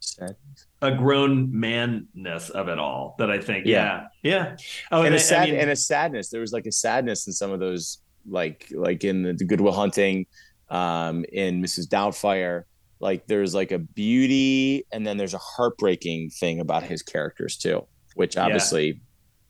Sad. 0.00 0.36
a 0.82 0.94
grown 0.94 1.48
manness 1.58 2.50
of 2.50 2.68
it 2.68 2.78
all 2.78 3.14
that 3.18 3.30
i 3.30 3.38
think 3.38 3.64
yeah. 3.66 4.06
yeah, 4.22 4.56
oh 4.90 4.98
and 4.98 5.06
and, 5.06 5.14
a 5.14 5.18
I- 5.18 5.20
sad 5.20 5.48
I 5.48 5.52
mean, 5.52 5.60
and 5.60 5.70
a 5.70 5.76
sadness. 5.76 6.28
There 6.28 6.40
was 6.40 6.52
like 6.52 6.66
a 6.66 6.72
sadness 6.72 7.26
in 7.26 7.32
some 7.32 7.52
of 7.52 7.60
those 7.60 7.98
like 8.28 8.68
like 8.74 9.04
in 9.04 9.22
the, 9.22 9.32
the 9.32 9.44
goodwill 9.44 9.72
hunting 9.72 10.26
um 10.68 11.24
in 11.32 11.62
mrs 11.62 11.86
doubtfire 11.86 12.64
like 13.04 13.26
there's 13.26 13.54
like 13.54 13.70
a 13.70 13.78
beauty 13.78 14.86
and 14.90 15.06
then 15.06 15.18
there's 15.18 15.34
a 15.34 15.38
heartbreaking 15.38 16.30
thing 16.30 16.58
about 16.58 16.82
his 16.82 17.02
characters 17.02 17.58
too, 17.58 17.86
which 18.14 18.38
obviously, 18.38 18.86
yeah. 18.86 18.92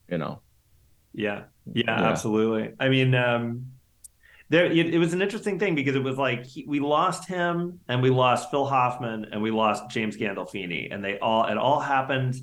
you 0.08 0.18
know. 0.18 0.42
Yeah. 1.14 1.42
yeah. 1.72 1.84
Yeah, 1.86 2.02
absolutely. 2.02 2.74
I 2.80 2.88
mean, 2.88 3.14
um 3.14 3.66
there 4.50 4.66
it, 4.66 4.92
it, 4.94 4.98
was 4.98 5.14
an 5.14 5.22
interesting 5.22 5.58
thing 5.58 5.76
because 5.76 5.94
it 5.94 6.02
was 6.02 6.18
like 6.18 6.44
he, 6.44 6.64
we 6.66 6.80
lost 6.80 7.28
him 7.28 7.78
and 7.88 8.02
we 8.02 8.10
lost 8.10 8.50
Phil 8.50 8.66
Hoffman 8.66 9.26
and 9.32 9.40
we 9.40 9.52
lost 9.52 9.88
James 9.88 10.16
Gandolfini 10.16 10.92
and 10.92 11.02
they 11.02 11.18
all 11.20 11.46
it 11.46 11.56
all 11.56 11.78
happened 11.78 12.34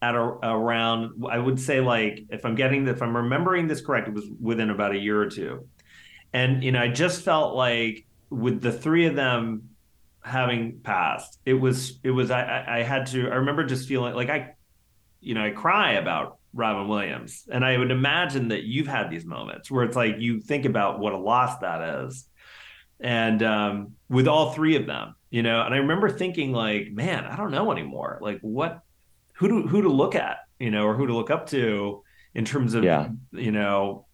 at 0.00 0.14
a, 0.14 0.18
around 0.18 1.24
I 1.30 1.38
would 1.38 1.60
say 1.60 1.80
like 1.80 2.24
if 2.30 2.46
I'm 2.46 2.54
getting 2.54 2.88
if 2.88 3.02
I'm 3.02 3.14
remembering 3.14 3.68
this 3.68 3.82
correct 3.82 4.08
it 4.08 4.14
was 4.14 4.24
within 4.40 4.70
about 4.70 4.94
a 4.94 4.98
year 4.98 5.20
or 5.20 5.28
two 5.28 5.68
and 6.32 6.64
you 6.64 6.72
know 6.72 6.80
I 6.80 6.88
just 6.88 7.22
felt 7.22 7.54
like 7.54 8.06
with 8.30 8.62
the 8.62 8.72
three 8.72 9.04
of 9.04 9.14
them 9.14 9.73
having 10.24 10.80
passed 10.80 11.38
it 11.44 11.54
was 11.54 11.98
it 12.02 12.10
was 12.10 12.30
I 12.30 12.64
I 12.66 12.82
had 12.82 13.06
to 13.08 13.30
I 13.30 13.36
remember 13.36 13.64
just 13.64 13.86
feeling 13.86 14.14
like 14.14 14.30
I 14.30 14.54
you 15.20 15.34
know 15.34 15.44
I 15.44 15.50
cry 15.50 15.92
about 15.92 16.38
Robin 16.54 16.88
Williams. 16.88 17.46
And 17.50 17.64
I 17.64 17.76
would 17.76 17.90
imagine 17.90 18.48
that 18.48 18.62
you've 18.62 18.86
had 18.86 19.10
these 19.10 19.26
moments 19.26 19.70
where 19.70 19.84
it's 19.84 19.96
like 19.96 20.16
you 20.18 20.40
think 20.40 20.64
about 20.64 21.00
what 21.00 21.12
a 21.12 21.18
loss 21.18 21.58
that 21.58 22.04
is. 22.04 22.26
And 23.00 23.42
um, 23.42 23.92
with 24.08 24.28
all 24.28 24.52
three 24.52 24.76
of 24.76 24.86
them, 24.86 25.16
you 25.30 25.42
know, 25.42 25.60
and 25.60 25.74
I 25.74 25.78
remember 25.78 26.08
thinking 26.08 26.52
like, 26.52 26.92
man, 26.92 27.24
I 27.24 27.36
don't 27.36 27.50
know 27.50 27.72
anymore. 27.72 28.18
Like 28.22 28.38
what 28.40 28.80
who 29.34 29.48
to 29.48 29.68
who 29.68 29.82
to 29.82 29.88
look 29.88 30.14
at, 30.14 30.38
you 30.60 30.70
know, 30.70 30.86
or 30.86 30.94
who 30.94 31.08
to 31.08 31.12
look 31.12 31.30
up 31.30 31.48
to 31.48 32.04
in 32.34 32.44
terms 32.44 32.74
of 32.74 32.84
yeah. 32.84 33.08
you 33.32 33.50
know 33.50 34.06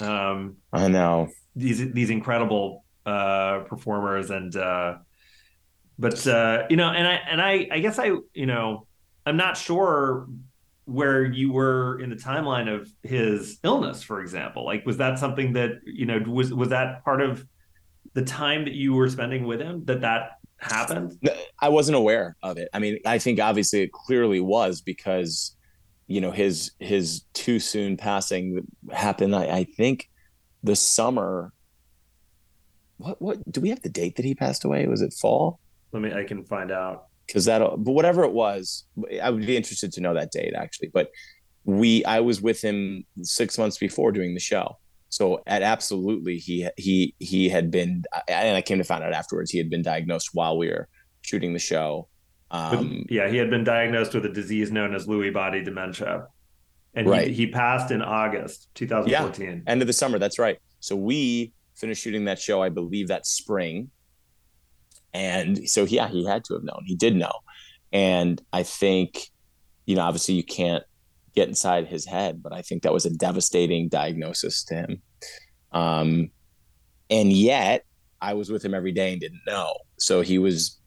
um 0.00 0.56
I 0.72 0.88
know 0.88 1.28
these 1.54 1.92
these 1.92 2.10
incredible 2.10 2.84
uh 3.04 3.60
performers 3.60 4.30
and 4.30 4.54
uh 4.56 4.96
but 6.02 6.26
uh 6.26 6.64
you 6.68 6.76
know 6.76 6.90
and 6.90 7.06
I 7.06 7.14
and 7.30 7.40
I 7.40 7.68
I 7.70 7.78
guess 7.78 7.98
I 7.98 8.10
you 8.34 8.46
know 8.46 8.86
I'm 9.24 9.36
not 9.36 9.56
sure 9.56 10.26
where 10.84 11.24
you 11.24 11.52
were 11.52 12.00
in 12.00 12.10
the 12.10 12.16
timeline 12.16 12.72
of 12.72 12.88
his 13.02 13.58
illness, 13.62 14.02
for 14.02 14.20
example? 14.20 14.64
Like, 14.64 14.84
was 14.84 14.96
that 14.96 15.18
something 15.18 15.52
that 15.52 15.80
you 15.84 16.06
know 16.06 16.18
was 16.26 16.52
was 16.52 16.70
that 16.70 17.04
part 17.04 17.22
of 17.22 17.46
the 18.14 18.22
time 18.22 18.64
that 18.64 18.74
you 18.74 18.94
were 18.94 19.08
spending 19.08 19.44
with 19.44 19.60
him 19.60 19.84
that 19.84 20.00
that 20.00 20.32
happened? 20.58 21.18
I 21.60 21.68
wasn't 21.68 21.96
aware 21.96 22.36
of 22.42 22.58
it. 22.58 22.68
I 22.72 22.78
mean, 22.78 22.98
I 23.06 23.18
think 23.18 23.40
obviously 23.40 23.82
it 23.82 23.92
clearly 23.92 24.40
was 24.40 24.80
because 24.80 25.54
you 26.08 26.20
know 26.20 26.32
his 26.32 26.72
his 26.78 27.22
too 27.32 27.60
soon 27.60 27.96
passing 27.96 28.66
happened. 28.90 29.34
I, 29.34 29.44
I 29.44 29.64
think 29.64 30.08
the 30.62 30.76
summer. 30.76 31.52
What 32.98 33.20
what 33.20 33.50
do 33.50 33.60
we 33.60 33.70
have 33.70 33.82
the 33.82 33.88
date 33.88 34.16
that 34.16 34.24
he 34.24 34.34
passed 34.34 34.64
away? 34.64 34.86
Was 34.86 35.02
it 35.02 35.12
fall? 35.12 35.58
Let 35.92 36.02
me. 36.02 36.12
I 36.12 36.24
can 36.24 36.44
find 36.44 36.70
out. 36.70 37.06
Because 37.26 37.44
that 37.44 37.60
but 37.60 37.92
whatever 37.92 38.24
it 38.24 38.32
was 38.32 38.84
i 39.22 39.30
would 39.30 39.46
be 39.46 39.56
interested 39.56 39.92
to 39.92 40.00
know 40.00 40.14
that 40.14 40.32
date 40.32 40.54
actually. 40.54 40.90
But 40.92 41.10
we 41.64 42.04
i 42.04 42.20
was 42.20 42.42
with 42.42 42.60
him 42.60 43.04
six 43.22 43.58
months 43.58 43.78
before 43.78 44.12
doing 44.12 44.34
the 44.34 44.40
show. 44.40 44.78
So 45.08 45.42
at 45.46 45.62
absolutely 45.62 46.38
he 46.38 46.68
he 46.76 47.14
he 47.18 47.48
had 47.48 47.70
been 47.70 48.02
and 48.28 48.56
i 48.56 48.60
came 48.60 48.78
to 48.78 48.84
find 48.84 49.04
out 49.04 49.12
afterwards 49.12 49.50
he 49.50 49.58
had 49.58 49.70
been 49.70 49.82
diagnosed 49.82 50.30
while 50.32 50.58
we 50.58 50.68
were 50.68 50.88
shooting 51.22 51.52
the 51.52 51.58
show. 51.58 52.08
Um, 52.50 53.06
yeah 53.08 53.30
he 53.30 53.36
had 53.36 53.48
been 53.50 53.64
diagnosed 53.64 54.14
with 54.14 54.26
a 54.26 54.32
disease 54.32 54.70
known 54.72 54.94
as 54.94 55.06
lewy 55.06 55.32
body 55.32 55.62
dementia. 55.62 56.26
And 56.94 57.08
right. 57.08 57.28
he, 57.28 57.34
he 57.34 57.46
passed 57.46 57.90
in 57.90 58.02
august 58.02 58.68
2014 58.74 59.46
yeah, 59.46 59.72
end 59.72 59.80
of 59.80 59.86
the 59.86 59.92
summer 59.92 60.18
that's 60.18 60.38
right. 60.38 60.58
So 60.80 60.96
we 60.96 61.52
finished 61.76 62.02
shooting 62.02 62.26
that 62.26 62.38
show 62.38 62.60
i 62.62 62.68
believe 62.68 63.08
that 63.08 63.26
spring 63.26 63.90
and 65.14 65.68
so, 65.68 65.84
yeah, 65.84 66.08
he 66.08 66.24
had 66.24 66.44
to 66.44 66.54
have 66.54 66.64
known. 66.64 66.84
He 66.86 66.96
did 66.96 67.16
know. 67.16 67.32
And 67.92 68.40
I 68.52 68.62
think, 68.62 69.30
you 69.86 69.96
know, 69.96 70.02
obviously 70.02 70.34
you 70.34 70.44
can't 70.44 70.84
get 71.34 71.48
inside 71.48 71.86
his 71.86 72.06
head, 72.06 72.42
but 72.42 72.52
I 72.52 72.62
think 72.62 72.82
that 72.82 72.92
was 72.92 73.06
a 73.06 73.10
devastating 73.10 73.88
diagnosis 73.88 74.64
to 74.64 74.74
him. 74.74 75.02
Um, 75.72 76.30
and 77.10 77.32
yet 77.32 77.84
I 78.20 78.34
was 78.34 78.50
with 78.50 78.64
him 78.64 78.74
every 78.74 78.92
day 78.92 79.12
and 79.12 79.20
didn't 79.20 79.42
know. 79.46 79.74
So 79.98 80.22
he 80.22 80.38
was, 80.38 80.78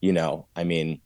you 0.00 0.12
know, 0.12 0.48
I 0.56 0.64
mean, 0.64 1.00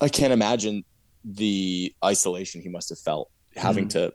I 0.00 0.08
can't 0.08 0.32
imagine 0.32 0.84
the 1.24 1.94
isolation 2.04 2.60
he 2.60 2.68
must 2.68 2.88
have 2.88 2.98
felt 2.98 3.30
having 3.56 3.88
mm-hmm. 3.88 4.10
to 4.10 4.14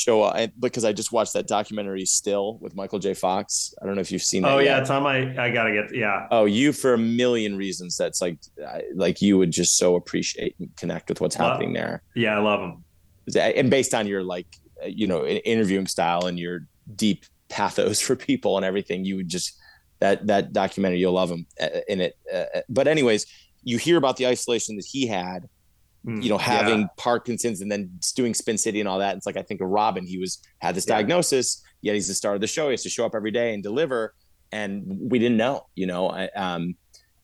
show 0.00 0.22
up 0.22 0.50
because 0.58 0.84
I 0.84 0.92
just 0.92 1.12
watched 1.12 1.34
that 1.34 1.46
documentary 1.46 2.04
still 2.06 2.58
with 2.58 2.74
Michael 2.74 2.98
J. 2.98 3.14
Fox. 3.14 3.74
I 3.80 3.86
don't 3.86 3.94
know 3.94 4.00
if 4.00 4.10
you've 4.10 4.22
seen 4.22 4.42
that. 4.42 4.52
Oh 4.52 4.58
yeah, 4.58 4.74
yet. 4.74 4.80
it's 4.80 4.90
on 4.90 5.02
my. 5.02 5.18
I 5.42 5.50
gotta 5.50 5.72
get. 5.72 5.94
Yeah. 5.94 6.26
Oh, 6.30 6.46
you 6.46 6.72
for 6.72 6.94
a 6.94 6.98
million 6.98 7.56
reasons. 7.56 7.96
That's 7.96 8.20
like, 8.20 8.38
like 8.94 9.20
you 9.20 9.38
would 9.38 9.50
just 9.50 9.76
so 9.76 9.96
appreciate 9.96 10.56
and 10.58 10.74
connect 10.76 11.08
with 11.08 11.20
what's 11.20 11.38
love, 11.38 11.52
happening 11.52 11.72
there. 11.72 12.02
Yeah, 12.14 12.36
I 12.36 12.40
love 12.40 12.60
him. 12.60 12.84
And 13.36 13.70
based 13.70 13.94
on 13.94 14.06
your 14.06 14.22
like, 14.22 14.46
you 14.86 15.06
know, 15.06 15.26
interviewing 15.26 15.86
style 15.86 16.26
and 16.26 16.38
your 16.38 16.66
deep 16.96 17.24
pathos 17.48 18.00
for 18.06 18.16
people 18.16 18.56
and 18.56 18.64
everything, 18.64 19.04
you 19.04 19.16
would 19.16 19.28
just 19.28 19.58
that 20.00 20.26
that 20.26 20.52
documentary 20.52 20.98
you'll 20.98 21.12
love 21.12 21.30
him 21.30 21.46
uh, 21.60 21.68
in 21.88 22.00
it. 22.00 22.16
Uh, 22.32 22.44
uh, 22.54 22.60
but 22.68 22.88
anyways, 22.88 23.26
you 23.62 23.78
hear 23.78 23.98
about 23.98 24.16
the 24.16 24.26
isolation 24.26 24.76
that 24.76 24.86
he 24.86 25.06
had 25.06 25.48
Mm, 26.06 26.22
you 26.22 26.30
know, 26.30 26.38
having 26.38 26.80
yeah. 26.80 26.86
Parkinson's 26.96 27.60
and 27.60 27.70
then 27.70 27.90
doing 28.14 28.32
Spin 28.32 28.56
City 28.56 28.80
and 28.80 28.88
all 28.88 28.98
that. 29.00 29.16
It's 29.16 29.26
like 29.26 29.36
I 29.36 29.42
think 29.42 29.60
of 29.60 29.68
Robin. 29.68 30.06
He 30.06 30.18
was 30.18 30.40
had 30.60 30.74
this 30.74 30.86
yeah. 30.86 30.96
diagnosis, 30.96 31.62
yet 31.82 31.94
he's 31.94 32.08
the 32.08 32.14
star 32.14 32.34
of 32.34 32.40
the 32.40 32.46
show. 32.46 32.66
He 32.66 32.72
has 32.72 32.82
to 32.84 32.88
show 32.88 33.04
up 33.04 33.14
every 33.14 33.30
day 33.30 33.52
and 33.52 33.62
deliver. 33.62 34.14
And 34.50 34.82
we 34.86 35.18
didn't 35.18 35.36
know. 35.36 35.66
You 35.74 35.86
know, 35.86 36.08
I, 36.08 36.28
um, 36.28 36.74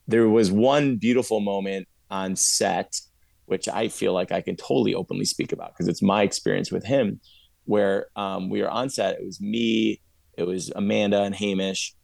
there 0.07 0.29
was 0.29 0.53
one 0.53 0.97
beautiful 0.97 1.41
moment 1.41 1.89
on 2.11 2.37
set, 2.37 3.01
which 3.47 3.67
I 3.67 3.89
feel 3.89 4.13
like 4.13 4.31
I 4.31 4.43
can 4.43 4.57
totally 4.57 4.95
openly 4.95 5.25
speak 5.25 5.53
about 5.53 5.73
because 5.73 5.89
it's 5.89 6.03
my 6.03 6.23
experience 6.23 6.71
with 6.71 6.85
him, 6.85 7.21
where 7.65 8.09
um, 8.15 8.51
we 8.51 8.61
were 8.61 8.71
on 8.71 8.91
set. 8.91 9.19
It 9.19 9.25
was 9.25 9.41
me, 9.41 10.03
it 10.37 10.45
was 10.45 10.71
Amanda 10.77 11.23
and 11.23 11.35
Hamish, 11.35 11.95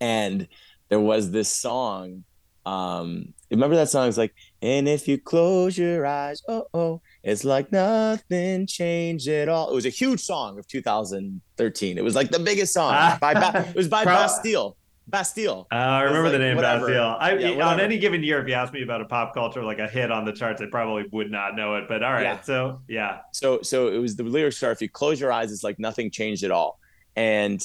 and 0.00 0.46
there 0.88 1.00
was 1.00 1.32
this 1.32 1.48
song. 1.48 2.24
Um, 2.64 3.34
remember 3.56 3.76
that 3.76 3.88
song? 3.88 4.08
It's 4.08 4.18
like 4.18 4.34
and 4.60 4.88
if 4.88 5.08
you 5.08 5.18
close 5.18 5.76
your 5.76 6.06
eyes, 6.06 6.42
oh, 6.48 6.66
oh, 6.72 7.00
it's 7.22 7.44
like 7.44 7.72
nothing 7.72 8.66
changed 8.66 9.28
at 9.28 9.48
all. 9.48 9.70
It 9.70 9.74
was 9.74 9.86
a 9.86 9.90
huge 9.90 10.20
song 10.20 10.58
of 10.58 10.66
2013. 10.68 11.98
It 11.98 12.04
was 12.04 12.14
like 12.14 12.30
the 12.30 12.38
biggest 12.38 12.72
song 12.74 13.18
by 13.20 13.34
ba- 13.34 13.66
it 13.68 13.76
was 13.76 13.88
by 13.88 14.04
Bastille. 14.06 14.76
Bastille. 15.08 15.66
Uh, 15.72 15.74
I 15.74 16.02
remember 16.02 16.28
like, 16.28 16.32
the 16.32 16.38
name 16.38 16.56
whatever. 16.56 16.86
Bastille. 16.86 17.16
I, 17.18 17.32
yeah, 17.34 17.68
on 17.68 17.80
any 17.80 17.98
given 17.98 18.22
year, 18.22 18.40
if 18.40 18.48
you 18.48 18.54
asked 18.54 18.72
me 18.72 18.82
about 18.82 19.00
a 19.00 19.04
pop 19.04 19.34
culture 19.34 19.62
like 19.64 19.80
a 19.80 19.88
hit 19.88 20.12
on 20.12 20.24
the 20.24 20.32
charts, 20.32 20.62
I 20.62 20.66
probably 20.70 21.04
would 21.12 21.30
not 21.30 21.56
know 21.56 21.74
it. 21.74 21.84
But 21.88 22.02
all 22.02 22.12
right, 22.12 22.22
yeah. 22.22 22.40
so 22.40 22.80
yeah. 22.88 23.18
So 23.32 23.62
so 23.62 23.88
it 23.88 23.98
was 23.98 24.16
the 24.16 24.22
lyrics 24.22 24.62
are 24.62 24.72
if 24.72 24.80
you 24.80 24.88
close 24.88 25.20
your 25.20 25.32
eyes, 25.32 25.52
it's 25.52 25.64
like 25.64 25.78
nothing 25.78 26.10
changed 26.10 26.44
at 26.44 26.50
all. 26.50 26.78
And 27.16 27.60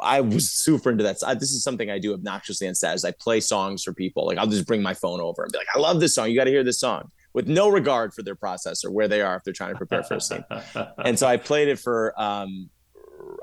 I, 0.00 0.20
was 0.20 0.50
super 0.50 0.90
into 0.90 1.04
that. 1.04 1.16
I, 1.26 1.34
this 1.34 1.52
is 1.52 1.62
something 1.62 1.90
I 1.90 1.98
do 1.98 2.12
obnoxiously 2.12 2.66
on. 2.66 2.72
Is 2.72 3.04
I 3.04 3.12
play 3.12 3.40
songs 3.40 3.82
for 3.82 3.92
people. 3.92 4.26
Like 4.26 4.38
I'll 4.38 4.46
just 4.46 4.66
bring 4.66 4.82
my 4.82 4.94
phone 4.94 5.20
over 5.20 5.42
and 5.42 5.52
be 5.52 5.58
like, 5.58 5.68
"I 5.74 5.78
love 5.78 6.00
this 6.00 6.14
song. 6.14 6.28
You 6.28 6.36
got 6.36 6.44
to 6.44 6.50
hear 6.50 6.64
this 6.64 6.80
song," 6.80 7.10
with 7.32 7.48
no 7.48 7.68
regard 7.68 8.12
for 8.12 8.22
their 8.22 8.34
process 8.34 8.84
or 8.84 8.90
where 8.90 9.08
they 9.08 9.22
are 9.22 9.36
if 9.36 9.44
they're 9.44 9.54
trying 9.54 9.72
to 9.72 9.78
prepare 9.78 10.02
for 10.02 10.16
a 10.16 10.20
scene. 10.20 10.44
and 11.04 11.18
so 11.18 11.26
I 11.26 11.38
played 11.38 11.68
it 11.68 11.78
for 11.78 12.14
um, 12.20 12.68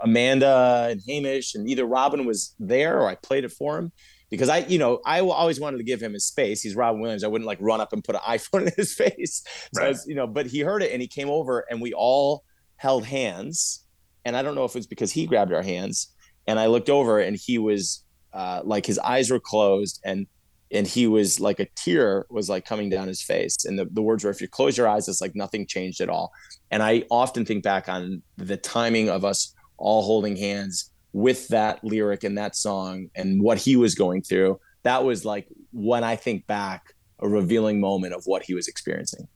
Amanda 0.04 0.88
and 0.92 1.02
Hamish, 1.08 1.56
and 1.56 1.68
either 1.68 1.86
Robin 1.86 2.26
was 2.26 2.56
there 2.60 3.00
or 3.00 3.08
I 3.08 3.16
played 3.16 3.44
it 3.44 3.52
for 3.52 3.78
him 3.80 3.92
because 4.30 4.48
I, 4.48 4.60
you 4.60 4.80
know, 4.80 5.02
I 5.06 5.20
always 5.20 5.60
wanted 5.60 5.78
to 5.78 5.84
give 5.84 6.02
him 6.02 6.14
his 6.14 6.26
space. 6.26 6.62
He's 6.62 6.76
Robin 6.76 7.02
Williams. 7.02 7.24
I 7.24 7.28
wouldn't 7.28 7.48
like 7.48 7.58
run 7.62 7.82
up 7.82 7.94
and 7.94 8.04
put 8.04 8.16
an 8.16 8.22
iPhone 8.28 8.68
in 8.68 8.74
his 8.76 8.94
face. 8.94 9.44
So 9.74 9.82
right. 9.82 9.90
was, 9.90 10.06
you 10.08 10.16
know, 10.16 10.26
but 10.26 10.48
he 10.48 10.62
heard 10.62 10.82
it 10.82 10.92
and 10.92 11.02
he 11.02 11.08
came 11.08 11.30
over 11.30 11.66
and 11.70 11.82
we 11.82 11.94
all 11.94 12.44
held 12.78 13.06
hands 13.06 13.81
and 14.26 14.36
I 14.36 14.42
don't 14.42 14.56
know 14.56 14.66
if 14.66 14.76
it's 14.76 14.88
because 14.88 15.12
he 15.12 15.26
grabbed 15.26 15.54
our 15.54 15.64
hands 15.64 16.14
and 16.48 16.60
I 16.60 16.68
looked 16.68 16.90
over 16.90 17.20
and 17.20 17.36
he 17.36 17.58
was 17.58 18.04
uh, 18.34 18.62
like 18.64 18.86
his 18.86 19.00
eyes 19.00 19.30
were 19.30 19.40
closed 19.40 20.00
and 20.04 20.28
and 20.74 20.88
he 20.88 21.06
was 21.06 21.42
like 21.42 21.60
a 21.60 21.68
tear 21.76 22.26
was 22.30 22.48
like 22.48 22.64
coming 22.64 22.90
down 22.90 23.10
his 23.10 23.22
face. 23.22 23.66
And 23.66 23.78
the, 23.78 23.90
the 23.92 24.02
words 24.02 24.24
were 24.24 24.30
if 24.30 24.40
you 24.40 24.48
close 24.48 24.78
your 24.78 24.88
eyes 24.88 25.10
it's 25.10 25.20
like 25.20 25.36
nothing 25.36 25.68
changed 25.68 26.02
at 26.02 26.10
all. 26.10 26.32
And 26.70 26.82
i 26.82 27.04
often 27.12 27.46
think 27.46 27.64
back 27.64 27.90
on 27.90 28.22
the 28.38 28.58
timing 28.58 29.10
of 29.10 29.26
us 29.26 29.54
all 29.78 30.04
holding 30.04 30.36
hands 30.38 30.92
with 31.14 31.48
that 31.50 31.84
lyric 31.84 32.24
and 32.24 32.38
that 32.38 32.56
song 32.56 33.08
and 33.16 33.42
what 33.42 33.58
he 33.58 33.76
was 33.76 33.96
going 33.96 34.22
through. 34.22 34.60
That 34.84 35.04
was 35.04 35.26
like 35.26 35.48
when 35.72 36.04
i 36.04 36.16
think 36.16 36.48
back 36.48 36.94
a 37.20 37.28
revealing 37.28 37.80
moment 37.80 38.14
of 38.14 38.24
what 38.26 38.44
he 38.44 38.54
was 38.54 38.68
experiencing. 38.68 39.28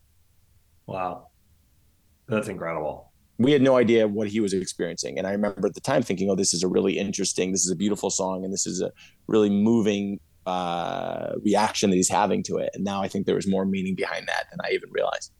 Wow. 0.87 1.27
That's 2.27 2.47
incredible 2.47 3.11
we 3.37 3.51
had 3.51 3.61
no 3.61 3.75
idea 3.77 4.07
what 4.07 4.27
he 4.27 4.39
was 4.39 4.53
experiencing. 4.53 5.17
And 5.17 5.27
I 5.27 5.31
remember 5.31 5.67
at 5.67 5.73
the 5.73 5.81
time 5.81 6.01
thinking, 6.01 6.29
oh, 6.29 6.35
this 6.35 6.53
is 6.53 6.63
a 6.63 6.67
really 6.67 6.97
interesting, 6.97 7.51
this 7.51 7.65
is 7.65 7.71
a 7.71 7.75
beautiful 7.75 8.09
song, 8.09 8.43
and 8.43 8.53
this 8.53 8.65
is 8.65 8.81
a 8.81 8.91
really 9.27 9.49
moving 9.49 10.19
uh, 10.45 11.33
reaction 11.43 11.89
that 11.89 11.95
he's 11.95 12.09
having 12.09 12.43
to 12.43 12.57
it. 12.57 12.69
And 12.73 12.83
now 12.83 13.01
I 13.01 13.07
think 13.07 13.25
there 13.25 13.35
was 13.35 13.47
more 13.47 13.65
meaning 13.65 13.95
behind 13.95 14.27
that 14.27 14.45
than 14.51 14.59
I 14.63 14.73
even 14.73 14.89
realized. 14.91 15.31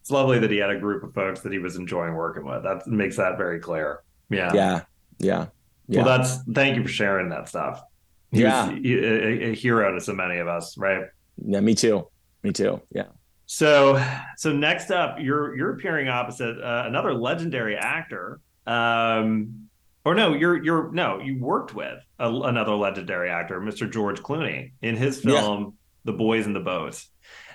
It's 0.00 0.10
lovely 0.10 0.38
that 0.38 0.50
he 0.50 0.58
had 0.58 0.70
a 0.70 0.78
group 0.78 1.02
of 1.02 1.14
folks 1.14 1.40
that 1.40 1.52
he 1.52 1.58
was 1.58 1.76
enjoying 1.76 2.14
working 2.14 2.44
with. 2.44 2.62
That 2.62 2.86
makes 2.86 3.16
that 3.16 3.36
very 3.36 3.58
clear. 3.58 4.02
Yeah. 4.30 4.52
Yeah. 4.52 4.80
Yeah. 5.18 5.46
yeah. 5.88 6.02
Well, 6.04 6.18
that's 6.18 6.42
thank 6.52 6.76
you 6.76 6.82
for 6.82 6.88
sharing 6.88 7.30
that 7.30 7.48
stuff. 7.48 7.82
He 8.30 8.42
yeah, 8.42 8.68
a, 8.70 9.50
a, 9.50 9.54
hero 9.54 9.94
to 9.94 10.00
so 10.00 10.12
many 10.12 10.38
of 10.38 10.48
us, 10.48 10.76
right? 10.76 11.04
Yeah, 11.36 11.60
me 11.60 11.74
too. 11.74 12.08
Me 12.42 12.52
too. 12.52 12.80
Yeah. 12.90 13.06
So, 13.54 14.04
so 14.36 14.52
next 14.52 14.90
up, 14.90 15.18
you're 15.20 15.56
you're 15.56 15.74
appearing 15.74 16.08
opposite 16.08 16.60
uh, 16.60 16.82
another 16.86 17.14
legendary 17.14 17.76
actor. 17.76 18.40
Um, 18.66 19.68
or 20.04 20.16
no, 20.16 20.34
you're 20.34 20.60
you're 20.60 20.90
no, 20.90 21.20
you 21.20 21.38
worked 21.38 21.72
with 21.72 22.00
a, 22.18 22.28
another 22.28 22.74
legendary 22.74 23.30
actor, 23.30 23.60
Mr. 23.60 23.88
George 23.88 24.20
Clooney, 24.20 24.72
in 24.82 24.96
his 24.96 25.20
film 25.20 25.62
yeah. 25.62 25.70
"The 26.06 26.14
Boys 26.14 26.46
in 26.46 26.52
the 26.52 26.58
Boat." 26.58 27.00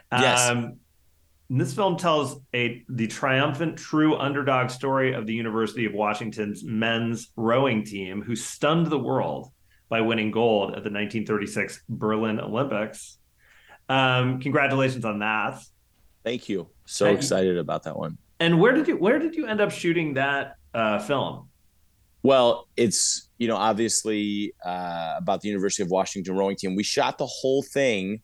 Um, 0.10 0.22
yes. 0.22 0.56
this 1.50 1.74
film 1.74 1.98
tells 1.98 2.40
a 2.56 2.82
the 2.88 3.08
triumphant, 3.08 3.78
true 3.78 4.16
underdog 4.16 4.70
story 4.70 5.12
of 5.12 5.26
the 5.26 5.34
University 5.34 5.86
of 5.86 5.92
Washington's 5.92 6.64
men's 6.64 7.30
rowing 7.36 7.84
team, 7.84 8.22
who 8.22 8.38
stunned 8.38 8.88
the 8.88 9.00
world 9.00 9.52
by 9.90 10.00
winning 10.00 10.32
gold 10.32 10.70
at 10.70 10.86
the 10.86 10.92
1936 10.92 11.84
Berlin 11.90 12.40
Olympics. 12.40 13.18
Um, 13.90 14.40
congratulations 14.40 15.04
on 15.04 15.20
that. 15.20 15.60
Thank 16.30 16.48
you. 16.48 16.68
So 16.86 17.08
and, 17.08 17.18
excited 17.18 17.58
about 17.58 17.82
that 17.86 17.98
one. 17.98 18.20
And 18.40 18.60
where 18.60 18.72
did 18.72 18.88
you 18.88 18.98
where 18.98 19.18
did 19.18 19.34
you 19.34 19.48
end 19.48 19.62
up 19.62 19.72
shooting 19.72 20.14
that 20.14 20.58
uh, 20.76 21.00
film? 21.00 21.50
Well, 22.22 22.68
it's 22.78 23.30
you 23.40 23.48
know 23.48 23.56
obviously 23.56 24.54
uh, 24.64 25.16
about 25.18 25.42
the 25.42 25.48
University 25.48 25.82
of 25.82 25.90
Washington 25.90 26.38
rowing 26.38 26.56
team. 26.56 26.76
We 26.76 26.84
shot 26.84 27.18
the 27.18 27.26
whole 27.26 27.64
thing 27.64 28.22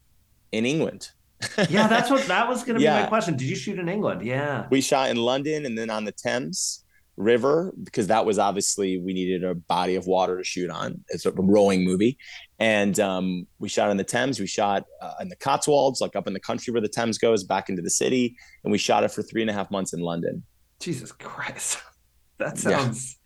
in 0.51 0.67
England. 0.67 1.09
yeah, 1.67 1.87
that's 1.87 2.11
what 2.11 2.27
that 2.27 2.47
was 2.47 2.63
going 2.63 2.77
to 2.77 2.83
yeah. 2.83 2.97
be 2.97 3.03
my 3.03 3.09
question. 3.09 3.35
Did 3.37 3.47
you 3.47 3.55
shoot 3.55 3.79
in 3.79 3.89
England? 3.89 4.21
Yeah, 4.21 4.67
we 4.69 4.81
shot 4.81 5.09
in 5.09 5.17
London 5.17 5.65
and 5.65 5.75
then 5.75 5.89
on 5.89 6.05
the 6.05 6.11
Thames 6.11 6.85
River 7.17 7.73
because 7.83 8.05
that 8.07 8.23
was 8.23 8.37
obviously 8.37 8.99
we 8.99 9.13
needed 9.13 9.43
a 9.43 9.55
body 9.55 9.95
of 9.95 10.05
water 10.05 10.37
to 10.37 10.43
shoot 10.43 10.69
on. 10.69 11.03
It's 11.09 11.25
a 11.25 11.31
rowing 11.31 11.83
movie, 11.83 12.19
and 12.59 12.99
um, 12.99 13.47
we 13.59 13.69
shot 13.69 13.89
in 13.89 13.97
the 13.97 14.03
Thames. 14.03 14.39
We 14.39 14.47
shot 14.47 14.85
uh, 15.01 15.13
in 15.21 15.29
the 15.29 15.35
Cotswolds, 15.35 16.01
like 16.01 16.15
up 16.15 16.27
in 16.27 16.33
the 16.33 16.39
country 16.39 16.71
where 16.71 16.81
the 16.81 16.89
Thames 16.89 17.17
goes, 17.17 17.43
back 17.43 17.69
into 17.69 17.81
the 17.81 17.89
city, 17.89 18.35
and 18.63 18.71
we 18.71 18.77
shot 18.77 19.03
it 19.03 19.11
for 19.11 19.21
three 19.21 19.41
and 19.41 19.49
a 19.49 19.53
half 19.53 19.71
months 19.71 19.93
in 19.93 19.99
London. 19.99 20.43
Jesus 20.79 21.11
Christ, 21.11 21.79
that 22.37 22.57
sounds 22.57 23.17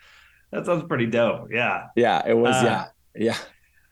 yeah. 0.52 0.60
that 0.60 0.66
sounds 0.66 0.84
pretty 0.84 1.06
dope. 1.06 1.50
Yeah, 1.52 1.88
yeah, 1.96 2.22
it 2.26 2.36
was. 2.36 2.56
Uh, 2.56 2.88
yeah, 3.16 3.26
yeah. 3.26 3.38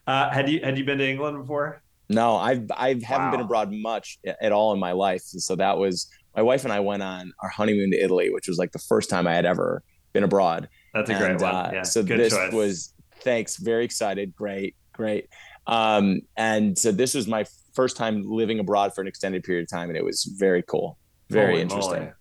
Uh, 0.08 0.30
had 0.30 0.50
you 0.50 0.62
had 0.64 0.78
you 0.78 0.86
been 0.86 0.98
to 0.98 1.08
England 1.08 1.38
before? 1.40 1.82
No, 2.10 2.38
I've 2.38 2.72
I 2.72 3.00
haven't 3.04 3.32
been 3.32 3.42
abroad 3.42 3.72
much 3.72 4.20
at 4.26 4.52
all 4.52 4.74
in 4.74 4.80
my 4.80 4.94
life. 4.94 5.22
So 5.24 5.56
that 5.58 5.78
was 5.78 6.08
my 6.36 6.42
wife 6.42 6.64
and 6.64 6.72
I 6.72 6.80
went 6.80 7.04
on 7.04 7.34
our 7.42 7.50
honeymoon 7.50 7.92
to 7.92 8.02
Italy, 8.02 8.30
which 8.30 8.48
was 8.48 8.58
like 8.58 8.72
the 8.72 8.80
first 8.80 9.10
time 9.10 9.28
I 9.28 9.34
had 9.34 9.46
ever 9.46 9.84
been 10.14 10.24
abroad. 10.24 10.70
That's 10.94 11.10
a 11.10 11.14
and, 11.14 11.22
great 11.22 11.42
one. 11.42 11.56
Uh, 11.56 11.72
yeah, 11.74 11.82
so 11.84 12.02
this 12.02 12.34
choice. 12.34 12.54
was 12.54 12.94
thanks. 13.22 13.58
Very 13.58 13.84
excited. 13.84 14.36
Great, 14.36 14.76
great. 14.98 15.30
Um, 15.68 16.22
and 16.36 16.78
so 16.78 16.92
this 16.92 17.14
was 17.14 17.28
my 17.28 17.46
first 17.74 17.96
time 17.96 18.24
living 18.30 18.60
abroad 18.60 18.94
for 18.94 19.02
an 19.02 19.08
extended 19.08 19.44
period 19.44 19.64
of 19.64 19.70
time, 19.70 19.90
and 19.90 19.98
it 19.98 20.04
was 20.04 20.24
very 20.24 20.64
cool, 20.64 20.98
very 21.30 21.52
Holy 21.52 21.62
interesting. 21.62 22.00
Moly. 22.00 22.12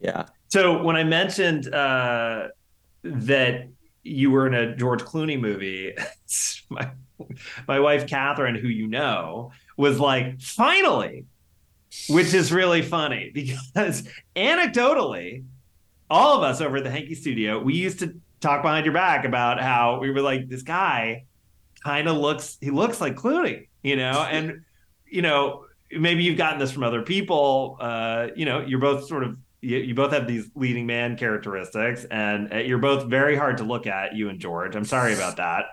Yeah. 0.00 0.26
So 0.48 0.82
when 0.82 0.96
I 0.96 1.04
mentioned 1.04 1.72
uh, 1.72 2.48
that 3.02 3.68
you 4.02 4.30
were 4.30 4.46
in 4.46 4.54
a 4.54 4.76
George 4.76 5.02
Clooney 5.02 5.40
movie, 5.40 5.94
my 6.68 6.90
my 7.68 7.80
wife 7.80 8.06
Catherine, 8.06 8.56
who 8.56 8.68
you 8.68 8.88
know, 8.88 9.52
was 9.76 10.00
like, 10.00 10.40
finally, 10.40 11.26
which 12.08 12.34
is 12.34 12.52
really 12.52 12.82
funny 12.82 13.30
because 13.34 14.08
anecdotally, 14.36 15.44
all 16.10 16.36
of 16.36 16.42
us 16.42 16.60
over 16.60 16.78
at 16.78 16.84
the 16.84 16.90
Henke 16.90 17.14
Studio, 17.14 17.62
we 17.62 17.74
used 17.74 18.00
to 18.00 18.14
talk 18.40 18.62
behind 18.62 18.84
your 18.84 18.94
back 18.94 19.24
about 19.24 19.60
how 19.60 19.98
we 20.00 20.10
were 20.10 20.20
like, 20.20 20.48
this 20.48 20.62
guy 20.62 21.24
kind 21.84 22.08
of 22.08 22.16
looks, 22.16 22.58
he 22.60 22.70
looks 22.70 23.00
like 23.00 23.14
Clooney, 23.16 23.68
you 23.82 23.96
know, 23.96 24.26
and 24.28 24.62
you 25.06 25.22
know, 25.22 25.66
maybe 25.92 26.24
you've 26.24 26.38
gotten 26.38 26.58
this 26.58 26.72
from 26.72 26.82
other 26.82 27.02
people. 27.02 27.76
Uh, 27.80 28.28
you 28.34 28.44
know, 28.44 28.60
you're 28.60 28.80
both 28.80 29.06
sort 29.06 29.22
of 29.22 29.36
you, 29.60 29.78
you, 29.78 29.94
both 29.94 30.12
have 30.12 30.26
these 30.26 30.50
leading 30.54 30.86
man 30.86 31.16
characteristics, 31.16 32.04
and 32.10 32.52
uh, 32.52 32.56
you're 32.58 32.78
both 32.78 33.08
very 33.08 33.36
hard 33.36 33.58
to 33.58 33.64
look 33.64 33.86
at. 33.86 34.14
You 34.14 34.28
and 34.28 34.38
George. 34.38 34.76
I'm 34.76 34.84
sorry 34.84 35.14
about 35.14 35.36
that. 35.36 35.64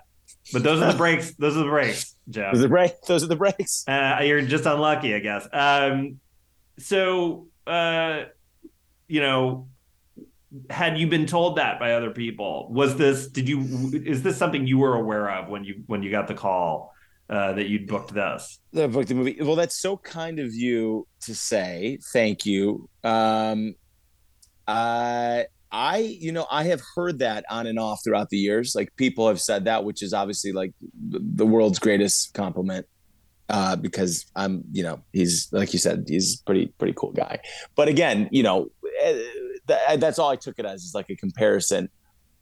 But 0.53 0.63
those 0.63 0.81
are 0.81 0.91
the 0.91 0.97
breaks. 0.97 1.33
Those 1.35 1.55
are 1.57 1.63
the 1.63 1.69
breaks, 1.69 2.15
Jeff. 2.29 2.53
Those 2.53 2.59
are 2.59 2.63
the 2.63 2.69
breaks. 2.69 3.07
Those 3.07 3.23
are 3.23 3.27
the 3.27 3.35
breaks. 3.35 3.85
Uh, 3.87 4.19
you're 4.23 4.41
just 4.41 4.65
unlucky, 4.65 5.13
I 5.13 5.19
guess. 5.19 5.47
Um, 5.51 6.19
so, 6.79 7.47
uh, 7.67 8.23
you 9.07 9.21
know, 9.21 9.67
had 10.69 10.97
you 10.97 11.07
been 11.07 11.25
told 11.25 11.57
that 11.57 11.79
by 11.79 11.93
other 11.93 12.11
people? 12.11 12.67
Was 12.71 12.97
this? 12.97 13.27
Did 13.27 13.47
you? 13.47 13.91
Is 13.93 14.23
this 14.23 14.37
something 14.37 14.67
you 14.67 14.77
were 14.77 14.95
aware 14.95 15.29
of 15.31 15.49
when 15.49 15.63
you 15.63 15.83
when 15.87 16.03
you 16.03 16.11
got 16.11 16.27
the 16.27 16.33
call 16.33 16.93
uh, 17.29 17.53
that 17.53 17.67
you'd 17.67 17.87
booked 17.87 18.13
this? 18.13 18.59
The 18.73 18.87
booked 18.87 19.07
the 19.07 19.15
movie. 19.15 19.37
Well, 19.41 19.55
that's 19.55 19.79
so 19.79 19.97
kind 19.97 20.39
of 20.39 20.53
you 20.53 21.07
to 21.21 21.35
say. 21.35 21.99
Thank 22.11 22.45
you. 22.45 22.89
Um, 23.03 23.75
uh, 24.67 25.43
I, 25.71 25.97
you 25.97 26.33
know, 26.33 26.45
I 26.51 26.63
have 26.65 26.81
heard 26.95 27.19
that 27.19 27.45
on 27.49 27.65
and 27.65 27.79
off 27.79 28.01
throughout 28.03 28.29
the 28.29 28.37
years. 28.37 28.75
Like 28.75 28.93
people 28.97 29.27
have 29.27 29.39
said 29.39 29.65
that, 29.65 29.85
which 29.85 30.03
is 30.03 30.13
obviously 30.13 30.51
like 30.51 30.73
the 30.81 31.45
world's 31.45 31.79
greatest 31.79 32.33
compliment. 32.33 32.87
Uh, 33.47 33.75
because 33.75 34.25
I'm, 34.33 34.63
you 34.71 34.81
know, 34.81 35.01
he's 35.11 35.49
like 35.51 35.73
you 35.73 35.79
said, 35.79 36.05
he's 36.07 36.37
pretty 36.37 36.67
pretty 36.77 36.93
cool 36.95 37.11
guy. 37.11 37.39
But 37.75 37.89
again, 37.89 38.29
you 38.31 38.43
know, 38.43 38.69
that's 39.67 40.19
all 40.19 40.29
I 40.29 40.35
took 40.35 40.59
it 40.59 40.65
as 40.65 40.83
is 40.83 40.93
like 40.93 41.09
a 41.09 41.15
comparison. 41.15 41.89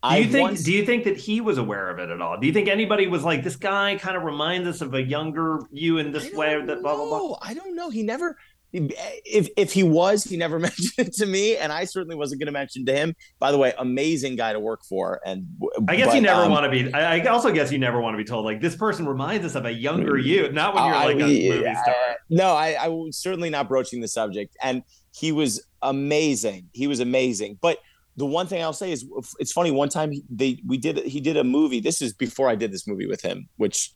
Do 0.01 0.15
you 0.15 0.15
I 0.15 0.27
think? 0.27 0.41
Once, 0.41 0.63
do 0.63 0.71
you 0.71 0.85
think 0.85 1.03
that 1.03 1.17
he 1.17 1.41
was 1.41 1.57
aware 1.57 1.89
of 1.89 1.99
it 1.99 2.09
at 2.09 2.21
all? 2.21 2.39
Do 2.39 2.47
you 2.47 2.53
think 2.53 2.69
anybody 2.69 3.07
was 3.07 3.25
like, 3.25 3.43
"This 3.43 3.57
guy 3.57 3.97
kind 3.97 4.15
of 4.15 4.23
reminds 4.23 4.67
us 4.67 4.79
of 4.79 4.93
a 4.93 5.01
younger 5.01 5.59
you 5.71 5.97
in 5.97 6.13
this 6.13 6.33
way"? 6.33 6.53
That 6.65 6.81
blah 6.81 6.95
blah 6.95 7.19
blah. 7.19 7.37
I 7.41 7.53
don't 7.53 7.75
know. 7.75 7.89
He 7.89 8.03
never 8.03 8.37
if 8.71 9.49
if 9.57 9.73
he 9.73 9.83
was, 9.83 10.23
he 10.23 10.37
never 10.37 10.59
mentioned 10.59 11.07
it 11.07 11.13
to 11.13 11.25
me, 11.25 11.57
and 11.57 11.71
I 11.71 11.85
certainly 11.85 12.15
wasn't 12.15 12.41
going 12.41 12.47
to 12.47 12.51
mention 12.51 12.85
to 12.85 12.93
him. 12.93 13.15
By 13.39 13.51
the 13.51 13.57
way, 13.57 13.73
amazing 13.77 14.35
guy 14.35 14.53
to 14.53 14.59
work 14.59 14.83
for, 14.87 15.19
and 15.25 15.47
I 15.87 15.95
guess 15.95 16.07
but, 16.07 16.15
you 16.15 16.21
never 16.21 16.43
um, 16.43 16.51
want 16.51 16.65
to 16.65 16.69
be. 16.69 16.93
I, 16.93 17.19
also 17.25 17.51
guess 17.51 17.71
you 17.71 17.79
never 17.79 17.99
want 17.99 18.13
to 18.13 18.17
be 18.17 18.23
told 18.23 18.45
like 18.45 18.61
this 18.61 18.75
person 18.75 19.07
reminds 19.07 19.45
us 19.45 19.55
of 19.55 19.65
a 19.65 19.73
younger 19.73 20.13
mm. 20.13 20.23
you, 20.23 20.51
not 20.51 20.75
when 20.75 20.85
you're 20.85 20.93
like 20.93 21.17
I, 21.17 21.19
a 21.19 21.49
movie 21.51 21.75
star. 21.75 21.95
no, 22.29 22.51
I, 22.51 22.73
I 22.73 22.87
was 22.89 23.17
certainly 23.17 23.49
not 23.49 23.67
broaching 23.67 24.01
the 24.01 24.07
subject, 24.07 24.55
and 24.61 24.83
he 25.15 25.31
was 25.31 25.65
amazing. 25.81 26.69
He 26.73 26.87
was 26.87 26.99
amazing, 26.99 27.59
but 27.61 27.79
the 28.17 28.25
one 28.25 28.47
thing 28.47 28.61
I'll 28.61 28.73
say 28.73 28.91
is 28.91 29.05
it's 29.39 29.51
funny. 29.51 29.71
One 29.71 29.89
time 29.89 30.13
they 30.29 30.61
we 30.65 30.77
did 30.77 30.97
he 30.99 31.21
did 31.21 31.37
a 31.37 31.43
movie. 31.43 31.79
This 31.79 32.01
is 32.01 32.13
before 32.13 32.49
I 32.49 32.55
did 32.55 32.71
this 32.71 32.87
movie 32.87 33.07
with 33.07 33.21
him, 33.21 33.47
which 33.57 33.93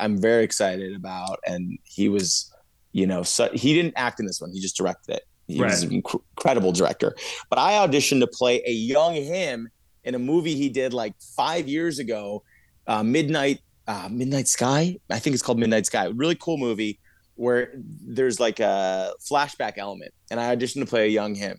I'm 0.00 0.20
very 0.20 0.44
excited 0.44 0.94
about, 0.94 1.38
and 1.46 1.78
he 1.84 2.08
was 2.08 2.52
you 2.92 3.06
know, 3.08 3.24
so 3.24 3.50
he 3.52 3.74
didn't 3.74 3.94
act 3.96 4.20
in 4.20 4.26
this 4.26 4.40
one. 4.40 4.52
He 4.52 4.60
just 4.60 4.76
directed 4.76 5.16
it. 5.16 5.24
He 5.48 5.60
right. 5.60 5.70
was 5.70 5.82
an 5.82 5.90
inc- 5.90 6.22
incredible 6.36 6.70
director. 6.70 7.14
But 7.50 7.58
I 7.58 7.72
auditioned 7.72 8.20
to 8.20 8.28
play 8.28 8.62
a 8.64 8.70
young 8.70 9.14
him 9.14 9.68
in 10.04 10.14
a 10.14 10.18
movie 10.18 10.54
he 10.54 10.68
did 10.68 10.94
like 10.94 11.14
five 11.36 11.68
years 11.68 11.98
ago, 11.98 12.44
uh, 12.86 13.02
Midnight 13.02 13.60
uh, 13.86 14.08
Midnight 14.10 14.48
Sky. 14.48 14.96
I 15.10 15.18
think 15.18 15.34
it's 15.34 15.42
called 15.42 15.58
Midnight 15.58 15.86
Sky. 15.86 16.06
Really 16.06 16.36
cool 16.36 16.56
movie 16.56 16.98
where 17.34 17.72
there's 17.74 18.38
like 18.40 18.60
a 18.60 19.12
flashback 19.30 19.74
element, 19.76 20.12
and 20.30 20.40
I 20.40 20.54
auditioned 20.54 20.80
to 20.80 20.86
play 20.86 21.06
a 21.06 21.08
young 21.08 21.34
him 21.34 21.58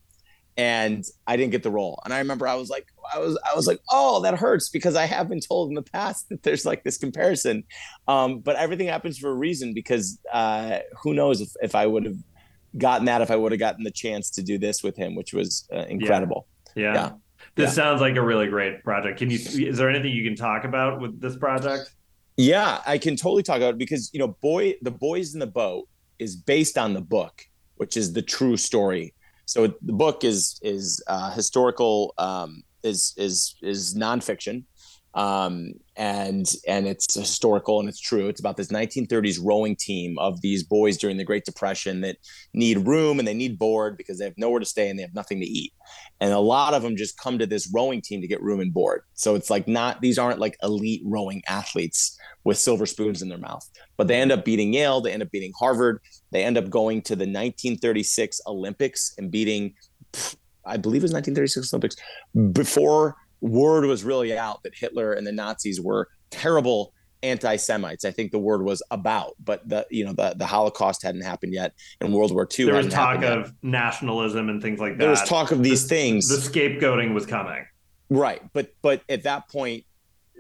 and 0.58 1.04
I 1.28 1.36
didn't 1.36 1.52
get 1.52 1.64
the 1.64 1.72
role. 1.72 2.00
And 2.06 2.14
I 2.14 2.20
remember 2.20 2.48
I 2.48 2.56
was 2.56 2.70
like, 2.70 2.88
I 3.14 3.20
was, 3.20 3.38
I 3.50 3.56
was 3.56 3.68
like, 3.68 3.80
oh, 3.92 4.22
that 4.22 4.36
hurts 4.36 4.70
because 4.70 4.96
I 4.96 5.06
have 5.06 5.28
been 5.28 5.42
told 5.42 5.70
in 5.70 5.76
the 5.76 5.82
past 5.82 6.30
that 6.30 6.44
there's 6.44 6.66
like 6.66 6.84
this 6.84 6.98
comparison. 6.98 7.64
Um, 8.08 8.40
but 8.40 8.56
everything 8.56 8.88
happens 8.88 9.18
for 9.18 9.30
a 9.30 9.34
reason 9.34 9.74
because 9.74 10.20
uh, 10.32 10.80
who 11.02 11.14
knows 11.14 11.42
if, 11.42 11.50
if 11.62 11.76
I 11.76 11.86
would 11.86 12.06
have 12.06 12.18
gotten 12.78 13.06
that, 13.06 13.22
if 13.22 13.32
I 13.32 13.36
would 13.36 13.52
have 13.52 13.60
gotten 13.60 13.84
the 13.84 13.92
chance 13.92 14.30
to 14.32 14.42
do 14.42 14.58
this 14.58 14.82
with 14.82 14.96
him, 14.96 15.16
which 15.16 15.34
was 15.34 15.68
uh, 15.74 15.86
incredible. 15.90 16.48
Yeah. 16.74 16.84
yeah. 16.84 16.94
yeah. 16.94 17.12
This 17.56 17.70
yeah. 17.70 17.84
sounds 17.84 18.02
like 18.02 18.16
a 18.16 18.22
really 18.22 18.48
great 18.48 18.84
project. 18.84 19.20
Can 19.20 19.30
you, 19.30 19.38
is 19.38 19.78
there 19.78 19.90
anything 19.90 20.12
you 20.12 20.24
can 20.24 20.36
talk 20.36 20.64
about 20.64 21.02
with 21.02 21.20
this 21.20 21.36
project? 21.36 21.94
Yeah, 22.38 22.82
I 22.86 22.98
can 22.98 23.16
totally 23.16 23.44
talk 23.44 23.58
about 23.58 23.76
it 23.76 23.78
because, 23.78 24.10
you 24.14 24.20
know, 24.20 24.36
boy, 24.42 24.76
the 24.82 24.92
boys 24.92 25.34
in 25.34 25.40
the 25.40 25.48
boat 25.48 25.88
is 26.20 26.36
based 26.36 26.78
on 26.78 26.94
the 26.94 27.02
book, 27.02 27.44
which 27.76 27.96
is 27.96 28.14
the 28.14 28.22
true 28.22 28.58
story 28.58 29.14
so 29.46 29.68
the 29.68 29.94
book 29.94 30.24
is 30.24 30.60
is 30.64 31.02
uh, 31.08 31.32
historical, 31.32 32.14
um, 32.18 32.64
is 32.84 33.14
is 33.16 33.56
is 33.62 33.96
nonfiction, 33.96 34.64
um, 35.14 35.74
and 35.96 36.52
and 36.68 36.88
it's 36.88 37.14
historical 37.14 37.80
and 37.80 37.88
it's 37.88 38.00
true. 38.00 38.28
It's 38.28 38.40
about 38.40 38.58
this 38.58 38.72
1930s 38.72 39.40
rowing 39.42 39.76
team 39.76 40.18
of 40.18 40.42
these 40.42 40.64
boys 40.64 40.98
during 40.98 41.18
the 41.18 41.24
Great 41.24 41.46
Depression 41.46 42.02
that 42.02 42.18
need 42.54 42.88
room 42.88 43.20
and 43.20 43.28
they 43.28 43.34
need 43.36 43.60
board 43.60 43.98
because 43.98 44.18
they 44.18 44.26
have 44.26 44.38
nowhere 44.38 44.60
to 44.60 44.66
stay 44.66 44.90
and 44.90 44.98
they 44.98 45.04
have 45.04 45.14
nothing 45.14 45.40
to 45.40 45.46
eat. 45.46 45.74
And 46.22 46.32
a 46.32 46.40
lot 46.40 46.74
of 46.74 46.82
them 46.82 46.96
just 46.96 47.18
come 47.18 47.38
to 47.40 47.46
this 47.46 47.70
rowing 47.74 48.02
team 48.02 48.22
to 48.22 48.28
get 48.28 48.42
room 48.42 48.60
and 48.60 48.74
board. 48.74 49.02
So 49.16 49.36
it's 49.36 49.50
like 49.50 49.68
not 49.68 50.02
these 50.02 50.18
aren't 50.18 50.40
like 50.40 50.58
elite 50.64 51.02
rowing 51.06 51.42
athletes 51.48 52.18
with 52.46 52.58
silver 52.58 52.86
spoons 52.86 53.22
in 53.22 53.30
their 53.30 53.38
mouth, 53.38 53.68
but 53.98 54.08
they 54.08 54.16
end 54.16 54.32
up 54.32 54.46
beating 54.46 54.74
Yale, 54.74 55.02
they 55.02 55.12
end 55.12 55.24
up 55.24 55.32
beating 55.32 55.52
Harvard, 55.60 56.00
they 56.32 56.44
end 56.44 56.58
up 56.58 56.70
going 56.70 57.02
to 57.04 57.16
the 57.16 57.26
1936 57.26 58.40
Olympics 58.48 59.14
and 59.18 59.30
beating. 59.30 59.74
I 60.66 60.78
believe 60.78 61.02
it 61.02 61.06
was 61.06 61.14
1936 61.14 61.74
Olympics 61.74 61.96
before 62.54 63.16
word 63.42 63.86
was 63.86 64.04
really 64.04 64.38
out 64.38 64.64
that 64.64 64.74
Hitler 64.76 65.14
and 65.14 65.28
the 65.28 65.32
Nazis 65.32 65.82
were 65.82 66.08
terrible 66.32 66.94
anti-Semites. 67.24 68.06
I 68.06 68.12
think 68.12 68.32
the 68.32 68.40
word 68.40 68.64
was 68.64 68.84
about, 68.92 69.34
but 69.44 69.68
the 69.68 69.86
you 69.90 70.06
know 70.06 70.14
the 70.14 70.36
the 70.38 70.46
Holocaust 70.46 71.04
hadn't 71.04 71.22
happened 71.22 71.54
yet, 71.54 71.74
and 72.02 72.14
World 72.14 72.34
War 72.34 72.48
II. 72.58 72.66
There 72.66 72.76
was 72.76 72.90
talk 72.90 73.24
of 73.24 73.46
yet. 73.46 73.54
nationalism 73.62 74.50
and 74.50 74.62
things 74.62 74.80
like 74.80 74.94
that. 74.94 75.00
There 75.00 75.10
was 75.10 75.24
talk 75.24 75.52
of 75.52 75.64
these 75.64 75.84
the, 75.84 75.90
things. 75.90 76.28
The 76.28 76.38
scapegoating 76.38 77.14
was 77.14 77.26
coming. 77.26 77.66
Right, 78.10 78.42
but 78.54 78.74
but 78.82 79.02
at 79.10 79.24
that 79.24 79.50
point, 79.50 79.86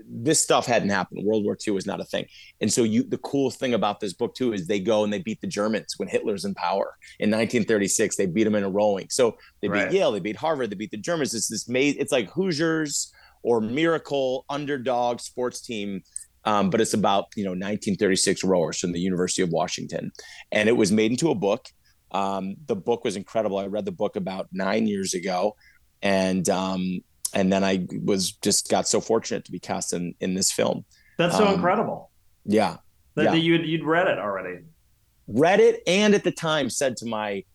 this 0.07 0.41
stuff 0.41 0.65
hadn't 0.65 0.89
happened. 0.89 1.25
World 1.25 1.43
War 1.43 1.57
II 1.65 1.73
was 1.73 1.85
not 1.85 1.99
a 1.99 2.03
thing. 2.03 2.25
And 2.61 2.71
so 2.71 2.83
you 2.83 3.03
the 3.03 3.17
cool 3.19 3.49
thing 3.49 3.73
about 3.73 3.99
this 3.99 4.13
book 4.13 4.35
too 4.35 4.53
is 4.53 4.67
they 4.67 4.79
go 4.79 5.03
and 5.03 5.11
they 5.11 5.19
beat 5.19 5.41
the 5.41 5.47
Germans 5.47 5.95
when 5.97 6.07
Hitler's 6.07 6.45
in 6.45 6.53
power. 6.53 6.97
In 7.19 7.29
1936, 7.29 8.15
they 8.15 8.25
beat 8.25 8.43
them 8.43 8.55
in 8.55 8.63
a 8.63 8.69
rowing. 8.69 9.07
So 9.09 9.37
they 9.61 9.67
right. 9.67 9.89
beat 9.89 9.97
Yale, 9.97 10.11
they 10.11 10.19
beat 10.19 10.35
Harvard, 10.35 10.69
they 10.69 10.75
beat 10.75 10.91
the 10.91 10.97
Germans. 10.97 11.33
It's 11.33 11.47
this 11.47 11.67
made 11.67 11.97
it's 11.97 12.11
like 12.11 12.29
Hoosiers 12.31 13.13
or 13.43 13.61
Miracle 13.61 14.45
underdog 14.49 15.19
sports 15.19 15.61
team. 15.61 16.03
Um, 16.45 16.69
but 16.69 16.79
it's 16.79 16.93
about 16.93 17.25
you 17.35 17.43
know 17.43 17.51
1936 17.51 18.43
rowers 18.43 18.79
from 18.79 18.91
the 18.91 18.99
University 18.99 19.41
of 19.41 19.49
Washington, 19.49 20.11
and 20.51 20.69
it 20.69 20.73
was 20.73 20.91
made 20.91 21.11
into 21.11 21.31
a 21.31 21.35
book. 21.35 21.67
Um, 22.11 22.55
the 22.67 22.75
book 22.75 23.03
was 23.03 23.15
incredible. 23.15 23.57
I 23.57 23.65
read 23.65 23.85
the 23.85 23.91
book 23.91 24.15
about 24.15 24.47
nine 24.51 24.87
years 24.87 25.13
ago, 25.13 25.55
and 26.01 26.47
um, 26.49 27.01
and 27.33 27.51
then 27.51 27.63
I 27.63 27.87
was 28.03 28.31
just 28.31 28.69
got 28.69 28.87
so 28.87 29.01
fortunate 29.01 29.43
to 29.45 29.51
be 29.51 29.59
cast 29.59 29.93
in 29.93 30.13
in 30.19 30.35
this 30.35 30.51
film. 30.51 30.85
That's 31.17 31.35
so 31.35 31.47
um, 31.47 31.55
incredible. 31.55 32.11
Yeah, 32.45 32.77
that, 33.15 33.23
yeah. 33.23 33.31
that 33.31 33.39
you'd 33.39 33.65
you'd 33.65 33.83
read 33.83 34.07
it 34.07 34.19
already. 34.19 34.59
Read 35.27 35.59
it, 35.59 35.81
and 35.87 36.13
at 36.13 36.23
the 36.23 36.31
time 36.31 36.69
said 36.69 36.95
to 36.97 37.07
my, 37.07 37.29
it 37.29 37.45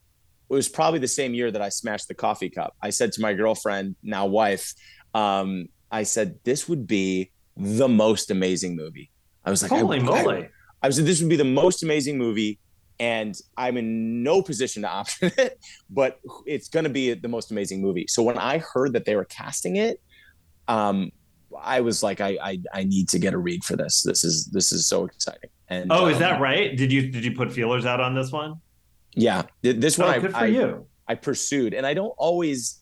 was 0.49 0.69
probably 0.69 0.99
the 0.99 1.09
same 1.09 1.35
year 1.35 1.53
that 1.53 1.63
I 1.63 1.69
smashed 1.69 2.09
the 2.09 2.15
coffee 2.15 2.51
cup. 2.51 2.75
I 2.83 2.91
said 2.91 3.13
to 3.13 3.21
my 3.21 3.33
girlfriend, 3.33 3.95
now 4.03 4.27
wife, 4.27 4.75
um, 5.15 5.69
I 5.93 6.03
said 6.03 6.41
this 6.43 6.69
would 6.69 6.89
be 6.89 7.31
the 7.61 7.89
most 7.89 8.31
amazing 8.31 8.75
movie. 8.75 9.11
I 9.45 9.51
was 9.51 9.63
like, 9.63 9.71
holy 9.71 10.01
I, 10.01 10.03
moly! 10.03 10.37
I, 10.45 10.51
I 10.83 10.87
was 10.87 11.03
this 11.03 11.21
would 11.21 11.29
be 11.29 11.37
the 11.37 11.45
most 11.45 11.83
amazing 11.83 12.19
movie 12.19 12.59
and 13.01 13.35
I'm 13.57 13.79
in 13.79 14.23
no 14.23 14.43
position 14.43 14.83
to 14.83 14.89
option 14.89 15.33
it, 15.39 15.59
but 15.89 16.21
it's 16.47 16.69
going 16.69 16.85
to 16.85 16.91
be 16.91 17.15
the 17.15 17.29
most 17.29 17.51
amazing 17.51 17.81
movie. 17.81 18.07
So 18.09 18.23
when 18.23 18.39
I 18.39 18.59
heard 18.59 18.93
that 18.93 19.07
they 19.07 19.17
were 19.17 19.25
casting 19.25 19.77
it, 19.77 20.01
um, 20.69 21.11
I 21.61 21.81
was 21.81 22.03
like, 22.03 22.21
I, 22.21 22.37
I, 22.41 22.61
I 22.73 22.85
need 22.85 23.09
to 23.09 23.19
get 23.19 23.33
a 23.33 23.39
read 23.39 23.65
for 23.65 23.75
this. 23.75 24.03
This 24.03 24.23
is 24.23 24.47
this 24.47 24.71
is 24.71 24.87
so 24.87 25.07
exciting. 25.07 25.51
And 25.69 25.91
oh, 25.91 26.07
is 26.07 26.17
um, 26.17 26.21
that 26.21 26.41
right? 26.41 26.77
Did 26.77 26.93
you 26.93 27.11
did 27.11 27.25
you 27.25 27.33
put 27.33 27.51
feelers 27.53 27.87
out 27.87 28.01
on 28.01 28.15
this 28.15 28.31
one? 28.31 28.57
Yeah, 29.15 29.43
this 29.63 29.99
one 29.99 30.09
oh, 30.09 30.13
I, 30.13 30.19
good 30.21 30.33
for 30.33 30.37
I, 30.37 30.47
you. 30.47 30.87
I 31.09 31.15
pursued, 31.17 31.75
and 31.75 31.85
I 31.85 31.95
don't 31.95 32.15
always 32.19 32.81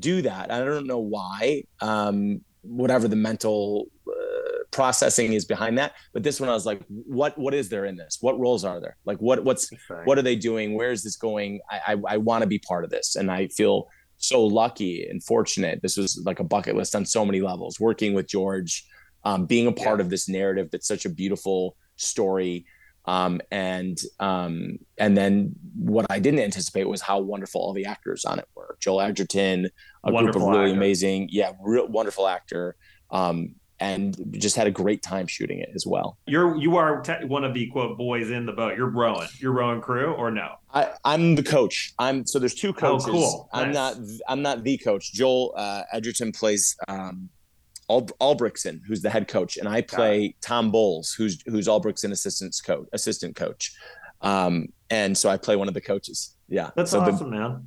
do 0.00 0.22
that. 0.22 0.50
I 0.50 0.64
don't 0.64 0.86
know 0.86 0.98
why. 0.98 1.62
Um, 1.80 2.40
whatever 2.62 3.06
the 3.06 3.16
mental 3.16 3.86
processing 4.70 5.32
is 5.32 5.44
behind 5.44 5.78
that. 5.78 5.92
But 6.12 6.22
this 6.22 6.40
one, 6.40 6.48
I 6.48 6.54
was 6.54 6.66
like, 6.66 6.82
what 6.88 7.36
what 7.38 7.54
is 7.54 7.68
there 7.68 7.84
in 7.84 7.96
this? 7.96 8.18
What 8.20 8.38
roles 8.38 8.64
are 8.64 8.80
there? 8.80 8.96
Like 9.04 9.18
what 9.18 9.44
what's 9.44 9.70
what 10.04 10.18
are 10.18 10.22
they 10.22 10.36
doing? 10.36 10.74
Where 10.74 10.92
is 10.92 11.02
this 11.02 11.16
going? 11.16 11.60
I 11.70 11.94
I, 11.94 12.14
I 12.14 12.16
want 12.18 12.42
to 12.42 12.46
be 12.48 12.58
part 12.58 12.84
of 12.84 12.90
this, 12.90 13.16
and 13.16 13.30
I 13.30 13.48
feel 13.48 13.88
so 14.18 14.44
lucky 14.44 15.06
and 15.08 15.22
fortunate. 15.22 15.80
This 15.82 15.96
was 15.96 16.20
like 16.24 16.40
a 16.40 16.44
bucket 16.44 16.76
list 16.76 16.94
on 16.94 17.06
so 17.06 17.24
many 17.24 17.40
levels. 17.40 17.80
Working 17.80 18.14
with 18.14 18.26
George, 18.26 18.84
um, 19.24 19.46
being 19.46 19.66
a 19.66 19.72
part 19.72 19.98
yeah. 19.98 20.04
of 20.04 20.10
this 20.10 20.28
narrative 20.28 20.68
that's 20.70 20.88
such 20.88 21.04
a 21.04 21.10
beautiful 21.10 21.76
story. 21.96 22.66
Um, 23.04 23.40
and 23.50 23.98
um, 24.20 24.78
and 24.98 25.16
then 25.16 25.54
what 25.74 26.04
I 26.10 26.18
didn't 26.18 26.40
anticipate 26.40 26.88
was 26.88 27.00
how 27.00 27.20
wonderful 27.20 27.62
all 27.62 27.72
the 27.72 27.86
actors 27.86 28.26
on 28.26 28.38
it 28.38 28.46
were. 28.54 28.76
Joel 28.80 29.00
Edgerton, 29.00 29.70
a 30.04 30.12
wonderful 30.12 30.40
group 30.40 30.50
of 30.50 30.56
really 30.56 30.70
actor. 30.72 30.76
amazing, 30.76 31.28
yeah, 31.32 31.52
real 31.62 31.88
wonderful 31.88 32.28
actor. 32.28 32.76
Um, 33.10 33.54
and 33.80 34.16
just 34.32 34.56
had 34.56 34.66
a 34.66 34.70
great 34.70 35.02
time 35.02 35.26
shooting 35.26 35.60
it 35.60 35.70
as 35.74 35.86
well. 35.86 36.18
You're 36.26 36.56
you 36.56 36.76
are 36.76 37.00
te- 37.00 37.24
one 37.24 37.44
of 37.44 37.54
the 37.54 37.66
quote 37.68 37.96
boys 37.96 38.30
in 38.30 38.46
the 38.46 38.52
boat. 38.52 38.76
You're 38.76 38.90
rowing. 38.90 39.28
You're 39.38 39.52
rowing 39.52 39.80
crew 39.80 40.12
or 40.14 40.30
no? 40.30 40.54
I, 40.72 40.90
I'm 41.04 41.34
the 41.34 41.42
coach. 41.42 41.92
I'm 41.98 42.26
so 42.26 42.38
there's 42.38 42.54
two 42.54 42.72
coaches. 42.72 43.06
Oh, 43.08 43.12
cool. 43.12 43.48
I'm 43.52 43.72
not 43.72 43.96
I'm 44.28 44.42
not 44.42 44.64
the 44.64 44.78
coach. 44.78 45.12
Joel 45.12 45.54
uh, 45.56 45.82
Edgerton 45.92 46.32
plays 46.32 46.76
um, 46.88 47.28
Al- 47.88 48.06
Ulbrickson, 48.20 48.80
who's 48.86 49.02
the 49.02 49.10
head 49.10 49.28
coach, 49.28 49.56
and 49.56 49.68
I 49.68 49.82
play 49.82 50.34
Tom 50.40 50.70
Bolles, 50.70 51.12
who's 51.12 51.42
who's 51.46 51.68
Ulbrickson 51.68 52.10
assistant 52.10 52.56
coach. 52.64 52.86
Assistant 52.92 53.36
coach. 53.36 53.74
Um, 54.20 54.68
and 54.90 55.16
so 55.16 55.28
I 55.28 55.36
play 55.36 55.54
one 55.54 55.68
of 55.68 55.74
the 55.74 55.80
coaches. 55.80 56.34
Yeah, 56.48 56.70
that's 56.74 56.90
so 56.90 57.00
awesome, 57.00 57.30
the, 57.30 57.36
man 57.36 57.66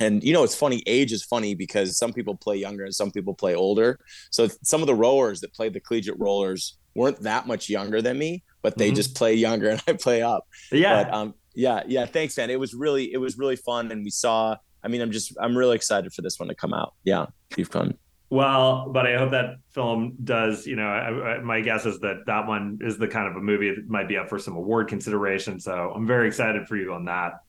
and 0.00 0.24
you 0.24 0.32
know 0.32 0.42
it's 0.42 0.54
funny 0.54 0.82
age 0.86 1.12
is 1.12 1.22
funny 1.22 1.54
because 1.54 1.96
some 1.96 2.12
people 2.12 2.34
play 2.34 2.56
younger 2.56 2.84
and 2.84 2.94
some 2.94 3.10
people 3.10 3.34
play 3.34 3.54
older 3.54 4.00
so 4.30 4.48
some 4.62 4.80
of 4.80 4.86
the 4.86 4.94
rowers 4.94 5.40
that 5.40 5.52
played 5.52 5.72
the 5.72 5.80
collegiate 5.80 6.18
rollers 6.18 6.78
weren't 6.94 7.20
that 7.20 7.46
much 7.46 7.68
younger 7.68 8.02
than 8.02 8.18
me 8.18 8.42
but 8.62 8.76
they 8.76 8.88
mm-hmm. 8.88 8.96
just 8.96 9.14
play 9.14 9.34
younger 9.34 9.68
and 9.68 9.82
i 9.88 9.92
play 9.92 10.22
up 10.22 10.48
yeah 10.72 11.04
but 11.04 11.14
um 11.14 11.34
yeah 11.54 11.82
yeah 11.86 12.06
thanks 12.06 12.36
man 12.36 12.50
it 12.50 12.58
was 12.58 12.74
really 12.74 13.12
it 13.12 13.18
was 13.18 13.38
really 13.38 13.56
fun 13.56 13.92
and 13.92 14.02
we 14.02 14.10
saw 14.10 14.56
i 14.82 14.88
mean 14.88 15.00
i'm 15.00 15.12
just 15.12 15.36
i'm 15.40 15.56
really 15.56 15.76
excited 15.76 16.12
for 16.12 16.22
this 16.22 16.38
one 16.40 16.48
to 16.48 16.54
come 16.54 16.74
out 16.74 16.94
yeah 17.04 17.26
be 17.54 17.62
fun 17.62 17.96
well, 18.32 18.88
but 18.88 19.08
I 19.08 19.18
hope 19.18 19.32
that 19.32 19.56
film 19.74 20.14
does. 20.22 20.64
You 20.64 20.76
know, 20.76 20.86
I, 20.86 21.34
I, 21.34 21.38
my 21.40 21.60
guess 21.60 21.84
is 21.84 21.98
that 21.98 22.26
that 22.26 22.46
one 22.46 22.78
is 22.80 22.96
the 22.96 23.08
kind 23.08 23.26
of 23.26 23.34
a 23.34 23.40
movie 23.40 23.74
that 23.74 23.88
might 23.88 24.06
be 24.06 24.16
up 24.16 24.28
for 24.28 24.38
some 24.38 24.54
award 24.54 24.86
consideration. 24.86 25.58
So 25.58 25.92
I'm 25.94 26.06
very 26.06 26.28
excited 26.28 26.68
for 26.68 26.76
you 26.76 26.92
on 26.92 27.06
that. 27.06 27.40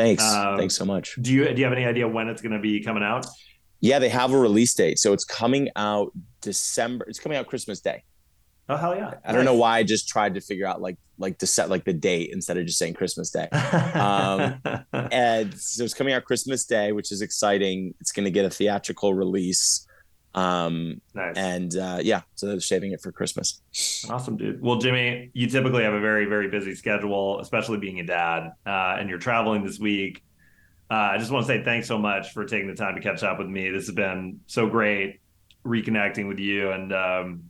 Thanks. 0.00 0.24
Um, 0.24 0.56
Thanks 0.56 0.74
so 0.74 0.84
much. 0.84 1.16
Do 1.20 1.32
you 1.32 1.44
do 1.52 1.58
you 1.58 1.64
have 1.64 1.74
any 1.74 1.84
idea 1.84 2.08
when 2.08 2.28
it's 2.28 2.40
going 2.40 2.52
to 2.52 2.58
be 2.58 2.82
coming 2.82 3.02
out? 3.02 3.26
Yeah, 3.80 3.98
they 3.98 4.08
have 4.08 4.32
a 4.32 4.38
release 4.38 4.74
date. 4.74 4.98
So 4.98 5.12
it's 5.12 5.24
coming 5.24 5.68
out 5.76 6.12
December. 6.40 7.04
It's 7.08 7.18
coming 7.18 7.36
out 7.36 7.46
Christmas 7.46 7.80
Day. 7.80 8.04
Oh 8.68 8.76
hell 8.76 8.94
yeah! 8.94 9.08
I 9.08 9.10
nice. 9.10 9.34
don't 9.34 9.44
know 9.44 9.54
why 9.54 9.78
I 9.78 9.82
just 9.82 10.08
tried 10.08 10.34
to 10.34 10.40
figure 10.40 10.66
out 10.66 10.80
like 10.80 10.96
like 11.18 11.38
to 11.38 11.46
set 11.46 11.68
like 11.68 11.84
the 11.84 11.92
date 11.92 12.30
instead 12.32 12.56
of 12.56 12.64
just 12.66 12.78
saying 12.78 12.94
Christmas 12.94 13.30
Day. 13.30 13.48
Um, 13.48 14.62
and 15.12 15.58
so 15.60 15.84
it's 15.84 15.92
coming 15.92 16.14
out 16.14 16.24
Christmas 16.24 16.64
Day, 16.64 16.92
which 16.92 17.12
is 17.12 17.20
exciting. 17.20 17.94
It's 18.00 18.12
going 18.12 18.24
to 18.24 18.30
get 18.30 18.46
a 18.46 18.50
theatrical 18.50 19.12
release. 19.12 19.86
Um, 20.34 21.00
nice. 21.14 21.36
And 21.36 21.76
uh, 21.76 21.98
yeah, 22.02 22.22
so 22.34 22.46
they're 22.46 22.60
shaving 22.60 22.92
it 22.92 23.00
for 23.00 23.12
Christmas. 23.12 23.60
Awesome, 24.08 24.36
dude. 24.36 24.60
Well, 24.62 24.76
Jimmy, 24.76 25.30
you 25.32 25.48
typically 25.48 25.82
have 25.82 25.92
a 25.94 26.00
very, 26.00 26.26
very 26.26 26.48
busy 26.48 26.74
schedule, 26.74 27.40
especially 27.40 27.78
being 27.78 28.00
a 28.00 28.04
dad, 28.06 28.52
uh, 28.66 28.96
and 28.98 29.08
you're 29.08 29.18
traveling 29.18 29.64
this 29.64 29.78
week. 29.78 30.22
Uh, 30.90 31.12
I 31.12 31.18
just 31.18 31.30
want 31.30 31.46
to 31.46 31.52
say 31.52 31.62
thanks 31.62 31.86
so 31.86 31.98
much 31.98 32.32
for 32.32 32.44
taking 32.44 32.68
the 32.68 32.74
time 32.74 32.96
to 32.96 33.00
catch 33.00 33.22
up 33.22 33.38
with 33.38 33.46
me. 33.46 33.70
This 33.70 33.86
has 33.86 33.94
been 33.94 34.40
so 34.46 34.68
great 34.68 35.20
reconnecting 35.64 36.26
with 36.26 36.38
you. 36.40 36.70
And 36.72 36.92
um, 36.92 37.44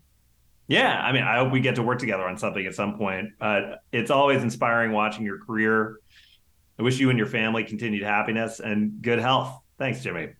yeah, 0.69 1.01
I 1.01 1.13
mean, 1.13 1.23
I 1.23 1.39
hope 1.39 1.51
we 1.51 1.61
get 1.61 1.77
to 1.77 1.83
work 1.83 1.99
together 1.99 2.25
on 2.25 2.37
something 2.37 2.65
at 2.67 2.75
some 2.75 2.99
point. 2.99 3.31
But 3.39 3.83
it's 3.93 4.11
always 4.11 4.43
inspiring 4.43 4.93
watching 4.93 5.25
your 5.25 5.39
career. 5.39 6.01
I 6.79 6.83
wish 6.83 6.99
you 6.99 7.09
and 7.09 7.19
your 7.19 7.29
family 7.29 7.65
continued 7.65 8.03
happiness 8.03 8.61
and 8.61 9.01
good 9.01 9.21
health. 9.21 9.59
Thanks, 9.79 10.03
Jimmy. 10.03 10.31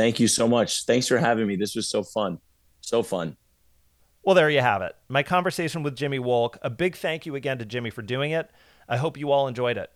Thank 0.00 0.18
you 0.18 0.28
so 0.28 0.48
much. 0.48 0.86
Thanks 0.86 1.08
for 1.08 1.18
having 1.18 1.46
me. 1.46 1.56
This 1.56 1.76
was 1.76 1.86
so 1.86 2.02
fun. 2.02 2.38
So 2.80 3.02
fun. 3.02 3.36
Well, 4.22 4.34
there 4.34 4.48
you 4.48 4.62
have 4.62 4.80
it. 4.80 4.96
My 5.10 5.22
conversation 5.22 5.82
with 5.82 5.94
Jimmy 5.94 6.18
Wolk. 6.18 6.56
A 6.62 6.70
big 6.70 6.96
thank 6.96 7.26
you 7.26 7.34
again 7.34 7.58
to 7.58 7.66
Jimmy 7.66 7.90
for 7.90 8.00
doing 8.00 8.30
it. 8.30 8.50
I 8.88 8.96
hope 8.96 9.18
you 9.18 9.30
all 9.30 9.46
enjoyed 9.46 9.76
it. 9.76 9.90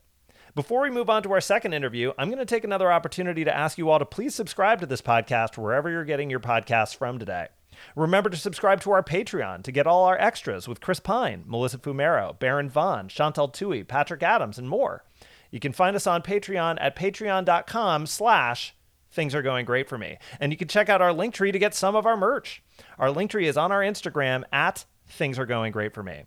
Before 0.54 0.82
we 0.82 0.90
move 0.90 1.08
on 1.08 1.22
to 1.22 1.32
our 1.32 1.40
second 1.40 1.72
interview, 1.72 2.12
I'm 2.18 2.28
going 2.28 2.36
to 2.36 2.44
take 2.44 2.64
another 2.64 2.92
opportunity 2.92 3.44
to 3.44 3.56
ask 3.56 3.78
you 3.78 3.88
all 3.88 3.98
to 3.98 4.04
please 4.04 4.34
subscribe 4.34 4.78
to 4.80 4.86
this 4.86 5.00
podcast 5.00 5.56
wherever 5.56 5.88
you're 5.88 6.04
getting 6.04 6.28
your 6.28 6.38
podcasts 6.38 6.94
from 6.94 7.18
today. 7.18 7.48
Remember 7.96 8.28
to 8.28 8.36
subscribe 8.36 8.82
to 8.82 8.90
our 8.90 9.02
Patreon 9.02 9.62
to 9.62 9.72
get 9.72 9.86
all 9.86 10.04
our 10.04 10.20
extras 10.20 10.68
with 10.68 10.82
Chris 10.82 11.00
Pine, 11.00 11.44
Melissa 11.46 11.78
Fumero, 11.78 12.38
Baron 12.38 12.68
Vaughn, 12.68 13.08
Chantal 13.08 13.48
Thuy, 13.48 13.88
Patrick 13.88 14.22
Adams, 14.22 14.58
and 14.58 14.68
more. 14.68 15.02
You 15.50 15.60
can 15.60 15.72
find 15.72 15.96
us 15.96 16.06
on 16.06 16.20
Patreon 16.20 16.76
at 16.78 16.94
patreon.com 16.94 18.04
slash 18.04 18.74
things 19.14 19.34
are 19.34 19.42
going 19.42 19.64
great 19.64 19.88
for 19.88 19.96
me. 19.96 20.18
And 20.40 20.52
you 20.52 20.58
can 20.58 20.68
check 20.68 20.88
out 20.88 21.00
our 21.00 21.12
Linktree 21.12 21.52
to 21.52 21.58
get 21.58 21.74
some 21.74 21.96
of 21.96 22.04
our 22.04 22.16
merch. 22.16 22.62
Our 22.98 23.08
Linktree 23.08 23.44
is 23.44 23.56
on 23.56 23.72
our 23.72 23.80
Instagram 23.80 24.42
at 24.52 24.84
things 25.06 25.38
are 25.38 25.46
going 25.46 25.72
great 25.72 25.94
for 25.94 26.02
me. 26.02 26.24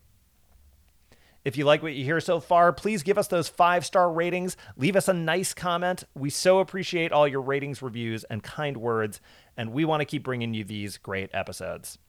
If 1.46 1.58
you 1.58 1.64
like 1.64 1.82
what 1.82 1.94
you 1.94 2.04
hear 2.04 2.20
so 2.20 2.42
far, 2.42 2.74
please 2.74 3.04
give 3.04 3.18
us 3.18 3.30
those 3.30 3.48
five 3.48 3.86
star 3.86 4.12
ratings. 4.12 4.58
Leave 4.76 4.96
us 4.98 5.08
a 5.08 5.14
nice 5.14 5.54
comment. 5.54 6.04
We 6.14 6.30
so 6.30 6.60
appreciate 6.60 7.14
all 7.14 7.28
your 7.28 7.42
ratings, 7.42 7.82
reviews, 7.82 8.26
and 8.26 8.44
kind 8.44 8.78
words, 8.78 9.22
and 9.56 9.72
we 9.72 9.86
want 9.86 10.02
to 10.02 10.06
keep 10.06 10.24
bringing 10.24 10.54
you 10.54 10.66
these 10.66 10.98
great 10.98 11.30
episodes. 11.34 12.00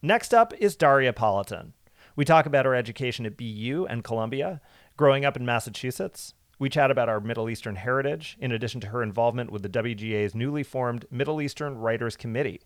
Next 0.00 0.32
up 0.32 0.52
is 0.60 0.76
Daria 0.76 1.12
Polatin. 1.12 1.72
We 2.14 2.24
talk 2.24 2.46
about 2.46 2.66
her 2.66 2.74
education 2.74 3.26
at 3.26 3.36
BU 3.36 3.86
and 3.90 4.04
Columbia, 4.04 4.60
growing 4.96 5.24
up 5.24 5.36
in 5.36 5.44
Massachusetts, 5.44 6.32
we 6.58 6.70
chat 6.70 6.90
about 6.90 7.08
our 7.08 7.20
Middle 7.20 7.50
Eastern 7.50 7.76
heritage, 7.76 8.36
in 8.40 8.50
addition 8.50 8.80
to 8.80 8.88
her 8.88 9.02
involvement 9.02 9.50
with 9.50 9.62
the 9.62 9.68
WGA's 9.68 10.34
newly 10.34 10.62
formed 10.62 11.04
Middle 11.10 11.42
Eastern 11.42 11.76
Writers 11.76 12.16
Committee. 12.16 12.62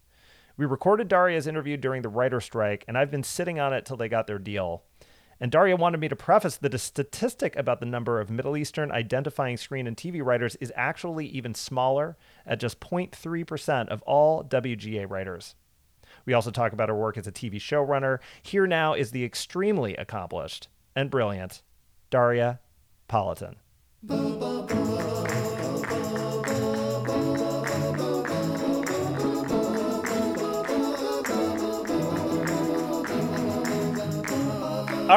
We 0.56 0.66
recorded 0.66 1.08
Daria's 1.08 1.46
interview 1.46 1.76
during 1.76 2.02
the 2.02 2.08
writer 2.08 2.40
strike, 2.40 2.84
and 2.86 2.96
I've 2.96 3.10
been 3.10 3.24
sitting 3.24 3.58
on 3.58 3.72
it 3.72 3.84
till 3.84 3.96
they 3.96 4.08
got 4.08 4.26
their 4.26 4.38
deal. 4.38 4.84
And 5.40 5.50
Daria 5.50 5.74
wanted 5.74 6.00
me 6.00 6.08
to 6.08 6.14
preface 6.14 6.56
that 6.58 6.74
a 6.74 6.78
statistic 6.78 7.56
about 7.56 7.80
the 7.80 7.86
number 7.86 8.20
of 8.20 8.30
Middle 8.30 8.56
Eastern 8.56 8.92
identifying 8.92 9.56
screen 9.56 9.86
and 9.86 9.96
TV 9.96 10.22
writers 10.22 10.54
is 10.56 10.72
actually 10.76 11.26
even 11.26 11.54
smaller, 11.54 12.16
at 12.46 12.60
just 12.60 12.78
0.3% 12.78 13.88
of 13.88 14.02
all 14.02 14.44
WGA 14.44 15.08
writers. 15.08 15.54
We 16.26 16.34
also 16.34 16.50
talk 16.50 16.72
about 16.72 16.90
her 16.90 16.94
work 16.94 17.16
as 17.16 17.26
a 17.26 17.32
TV 17.32 17.54
showrunner. 17.54 18.18
Here 18.42 18.66
now 18.66 18.92
is 18.92 19.10
the 19.10 19.24
extremely 19.24 19.96
accomplished 19.96 20.68
and 20.94 21.10
brilliant 21.10 21.62
Daria 22.10 22.60
Polatin. 23.08 23.56
All 24.02 24.16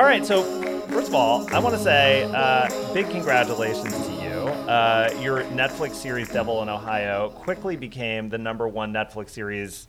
right, 0.01 0.25
so 0.25 0.43
first 0.89 1.07
of 1.07 1.15
all, 1.15 1.47
I 1.53 1.59
want 1.59 1.75
to 1.75 1.81
say 1.81 2.23
uh, 2.23 2.67
big 2.93 3.09
congratulations 3.09 4.05
to 4.05 4.13
you. 4.15 4.49
Uh, 4.67 5.17
your 5.21 5.43
Netflix 5.43 5.93
series 5.93 6.27
Devil 6.27 6.61
in 6.61 6.67
Ohio 6.67 7.29
quickly 7.29 7.77
became 7.77 8.27
the 8.27 8.37
number 8.37 8.67
one 8.67 8.91
Netflix 8.91 9.29
series 9.29 9.87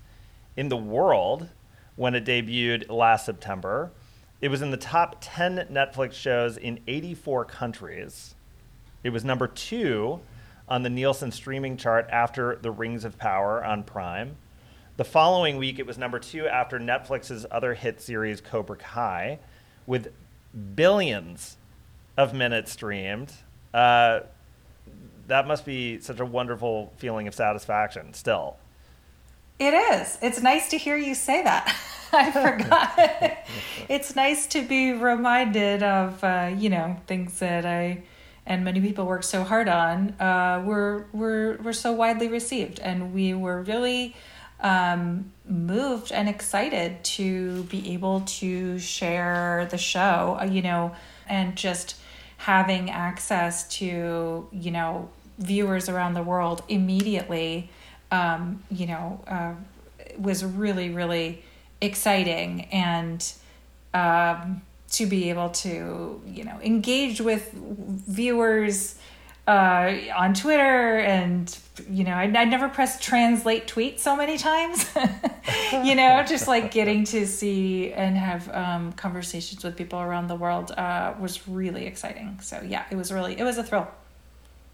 in 0.57 0.69
the 0.69 0.77
world 0.77 1.49
when 1.97 2.15
it 2.15 2.25
debuted 2.25 2.89
last 2.89 3.27
September. 3.27 3.91
It 4.41 4.51
was 4.51 4.63
in 4.63 4.71
the 4.71 4.77
top 4.77 5.17
10 5.21 5.67
Netflix 5.73 6.13
shows 6.13 6.57
in 6.57 6.79
84 6.87 7.47
countries. 7.47 8.34
It 9.05 9.13
was 9.13 9.23
number 9.23 9.47
two 9.47 10.21
on 10.67 10.83
the 10.83 10.89
Nielsen 10.89 11.31
streaming 11.31 11.77
chart 11.77 12.09
after 12.11 12.57
The 12.57 12.71
Rings 12.71 13.05
of 13.05 13.19
Power 13.19 13.63
on 13.63 13.83
Prime. 13.85 14.37
The 14.97 15.05
following 15.05 15.59
week, 15.59 15.79
it 15.79 15.87
was 15.87 15.99
number 15.99 16.19
two 16.19 16.47
after 16.47 16.79
Netflix's 16.81 17.45
other 17.51 17.75
hit 17.75 18.01
series, 18.01 18.41
Cobra 18.41 18.77
Kai 18.77 19.41
with 19.87 20.11
billions 20.75 21.59
of 22.17 22.33
minutes 22.33 22.73
streamed. 22.73 23.31
Uh, 23.75 24.21
that 25.27 25.47
must 25.47 25.67
be 25.67 26.01
such 26.01 26.21
a 26.21 26.25
wonderful 26.25 26.95
feeling 26.97 27.29
of 27.29 27.35
satisfaction 27.35 28.15
still. 28.15 28.57
It 29.59 29.75
is. 29.75 30.17
It's 30.23 30.41
nice 30.41 30.71
to 30.71 30.79
hear 30.79 30.97
you 30.97 31.15
say 31.15 31.43
that. 31.43 31.77
I 32.13 32.31
forgot. 32.31 33.47
it's 33.91 34.17
nice 34.17 34.47
to 34.47 34.63
be 34.63 34.93
reminded 34.93 35.83
of, 35.83 36.25
uh, 36.25 36.55
you 36.57 36.71
know, 36.71 36.97
things 37.07 37.39
that 37.41 37.67
I 37.67 38.05
and 38.47 38.65
many 38.65 38.81
people 38.81 39.07
work 39.07 39.23
so 39.23 39.43
hard 39.43 39.69
on 39.69 40.11
uh, 40.21 40.63
were, 40.65 41.07
were, 41.13 41.59
were 41.63 41.73
so 41.73 41.93
widely 41.93 42.29
received. 42.29 42.79
And 42.81 43.15
we 43.15 43.35
were 43.35 43.63
really 43.63 44.15
um, 44.61 45.33
moved 45.47 46.13
and 46.13 46.29
excited 46.29 47.03
to 47.05 47.65
be 47.65 47.93
able 47.93 48.21
to 48.23 48.79
share 48.79 49.67
the 49.71 49.79
show, 49.79 50.39
uh, 50.41 50.45
you 50.45 50.63
know, 50.63 50.95
and 51.29 51.57
just 51.57 51.97
having 52.37 52.91
access 52.91 53.67
to, 53.69 54.49
you 54.53 54.71
know, 54.71 55.09
viewers 55.39 55.89
around 55.89 56.15
the 56.15 56.23
world 56.23 56.63
immediately, 56.69 57.71
um, 58.11 58.63
you 58.71 58.87
know, 58.87 59.23
uh, 59.27 59.55
was 60.19 60.45
really, 60.45 60.91
really 60.91 61.43
exciting. 61.81 62.63
And 62.73 63.33
um, 63.93 64.63
to 64.97 65.07
be 65.07 65.31
able 65.31 65.51
to, 65.51 66.21
you 66.27 66.45
know, 66.45 66.59
engage 66.63 67.21
with 67.21 67.53
viewers 67.53 68.97
uh, 69.47 69.93
on 70.17 70.33
Twitter 70.33 70.99
and 71.01 71.59
you 71.91 72.05
know 72.05 72.13
I, 72.13 72.23
I 72.23 72.45
never 72.45 72.69
pressed 72.69 73.03
translate 73.03 73.67
tweet 73.67 74.01
so 74.01 74.17
many 74.17 74.39
times 74.39 74.89
you 75.73 75.95
know 75.95 76.25
just 76.27 76.49
like 76.49 76.71
getting 76.71 77.05
to 77.07 77.27
see 77.27 77.93
and 77.93 78.17
have 78.17 78.49
um, 78.51 78.93
conversations 78.93 79.63
with 79.63 79.77
people 79.77 80.01
around 80.01 80.29
the 80.29 80.35
world 80.35 80.71
uh, 80.73 81.15
was 81.21 81.47
really 81.47 81.87
exciting. 81.87 82.39
So 82.41 82.63
yeah 82.67 82.85
it 82.91 82.97
was 82.97 83.13
really 83.13 83.39
it 83.39 83.45
was 83.45 83.59
a 83.59 83.65
thrill. 83.65 83.89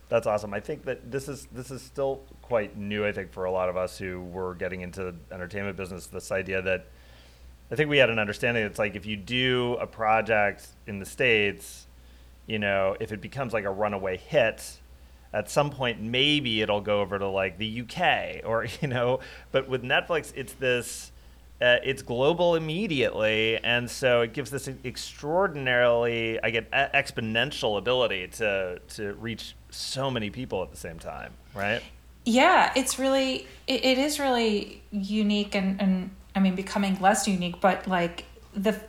That's 0.08 0.26
awesome. 0.26 0.54
I 0.54 0.60
think 0.60 0.84
that 0.84 1.10
this 1.10 1.28
is 1.28 1.46
this 1.52 1.70
is 1.72 1.82
still 1.82 2.22
quite 2.40 2.76
new 2.76 3.04
I 3.04 3.10
think 3.10 3.32
for 3.32 3.46
a 3.46 3.50
lot 3.50 3.68
of 3.68 3.76
us 3.76 3.98
who 3.98 4.20
were 4.20 4.54
getting 4.54 4.82
into 4.82 5.02
the 5.02 5.14
entertainment 5.32 5.76
business 5.76 6.06
this 6.06 6.30
idea 6.30 6.62
that 6.62 6.86
I 7.70 7.76
think 7.76 7.88
we 7.88 7.98
had 7.98 8.10
an 8.10 8.18
understanding 8.18 8.64
it's 8.64 8.78
like 8.78 8.96
if 8.96 9.06
you 9.06 9.16
do 9.16 9.76
a 9.80 9.86
project 9.86 10.68
in 10.86 10.98
the 10.98 11.06
states 11.06 11.86
you 12.50 12.58
know, 12.58 12.96
if 12.98 13.12
it 13.12 13.20
becomes 13.20 13.52
like 13.52 13.64
a 13.64 13.70
runaway 13.70 14.16
hit, 14.16 14.80
at 15.32 15.48
some 15.48 15.70
point 15.70 16.02
maybe 16.02 16.60
it'll 16.60 16.80
go 16.80 17.00
over 17.00 17.16
to 17.16 17.28
like 17.28 17.58
the 17.58 17.82
UK 17.82 18.44
or 18.44 18.66
you 18.80 18.88
know, 18.88 19.20
but 19.52 19.68
with 19.68 19.82
Netflix 19.82 20.32
it's 20.34 20.54
this 20.54 21.12
uh, 21.62 21.76
it's 21.84 22.00
global 22.00 22.54
immediately, 22.54 23.58
and 23.58 23.90
so 23.90 24.22
it 24.22 24.32
gives 24.32 24.50
this 24.50 24.66
extraordinarily, 24.82 26.42
I 26.42 26.48
get 26.48 26.70
exponential 26.70 27.76
ability 27.76 28.28
to 28.28 28.80
to 28.96 29.12
reach 29.12 29.54
so 29.68 30.10
many 30.10 30.30
people 30.30 30.62
at 30.62 30.70
the 30.70 30.78
same 30.78 30.98
time, 30.98 31.34
right? 31.54 31.82
Yeah, 32.24 32.72
it's 32.74 32.98
really, 32.98 33.46
it, 33.66 33.84
it 33.84 33.98
is 33.98 34.18
really 34.18 34.82
unique, 34.90 35.54
and 35.54 35.78
and 35.82 36.10
I 36.40 36.42
mean 36.42 36.54
becoming 36.54 36.98
less 37.00 37.28
unique, 37.28 37.60
but 37.60 37.86
like 37.86 38.24
the, 38.54 38.80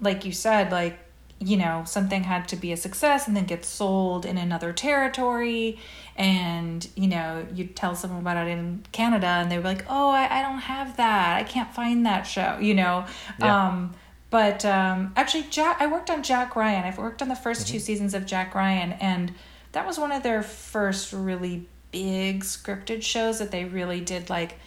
like 0.00 0.24
you 0.24 0.32
said, 0.32 0.72
like 0.72 0.98
you 1.38 1.56
know 1.56 1.82
something 1.86 2.24
had 2.24 2.48
to 2.48 2.56
be 2.56 2.72
a 2.72 2.76
success 2.76 3.26
and 3.26 3.36
then 3.36 3.44
get 3.44 3.64
sold 3.64 4.24
in 4.24 4.38
another 4.38 4.72
territory 4.72 5.78
and 6.16 6.88
you 6.94 7.08
know 7.08 7.44
you 7.52 7.64
tell 7.64 7.96
someone 7.96 8.20
about 8.20 8.46
it 8.46 8.50
in 8.50 8.84
canada 8.92 9.26
and 9.26 9.50
they 9.50 9.58
were 9.58 9.64
like 9.64 9.84
oh 9.88 10.10
i, 10.10 10.38
I 10.38 10.42
don't 10.42 10.58
have 10.58 10.96
that 10.98 11.36
i 11.36 11.42
can't 11.42 11.74
find 11.74 12.06
that 12.06 12.22
show 12.22 12.58
you 12.60 12.74
know 12.74 13.06
yeah. 13.40 13.66
um, 13.66 13.92
but 14.30 14.64
um, 14.64 15.12
actually 15.16 15.46
jack 15.50 15.78
i 15.80 15.88
worked 15.88 16.10
on 16.10 16.22
jack 16.22 16.54
ryan 16.54 16.84
i've 16.84 16.98
worked 16.98 17.22
on 17.22 17.28
the 17.28 17.34
1st 17.34 17.40
mm-hmm. 17.40 17.72
two 17.72 17.78
seasons 17.80 18.14
of 18.14 18.24
jack 18.24 18.54
ryan 18.54 18.92
and 18.92 19.32
that 19.72 19.84
was 19.84 19.98
one 19.98 20.12
of 20.12 20.22
their 20.22 20.44
first 20.44 21.12
really 21.12 21.66
big 21.90 22.44
scripted 22.44 23.02
shows 23.02 23.40
that 23.40 23.50
they 23.50 23.64
really 23.64 24.00
did 24.00 24.30
like 24.30 24.58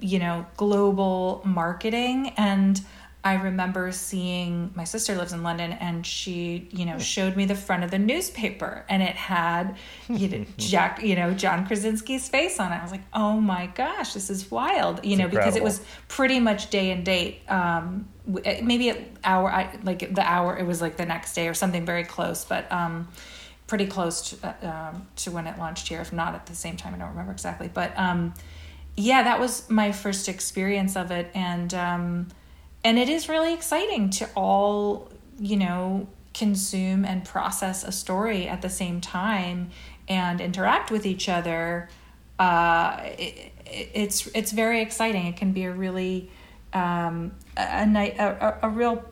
you 0.00 0.18
know 0.18 0.46
global 0.56 1.42
marketing 1.44 2.32
and 2.36 2.80
I 3.22 3.34
remember 3.34 3.92
seeing 3.92 4.70
my 4.74 4.84
sister 4.84 5.14
lives 5.14 5.34
in 5.34 5.42
London 5.42 5.72
and 5.72 6.06
she, 6.06 6.68
you 6.70 6.86
know, 6.86 6.98
showed 6.98 7.36
me 7.36 7.44
the 7.44 7.54
front 7.54 7.84
of 7.84 7.90
the 7.90 7.98
newspaper 7.98 8.86
and 8.88 9.02
it 9.02 9.14
had 9.14 9.76
you 10.08 10.28
know, 10.28 10.46
Jack, 10.56 11.02
you 11.02 11.16
know, 11.16 11.34
John 11.34 11.66
Krasinski's 11.66 12.30
face 12.30 12.58
on 12.58 12.72
it. 12.72 12.76
I 12.76 12.82
was 12.82 12.90
like, 12.90 13.04
"Oh 13.12 13.38
my 13.38 13.66
gosh, 13.66 14.14
this 14.14 14.30
is 14.30 14.50
wild." 14.50 15.04
You 15.04 15.12
it's 15.12 15.18
know, 15.18 15.24
incredible. 15.26 15.38
because 15.40 15.56
it 15.56 15.62
was 15.62 15.82
pretty 16.08 16.40
much 16.40 16.70
day 16.70 16.92
and 16.92 17.04
date 17.04 17.42
um 17.48 18.08
eh, 18.42 18.62
maybe 18.62 18.94
hour 19.22 19.52
I, 19.52 19.78
like 19.82 20.14
the 20.14 20.22
hour 20.22 20.56
it 20.56 20.64
was 20.64 20.80
like 20.80 20.96
the 20.96 21.06
next 21.06 21.34
day 21.34 21.46
or 21.46 21.54
something 21.54 21.84
very 21.84 22.04
close, 22.04 22.46
but 22.46 22.72
um 22.72 23.08
pretty 23.66 23.86
close 23.86 24.30
to, 24.30 24.48
uh, 24.48 24.90
um, 24.92 25.06
to 25.14 25.30
when 25.30 25.46
it 25.46 25.56
launched 25.58 25.86
here 25.88 26.00
if 26.00 26.12
not 26.12 26.34
at 26.34 26.46
the 26.46 26.54
same 26.54 26.76
time. 26.78 26.94
I 26.94 26.98
don't 26.98 27.10
remember 27.10 27.32
exactly, 27.32 27.70
but 27.72 27.92
um 27.98 28.32
yeah, 29.00 29.22
that 29.22 29.40
was 29.40 29.68
my 29.70 29.92
first 29.92 30.28
experience 30.28 30.96
of 30.96 31.10
it 31.10 31.30
and 31.34 31.72
um 31.74 32.28
and 32.82 32.98
it 32.98 33.08
is 33.08 33.28
really 33.28 33.52
exciting 33.52 34.10
to 34.10 34.28
all 34.34 35.10
you 35.38 35.56
know 35.56 36.06
consume 36.34 37.04
and 37.04 37.24
process 37.24 37.84
a 37.84 37.92
story 37.92 38.48
at 38.48 38.62
the 38.62 38.70
same 38.70 39.00
time 39.00 39.70
and 40.08 40.40
interact 40.40 40.90
with 40.90 41.06
each 41.06 41.28
other. 41.28 41.88
Uh, 42.38 42.98
it, 43.18 43.52
it's 43.66 44.26
it's 44.28 44.52
very 44.52 44.80
exciting. 44.80 45.26
It 45.26 45.36
can 45.36 45.52
be 45.52 45.64
a 45.64 45.72
really 45.72 46.30
um, 46.72 47.32
a, 47.56 47.84
a, 48.18 48.24
a, 48.26 48.58
a 48.62 48.68
real 48.68 49.04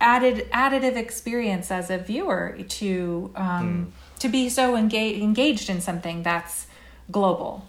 added 0.00 0.48
additive 0.52 0.96
experience 0.96 1.70
as 1.70 1.90
a 1.90 1.98
viewer 1.98 2.56
to 2.68 3.30
um, 3.34 3.92
mm. 3.92 4.18
to 4.20 4.28
be 4.28 4.48
so 4.48 4.76
engaged 4.76 5.22
engaged 5.22 5.70
in 5.70 5.80
something 5.80 6.22
that's 6.22 6.66
global 7.10 7.66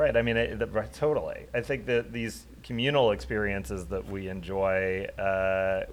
right 0.00 0.16
i 0.16 0.22
mean 0.22 0.36
it, 0.36 0.60
it, 0.60 0.92
totally 0.92 1.46
i 1.54 1.60
think 1.60 1.86
that 1.86 2.12
these 2.12 2.46
communal 2.62 3.10
experiences 3.10 3.86
that 3.86 4.08
we 4.08 4.28
enjoy, 4.28 5.04
uh, 5.18 5.84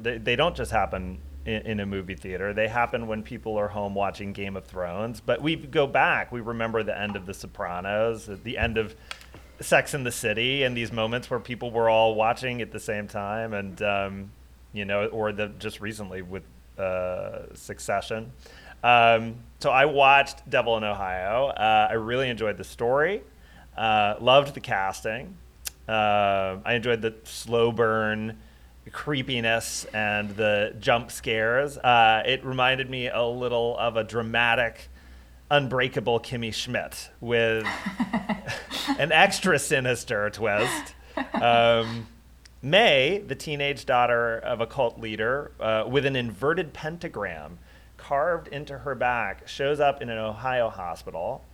they, 0.00 0.18
they, 0.18 0.36
don't 0.36 0.56
just 0.56 0.70
happen 0.70 1.20
in, 1.44 1.62
in, 1.62 1.80
a 1.80 1.86
movie 1.86 2.14
theater. 2.14 2.52
They 2.52 2.68
happen 2.68 3.06
when 3.06 3.22
people 3.22 3.56
are 3.56 3.68
home 3.68 3.94
watching 3.94 4.32
Game 4.32 4.56
of 4.56 4.64
Thrones. 4.64 5.20
But 5.20 5.40
we 5.40 5.56
go 5.56 5.86
back. 5.86 6.32
We 6.32 6.40
remember 6.40 6.82
the 6.82 6.98
end 6.98 7.16
of 7.16 7.26
The 7.26 7.34
Sopranos, 7.34 8.28
the 8.44 8.58
end 8.58 8.78
of 8.78 8.94
Sex 9.60 9.94
in 9.94 10.04
the 10.04 10.12
City, 10.12 10.62
and 10.62 10.76
these 10.76 10.92
moments 10.92 11.30
where 11.30 11.40
people 11.40 11.70
were 11.70 11.88
all 11.88 12.14
watching 12.14 12.62
at 12.62 12.72
the 12.72 12.80
same 12.80 13.06
time, 13.06 13.52
and 13.52 13.80
um, 13.82 14.32
you 14.72 14.84
know, 14.84 15.06
or 15.06 15.32
the 15.32 15.48
just 15.58 15.80
recently 15.80 16.22
with 16.22 16.44
uh, 16.78 17.54
Succession. 17.54 18.32
Um, 18.82 19.36
so 19.58 19.70
I 19.70 19.84
watched 19.84 20.48
Devil 20.48 20.78
in 20.78 20.84
Ohio. 20.84 21.48
Uh, 21.48 21.88
I 21.90 21.94
really 21.94 22.30
enjoyed 22.30 22.56
the 22.56 22.64
story. 22.64 23.22
Uh, 23.80 24.14
loved 24.20 24.52
the 24.52 24.60
casting. 24.60 25.38
Uh, 25.88 26.58
I 26.66 26.74
enjoyed 26.74 27.00
the 27.00 27.14
slow 27.24 27.72
burn 27.72 28.36
creepiness 28.92 29.86
and 29.94 30.36
the 30.36 30.76
jump 30.78 31.10
scares. 31.10 31.78
Uh, 31.78 32.22
it 32.26 32.44
reminded 32.44 32.90
me 32.90 33.08
a 33.08 33.24
little 33.24 33.78
of 33.78 33.96
a 33.96 34.04
dramatic, 34.04 34.90
unbreakable 35.50 36.20
Kimmy 36.20 36.52
Schmidt 36.52 37.08
with 37.22 37.66
an 38.98 39.12
extra 39.12 39.58
sinister 39.58 40.28
twist. 40.28 40.94
Um, 41.32 42.06
May, 42.60 43.24
the 43.26 43.34
teenage 43.34 43.86
daughter 43.86 44.40
of 44.40 44.60
a 44.60 44.66
cult 44.66 45.00
leader, 45.00 45.52
uh, 45.58 45.84
with 45.88 46.04
an 46.04 46.16
inverted 46.16 46.74
pentagram 46.74 47.58
carved 47.96 48.48
into 48.48 48.76
her 48.76 48.94
back, 48.94 49.48
shows 49.48 49.80
up 49.80 50.02
in 50.02 50.10
an 50.10 50.18
Ohio 50.18 50.68
hospital 50.68 51.46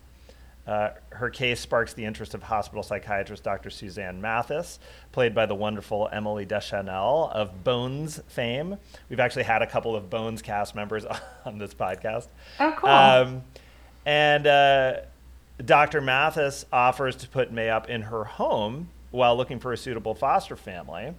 Uh, 0.67 0.91
her 1.11 1.31
case 1.31 1.61
sparks 1.61 1.93
the 1.93 2.05
interest 2.05 2.35
of 2.35 2.43
hospital 2.43 2.83
psychiatrist 2.83 3.45
Dr. 3.45 3.71
Suzanne 3.71 4.21
Mathis, 4.21 4.81
played 5.13 5.35
by 5.35 5.47
the 5.47 5.55
wonderful 5.55 6.09
Emily 6.13 6.45
Deschanel 6.45 7.31
of 7.33 7.63
Bones 7.63 8.21
fame. 8.27 8.77
We've 9.09 9.21
actually 9.21 9.45
had 9.45 9.63
a 9.63 9.67
couple 9.67 9.95
of 9.95 10.11
Bones 10.11 10.43
cast 10.43 10.75
members 10.75 11.07
on 11.45 11.59
this 11.59 11.73
podcast. 11.73 12.27
Oh, 12.59 12.75
cool. 12.77 12.91
Um, 12.91 13.43
and 14.05 14.47
uh, 14.47 14.95
Dr. 15.65 16.01
Mathis 16.01 16.67
offers 16.73 17.15
to 17.17 17.29
put 17.29 17.53
May 17.53 17.71
up 17.71 17.89
in 17.89 18.03
her 18.03 18.25
home 18.25 18.89
while 19.13 19.37
looking 19.37 19.61
for 19.61 19.73
a 19.73 19.77
suitable 19.77 20.15
foster 20.15 20.57
family. 20.57 21.15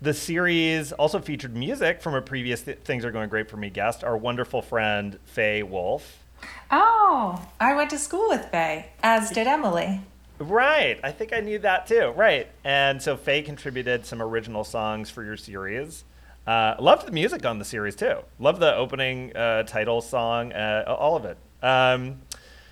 The 0.00 0.14
series 0.14 0.92
also 0.92 1.20
featured 1.20 1.56
music 1.56 2.00
from 2.00 2.14
a 2.14 2.22
previous 2.22 2.62
Th- 2.62 2.78
Things 2.78 3.04
Are 3.04 3.10
Going 3.10 3.28
Great 3.28 3.50
for 3.50 3.56
Me 3.56 3.68
guest, 3.70 4.04
our 4.04 4.16
wonderful 4.16 4.62
friend 4.62 5.18
Fay 5.24 5.62
Wolf. 5.62 6.24
Oh, 6.70 7.46
I 7.60 7.74
went 7.74 7.90
to 7.90 7.98
school 7.98 8.28
with 8.28 8.46
Fay, 8.46 8.90
as 9.02 9.30
did 9.30 9.46
Emily. 9.46 10.00
Right. 10.38 11.00
I 11.02 11.12
think 11.12 11.32
I 11.32 11.40
knew 11.40 11.58
that 11.60 11.86
too. 11.86 12.12
Right. 12.14 12.48
And 12.64 13.02
so 13.02 13.16
Fay 13.16 13.42
contributed 13.42 14.06
some 14.06 14.22
original 14.22 14.64
songs 14.64 15.10
for 15.10 15.24
your 15.24 15.36
series. 15.36 16.04
Uh, 16.46 16.76
loved 16.78 17.06
the 17.06 17.12
music 17.12 17.44
on 17.44 17.58
the 17.58 17.64
series 17.64 17.96
too. 17.96 18.18
Loved 18.38 18.60
the 18.60 18.74
opening 18.74 19.36
uh, 19.36 19.64
title 19.64 20.00
song, 20.00 20.52
uh, 20.52 20.84
all 20.86 21.16
of 21.16 21.24
it. 21.24 21.36
Um, 21.62 22.20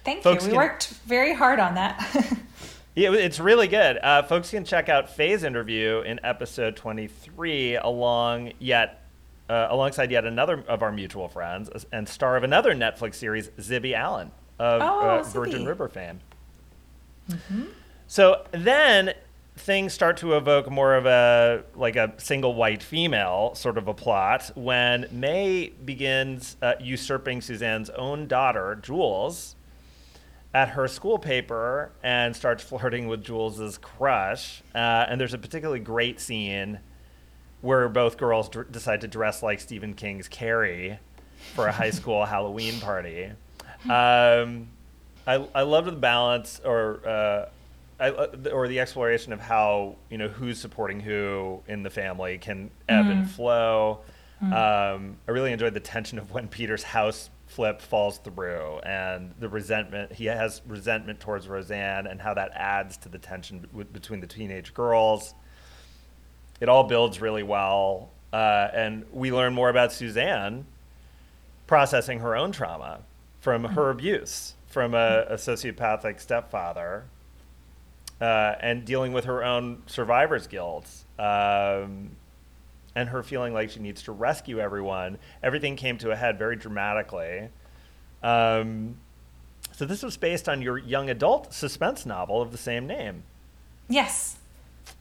Thank 0.05 0.25
you. 0.25 0.31
We 0.31 0.37
can... 0.39 0.55
worked 0.55 0.89
very 1.07 1.35
hard 1.35 1.59
on 1.59 1.75
that. 1.75 2.39
Yeah, 2.97 3.13
it's 3.13 3.39
really 3.39 3.69
good. 3.69 3.99
Uh, 3.99 4.23
folks 4.23 4.51
can 4.51 4.65
check 4.65 4.89
out 4.89 5.11
Fay's 5.11 5.45
interview 5.45 6.01
in 6.01 6.19
episode 6.25 6.77
23 6.77 7.77
along 7.77 8.55
yet 8.59 9.03
uh, 9.49 9.69
alongside 9.71 10.11
yet 10.11 10.25
another 10.25 10.65
of 10.69 10.83
our 10.83 10.93
mutual 10.93 11.29
friends 11.29 11.71
and 11.93 12.09
star 12.09 12.37
of 12.37 12.45
another 12.45 12.75
Netflix 12.75 13.15
series, 13.15 13.49
Zibby 13.59 13.95
Allen 13.95 14.31
of 14.59 14.83
oh, 14.83 15.11
uh, 15.11 15.23
Virgin 15.23 15.65
River 15.67 15.89
fame. 15.89 16.21
Mm-hmm. 17.31 17.65
So 18.07 18.45
then 18.53 19.15
things 19.57 19.93
start 19.93 20.19
to 20.19 20.37
evoke 20.37 20.71
more 20.71 20.95
of 20.95 21.07
a 21.07 21.65
like 21.75 21.97
a 21.97 22.13
single 22.19 22.55
white 22.55 22.83
female 22.83 23.55
sort 23.55 23.79
of 23.79 23.89
a 23.89 23.95
plot 23.95 24.51
when 24.55 25.07
May 25.11 25.73
begins 25.85 26.57
uh, 26.63 26.75
usurping 26.81 27.41
Suzanne's 27.41 27.91
own 27.91 28.27
daughter, 28.27 28.79
Jules, 28.83 29.57
at 30.55 30.71
her 30.71 30.87
school 30.89 31.19
paper 31.19 31.91
and 32.03 32.35
starts 32.35 32.63
flirting 32.63 33.09
with 33.09 33.25
Jules's 33.25 33.79
crush. 33.79 34.63
Uh, 34.75 35.07
and 35.09 35.21
there's 35.21 35.35
a 35.35 35.39
particularly 35.39 35.81
great 35.81 36.21
scene 36.21 36.81
where 37.67 37.89
both 37.89 38.17
girls 38.17 38.49
d- 38.49 38.61
decide 38.71 39.01
to 39.01 39.09
dress 39.09 39.43
like 39.43 39.59
Stephen 39.61 39.93
King's 39.93 40.29
Carrie 40.29 40.99
for 41.55 41.67
a 41.67 41.73
high 41.73 41.91
school 41.91 42.25
Halloween 42.35 42.81
party. 42.81 43.33
Um, 43.85 44.69
I, 45.27 45.47
I 45.55 45.63
loved 45.63 45.89
the 45.89 45.93
balance 45.93 46.61
or 46.65 47.07
uh, 47.07 47.49
I, 47.99 48.11
or 48.11 48.69
the 48.69 48.79
exploration 48.79 49.33
of 49.33 49.41
how 49.41 49.97
you 50.11 50.19
know 50.19 50.29
who's 50.29 50.61
supporting 50.61 51.01
who 51.01 51.63
in 51.67 51.83
the 51.83 51.91
family 51.91 52.39
can 52.39 52.71
ebb 52.89 53.07
mm. 53.07 53.11
and 53.11 53.23
mm-hmm. 53.23 53.31
flow. 53.31 54.01
Mm. 54.43 54.95
Um, 54.95 55.17
I 55.27 55.33
really 55.33 55.53
enjoyed 55.53 55.75
the 55.75 55.81
tension 55.81 56.19
of 56.19 56.31
when 56.31 56.47
Peter's 56.47 56.85
house 56.85 57.31
flip 57.47 57.81
falls 57.81 58.19
through 58.19 58.81
and 58.81 59.33
the 59.39 59.49
resentment 59.49 60.13
he 60.13 60.27
has 60.27 60.63
resentment 60.67 61.21
towards 61.21 61.49
Roseanne 61.49 62.07
and 62.07 62.21
how 62.21 62.35
that 62.35 62.53
adds 62.55 62.97
to 62.99 63.09
the 63.09 63.19
tension 63.19 63.67
between 63.93 64.21
the 64.21 64.27
teenage 64.27 64.73
girls. 64.73 65.35
It 66.61 66.69
all 66.69 66.85
builds 66.85 67.21
really 67.21 67.43
well, 67.43 68.11
uh, 68.33 68.69
and 68.73 69.05
we 69.13 69.33
learn 69.33 69.55
more 69.55 69.69
about 69.69 69.93
Suzanne 69.93 70.67
processing 71.67 72.21
her 72.21 72.37
own 72.37 72.53
trauma 72.53 73.01
from 73.41 73.65
her 73.65 73.91
abuse 73.91 74.55
from 74.67 74.95
a, 74.95 75.27
a 75.29 75.35
sociopathic 75.35 76.21
stepfather 76.21 77.05
uh, 78.21 78.55
and 78.61 78.85
dealing 78.85 79.13
with 79.13 79.25
her 79.25 79.45
own 79.45 79.83
survivor's 79.87 80.47
guilt. 80.47 80.89
Um, 81.19 82.11
and 82.97 83.11
her 83.11 83.23
feeling 83.23 83.53
like 83.53 83.71
she 83.71 83.79
needs 83.79 84.03
to 84.05 84.13
rescue 84.13 84.59
everyone. 84.59 85.19
Everything 85.43 85.77
came 85.77 85.99
to 85.99 86.11
a 86.11 86.17
head 86.17 86.39
very 86.39 86.57
dramatically. 86.57 87.51
Um, 88.23 88.97
so 89.73 89.85
this 89.85 90.03
was 90.03 90.17
based 90.17 90.49
on 90.49 90.63
your 90.63 90.79
young 90.79 91.11
adult 91.11 91.53
suspense 91.53 92.07
novel 92.07 92.41
of 92.41 92.53
the 92.53 92.59
same 92.59 92.87
name. 92.87 93.23
Yes. 93.89 94.39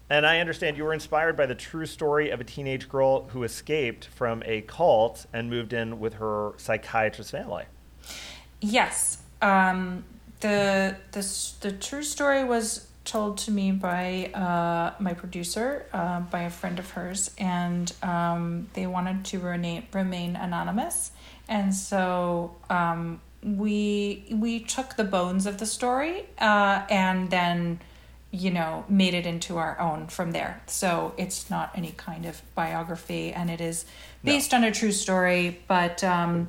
And 0.10 0.26
I 0.26 0.40
understand 0.40 0.78
you 0.78 0.84
were 0.84 0.94
inspired 0.94 1.36
by 1.36 1.46
the 1.48 1.56
true 1.56 1.86
story 1.86 2.30
of 2.30 2.40
a 2.40 2.44
teenage 2.44 2.88
girl 2.88 3.28
who 3.30 3.44
escaped 3.44 4.06
from 4.06 4.44
a 4.46 4.62
cult 4.62 5.26
and 5.34 5.50
moved 5.50 5.74
in 5.74 6.00
with 6.00 6.16
her 6.16 6.54
psychiatrist 6.58 7.32
family. 7.32 7.66
Yes. 8.62 9.18
Um, 9.42 10.04
the, 10.42 10.96
the, 11.12 11.56
the 11.62 11.72
true 11.72 12.04
story 12.04 12.44
was 12.44 12.88
told 13.04 13.38
to 13.38 13.52
me 13.52 13.72
by 13.72 14.32
uh, 14.34 14.94
my 15.00 15.14
producer, 15.14 15.86
uh, 15.94 16.20
by 16.22 16.42
a 16.42 16.50
friend 16.50 16.80
of 16.80 16.90
hers, 16.92 17.32
and 17.38 17.92
um, 18.04 18.68
they 18.74 18.88
wanted 18.88 19.26
to 19.26 19.40
remain, 19.40 19.86
remain 19.94 20.36
anonymous. 20.36 21.12
And 21.48 21.74
so 21.74 22.56
um, 22.70 23.22
we 23.44 24.26
we 24.32 24.60
took 24.60 24.96
the 24.96 25.04
bones 25.04 25.46
of 25.46 25.60
the 25.60 25.68
story 25.68 26.26
uh, 26.40 26.82
and 26.90 27.30
then 27.30 27.80
you 28.36 28.52
know 28.52 28.86
made 28.90 29.14
it 29.14 29.26
into 29.26 29.58
our 29.58 29.80
own 29.80 30.08
from 30.08 30.32
there. 30.32 30.62
So 30.68 31.14
it's 31.18 31.50
not 31.50 31.72
any 31.76 31.92
kind 31.92 32.26
of 32.26 32.42
biography, 32.54 33.32
and 33.32 33.50
it 33.50 33.62
is 33.62 33.86
based 34.24 34.52
no. 34.52 34.60
on 34.60 34.64
a 34.66 34.72
true 34.72 34.92
story, 34.92 35.62
but. 35.68 36.04
Um, 36.04 36.48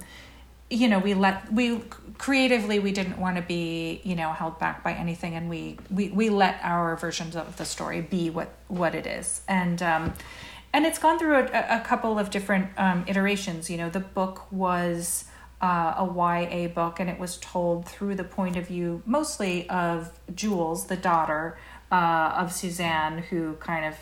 you 0.69 0.89
know 0.89 0.99
we 0.99 1.15
let 1.15 1.53
we 1.53 1.81
creatively 2.19 2.79
we 2.79 2.91
didn't 2.91 3.19
want 3.19 3.37
to 3.37 3.43
be 3.43 4.01
you 4.03 4.17
know 4.17 4.33
held 4.33 4.59
back 4.59 4.83
by 4.83 4.93
anything 4.93 5.35
and 5.35 5.49
we 5.49 5.79
we, 5.91 6.09
we 6.09 6.29
let 6.29 6.59
our 6.63 6.97
versions 6.97 7.37
of 7.37 7.57
the 7.57 7.65
story 7.65 8.01
be 8.01 8.31
what 8.31 8.53
what 8.69 8.95
it 8.95 9.07
is 9.07 9.43
and 9.47 9.81
um 9.81 10.13
and 10.73 10.85
it's 10.85 10.99
gone 10.99 11.19
through 11.19 11.37
a, 11.37 11.77
a 11.77 11.81
couple 11.87 12.19
of 12.19 12.31
different 12.31 12.69
um, 12.77 13.05
iterations 13.07 13.71
you 13.71 13.77
know 13.77 13.89
the 13.89 14.01
book 14.01 14.51
was 14.51 15.25
uh, 15.63 15.95
a 15.97 16.05
YA 16.05 16.69
book 16.69 17.01
and 17.01 17.09
it 17.09 17.19
was 17.19 17.39
told 17.39 17.89
through 17.89 18.15
the 18.15 18.25
point 18.25 18.57
of 18.57 18.67
view 18.67 19.03
mostly 19.07 19.69
of 19.71 20.19
Jules 20.35 20.87
the 20.87 20.97
daughter 20.97 21.57
uh, 21.91 22.35
of 22.37 22.53
Suzanne 22.53 23.19
who 23.19 23.55
kind 23.55 23.85
of 23.85 23.97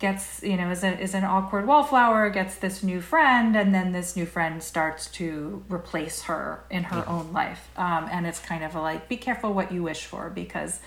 gets 0.00 0.42
you 0.42 0.56
know 0.56 0.70
is, 0.70 0.82
a, 0.82 0.98
is 0.98 1.14
an 1.14 1.24
awkward 1.24 1.66
wallflower 1.66 2.30
gets 2.30 2.56
this 2.56 2.82
new 2.82 3.00
friend 3.00 3.54
and 3.54 3.74
then 3.74 3.92
this 3.92 4.16
new 4.16 4.26
friend 4.26 4.62
starts 4.62 5.06
to 5.06 5.62
replace 5.68 6.22
her 6.22 6.64
in 6.70 6.84
her 6.84 7.02
mm-hmm. 7.02 7.12
own 7.12 7.32
life 7.32 7.68
um, 7.76 8.08
and 8.10 8.26
it's 8.26 8.40
kind 8.40 8.64
of 8.64 8.74
a 8.74 8.80
like 8.80 9.08
be 9.08 9.16
careful 9.16 9.52
what 9.52 9.70
you 9.70 9.82
wish 9.82 10.06
for 10.06 10.30
because 10.30 10.80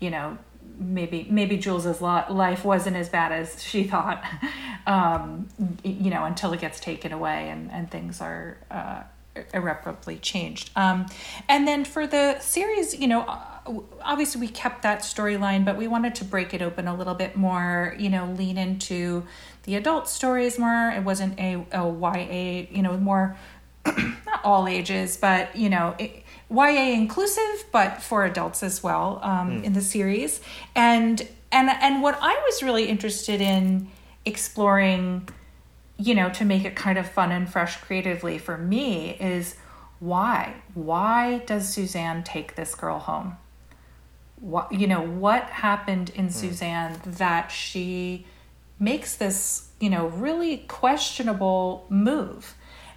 you 0.00 0.10
know 0.10 0.36
maybe 0.78 1.26
maybe 1.30 1.58
jules's 1.58 2.00
life 2.00 2.64
wasn't 2.64 2.96
as 2.96 3.10
bad 3.10 3.32
as 3.32 3.62
she 3.62 3.84
thought 3.84 4.24
um, 4.86 5.46
you 5.84 6.10
know 6.10 6.24
until 6.24 6.52
it 6.54 6.60
gets 6.60 6.80
taken 6.80 7.12
away 7.12 7.50
and, 7.50 7.70
and 7.70 7.90
things 7.90 8.22
are 8.22 8.56
uh, 8.70 9.02
irreparably 9.52 10.16
changed 10.16 10.70
um, 10.74 11.04
and 11.50 11.68
then 11.68 11.84
for 11.84 12.06
the 12.06 12.38
series 12.40 12.98
you 12.98 13.06
know 13.06 13.26
obviously 14.02 14.40
we 14.40 14.48
kept 14.48 14.82
that 14.82 15.00
storyline, 15.00 15.64
but 15.64 15.76
we 15.76 15.86
wanted 15.86 16.14
to 16.16 16.24
break 16.24 16.52
it 16.52 16.62
open 16.62 16.86
a 16.86 16.94
little 16.94 17.14
bit 17.14 17.36
more, 17.36 17.94
you 17.98 18.10
know, 18.10 18.26
lean 18.36 18.58
into 18.58 19.24
the 19.64 19.74
adult 19.74 20.08
stories 20.08 20.58
more. 20.58 20.90
It 20.90 21.02
wasn't 21.02 21.38
a, 21.38 21.64
a 21.72 21.88
YA, 21.88 22.66
you 22.70 22.82
know, 22.82 22.96
more, 22.98 23.36
not 23.86 24.44
all 24.44 24.68
ages, 24.68 25.16
but, 25.16 25.54
you 25.56 25.70
know, 25.70 25.94
it, 25.98 26.22
YA 26.50 26.92
inclusive, 26.92 27.64
but 27.72 28.02
for 28.02 28.24
adults 28.24 28.62
as 28.62 28.82
well 28.82 29.18
um, 29.22 29.62
mm. 29.62 29.64
in 29.64 29.72
the 29.72 29.80
series. 29.80 30.40
And, 30.74 31.26
and, 31.50 31.70
and 31.70 32.02
what 32.02 32.18
I 32.20 32.34
was 32.46 32.62
really 32.62 32.86
interested 32.86 33.40
in 33.40 33.88
exploring, 34.26 35.28
you 35.96 36.14
know, 36.14 36.28
to 36.30 36.44
make 36.44 36.64
it 36.64 36.76
kind 36.76 36.98
of 36.98 37.08
fun 37.08 37.32
and 37.32 37.50
fresh 37.50 37.78
creatively 37.78 38.36
for 38.36 38.58
me 38.58 39.16
is 39.20 39.56
why? 40.00 40.56
Why 40.74 41.38
does 41.46 41.72
Suzanne 41.72 42.24
take 42.24 42.56
this 42.56 42.74
girl 42.74 42.98
home? 42.98 43.38
What 44.44 44.70
you 44.72 44.86
know 44.86 45.00
what 45.00 45.44
happened 45.44 46.10
in 46.14 46.28
mm. 46.28 46.32
Suzanne 46.32 47.00
that 47.06 47.48
she 47.48 48.26
makes 48.78 49.16
this 49.16 49.70
you 49.80 49.88
know 49.88 50.08
really 50.08 50.58
questionable 50.68 51.86
move 51.88 52.54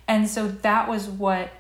and 0.10 0.30
so 0.30 0.48
that 0.50 0.90
was 0.90 1.08
what 1.08 1.52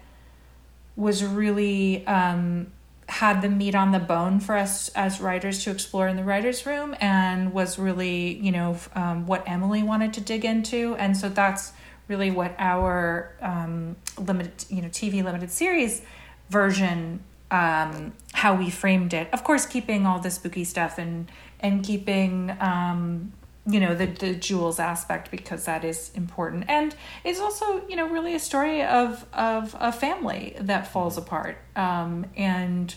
was 0.98 1.24
really 1.24 2.06
um, 2.06 2.68
had 3.08 3.42
the 3.42 3.48
meat 3.48 3.76
on 3.76 3.94
the 3.94 4.00
bone 4.00 4.42
for 4.42 4.58
us 4.58 4.90
as 4.90 5.22
writers 5.22 5.64
to 5.64 5.72
explore 5.72 6.10
in 6.10 6.18
the 6.18 6.24
writers 6.24 6.66
room 6.66 6.94
and 7.00 7.54
was 7.54 7.80
really 7.80 8.36
you 8.40 8.52
know 8.52 8.78
um, 8.94 9.26
what 9.26 9.42
emily 9.48 9.84
wanted 9.84 10.12
to 10.14 10.20
dig 10.20 10.44
into 10.44 10.96
and 10.96 11.16
so 11.16 11.30
that's 11.30 11.72
really 12.10 12.30
what 12.30 12.54
our 12.60 13.32
um, 13.42 13.96
limited 14.18 14.66
you 14.70 14.82
know 14.82 14.90
tv 14.90 15.24
limited 15.24 15.50
series 15.50 16.02
version 16.50 17.22
um, 17.52 18.14
how 18.34 18.56
we 18.56 18.70
framed 18.70 19.14
it. 19.14 19.30
Of 19.34 19.44
course, 19.44 19.66
keeping 19.66 20.06
all 20.06 20.20
the 20.20 20.32
spooky 20.32 20.64
stuff 20.64 20.98
and 20.98 21.32
and 21.60 21.84
keeping 21.84 22.56
um, 22.60 23.32
you 23.66 23.80
know 23.80 23.96
the 23.96 24.06
the 24.06 24.34
Jules 24.36 24.80
aspect 24.80 25.32
because 25.32 25.66
that 25.66 25.84
is 25.84 26.12
important 26.16 26.66
and 26.70 26.96
it's 27.24 27.40
also 27.40 27.86
you 27.88 27.96
know 27.96 28.08
really 28.08 28.34
a 28.36 28.40
story 28.40 28.82
of 28.84 29.26
of 29.34 29.76
a 29.80 29.92
family 29.92 30.56
that 30.60 30.88
falls 30.88 31.18
Mm-hmm. 31.18 31.28
apart 31.28 31.58
um, 31.76 32.26
and 32.38 32.96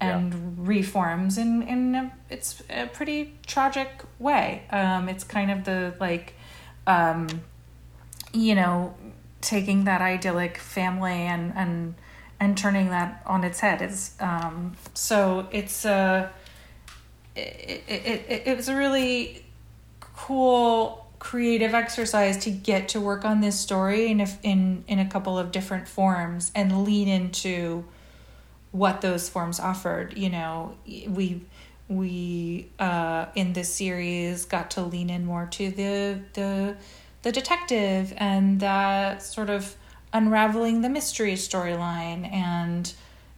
and 0.00 0.32
Yeah. 0.34 0.66
reforms 0.66 1.36
in 1.38 1.62
in 1.62 1.94
a, 1.94 2.12
it's 2.30 2.62
a 2.70 2.86
pretty 2.86 3.34
tragic 3.46 4.02
way 4.18 4.62
um, 4.70 5.08
it's 5.08 5.24
kind 5.24 5.50
of 5.50 5.64
the 5.64 5.94
like 6.00 6.34
um, 6.86 7.28
you 8.32 8.54
know 8.54 8.94
taking 9.42 9.84
that 9.84 10.00
idyllic 10.00 10.56
family 10.58 11.12
and 11.26 11.52
and 11.54 11.94
and 12.40 12.56
turning 12.56 12.88
that 12.88 13.22
on 13.26 13.44
its 13.44 13.60
head. 13.60 13.82
Is 13.82 14.16
um, 14.18 14.74
so 14.94 15.46
it's 15.52 15.84
uh 15.84 16.28
it, 17.36 17.84
it, 17.86 18.24
it, 18.28 18.42
it 18.46 18.56
was 18.56 18.68
a 18.68 18.74
really 18.74 19.44
cool 20.00 21.06
creative 21.18 21.74
exercise 21.74 22.38
to 22.38 22.50
get 22.50 22.88
to 22.88 23.00
work 23.00 23.24
on 23.26 23.42
this 23.42 23.60
story 23.60 24.08
in 24.08 24.20
a, 24.20 24.28
in 24.42 24.82
in 24.88 24.98
a 24.98 25.06
couple 25.06 25.38
of 25.38 25.52
different 25.52 25.86
forms 25.86 26.50
and 26.54 26.84
lean 26.84 27.06
into 27.06 27.84
what 28.72 29.02
those 29.02 29.28
forms 29.28 29.60
offered. 29.60 30.16
You 30.16 30.30
know 30.30 30.76
we 30.86 31.42
we 31.88 32.70
uh 32.78 33.26
in 33.34 33.52
this 33.52 33.72
series 33.74 34.46
got 34.46 34.70
to 34.72 34.82
lean 34.82 35.10
in 35.10 35.26
more 35.26 35.46
to 35.46 35.70
the 35.70 36.20
the 36.32 36.76
the 37.22 37.32
detective 37.32 38.14
and 38.16 38.60
that 38.60 39.22
sort 39.22 39.50
of 39.50 39.76
unraveling 40.12 40.80
the 40.80 40.88
mystery 40.88 41.34
storyline 41.34 42.30
and 42.32 42.92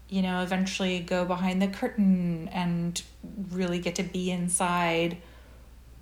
you 0.09 0.23
know 0.23 0.43
eventually 0.43 1.01
go 1.01 1.24
behind 1.24 1.61
the 1.61 1.69
curtain 1.69 2.49
and 2.53 3.03
really 3.51 3.78
get 3.78 3.97
to 3.97 4.03
be 4.03 4.31
inside 4.31 5.16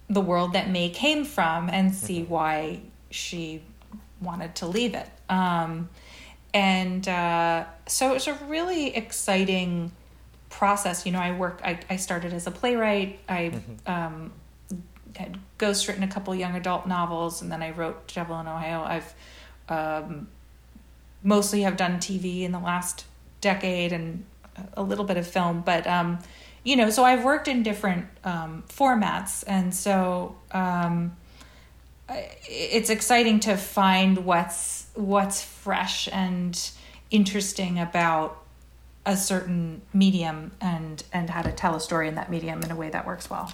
the 0.09 0.21
world 0.21 0.53
that 0.55 0.69
May 0.69 0.91
came 0.91 1.25
from 1.25 1.71
and 1.71 1.95
see 1.95 2.23
why 2.25 2.81
she 3.11 3.63
wanted 4.21 4.57
to 4.57 4.67
leave 4.67 4.95
it. 4.95 5.09
Um, 5.29 5.89
and 6.53 7.07
uh, 7.07 7.65
so 7.87 8.11
it 8.11 8.15
was 8.15 8.27
a 8.27 8.35
really 8.47 8.95
exciting 8.97 9.93
process. 10.49 11.07
You 11.07 11.13
know, 11.13 11.21
I 11.21 11.33
work. 11.37 11.61
I, 11.65 11.79
I 11.89 11.97
started 11.97 12.33
as 12.33 12.47
a 12.49 12.51
playwright. 12.51 13.21
I 13.29 13.53
um, 13.87 14.33
had 15.15 15.39
ghostwritten 15.59 16.03
a 16.03 16.09
couple 16.09 16.35
young 16.35 16.57
adult 16.57 16.87
novels, 16.87 17.41
and 17.41 17.51
then 17.51 17.63
I 17.63 17.71
wrote 17.71 18.13
Devil 18.13 18.39
in 18.41 18.49
Ohio. 18.49 18.83
I've 18.83 19.15
um, 19.69 20.27
mostly 21.23 21.63
have 21.63 21.77
done 21.77 21.99
TV 21.99 22.43
in 22.43 22.53
the 22.53 22.59
last 22.59 23.05
decade 23.41 23.93
and 23.93 24.25
a 24.75 24.83
little 24.83 25.05
bit 25.05 25.17
of 25.17 25.27
film, 25.27 25.63
but 25.65 25.87
um, 25.87 26.19
you 26.63 26.77
know, 26.77 26.91
so 26.91 27.05
I've 27.05 27.25
worked 27.25 27.49
in 27.49 27.63
different 27.63 28.07
um, 28.25 28.65
formats, 28.69 29.45
and 29.47 29.75
so 29.75 30.37
um, 30.53 31.17
it's 32.09 32.91
exciting 32.91 33.41
to 33.41 33.57
find 33.57 34.25
what's 34.25 34.87
what's 34.95 35.43
fresh 35.43 36.09
and 36.13 36.71
interesting 37.11 37.79
about 37.79 38.43
a 39.07 39.17
certain 39.17 39.81
medium 39.95 40.53
and 40.61 41.03
and 41.13 41.31
how 41.31 41.43
to 41.43 41.53
tell 41.53 41.75
a 41.75 41.81
story 41.81 42.09
in 42.09 42.17
that 42.17 42.31
medium 42.31 42.63
in 42.63 42.71
a 42.71 42.77
way 42.77 42.91
that 42.91 43.07
works 43.07 43.31
well. 43.31 43.53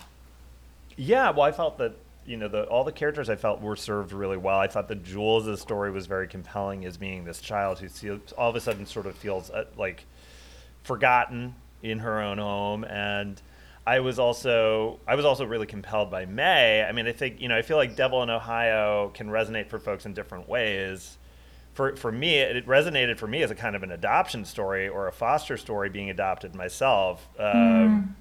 Yeah, 0.96 1.30
well, 1.30 1.42
I 1.42 1.52
felt 1.52 1.78
that 1.78 1.94
you 2.26 2.36
know 2.36 2.48
the 2.48 2.64
all 2.64 2.84
the 2.84 2.92
characters 2.92 3.30
I 3.30 3.36
felt 3.36 3.60
were 3.60 3.76
served 3.76 4.12
really 4.12 4.36
well. 4.36 4.58
I 4.58 4.66
thought 4.66 4.88
that 4.88 5.02
Jules' 5.02 5.46
the 5.46 5.56
story 5.56 5.90
was 5.90 6.06
very 6.06 6.28
compelling 6.28 6.84
as 6.84 6.96
being 6.96 7.24
this 7.24 7.40
child 7.40 7.78
who 7.78 8.20
all 8.36 8.50
of 8.50 8.56
a 8.56 8.60
sudden 8.60 8.86
sort 8.86 9.06
of 9.06 9.16
feels 9.16 9.50
uh, 9.50 9.64
like 9.76 10.04
forgotten 10.82 11.54
in 11.82 12.00
her 12.00 12.20
own 12.20 12.38
home, 12.38 12.84
and 12.84 13.40
I 13.86 14.00
was 14.00 14.18
also 14.18 14.98
I 15.06 15.14
was 15.14 15.24
also 15.24 15.44
really 15.44 15.66
compelled 15.66 16.10
by 16.10 16.26
May. 16.26 16.82
I 16.82 16.92
mean, 16.92 17.06
I 17.06 17.12
think 17.12 17.40
you 17.40 17.48
know 17.48 17.56
I 17.56 17.62
feel 17.62 17.76
like 17.76 17.96
Devil 17.96 18.22
in 18.22 18.30
Ohio 18.30 19.10
can 19.14 19.28
resonate 19.28 19.68
for 19.68 19.78
folks 19.78 20.06
in 20.06 20.12
different 20.12 20.48
ways. 20.48 21.18
For 21.74 21.94
for 21.94 22.10
me, 22.10 22.36
it 22.36 22.66
resonated 22.66 23.18
for 23.18 23.26
me 23.28 23.42
as 23.42 23.50
a 23.50 23.54
kind 23.54 23.76
of 23.76 23.82
an 23.82 23.92
adoption 23.92 24.44
story 24.44 24.88
or 24.88 25.06
a 25.06 25.12
foster 25.12 25.56
story 25.56 25.88
being 25.88 26.10
adopted 26.10 26.54
myself. 26.54 27.28
Um, 27.38 28.16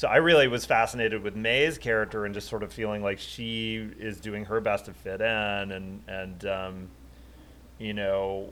so 0.00 0.08
I 0.08 0.16
really 0.16 0.48
was 0.48 0.64
fascinated 0.64 1.22
with 1.22 1.36
May's 1.36 1.76
character 1.76 2.24
and 2.24 2.32
just 2.32 2.48
sort 2.48 2.62
of 2.62 2.72
feeling 2.72 3.02
like 3.02 3.18
she 3.18 3.76
is 3.98 4.18
doing 4.18 4.46
her 4.46 4.58
best 4.58 4.86
to 4.86 4.94
fit 4.94 5.20
in, 5.20 5.26
and 5.26 6.02
and 6.08 6.44
um, 6.46 6.88
you 7.78 7.92
know, 7.92 8.48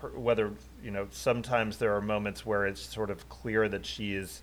her, 0.00 0.08
whether 0.08 0.50
you 0.82 0.90
know 0.90 1.06
sometimes 1.12 1.76
there 1.76 1.94
are 1.94 2.00
moments 2.00 2.44
where 2.44 2.66
it's 2.66 2.80
sort 2.80 3.10
of 3.10 3.28
clear 3.28 3.68
that 3.68 3.86
she 3.86 4.16
is 4.16 4.42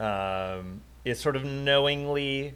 um, 0.00 0.80
is 1.04 1.20
sort 1.20 1.36
of 1.36 1.44
knowingly 1.44 2.54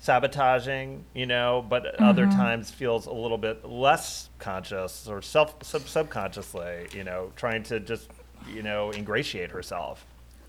sabotaging, 0.00 1.04
you 1.14 1.26
know, 1.26 1.64
but 1.68 2.00
other 2.00 2.26
times 2.26 2.72
feels 2.72 3.06
a 3.06 3.12
little 3.12 3.38
bit 3.38 3.64
less 3.64 4.28
conscious 4.40 5.06
or 5.06 5.22
self 5.22 5.54
sub, 5.62 5.86
subconsciously, 5.86 6.88
you 6.92 7.04
know, 7.04 7.30
trying 7.36 7.62
to 7.62 7.78
just 7.78 8.10
you 8.52 8.64
know 8.64 8.90
ingratiate 8.90 9.52
herself. 9.52 10.04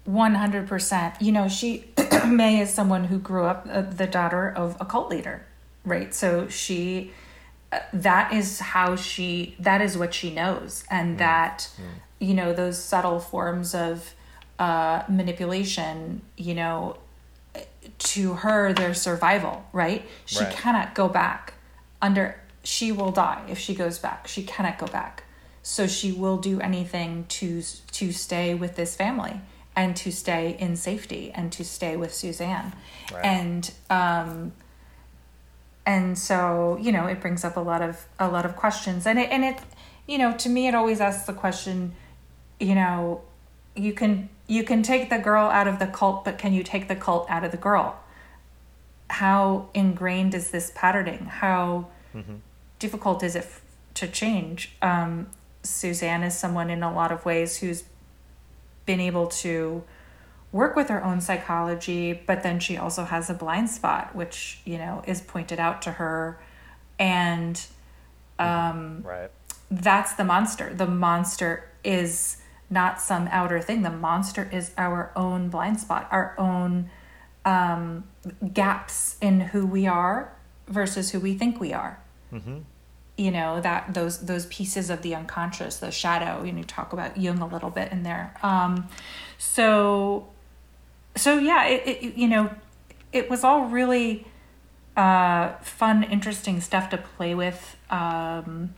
One 0.06 0.34
hundred 0.36 0.68
percent. 0.68 1.16
You 1.22 1.32
know, 1.32 1.48
she 1.48 1.86
May 2.28 2.60
is 2.60 2.74
someone 2.74 3.06
who 3.06 3.20
grew 3.20 3.46
up 3.46 3.68
uh, 3.70 3.82
the 3.82 4.08
daughter 4.08 4.50
of 4.50 4.76
a 4.80 4.86
cult 4.86 5.10
leader, 5.10 5.46
right? 5.86 6.14
So 6.14 6.48
she, 6.48 7.12
uh, 7.72 7.80
that 7.94 8.34
is 8.34 8.60
how 8.60 8.96
she. 8.96 9.56
That 9.60 9.80
is 9.82 9.98
what 9.98 10.14
she 10.14 10.34
knows, 10.34 10.84
and 10.90 11.20
that, 11.20 11.70
you 12.20 12.34
know, 12.34 12.52
those 12.52 12.84
subtle 12.84 13.20
forms 13.20 13.76
of 13.76 14.14
uh, 14.58 15.04
manipulation. 15.08 16.24
You 16.36 16.56
know, 16.56 16.98
to 18.00 18.34
her, 18.34 18.74
their 18.74 18.96
survival, 18.96 19.66
right? 19.72 20.04
She 20.26 20.40
Right. 20.44 20.52
cannot 20.54 20.96
go 20.96 21.08
back. 21.10 21.54
Under 22.02 22.38
she 22.64 22.92
will 22.92 23.12
die 23.12 23.44
if 23.48 23.60
she 23.60 23.76
goes 23.76 24.00
back. 24.00 24.28
She 24.28 24.44
cannot 24.44 24.78
go 24.80 24.88
back. 24.88 25.24
So 25.64 25.86
she 25.86 26.12
will 26.12 26.38
do 26.38 26.60
anything 26.60 27.26
to 27.30 27.62
to 27.92 28.12
stay 28.12 28.56
with 28.56 28.76
this 28.76 28.96
family 28.96 29.42
and 29.76 29.96
to 29.96 30.12
stay 30.12 30.56
in 30.60 30.76
safety 30.76 31.32
and 31.34 31.52
to 31.54 31.64
stay 31.64 31.96
with 31.96 32.14
Suzanne. 32.14 32.74
Right. 33.14 33.26
And 33.26 33.72
um 33.90 34.54
and 35.86 36.18
so, 36.18 36.78
you 36.80 36.92
know, 36.92 37.08
it 37.08 37.20
brings 37.20 37.44
up 37.44 37.58
a 37.58 37.60
lot 37.60 37.82
of 37.82 38.06
a 38.20 38.28
lot 38.28 38.46
of 38.46 38.56
questions. 38.56 39.08
And 39.08 39.18
it 39.20 39.30
and 39.32 39.44
it 39.44 39.60
you 40.08 40.18
know, 40.18 40.34
to 40.38 40.50
me 40.50 40.68
it 40.68 40.76
always 40.76 41.00
asks 41.02 41.26
the 41.26 41.34
question, 41.34 41.94
you 42.60 42.76
know, 42.76 43.22
you 43.76 43.94
can 43.94 44.30
you 44.48 44.64
can 44.64 44.84
take 44.84 45.10
the 45.10 45.18
girl 45.18 45.48
out 45.50 45.68
of 45.68 45.80
the 45.80 45.88
cult, 45.88 46.26
but 46.26 46.38
can 46.38 46.54
you 46.54 46.64
take 46.64 46.88
the 46.88 46.96
cult 46.96 47.30
out 47.30 47.44
of 47.44 47.52
the 47.52 47.58
girl? 47.58 47.98
How 49.10 49.70
ingrained 49.74 50.34
is 50.36 50.52
this 50.52 50.72
patterning? 50.76 51.26
How 51.26 51.88
difficult 52.80 53.24
is 53.24 53.36
it 53.36 53.44
f- 53.44 53.62
to 53.96 54.08
change? 54.08 54.74
Um, 54.82 55.28
Suzanne 55.64 56.24
is 56.24 56.38
someone 56.38 56.70
in 56.70 56.84
a 56.84 56.94
lot 56.94 57.12
of 57.12 57.24
ways 57.24 57.60
who's 57.60 57.84
been 58.92 59.00
able 59.00 59.28
to 59.28 59.82
work 60.52 60.76
with 60.76 60.90
her 60.90 61.02
own 61.02 61.22
psychology, 61.22 62.22
but 62.28 62.44
then 62.44 62.60
she 62.60 62.76
also 62.76 63.06
has 63.06 63.30
a 63.30 63.34
blind 63.34 63.70
spot, 63.70 64.14
which 64.14 64.60
you 64.66 64.78
know 64.78 65.02
is 65.08 65.22
pointed 65.22 65.60
out 65.62 65.82
to 65.82 65.92
her, 65.92 66.38
and 67.00 67.56
mm-hmm. 68.38 68.78
um, 68.78 69.02
Right. 69.04 69.32
that's 69.70 70.14
the 70.20 70.26
monster. 70.26 70.74
The 70.74 70.88
monster 70.88 71.70
is 71.86 72.38
not 72.70 73.00
some 73.00 73.30
outer 73.32 73.62
thing. 73.62 73.82
The 73.82 73.98
monster 74.10 74.50
is 74.52 74.72
our 74.78 75.12
own 75.16 75.50
blind 75.50 75.80
spot, 75.80 76.10
our 76.12 76.36
own 76.38 76.90
um, 77.46 78.04
gaps 78.54 79.16
in 79.22 79.40
who 79.52 79.66
we 79.66 79.88
are 79.88 80.34
versus 80.68 81.12
who 81.12 81.20
we 81.22 81.34
think 81.34 81.62
we 81.62 81.72
are. 81.72 82.02
Mm-hmm. 82.34 82.60
You 83.22 83.30
know 83.30 83.62
that 83.62 83.94
those 83.94 84.26
those 84.26 84.48
pieces 84.48 84.90
of 84.90 85.04
the 85.04 85.14
unconscious, 85.14 85.78
the 85.78 85.92
shadow. 85.92 86.44
You 86.44 86.54
know, 86.54 86.64
talk 86.64 86.92
about 86.92 87.18
Jung 87.18 87.38
a 87.38 87.46
little 87.46 87.70
bit 87.70 87.92
in 87.92 88.02
there. 88.02 88.34
Um, 88.42 88.90
so, 89.38 90.28
so 91.16 91.38
yeah, 91.38 91.68
it, 91.68 91.88
it 91.88 92.16
you 92.16 92.28
know, 92.28 92.50
it 93.14 93.30
was 93.30 93.44
all 93.44 93.66
really 93.66 94.26
uh, 94.98 95.50
fun, 95.62 96.04
interesting 96.04 96.62
stuff 96.62 96.90
to 96.90 96.98
play 96.98 97.36
with. 97.36 97.78
Um, 97.92 98.74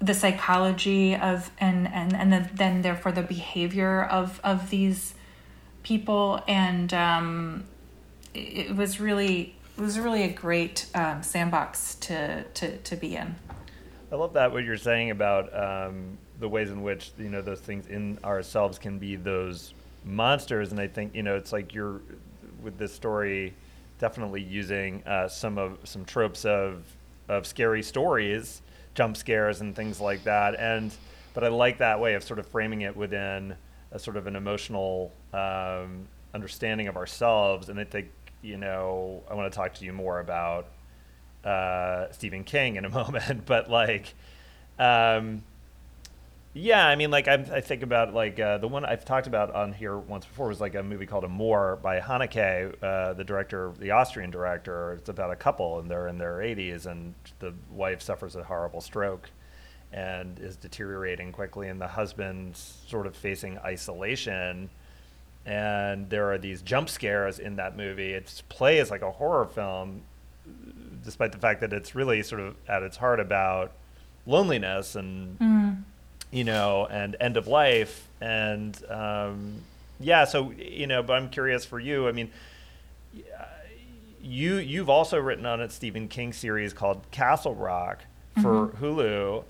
the 0.00 0.12
psychology 0.12 1.14
of 1.14 1.50
and 1.58 1.88
and 1.88 2.12
and 2.14 2.32
then, 2.32 2.50
then 2.54 2.82
therefore 2.82 3.12
the 3.12 3.22
behavior 3.22 4.02
of 4.02 4.40
of 4.44 4.68
these 4.68 5.14
people 5.82 6.42
and 6.46 6.92
um 6.92 7.64
it, 8.34 8.66
it 8.66 8.76
was 8.76 9.00
really 9.00 9.55
it 9.76 9.82
was 9.82 9.98
really 9.98 10.22
a 10.22 10.32
great 10.32 10.86
um, 10.94 11.22
sandbox 11.22 11.96
to 11.96 12.44
to 12.44 12.76
to 12.78 12.96
be 12.96 13.16
in. 13.16 13.34
I 14.10 14.14
love 14.14 14.32
that 14.34 14.52
what 14.52 14.64
you're 14.64 14.76
saying 14.76 15.10
about 15.10 15.54
um, 15.54 16.16
the 16.38 16.48
ways 16.48 16.70
in 16.70 16.82
which 16.82 17.12
you 17.18 17.28
know 17.28 17.42
those 17.42 17.60
things 17.60 17.86
in 17.86 18.18
ourselves 18.24 18.78
can 18.78 18.98
be 18.98 19.16
those 19.16 19.74
monsters, 20.04 20.70
and 20.70 20.80
I 20.80 20.86
think 20.88 21.14
you 21.14 21.22
know 21.22 21.36
it's 21.36 21.52
like 21.52 21.74
you're 21.74 22.00
with 22.62 22.78
this 22.78 22.92
story 22.92 23.54
definitely 23.98 24.42
using 24.42 25.02
uh, 25.06 25.28
some 25.28 25.58
of 25.58 25.78
some 25.84 26.04
tropes 26.04 26.44
of 26.44 26.84
of 27.28 27.46
scary 27.46 27.82
stories, 27.82 28.62
jump 28.94 29.16
scares 29.16 29.60
and 29.60 29.74
things 29.74 30.00
like 30.00 30.24
that, 30.24 30.58
and 30.58 30.94
but 31.34 31.44
I 31.44 31.48
like 31.48 31.78
that 31.78 32.00
way 32.00 32.14
of 32.14 32.24
sort 32.24 32.38
of 32.38 32.46
framing 32.46 32.82
it 32.82 32.96
within 32.96 33.54
a 33.92 33.98
sort 33.98 34.16
of 34.16 34.26
an 34.26 34.36
emotional 34.36 35.12
um, 35.32 36.06
understanding 36.32 36.88
of 36.88 36.96
ourselves, 36.96 37.68
and 37.68 37.78
I 37.78 37.84
think 37.84 38.08
you 38.46 38.56
know, 38.56 39.22
I 39.28 39.34
want 39.34 39.52
to 39.52 39.56
talk 39.56 39.74
to 39.74 39.84
you 39.84 39.92
more 39.92 40.20
about 40.20 40.68
uh, 41.44 42.12
Stephen 42.12 42.44
King 42.44 42.76
in 42.76 42.84
a 42.84 42.88
moment, 43.00 43.44
but 43.44 43.68
like, 43.68 44.14
um, 44.78 45.42
yeah, 46.54 46.86
I 46.86 46.96
mean, 46.96 47.10
like 47.10 47.28
I, 47.28 47.34
I 47.34 47.60
think 47.60 47.82
about 47.82 48.14
like 48.14 48.40
uh, 48.40 48.58
the 48.58 48.68
one 48.68 48.84
I've 48.84 49.04
talked 49.04 49.26
about 49.26 49.54
on 49.54 49.72
here 49.72 49.98
once 49.98 50.24
before 50.24 50.48
was 50.48 50.60
like 50.60 50.74
a 50.74 50.82
movie 50.82 51.06
called 51.06 51.24
Amour 51.24 51.80
by 51.82 52.00
Haneke, 52.00 52.82
uh, 52.82 53.12
the 53.12 53.24
director, 53.24 53.72
the 53.78 53.90
Austrian 53.90 54.30
director. 54.30 54.94
It's 54.94 55.08
about 55.08 55.30
a 55.30 55.36
couple 55.36 55.80
and 55.80 55.90
they're 55.90 56.08
in 56.08 56.16
their 56.16 56.38
80s 56.38 56.86
and 56.86 57.14
the 57.40 57.52
wife 57.70 58.00
suffers 58.00 58.36
a 58.36 58.44
horrible 58.44 58.80
stroke 58.80 59.28
and 59.92 60.38
is 60.38 60.56
deteriorating 60.56 61.32
quickly, 61.32 61.68
and 61.68 61.80
the 61.80 61.86
husband's 61.86 62.80
sort 62.86 63.06
of 63.06 63.16
facing 63.16 63.58
isolation. 63.58 64.68
And 65.46 66.10
there 66.10 66.30
are 66.32 66.38
these 66.38 66.60
jump 66.60 66.88
scares 66.90 67.38
in 67.38 67.56
that 67.56 67.76
movie. 67.76 68.12
It's 68.12 68.40
plays 68.42 68.90
like 68.90 69.02
a 69.02 69.12
horror 69.12 69.46
film, 69.46 70.02
despite 71.04 71.30
the 71.32 71.38
fact 71.38 71.60
that 71.60 71.72
it's 71.72 71.94
really 71.94 72.22
sort 72.24 72.40
of 72.40 72.56
at 72.68 72.82
its 72.82 72.96
heart 72.96 73.20
about 73.20 73.70
loneliness 74.26 74.96
and 74.96 75.38
Mm. 75.38 75.82
you 76.32 76.42
know 76.42 76.86
and 76.90 77.14
end 77.20 77.36
of 77.36 77.46
life 77.46 78.08
and 78.20 78.76
um, 78.90 79.62
yeah 80.00 80.24
so 80.24 80.50
you 80.50 80.88
know 80.88 81.00
but 81.00 81.12
i'm 81.12 81.28
curious 81.30 81.64
for 81.64 81.78
you 81.78 82.08
i 82.08 82.12
mean 82.12 82.28
you 84.20 84.56
you've 84.56 84.90
also 84.90 85.18
written 85.18 85.46
on 85.46 85.60
a 85.60 85.70
stephen 85.70 86.08
king 86.08 86.32
series 86.32 86.72
called 86.72 87.00
castle 87.12 87.54
rock 87.54 88.00
for 88.42 88.68
hulu 88.80 89.44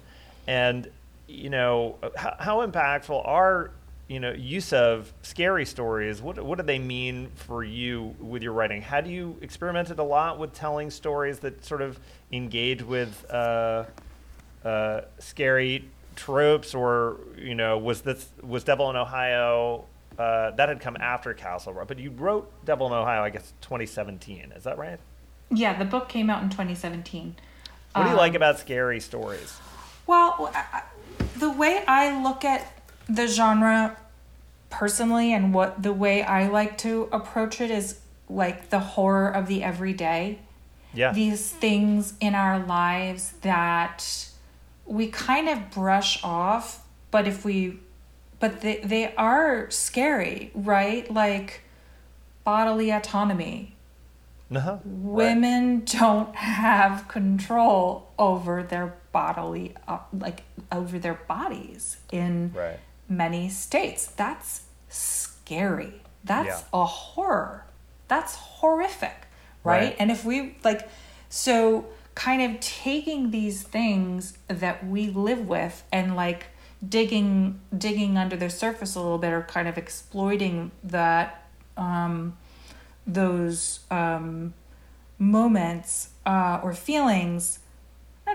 and 0.47 0.91
you 1.27 1.49
know 1.51 1.97
how, 2.17 2.37
how 2.39 2.67
impactful 2.67 3.27
are 3.27 3.71
you 4.09 4.21
know 4.21 4.33
use 4.33 4.73
of 4.73 5.13
scary 5.23 5.67
stories 5.67 6.23
what 6.23 6.41
what 6.45 6.59
do 6.59 6.65
they 6.65 6.79
mean 6.79 7.29
for 7.35 7.65
you 7.65 8.15
with 8.21 8.43
your 8.43 8.53
writing? 8.53 8.81
How 8.83 9.01
do 9.01 9.11
you 9.11 9.37
experimented 9.41 9.99
a 9.99 10.05
lot 10.05 10.39
with 10.39 10.53
telling 10.53 10.91
stories 10.91 11.41
that 11.41 11.65
sort 11.65 11.83
of 11.83 11.99
engage 12.31 12.83
with 12.83 13.25
uh, 13.31 13.85
uh, 14.65 15.01
scary 15.19 15.89
tropes? 16.15 16.75
Or 16.75 17.19
you 17.37 17.55
know 17.55 17.79
was 17.79 18.03
this 18.03 18.29
was 18.43 18.63
devil 18.65 18.89
in 18.91 18.97
ohio 18.97 19.85
uh, 20.19 20.51
that 20.53 20.69
had 20.69 20.81
come 20.81 20.97
after 20.99 21.35
castle 21.35 21.73
rock 21.75 21.89
but 21.89 21.99
you 21.99 22.11
wrote 22.11 22.51
devil 22.65 22.87
in 22.87 22.93
ohio 22.95 23.23
i 23.23 23.29
guess 23.29 23.53
2017 23.61 24.53
is 24.57 24.65
that 24.65 24.79
right? 24.79 24.99
Yeah, 25.51 25.79
the 25.79 25.85
book 25.85 26.09
came 26.09 26.29
out 26.31 26.43
in 26.43 26.49
2017. 26.51 27.37
what 27.93 28.05
do 28.05 28.11
you 28.11 28.17
like 28.17 28.31
Um, 28.31 28.37
about 28.37 28.59
scary 28.59 28.99
stories? 28.99 29.57
Well, 30.07 30.51
I- 30.55 30.83
the 31.37 31.51
way 31.51 31.85
I 31.87 32.21
look 32.23 32.45
at 32.45 32.67
the 33.09 33.27
genre 33.27 33.97
personally 34.71 35.33
and 35.33 35.55
what 35.55 35.83
the 35.83 35.93
way 35.93 36.23
I 36.23 36.49
like 36.49 36.79
to 36.79 37.09
approach 37.13 37.61
it 37.61 37.71
is 37.71 38.01
like 38.29 38.71
the 38.71 38.81
horror 38.81 39.29
of 39.29 39.47
the 39.47 39.63
everyday. 39.63 40.41
yeah 40.93 41.13
These 41.13 41.51
things 41.51 42.15
in 42.21 42.35
our 42.35 42.59
lives 42.59 43.33
that 43.43 44.29
we 44.85 45.09
kind 45.09 45.49
of 45.49 45.71
brush 45.71 46.23
off, 46.23 46.85
but 47.11 47.27
if 47.27 47.45
we 47.45 47.79
but 48.39 48.61
they, 48.61 48.79
they 48.79 49.15
are 49.15 49.71
scary, 49.71 50.51
right? 50.55 51.11
Like 51.11 51.63
bodily 52.45 52.91
autonomy, 52.91 53.75
uh-huh. 54.55 54.79
Right. 54.85 54.85
women 54.85 55.85
don't 55.85 56.35
have 56.37 57.09
control 57.09 58.11
over 58.19 58.63
their 58.63 58.95
bodily 59.13 59.75
uh, 59.89 59.99
like 60.13 60.43
over 60.71 60.99
their 60.99 61.15
bodies 61.15 61.97
in 62.13 62.53
Right. 62.55 62.79
Many 63.09 63.49
states 63.49 64.07
that's 64.07 64.63
scary 64.89 66.03
that's 66.25 66.47
Yeah. 66.49 66.81
a 66.81 66.85
horror 66.85 67.65
that's 68.09 68.35
horrific 68.35 69.27
right? 69.65 69.81
Right. 69.81 69.97
and 69.99 70.11
if 70.11 70.25
we 70.25 70.57
like 70.65 70.89
so 71.29 71.87
kind 72.15 72.41
of 72.43 72.61
taking 72.61 73.31
these 73.31 73.63
things 73.63 74.39
that 74.49 74.87
we 74.87 75.09
live 75.11 75.47
with 75.49 75.83
and 75.93 76.17
like 76.17 76.47
digging 76.87 77.61
digging 77.77 78.17
under 78.17 78.37
the 78.37 78.49
surface 78.51 78.95
a 78.95 79.01
little 79.01 79.19
bit 79.19 79.33
or 79.33 79.43
kind 79.43 79.67
of 79.69 79.77
exploiting 79.79 80.71
that 80.85 81.43
um 81.77 82.37
those 83.07 83.81
um, 83.91 84.53
moments 85.19 86.11
uh, 86.27 86.61
or 86.63 86.75
feelings, 86.75 87.61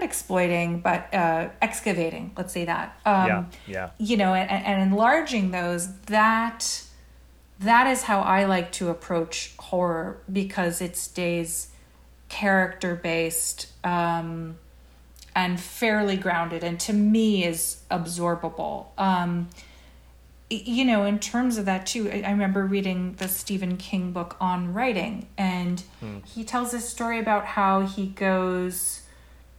not 0.01 0.07
exploiting, 0.07 0.79
but 0.79 1.13
uh, 1.13 1.49
excavating, 1.61 2.31
let's 2.37 2.53
say 2.53 2.65
that. 2.65 2.99
Um, 3.05 3.27
yeah 3.27 3.45
yeah 3.67 3.89
You 3.97 4.17
know, 4.17 4.33
and, 4.33 4.49
and 4.49 4.81
enlarging 4.81 5.51
those, 5.51 5.93
that 6.05 6.83
that 7.59 7.87
is 7.87 8.03
how 8.03 8.21
I 8.21 8.45
like 8.45 8.71
to 8.73 8.89
approach 8.89 9.53
horror 9.59 10.21
because 10.31 10.81
it 10.81 10.97
stays 10.97 11.67
character 12.27 12.95
based 12.95 13.67
um, 13.83 14.57
and 15.35 15.59
fairly 15.59 16.17
grounded, 16.17 16.63
and 16.63 16.79
to 16.81 16.93
me 16.93 17.45
is 17.45 17.81
absorbable. 17.89 18.87
Um, 18.97 19.49
you 20.49 20.83
know, 20.83 21.05
in 21.05 21.17
terms 21.19 21.57
of 21.57 21.65
that 21.65 21.85
too, 21.85 22.09
I 22.11 22.23
I 22.23 22.31
remember 22.31 22.65
reading 22.65 23.13
the 23.13 23.27
Stephen 23.27 23.77
King 23.77 24.11
book 24.11 24.35
on 24.41 24.73
writing, 24.73 25.27
and 25.37 25.83
he 26.25 26.43
tells 26.43 26.71
this 26.71 26.89
story 26.89 27.19
about 27.19 27.45
how 27.45 27.81
he 27.85 28.07
goes 28.07 29.00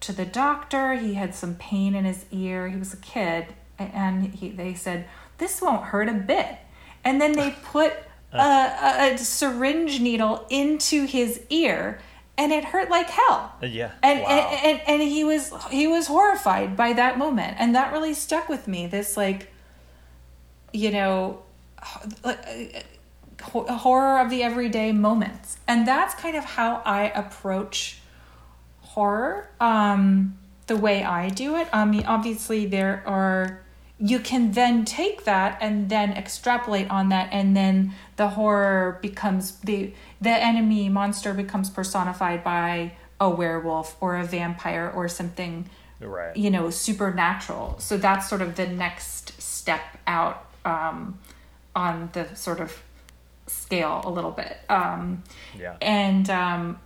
to 0.03 0.12
the 0.12 0.24
doctor. 0.27 0.95
He 0.95 1.15
had 1.15 1.35
some 1.35 1.55
pain 1.57 1.95
in 1.95 2.05
his 2.05 2.24
ear. 2.31 2.69
He 2.69 2.77
was 2.77 2.93
a 2.95 2.99
kid, 2.99 3.47
and 3.79 4.35
he 4.35 4.51
they 4.51 4.74
said 4.74 5.07
this 5.39 5.61
won't 5.62 5.85
hurt 5.85 6.09
a 6.09 6.12
bit, 6.15 6.57
and 7.05 7.20
then 7.20 7.33
they 7.33 7.51
put 7.65 7.93
a, 8.33 8.39
a, 8.39 9.15
a 9.15 9.19
syringe 9.19 10.01
needle 10.01 10.47
into 10.51 11.05
his 11.07 11.41
ear, 11.51 12.01
and 12.39 12.53
it 12.53 12.65
hurt 12.65 12.89
like 12.91 13.09
hell 13.11 13.53
Uh, 13.62 13.66
yeah 13.66 13.91
and, 14.03 14.20
wow. 14.23 14.29
and, 14.29 14.65
and 14.79 14.89
and 14.89 15.03
he 15.03 15.23
was 15.24 15.53
he 15.70 15.87
was 15.87 16.07
horrified 16.07 16.77
by 16.77 16.93
that 16.95 17.19
moment 17.19 17.57
and 17.59 17.74
that 17.74 17.93
really 17.93 18.15
stuck 18.15 18.49
with 18.49 18.66
me 18.66 18.87
this 18.87 19.16
like 19.19 19.53
you 20.73 20.91
know 20.91 21.43
h- 22.24 22.47
h- 22.74 22.83
horror 23.69 24.19
of 24.19 24.31
the 24.31 24.43
everyday 24.43 24.93
moments 24.93 25.59
and 25.69 25.87
that's 25.87 26.15
kind 26.15 26.35
of 26.37 26.45
how 26.45 26.81
i 26.87 27.11
approach 27.11 27.99
horror 28.93 29.48
um 29.60 30.39
the 30.66 30.77
way 30.77 31.02
i 31.02 31.28
do 31.28 31.56
it. 31.56 31.69
I 31.73 31.85
mean 31.85 32.05
obviously 32.06 32.66
there 32.66 33.02
are 33.06 33.60
you 33.98 34.19
can 34.19 34.52
then 34.52 34.85
take 34.85 35.24
that 35.24 35.59
and 35.60 35.89
then 35.89 36.12
extrapolate 36.12 36.90
on 36.90 37.09
that 37.10 37.28
and 37.32 37.56
then 37.56 37.94
the 38.16 38.28
horror 38.28 38.98
becomes 39.01 39.59
the 39.60 39.93
the 40.20 40.31
enemy 40.31 40.89
monster 40.89 41.32
becomes 41.35 41.70
personified 41.70 42.43
by 42.43 42.93
a 43.20 43.31
werewolf 43.31 43.97
or 44.01 44.16
a 44.16 44.24
vampire 44.24 44.90
or 44.94 45.09
something 45.09 45.69
right. 46.01 46.36
you 46.36 46.51
know 46.51 46.70
supernatural. 46.70 47.77
So 47.78 47.97
that's 47.97 48.28
sort 48.28 48.43
of 48.43 48.56
the 48.56 48.66
next 48.66 49.40
step 49.40 49.82
out 50.06 50.47
um, 50.64 51.19
on 51.74 52.10
the 52.12 52.35
sort 52.35 52.60
of 52.60 52.82
scale 53.47 54.02
a 54.05 54.10
little 54.10 54.31
bit. 54.31 54.56
Um, 54.69 55.23
yeah. 55.59 55.77
and 55.81 56.28
um, 56.31 56.78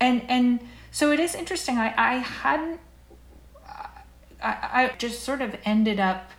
and 0.00 0.22
and 0.28 0.60
so 0.96 1.12
it 1.12 1.20
is 1.20 1.34
interesting 1.34 1.76
i 1.78 1.88
i 1.96 2.14
hadn't 2.18 2.80
I, 4.42 4.82
I 4.84 4.92
just 4.98 5.22
sort 5.22 5.40
of 5.40 5.56
ended 5.64 5.98
up 6.00 6.30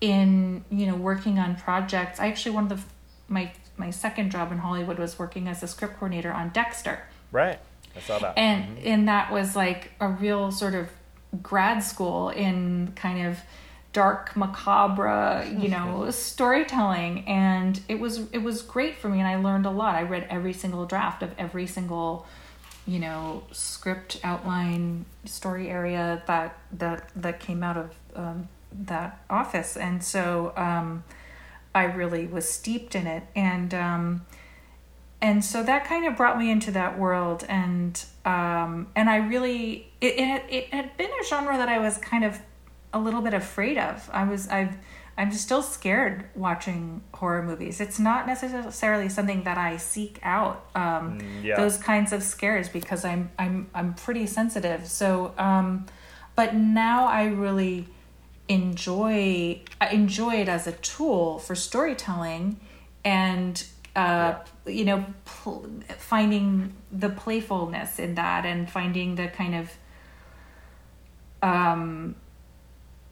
in 0.00 0.64
you 0.70 0.86
know 0.86 0.96
working 0.96 1.38
on 1.38 1.56
projects. 1.56 2.20
I 2.20 2.28
actually 2.28 2.52
one 2.52 2.64
of 2.64 2.70
the 2.70 2.80
my 3.28 3.52
my 3.76 3.90
second 3.90 4.30
job 4.30 4.52
in 4.52 4.58
hollywood 4.58 4.98
was 4.98 5.18
working 5.18 5.48
as 5.48 5.62
a 5.62 5.68
script 5.68 5.94
coordinator 5.94 6.32
on 6.32 6.50
dexter. 6.50 7.06
Right. 7.32 7.58
I 7.96 8.00
saw 8.00 8.18
that. 8.18 8.34
And 8.36 8.78
mm-hmm. 8.78 8.88
and 8.88 9.08
that 9.08 9.32
was 9.32 9.56
like 9.56 9.92
a 10.00 10.08
real 10.08 10.52
sort 10.52 10.74
of 10.74 10.88
grad 11.42 11.82
school 11.82 12.30
in 12.30 12.92
kind 12.96 13.26
of 13.26 13.38
dark 13.92 14.36
macabre 14.36 15.46
you 15.58 15.68
know 15.68 16.10
storytelling. 16.10 17.26
And 17.26 17.80
it 17.88 18.00
was 18.00 18.30
it 18.32 18.42
was 18.42 18.62
great 18.62 18.96
for 18.96 19.08
me 19.08 19.18
and 19.18 19.28
i 19.28 19.36
learned 19.36 19.66
a 19.66 19.70
lot. 19.70 19.94
I 19.94 20.02
read 20.02 20.26
every 20.30 20.52
single 20.52 20.86
draft 20.86 21.22
of 21.22 21.32
every 21.36 21.66
single 21.66 22.26
you 22.90 22.98
know 22.98 23.44
script 23.52 24.18
outline 24.24 25.04
story 25.24 25.68
area 25.68 26.22
that 26.26 26.58
that 26.72 27.08
that 27.14 27.38
came 27.40 27.62
out 27.62 27.76
of 27.76 27.90
um, 28.16 28.48
that 28.72 29.22
office. 29.30 29.76
And 29.76 30.02
so 30.02 30.52
um, 30.56 31.04
i 31.74 31.84
really 31.84 32.26
was 32.26 32.48
steeped 32.48 32.94
in 32.94 33.06
it. 33.06 33.22
And 33.36 33.72
um, 33.74 34.26
and 35.22 35.44
so 35.44 35.62
that 35.62 35.84
kind 35.84 36.06
of 36.06 36.16
brought 36.16 36.36
me 36.38 36.50
into 36.50 36.70
that 36.72 36.98
world. 36.98 37.44
And 37.48 38.04
um 38.24 38.88
and 38.94 39.08
i 39.08 39.16
really 39.16 39.90
it, 40.00 40.14
it, 40.18 40.26
had- 40.26 40.44
it 40.50 40.64
had 40.74 40.96
been 40.98 41.10
a 41.20 41.24
genre 41.24 41.56
that 41.56 41.70
i 41.70 41.78
was 41.78 41.96
kind 41.98 42.24
of 42.24 42.38
a 42.92 42.98
little 42.98 43.22
bit 43.22 43.34
afraid 43.34 43.78
of. 43.78 44.10
I 44.12 44.24
was 44.24 44.48
i've 44.48 44.74
i'm 45.20 45.32
still 45.32 45.62
scared 45.62 46.16
watching 46.34 47.02
horror 47.14 47.42
movies. 47.50 47.80
It's 47.80 47.98
not 47.98 48.26
necessarily 48.26 49.08
something 49.08 49.42
that 49.48 49.58
i 49.58 49.76
seek 49.76 50.14
out 50.22 50.56
um 50.74 51.18
Mm, 51.18 51.44
yeah. 51.44 51.56
those 51.60 51.76
kinds 51.90 52.10
of 52.16 52.20
scares 52.34 52.68
because 52.78 53.04
i'm 53.04 53.30
i'm 53.38 53.56
i'm 53.78 53.90
pretty 54.04 54.26
sensitive. 54.26 54.86
So 55.00 55.34
um 55.48 55.66
but 56.38 56.54
now 56.54 57.06
i 57.20 57.24
really 57.26 57.86
enjoy 58.48 59.60
I 59.80 59.88
enjoy 60.02 60.34
it 60.42 60.48
as 60.48 60.66
a 60.66 60.72
tool 60.72 61.38
for 61.38 61.54
storytelling 61.54 62.58
and 63.04 63.62
uh, 63.96 64.34
you 64.66 64.84
know, 64.84 65.04
pl- 65.24 65.68
finding 65.98 66.72
the 66.92 67.08
playfulness 67.08 67.98
in 67.98 68.14
that 68.14 68.46
and 68.46 68.70
finding 68.70 69.16
the 69.16 69.26
kind 69.28 69.54
of, 69.56 69.70
um, 71.42 72.14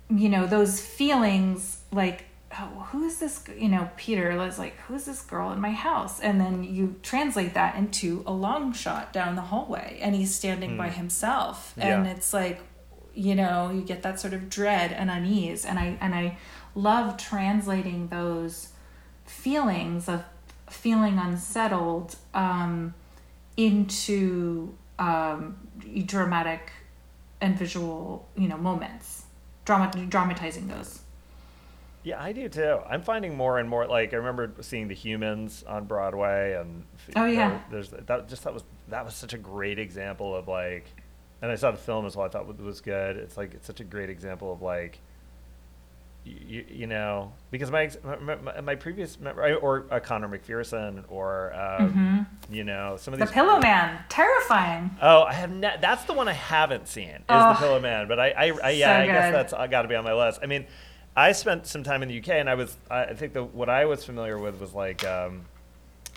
you 0.09 0.29
know, 0.29 0.47
those 0.47 0.81
feelings 0.81 1.78
like, 1.93 2.27
oh, 2.59 2.87
who 2.91 3.05
is 3.05 3.19
this? 3.19 3.45
You 3.57 3.69
know, 3.69 3.91
Peter 3.97 4.37
was 4.37 4.59
like, 4.59 4.77
who's 4.81 5.05
this 5.05 5.21
girl 5.23 5.53
in 5.53 5.61
my 5.61 5.73
house? 5.73 6.21
And 6.21 6.41
then 6.41 6.65
you 6.65 6.97
translate 7.03 7.55
that 7.55 7.77
into 7.77 8.23
a 8.27 8.33
long 8.33 8.73
shot 8.73 9.13
down 9.13 9.37
the 9.37 9.43
hallway, 9.43 9.99
and 10.01 10.15
he's 10.15 10.35
standing 10.35 10.77
by 10.77 10.89
himself, 10.89 11.75
and 11.77 12.07
Yeah. 12.07 12.13
it's 12.13 12.33
like, 12.33 12.61
you 13.15 13.35
know, 13.35 13.71
you 13.71 13.83
get 13.83 14.03
that 14.03 14.21
sort 14.21 14.33
of 14.33 14.49
dread 14.49 14.93
and 14.93 15.11
unease, 15.11 15.65
and 15.65 15.79
I 15.79 15.97
and 16.01 16.15
I 16.15 16.39
love 16.75 17.17
translating 17.17 18.09
those 18.09 18.69
feelings 19.25 20.09
of 20.09 20.25
feeling 20.71 21.19
unsettled 21.19 22.17
um, 22.35 22.95
into 23.57 24.75
um, 24.99 25.57
dramatic 26.07 26.71
and 27.41 27.59
visual, 27.59 28.29
you 28.37 28.49
know, 28.49 28.57
moments, 28.57 29.25
drama, 29.65 29.91
dramatizing 30.09 30.69
those. 30.69 31.01
Yeah, 32.09 32.23
I 32.23 32.33
do 32.33 32.49
too. 32.49 32.79
I'm 32.89 33.03
finding 33.03 33.37
more 33.37 33.59
and 33.59 33.69
more 33.69 33.87
like 33.87 34.15
I 34.15 34.17
remember 34.17 34.51
seeing 34.63 34.89
The 34.89 34.95
Humans 34.95 35.63
on 35.69 35.85
Broadway, 35.85 36.55
and 36.59 36.85
Oh, 37.15 37.27
yeah. 37.27 37.61
there's 37.71 37.91
that 37.91 38.29
just 38.29 38.45
that 38.45 38.55
was 38.55 38.65
that 38.89 39.05
was 39.05 39.15
such 39.15 39.35
a 39.35 39.39
great 39.39 39.79
example 39.79 40.35
of 40.35 40.49
like, 40.49 40.87
and 41.43 41.51
I 41.53 41.57
saw 41.57 41.71
the 41.71 41.77
film 41.77 42.07
as 42.07 42.17
well. 42.17 42.25
I 42.25 42.31
thought 42.31 42.47
was- 42.47 42.57
was 42.57 42.81
good. 42.81 43.17
It's 43.19 43.37
like 43.37 43.53
it's 43.53 43.67
such 43.67 43.81
a 43.81 43.85
great 43.85 44.09
example 44.09 44.51
of 44.51 44.63
like, 44.63 45.01
you, 46.25 46.65
you 46.71 46.87
know, 46.87 47.33
because 47.51 47.71
my 47.71 47.91
my, 48.23 48.61
my, 48.63 48.75
previous 48.75 49.19
or 49.61 49.85
uh, 49.91 50.01
Conor 50.01 50.29
McPherson 50.29 51.05
or 51.11 51.53
um, 51.55 52.27
you 52.51 52.65
know 52.65 52.97
some 52.99 53.13
of 53.13 53.21
Mm-hmm. 53.21 53.21
The 53.21 53.27
these 53.27 53.35
Pillow 53.35 53.59
Man, 53.61 53.99
terrifying. 54.09 54.91
Oh, 55.03 55.25
I 55.25 55.35
have 55.35 55.51
ne- 55.51 55.77
that's 55.81 56.05
the 56.05 56.15
one 56.15 56.27
I 56.27 56.33
haven't 56.33 56.89
seen 56.89 57.09
is 57.11 57.21
Oh, 57.29 57.53
the 57.53 57.59
Pillow 57.59 57.81
Man, 57.81 58.09
but 58.09 58.19
I, 58.19 58.29
I, 58.31 58.53
I 58.65 58.71
yeah, 58.71 58.97
so 58.97 59.03
I 59.03 59.07
guess 59.07 59.33
that's 59.33 59.53
I 59.53 59.67
got 59.67 59.83
to 59.83 59.89
be 59.89 59.95
on 59.95 60.05
my 60.05 60.15
list. 60.15 60.41
I 60.43 60.47
mean, 60.47 60.65
I 61.19 61.33
spent 61.33 61.67
some 61.67 61.83
time 61.83 62.03
in 62.03 62.09
the 62.09 62.19
UK, 62.19 62.29
and 62.31 62.49
I 62.49 62.55
was 62.55 62.77
I 62.91 63.15
think 63.15 63.33
the 63.33 63.45
what 63.45 63.69
I 63.69 63.85
was 63.87 64.05
familiar 64.05 64.39
with 64.39 64.61
was 64.61 64.73
like 64.75 65.05
um, 65.05 65.47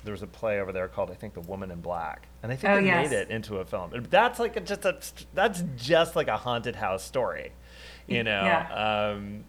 there 0.03 0.11
was 0.11 0.21
a 0.21 0.27
play 0.27 0.59
over 0.59 0.71
there 0.71 0.87
called 0.87 1.11
I 1.11 1.15
think 1.15 1.33
The 1.33 1.41
Woman 1.41 1.71
in 1.71 1.81
Black, 1.81 2.27
and 2.43 2.51
I 2.51 2.55
think 2.55 2.73
Oh, 2.73 2.75
they 2.75 2.81
yes. 2.85 3.09
made 3.09 3.11
it 3.11 3.29
into 3.29 3.57
a 3.57 3.65
film. 3.65 3.91
That's 4.09 4.39
like 4.39 4.55
a, 4.57 4.61
just 4.61 4.85
a 4.85 4.97
that's 5.33 5.63
just 5.77 6.15
like 6.15 6.27
a 6.27 6.37
haunted 6.37 6.75
house 6.75 7.03
story, 7.03 7.51
you 8.07 8.23
know. 8.23 8.43
Yeah. 8.45 8.67
Um, 9.15 9.45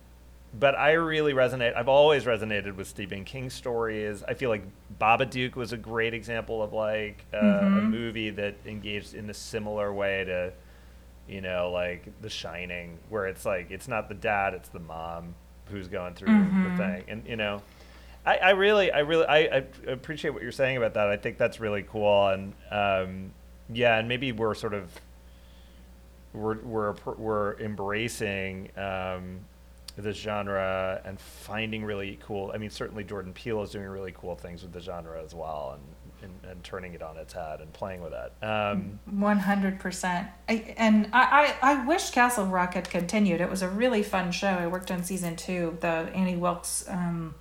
but 0.58 0.74
I 0.76 0.92
really 0.92 1.32
resonate. 1.32 1.74
I've 1.76 1.88
always 1.88 2.24
resonated 2.24 2.76
with 2.76 2.86
Stephen 2.86 3.24
King 3.24 3.48
stories. 3.50 4.22
I 4.22 4.34
feel 4.34 4.50
like 4.50 4.64
Babadook 5.00 5.54
was 5.56 5.72
a 5.72 5.78
great 5.78 6.14
example 6.14 6.62
of 6.62 6.72
like 6.74 7.24
uh, 7.34 7.36
a 7.38 7.80
Mm-hmm. 7.80 7.90
movie 7.90 8.30
that 8.30 8.56
engaged 8.66 9.14
in 9.14 9.30
a 9.30 9.34
similar 9.34 9.92
way 9.94 10.24
to, 10.24 10.52
you 11.28 11.40
know, 11.40 11.70
like 11.70 12.04
The 12.20 12.30
Shining, 12.30 12.98
where 13.08 13.26
it's 13.26 13.44
like 13.46 13.70
it's 13.70 13.88
not 13.88 14.08
the 14.08 14.14
dad, 14.14 14.54
it's 14.54 14.68
the 14.68 14.80
mom 14.80 15.34
who's 15.66 15.88
going 15.88 16.14
through 16.14 16.28
Mm-hmm. 16.28 16.70
the 16.70 16.76
thing, 16.76 17.04
and 17.08 17.26
you 17.26 17.36
know. 17.36 17.62
I, 18.24 18.36
I 18.36 18.50
really, 18.50 18.92
I 18.92 19.00
really, 19.00 19.26
I, 19.26 19.38
I 19.38 19.64
appreciate 19.88 20.30
what 20.30 20.44
you're 20.44 20.52
saying 20.52 20.76
about 20.76 20.94
that. 20.94 21.08
I 21.08 21.16
think 21.16 21.38
that's 21.38 21.58
really 21.58 21.82
cool, 21.82 22.28
and 22.28 22.52
um, 22.70 23.32
yeah, 23.72 23.98
and 23.98 24.06
maybe 24.06 24.30
we're 24.30 24.54
sort 24.54 24.74
of 24.74 24.88
we're 26.32 26.58
we're 26.60 26.94
we're 27.16 27.54
embracing 27.58 28.68
um, 28.76 29.40
this 29.96 30.16
genre 30.16 31.00
and 31.04 31.18
finding 31.20 31.84
really 31.84 32.18
cool. 32.24 32.52
I 32.54 32.58
mean, 32.58 32.70
certainly 32.70 33.02
Jordan 33.02 33.32
Peele 33.32 33.60
is 33.62 33.70
doing 33.70 33.86
really 33.86 34.12
cool 34.16 34.36
things 34.36 34.62
with 34.62 34.72
the 34.72 34.80
genre 34.80 35.20
as 35.20 35.34
well, 35.34 35.72
and 35.74 35.82
and, 36.22 36.50
and 36.50 36.64
turning 36.64 36.94
it 36.94 37.02
on 37.02 37.16
its 37.16 37.32
head 37.32 37.60
and 37.60 37.72
playing 37.72 38.02
with 38.02 38.12
it. 38.12 38.44
Um, 38.44 38.98
One 39.10 39.38
hundred 39.38 39.80
percent. 39.80 40.28
And 40.48 41.08
I, 41.12 41.54
I, 41.62 41.72
I 41.72 41.86
wish 41.86 42.10
Castle 42.10 42.46
Rock 42.46 42.74
had 42.74 42.88
continued. 42.90 43.40
It 43.40 43.50
was 43.50 43.62
a 43.62 43.68
really 43.68 44.02
fun 44.02 44.32
show. 44.32 44.48
I 44.48 44.66
worked 44.66 44.90
on 44.90 45.04
season 45.04 45.36
two, 45.36 45.76
the 45.80 45.88
Annie 46.14 46.36
Wilkes, 46.36 46.84
um, 46.88 47.34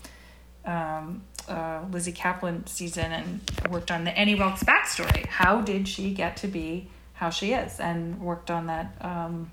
um, 0.66 1.24
uh, 1.48 1.82
Lizzy 1.92 2.14
Caplan 2.14 2.68
season, 2.68 3.12
and 3.12 3.42
worked 3.70 3.92
on 3.92 4.04
the 4.04 4.18
Annie 4.18 4.36
Wilkes 4.36 4.64
backstory. 4.64 5.26
How 5.26 5.62
did 5.62 5.88
she 5.88 6.14
get 6.14 6.38
to 6.38 6.48
be 6.48 6.90
how 7.14 7.30
she 7.30 7.54
is? 7.54 7.80
And 7.80 8.20
worked 8.20 8.52
on 8.52 8.68
that. 8.68 8.96
Um, 9.02 9.52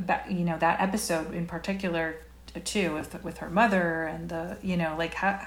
that 0.00 0.30
you 0.30 0.44
know 0.44 0.58
that 0.58 0.80
episode 0.80 1.34
in 1.34 1.46
particular 1.46 2.16
too 2.64 2.94
with 2.94 3.22
with 3.24 3.38
her 3.38 3.48
mother 3.50 4.04
and 4.04 4.28
the 4.28 4.56
you 4.62 4.76
know 4.76 4.94
like 4.96 5.14
how 5.14 5.40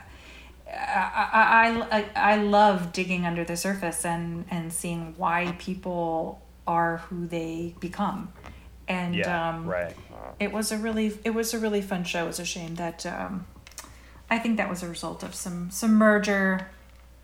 I, 0.75 1.87
I, 1.91 1.97
I, 1.99 2.33
I 2.33 2.35
love 2.37 2.91
digging 2.93 3.25
under 3.25 3.43
the 3.43 3.55
surface 3.55 4.05
and, 4.05 4.45
and 4.49 4.71
seeing 4.73 5.13
why 5.17 5.55
people 5.59 6.41
are 6.67 6.97
who 7.09 7.27
they 7.27 7.75
become. 7.79 8.31
And 8.87 9.15
yeah, 9.15 9.49
um, 9.49 9.65
right. 9.65 9.95
it 10.39 10.51
was 10.51 10.71
a 10.71 10.77
really 10.77 11.17
it 11.23 11.29
was 11.33 11.53
a 11.53 11.59
really 11.59 11.81
fun 11.81 12.03
show. 12.03 12.25
It 12.25 12.27
was 12.27 12.39
a 12.39 12.45
shame 12.45 12.75
that 12.75 13.05
um, 13.05 13.45
I 14.29 14.39
think 14.39 14.57
that 14.57 14.69
was 14.69 14.83
a 14.83 14.89
result 14.89 15.23
of 15.23 15.33
some 15.33 15.71
some 15.71 15.93
merger 15.95 16.67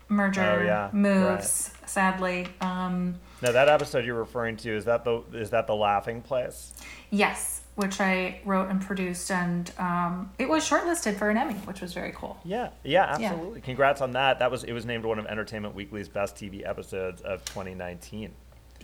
merger 0.08 0.42
Oh, 0.42 0.62
yeah, 0.64 0.88
moves. 0.92 1.72
Sadly, 1.86 2.48
um, 2.60 3.16
Now 3.42 3.52
that 3.52 3.68
episode 3.68 4.04
you're 4.06 4.18
referring 4.18 4.56
to 4.58 4.74
is 4.74 4.86
that 4.86 5.04
the 5.04 5.22
is 5.34 5.50
that 5.50 5.66
the 5.66 5.74
laughing 5.74 6.22
place? 6.22 6.72
yes, 7.10 7.59
which 7.76 8.00
I 8.00 8.40
wrote 8.44 8.68
and 8.68 8.80
produced, 8.80 9.30
and 9.30 9.70
um, 9.78 10.30
it 10.38 10.48
was 10.48 10.68
shortlisted 10.68 11.16
for 11.16 11.30
an 11.30 11.36
Emmy, 11.36 11.54
which 11.54 11.80
was 11.80 11.92
very 11.94 12.12
cool. 12.14 12.38
Yeah, 12.44 12.70
yeah, 12.84 13.18
Yeah. 13.18 13.30
absolutely. 13.32 13.60
Congrats 13.62 14.00
on 14.00 14.12
that. 14.12 14.38
That 14.38 14.50
was 14.50 14.64
it 14.64 14.72
was 14.72 14.84
named 14.84 15.04
one 15.04 15.18
of 15.18 15.26
Entertainment 15.26 15.74
Weekly's 15.74 16.08
best 16.08 16.36
TV 16.36 16.66
episodes 16.68 17.22
of 17.22 17.44
2019. 17.46 18.32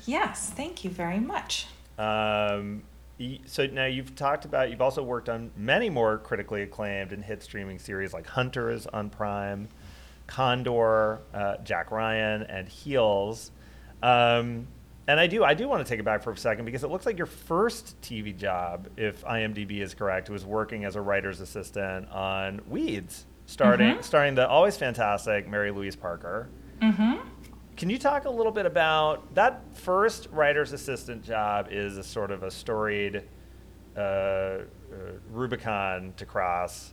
Yes, 0.07 0.51
thank 0.51 0.85
you 0.85 0.91
very 0.91 1.19
much. 1.21 1.67
Um, 1.99 2.83
so 3.47 3.67
now 3.67 3.87
you've 3.87 4.15
talked 4.15 4.45
about 4.45 4.71
you've 4.71 4.83
also 4.83 5.03
worked 5.03 5.29
on 5.29 5.51
many 5.57 5.89
more 5.91 6.19
critically 6.19 6.63
acclaimed 6.63 7.13
and 7.13 7.25
hit 7.25 7.43
streaming 7.43 7.79
series 7.79 8.13
like 8.13 8.27
Hunters 8.27 8.87
on 8.87 9.09
Prime, 9.11 9.69
Condor, 10.27 11.21
uh, 11.33 11.57
Jack 11.65 11.91
Ryan, 11.91 12.43
and 12.43 12.69
Heels. 12.69 13.51
Um, 14.03 14.67
and 15.09 15.21
I 15.21 15.27
do 15.27 15.45
I 15.45 15.55
do 15.55 15.69
want 15.69 15.85
to 15.87 15.89
take 15.89 16.01
it 16.01 16.05
back 16.05 16.23
for 16.23 16.33
a 16.33 16.37
second 16.37 16.65
because 16.65 16.83
it 16.85 16.91
looks 16.91 17.07
like 17.07 17.17
your 17.19 17.27
first 17.27 18.01
TV 18.03 18.37
job, 18.37 18.89
if 18.97 19.25
IMDb 19.25 19.81
is 19.81 19.95
correct, 19.95 20.29
was 20.31 20.45
working 20.45 20.85
as 20.85 20.97
a 20.97 21.01
writer's 21.01 21.41
assistant 21.41 22.09
on 22.11 22.61
Weeds, 22.69 23.27
starting 23.47 24.03
starring 24.03 24.35
the 24.35 24.49
always 24.49 24.77
fantastic 24.77 25.49
Mary 25.49 25.71
Louise 25.71 25.97
Parker. 25.97 26.49
Can 27.77 27.91
you 27.91 27.99
talk 27.99 28.25
a 28.25 28.31
little 28.31 28.53
bit 28.53 28.65
about 28.65 29.35
that 29.35 29.63
first 29.75 30.29
writer's 30.33 30.73
assistant 30.73 31.23
job? 31.23 31.69
Is 31.71 31.99
a 31.99 32.03
sort 32.03 32.31
of 32.31 32.43
a 32.43 32.51
storied 32.51 33.23
uh, 33.97 34.01
uh, 34.01 34.63
Rubicon 35.31 36.15
to 36.17 36.27
cross. 36.27 36.93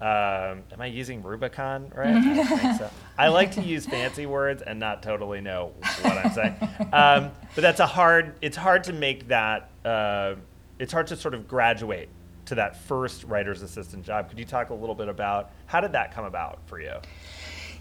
Um, 0.00 0.62
am 0.72 0.80
I 0.80 0.86
using 0.86 1.22
Rubicon 1.22 1.92
right? 1.94 2.08
I 2.16 2.44
think 2.44 2.78
so. 2.78 2.90
I 3.18 3.28
like 3.28 3.52
to 3.52 3.62
use 3.62 3.84
fancy 3.84 4.24
words 4.24 4.62
and 4.62 4.80
not 4.80 5.02
totally 5.02 5.42
know 5.42 5.72
what 6.00 6.16
I'm 6.16 6.32
saying. 6.32 6.56
Um, 6.92 7.30
but 7.54 7.60
that's 7.60 7.80
a 7.80 7.86
hard. 7.86 8.34
It's 8.40 8.56
hard 8.56 8.84
to 8.84 8.94
make 8.94 9.28
that. 9.28 9.68
Uh, 9.84 10.36
it's 10.78 10.92
hard 10.92 11.08
to 11.08 11.16
sort 11.16 11.34
of 11.34 11.46
graduate 11.46 12.08
to 12.46 12.54
that 12.54 12.76
first 12.76 13.24
writer's 13.24 13.60
assistant 13.60 14.04
job. 14.04 14.30
Could 14.30 14.38
you 14.38 14.46
talk 14.46 14.70
a 14.70 14.74
little 14.74 14.94
bit 14.94 15.08
about 15.08 15.50
how 15.66 15.80
did 15.80 15.92
that 15.92 16.14
come 16.14 16.24
about 16.24 16.60
for 16.66 16.80
you? 16.80 16.94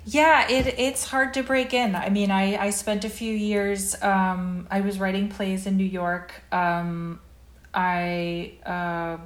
Yeah, 0.06 0.50
it 0.50 0.76
it's 0.78 1.06
hard 1.06 1.34
to 1.36 1.44
break 1.44 1.74
in. 1.74 1.96
I 1.96 2.10
mean, 2.10 2.32
I 2.32 2.58
I 2.58 2.70
spent 2.72 3.06
a 3.06 3.10
few 3.10 3.34
years. 3.34 4.02
Um, 4.02 4.68
I 4.70 4.82
was 4.82 5.00
writing 5.00 5.30
plays 5.30 5.66
in 5.66 5.78
New 5.78 5.86
York. 5.86 6.34
Um, 6.52 7.20
I 7.74 8.54
uh, 8.66 9.18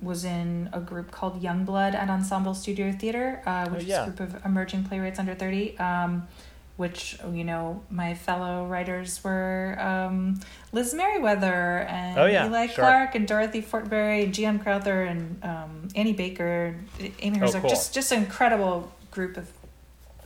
was 0.00 0.24
in 0.24 0.68
a 0.72 0.80
group 0.80 1.10
called 1.10 1.42
Young 1.42 1.64
Blood 1.64 1.94
at 1.94 2.10
Ensemble 2.10 2.54
Studio 2.54 2.92
Theater, 2.92 3.42
uh, 3.46 3.68
which 3.70 3.84
Oh, 3.84 3.86
yeah. 3.86 4.02
is 4.02 4.08
a 4.08 4.16
group 4.16 4.34
of 4.34 4.44
emerging 4.44 4.84
playwrights 4.84 5.18
under 5.18 5.34
thirty. 5.34 5.78
Um, 5.78 6.28
which 6.76 7.16
you 7.32 7.42
know 7.42 7.82
my 7.88 8.12
fellow 8.12 8.66
writers 8.66 9.24
were 9.24 9.78
um, 9.80 10.38
Liz 10.72 10.92
Meriwether 10.92 11.86
and 11.88 12.18
Oh, 12.18 12.26
yeah, 12.26 12.44
Eli 12.46 12.66
sure. 12.66 12.74
Clark 12.84 13.14
and 13.14 13.26
Dorothy 13.26 13.62
Fortenberry 13.62 14.24
and 14.24 14.34
G.M. 14.34 14.58
Crowther 14.58 15.04
and 15.04 15.42
um, 15.42 15.88
Annie 15.94 16.12
Baker, 16.12 16.76
Amy 17.20 17.40
Oh, 17.40 17.50
cool. 17.50 17.70
just 17.70 17.94
just 17.94 18.12
an 18.12 18.22
incredible 18.24 18.92
group 19.10 19.38
of 19.38 19.50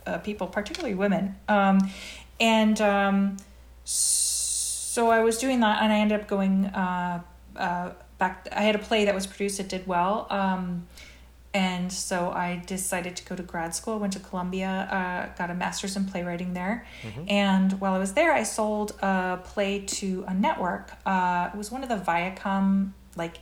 uh, 0.05 0.17
people, 0.17 0.45
particularly 0.47 0.93
women. 0.93 1.37
Um, 1.47 1.89
and 2.41 2.81
um, 2.81 3.37
so 3.85 5.09
I 5.09 5.21
was 5.21 5.37
doing 5.37 5.61
that, 5.61 5.81
and 5.81 5.93
I 5.93 5.99
ended 5.99 6.19
up 6.19 6.27
going 6.27 6.65
uh, 6.65 7.21
uh, 7.55 7.91
back. 8.21 8.47
I 8.51 8.61
had 8.61 8.75
a 8.75 8.79
play 8.79 9.05
that 9.05 9.15
was 9.15 9.27
produced 9.27 9.57
that 9.57 9.67
did 9.67 9.85
well. 9.85 10.27
Um, 10.29 10.87
and 11.53 11.91
so 11.91 12.29
I 12.29 12.63
decided 12.65 13.17
to 13.17 13.25
go 13.25 13.35
to 13.35 13.43
grad 13.43 13.75
school. 13.75 13.99
Went 13.99 14.13
to 14.13 14.19
Columbia, 14.19 14.87
uh, 14.89 15.37
got 15.37 15.49
a 15.49 15.53
master's 15.53 15.97
in 15.97 16.05
playwriting 16.05 16.53
there. 16.53 16.85
And 17.27 17.73
while 17.81 17.93
I 17.93 17.97
was 17.97 18.13
there, 18.13 18.31
I 18.31 18.43
sold 18.43 18.91
a 19.01 19.39
play 19.43 19.79
to 19.99 20.23
a 20.29 20.33
network. 20.33 20.93
Uh, 21.05 21.49
it 21.53 21.57
was 21.57 21.69
one 21.69 21.83
of 21.83 21.89
the 21.89 21.97
Viacom 21.97 22.91
like 23.17 23.39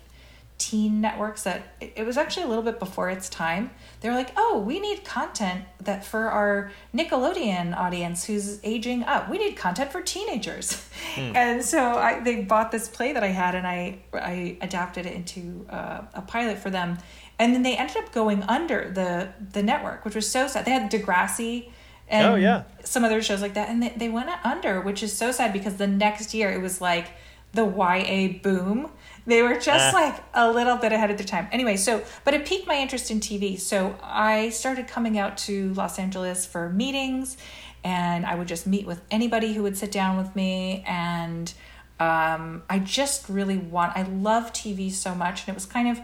teen 0.59 1.01
networks 1.01 1.43
that 1.43 1.73
it, 1.81 2.05
was 2.05 2.17
actually 2.17 2.43
a 2.43 2.47
little 2.47 2.63
bit 2.63 2.77
before 2.77 3.09
its 3.09 3.27
time. 3.29 3.71
They 4.01 4.09
were 4.09 4.15
like, 4.15 4.31
"Oh, 4.37 4.61
we 4.63 4.79
need 4.79 5.03
content 5.03 5.63
that 5.81 6.05
for 6.05 6.29
our 6.29 6.71
Nickelodeon 6.93 7.75
audience 7.75 8.25
who's 8.25 8.59
aging 8.63 9.03
up. 9.03 9.29
We 9.29 9.39
need 9.39 9.55
content 9.55 9.91
for 9.91 10.01
teenagers." 10.01 10.87
And 11.17 11.65
so 11.65 11.97
I, 11.97 12.19
they 12.19 12.43
bought 12.43 12.71
this 12.71 12.87
play 12.87 13.13
that 13.13 13.23
I 13.23 13.27
had, 13.29 13.55
and 13.55 13.65
I 13.65 13.99
I 14.13 14.57
adapted 14.61 15.05
it 15.07 15.13
into 15.13 15.65
uh, 15.69 16.01
a 16.13 16.21
pilot 16.21 16.59
for 16.59 16.69
them. 16.69 16.99
And 17.39 17.55
then 17.55 17.63
they 17.63 17.75
ended 17.75 17.97
up 17.97 18.11
going 18.11 18.43
under 18.43 18.91
the 18.91 19.29
the 19.53 19.63
network, 19.63 20.05
which 20.05 20.15
was 20.15 20.29
so 20.29 20.47
sad. 20.47 20.65
They 20.65 20.71
had 20.71 20.91
Degrassi 20.91 21.71
and 22.09 22.27
Oh, 22.27 22.35
yeah. 22.35 22.63
some 22.83 23.03
other 23.05 23.21
shows 23.21 23.41
like 23.41 23.53
that, 23.53 23.69
and 23.69 23.81
they, 23.83 23.89
they 23.95 24.09
went 24.09 24.29
under, 24.43 24.81
which 24.81 25.03
is 25.03 25.15
so 25.15 25.31
sad 25.31 25.53
because 25.53 25.75
the 25.77 25.87
next 25.87 26.33
year 26.33 26.51
it 26.51 26.61
was 26.61 26.81
like 26.81 27.07
the 27.53 27.65
YA 27.65 28.39
boom. 28.41 28.91
They 29.29 29.41
were 29.41 29.55
just 29.55 29.93
Eh. 29.93 29.99
like 30.01 30.23
a 30.33 30.51
little 30.51 30.75
bit 30.77 30.91
ahead 30.91 31.11
of 31.11 31.17
their 31.17 31.25
time. 31.25 31.47
Anyway, 31.51 31.77
so 31.77 32.03
but 32.25 32.33
it 32.33 32.45
piqued 32.45 32.67
my 32.67 32.75
interest 32.75 33.11
in 33.11 33.19
TV. 33.19 33.57
So 33.59 33.95
I 34.03 34.49
started 34.49 34.87
coming 34.87 35.17
out 35.17 35.37
to 35.47 35.73
Los 35.75 35.99
Angeles 35.99 36.45
for 36.45 36.69
meetings, 36.69 37.37
and 37.83 38.25
I 38.25 38.35
would 38.35 38.47
just 38.47 38.65
meet 38.67 38.85
with 38.85 39.01
anybody 39.11 39.53
who 39.53 39.63
would 39.63 39.77
sit 39.77 39.91
down 39.91 40.17
with 40.17 40.35
me. 40.35 40.83
And 40.87 41.53
um, 41.99 42.63
I 42.69 42.79
just 42.79 43.29
really 43.29 43.57
want. 43.57 43.95
I 43.95 44.03
love 44.03 44.51
TV 44.51 44.91
so 44.91 45.13
much, 45.15 45.41
and 45.41 45.49
it 45.49 45.55
was 45.55 45.65
kind 45.65 45.87
of 45.89 45.99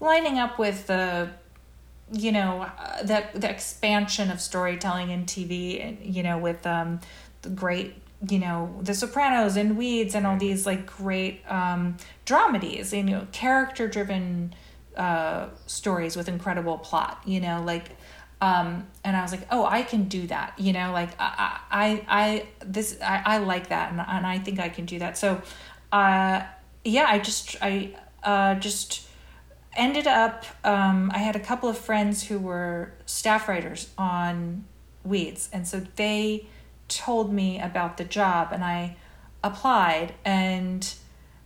lining 0.00 0.38
up 0.38 0.58
with 0.58 0.86
the 0.86 1.30
you 2.12 2.32
know 2.32 2.62
uh, 2.78 3.02
the 3.02 3.24
the 3.34 3.50
expansion 3.50 4.30
of 4.30 4.40
storytelling 4.40 5.10
in 5.10 5.24
TV 5.26 5.84
and 5.84 6.14
you 6.16 6.22
know 6.22 6.38
with 6.38 6.66
um 6.66 7.00
the 7.42 7.50
great 7.50 7.94
you 8.28 8.38
know 8.38 8.74
The 8.82 8.94
Sopranos 8.94 9.56
and 9.56 9.76
Weeds 9.76 10.14
and 10.14 10.26
all 10.26 10.36
these 10.36 10.66
like 10.66 10.86
great 10.86 11.42
um 11.48 11.96
dramedies 12.26 12.96
you 12.96 13.04
know 13.04 13.26
character 13.32 13.86
driven 13.86 14.54
uh 14.96 15.48
stories 15.66 16.16
with 16.16 16.28
incredible 16.28 16.78
plot 16.78 17.22
you 17.24 17.40
know 17.40 17.62
like 17.62 17.90
um 18.40 18.86
and 19.04 19.16
I 19.16 19.22
was 19.22 19.30
like 19.30 19.46
oh 19.50 19.64
I 19.64 19.82
can 19.82 20.04
do 20.04 20.26
that 20.26 20.54
you 20.58 20.72
know 20.72 20.92
like 20.92 21.10
I 21.18 21.60
I 21.70 22.04
I 22.08 22.46
this 22.64 22.98
I, 23.02 23.22
I 23.24 23.38
like 23.38 23.68
that 23.68 23.92
and, 23.92 24.00
and 24.00 24.26
I 24.26 24.38
think 24.38 24.58
I 24.58 24.68
can 24.68 24.84
do 24.84 24.98
that. 24.98 25.16
So 25.16 25.40
uh 25.92 26.42
yeah 26.84 27.06
I 27.08 27.18
just 27.18 27.56
I 27.62 27.94
uh 28.24 28.56
just 28.56 29.08
ended 29.76 30.06
up 30.08 30.44
um, 30.64 31.10
i 31.14 31.18
had 31.18 31.36
a 31.36 31.40
couple 31.40 31.68
of 31.68 31.78
friends 31.78 32.24
who 32.24 32.38
were 32.38 32.92
staff 33.06 33.48
writers 33.48 33.90
on 33.96 34.64
weeds 35.04 35.48
and 35.52 35.66
so 35.66 35.80
they 35.96 36.46
told 36.88 37.32
me 37.32 37.60
about 37.60 37.96
the 37.96 38.04
job 38.04 38.48
and 38.52 38.64
i 38.64 38.96
applied 39.44 40.14
and 40.24 40.94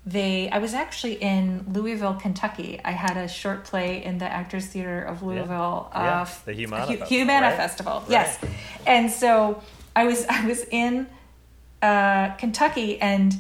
they 0.07 0.49
i 0.51 0.59
was 0.59 0.73
actually 0.75 1.15
in 1.15 1.65
louisville 1.73 2.15
kentucky. 2.15 2.81
I 2.85 2.93
had 2.93 3.17
a 3.17 3.29
short 3.29 3.65
play 3.65 4.03
in 4.05 4.19
the 4.19 4.25
actors 4.27 4.67
theater 4.67 5.03
of 5.03 5.23
louisville 5.23 5.91
Yeah, 5.93 6.23
uh, 6.23 6.29
the 6.45 6.53
Humana 6.55 6.87
Hu- 6.87 6.97
Festival, 6.99 7.07
Humana 7.09 7.47
right? 7.49 7.57
festival 7.57 8.01
Right. 8.01 8.11
yes. 8.11 8.39
And 8.87 9.11
so 9.11 9.63
i 9.95 10.05
was 10.07 10.25
i 10.31 10.47
was 10.47 10.65
in 10.71 11.07
uh, 11.83 12.31
kentucky 12.37 13.01
and 13.01 13.35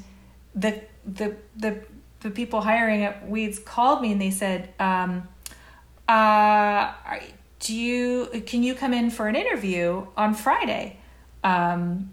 the 0.54 0.80
the 1.06 1.36
the 1.56 1.80
the 2.20 2.30
people 2.30 2.60
hiring 2.60 3.02
at 3.02 3.28
Weeds 3.28 3.58
called 3.58 4.00
me 4.00 4.12
and 4.12 4.20
they 4.20 4.30
said, 4.30 4.68
um, 4.78 5.26
uh, 6.08 6.92
"Do 7.58 7.74
you 7.74 8.42
can 8.46 8.62
you 8.62 8.74
come 8.74 8.92
in 8.94 9.10
for 9.10 9.26
an 9.28 9.34
interview 9.36 10.06
on 10.16 10.34
Friday, 10.34 10.98
um, 11.44 12.10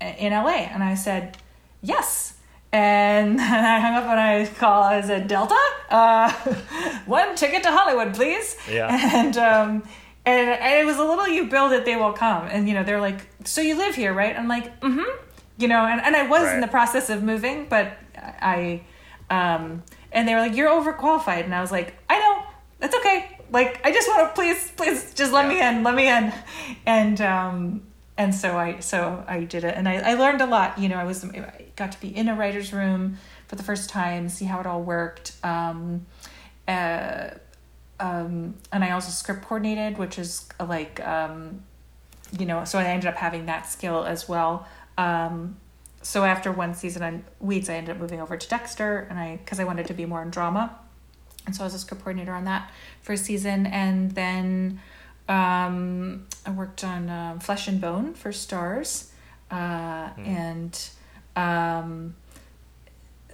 in 0.00 0.32
LA?" 0.32 0.66
And 0.72 0.82
I 0.82 0.94
said, 0.94 1.36
"Yes." 1.82 2.34
And 2.72 3.38
I 3.40 3.80
hung 3.80 3.94
up 3.94 4.04
and 4.04 4.18
I 4.20 4.46
called. 4.46 4.86
I 4.86 5.00
said, 5.02 5.28
"Delta, 5.28 5.58
uh, 5.90 6.32
one 7.06 7.34
ticket 7.36 7.62
to 7.64 7.70
Hollywood, 7.70 8.14
please." 8.14 8.56
Yeah. 8.70 8.88
And 9.14 9.36
um, 9.36 9.82
and, 10.24 10.48
and 10.50 10.80
it 10.80 10.86
was 10.86 10.98
a 10.98 11.04
little 11.04 11.28
"You 11.28 11.46
build 11.48 11.72
it, 11.72 11.84
they 11.84 11.96
will 11.96 12.12
come." 12.12 12.46
And 12.46 12.68
you 12.68 12.74
know, 12.74 12.82
they're 12.84 13.00
like, 13.00 13.26
"So 13.44 13.60
you 13.60 13.76
live 13.76 13.94
here, 13.94 14.12
right?" 14.14 14.36
I'm 14.36 14.48
like, 14.48 14.80
"Mm-hmm." 14.80 15.10
You 15.58 15.68
know, 15.68 15.84
and, 15.84 16.00
and 16.00 16.16
I 16.16 16.26
was 16.26 16.42
Right. 16.44 16.54
in 16.54 16.60
the 16.60 16.66
process 16.68 17.10
of 17.10 17.22
moving, 17.22 17.66
but 17.68 17.92
I, 18.40 18.82
um, 19.30 19.82
and 20.10 20.26
they 20.26 20.34
were 20.34 20.40
like, 20.40 20.56
"You're 20.56 20.70
overqualified," 20.70 21.44
and 21.44 21.54
I 21.54 21.60
was 21.60 21.70
like, 21.70 21.94
"I 22.08 22.18
know, 22.18 22.42
that's 22.80 22.96
okay. 22.96 23.38
Like, 23.52 23.80
I 23.84 23.92
just 23.92 24.08
want 24.08 24.28
to 24.28 24.34
please, 24.34 24.70
please, 24.76 25.12
just 25.12 25.30
let 25.30 25.46
me 25.46 25.60
in, 25.60 25.82
let 25.84 25.94
me 25.94 26.08
in," 26.08 26.32
and 26.86 27.20
um, 27.20 27.82
and 28.16 28.34
so 28.34 28.58
I, 28.58 28.80
so 28.80 29.24
I 29.26 29.44
did 29.44 29.64
it, 29.64 29.74
and 29.76 29.88
I, 29.88 30.12
I 30.12 30.14
learned 30.14 30.40
a 30.40 30.46
lot. 30.46 30.78
You 30.78 30.88
know, 30.88 30.96
I 30.96 31.04
was, 31.04 31.24
I 31.24 31.66
got 31.76 31.92
to 31.92 32.00
be 32.00 32.14
in 32.14 32.28
a 32.28 32.34
writer's 32.34 32.72
room 32.72 33.18
for 33.48 33.56
the 33.56 33.62
first 33.62 33.90
time, 33.90 34.28
see 34.28 34.44
how 34.44 34.60
it 34.60 34.66
all 34.66 34.82
worked. 34.82 35.32
Um, 35.42 36.06
uh, 36.68 37.30
um, 38.00 38.54
and 38.72 38.82
I 38.82 38.90
also 38.90 39.10
script 39.10 39.42
coordinated, 39.42 39.96
which 39.96 40.18
is 40.18 40.48
uh, 40.58 40.66
like, 40.66 41.00
um, 41.06 41.62
you 42.38 42.46
know, 42.46 42.64
so 42.64 42.78
I 42.78 42.84
ended 42.84 43.08
up 43.08 43.16
having 43.16 43.46
that 43.46 43.68
skill 43.68 44.04
as 44.04 44.28
well. 44.28 44.66
Um, 44.98 45.56
so 46.02 46.24
after 46.24 46.50
one 46.50 46.74
season 46.74 47.02
on 47.02 47.24
Weeds, 47.40 47.70
I 47.70 47.74
ended 47.74 47.94
up 47.94 48.00
moving 48.00 48.20
over 48.20 48.36
to 48.36 48.48
Dexter, 48.48 49.06
and 49.08 49.18
I 49.18 49.36
because 49.36 49.60
I 49.60 49.64
wanted 49.64 49.86
to 49.86 49.94
be 49.94 50.04
more 50.04 50.20
in 50.20 50.30
drama, 50.30 50.76
and 51.46 51.54
so 51.54 51.62
I 51.62 51.66
was 51.66 51.74
a 51.74 51.78
script 51.78 52.02
coordinator 52.02 52.32
on 52.32 52.44
that 52.44 52.70
for 53.00 53.12
a 53.12 53.16
season, 53.16 53.66
and 53.66 54.12
then 54.12 54.80
um, 55.28 56.26
I 56.44 56.50
worked 56.50 56.84
on 56.84 57.08
um, 57.10 57.40
Flesh 57.40 57.68
and 57.68 57.80
Bone 57.80 58.14
for 58.14 58.30
Starz, 58.30 59.10
uh, 59.50 60.10
and 60.18 60.78
um, 61.36 62.14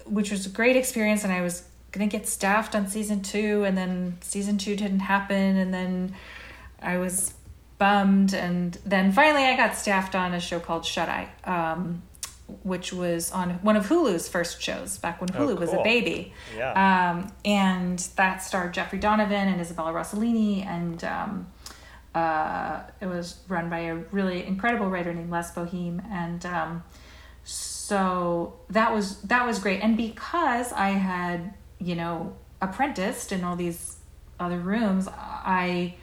which 0.06 0.30
was 0.30 0.46
a 0.46 0.50
great 0.50 0.76
experience, 0.76 1.24
and 1.24 1.32
I 1.32 1.40
was 1.40 1.64
gonna 1.92 2.06
get 2.06 2.26
staffed 2.28 2.74
on 2.74 2.86
season 2.88 3.22
two, 3.22 3.64
and 3.64 3.76
then 3.76 4.18
season 4.20 4.58
two 4.58 4.76
didn't 4.76 5.00
happen, 5.00 5.56
and 5.56 5.72
then 5.72 6.14
I 6.82 6.98
was 6.98 7.34
bummed, 7.78 8.34
and 8.34 8.78
then 8.84 9.12
finally 9.12 9.44
I 9.44 9.56
got 9.56 9.74
staffed 9.76 10.14
on 10.14 10.34
a 10.34 10.40
show 10.40 10.60
called 10.60 10.84
Shut 10.84 11.08
Eye, 11.08 11.28
um, 11.44 12.02
which 12.62 12.92
was 12.92 13.30
on 13.30 13.50
one 13.62 13.76
of 13.76 13.86
Hulu's 13.86 14.28
first 14.28 14.60
shows 14.60 14.98
back 14.98 15.20
when 15.20 15.30
Oh, 15.34 15.46
Hulu 15.46 15.58
was 15.58 15.72
a 15.72 15.82
baby. 15.82 16.32
Yeah. 16.56 17.10
Um, 17.12 17.32
and 17.44 17.98
that 18.16 18.42
starred 18.42 18.74
Jeffrey 18.74 18.98
Donovan 18.98 19.48
and 19.48 19.60
Isabella 19.60 19.92
Rossellini, 19.92 20.66
and 20.66 21.02
um, 21.04 21.46
uh, 22.18 22.82
it 23.00 23.06
was 23.06 23.38
run 23.48 23.70
by 23.70 23.80
a 23.80 23.94
really 24.10 24.44
incredible 24.44 24.88
writer 24.90 25.12
named 25.14 25.30
Les 25.30 25.52
Bohem, 25.52 26.04
and 26.10 26.44
um, 26.46 26.82
so 27.44 28.58
that 28.70 28.92
was 28.92 29.20
that 29.22 29.46
was 29.46 29.58
great. 29.58 29.80
And 29.80 29.96
because 29.96 30.72
I 30.72 30.90
had 30.90 31.54
you 31.78 31.94
know 31.94 32.36
apprenticed 32.60 33.30
in 33.30 33.44
all 33.44 33.56
these 33.56 33.98
other 34.40 34.58
rooms, 34.58 35.08
I 35.08 35.94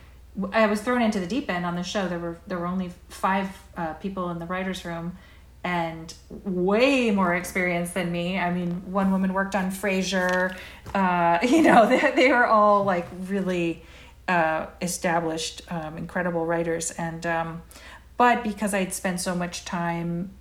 I 0.51 0.67
was 0.67 0.81
thrown 0.81 1.01
into 1.01 1.19
the 1.19 1.27
deep 1.27 1.49
end 1.49 1.65
on 1.65 1.75
the 1.75 1.83
show. 1.83 2.07
There 2.07 2.19
were 2.19 2.37
there 2.47 2.59
were 2.59 2.67
only 2.67 2.91
five 3.09 3.49
uh, 3.75 3.93
people 3.93 4.29
in 4.29 4.39
the 4.39 4.45
writers' 4.45 4.85
room, 4.85 5.17
and 5.63 6.13
way 6.29 7.11
more 7.11 7.35
experience 7.35 7.91
than 7.91 8.11
me. 8.11 8.39
I 8.39 8.53
mean, 8.53 8.69
one 8.91 9.11
woman 9.11 9.33
worked 9.33 9.55
on 9.55 9.69
Frasier. 9.71 10.55
Uh, 10.93 11.39
you 11.43 11.61
know, 11.61 11.87
they 11.89 12.11
they 12.15 12.31
were 12.31 12.47
all 12.47 12.85
like 12.85 13.07
really 13.27 13.83
uh, 14.27 14.67
established, 14.81 15.61
um, 15.69 15.97
incredible 15.97 16.45
writers, 16.45 16.91
and 16.91 17.25
um, 17.25 17.61
but 18.17 18.43
because 18.43 18.73
I'd 18.73 18.93
spent 18.93 19.19
so 19.19 19.35
much 19.35 19.65
time 19.65 20.31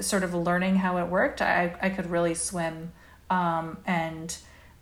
sort 0.00 0.22
of 0.22 0.34
learning 0.34 0.76
how 0.76 0.98
it 0.98 1.08
worked, 1.08 1.40
I 1.40 1.76
I 1.80 1.90
could 1.90 2.10
really 2.10 2.34
swim, 2.34 2.92
um, 3.30 3.78
and 3.86 4.36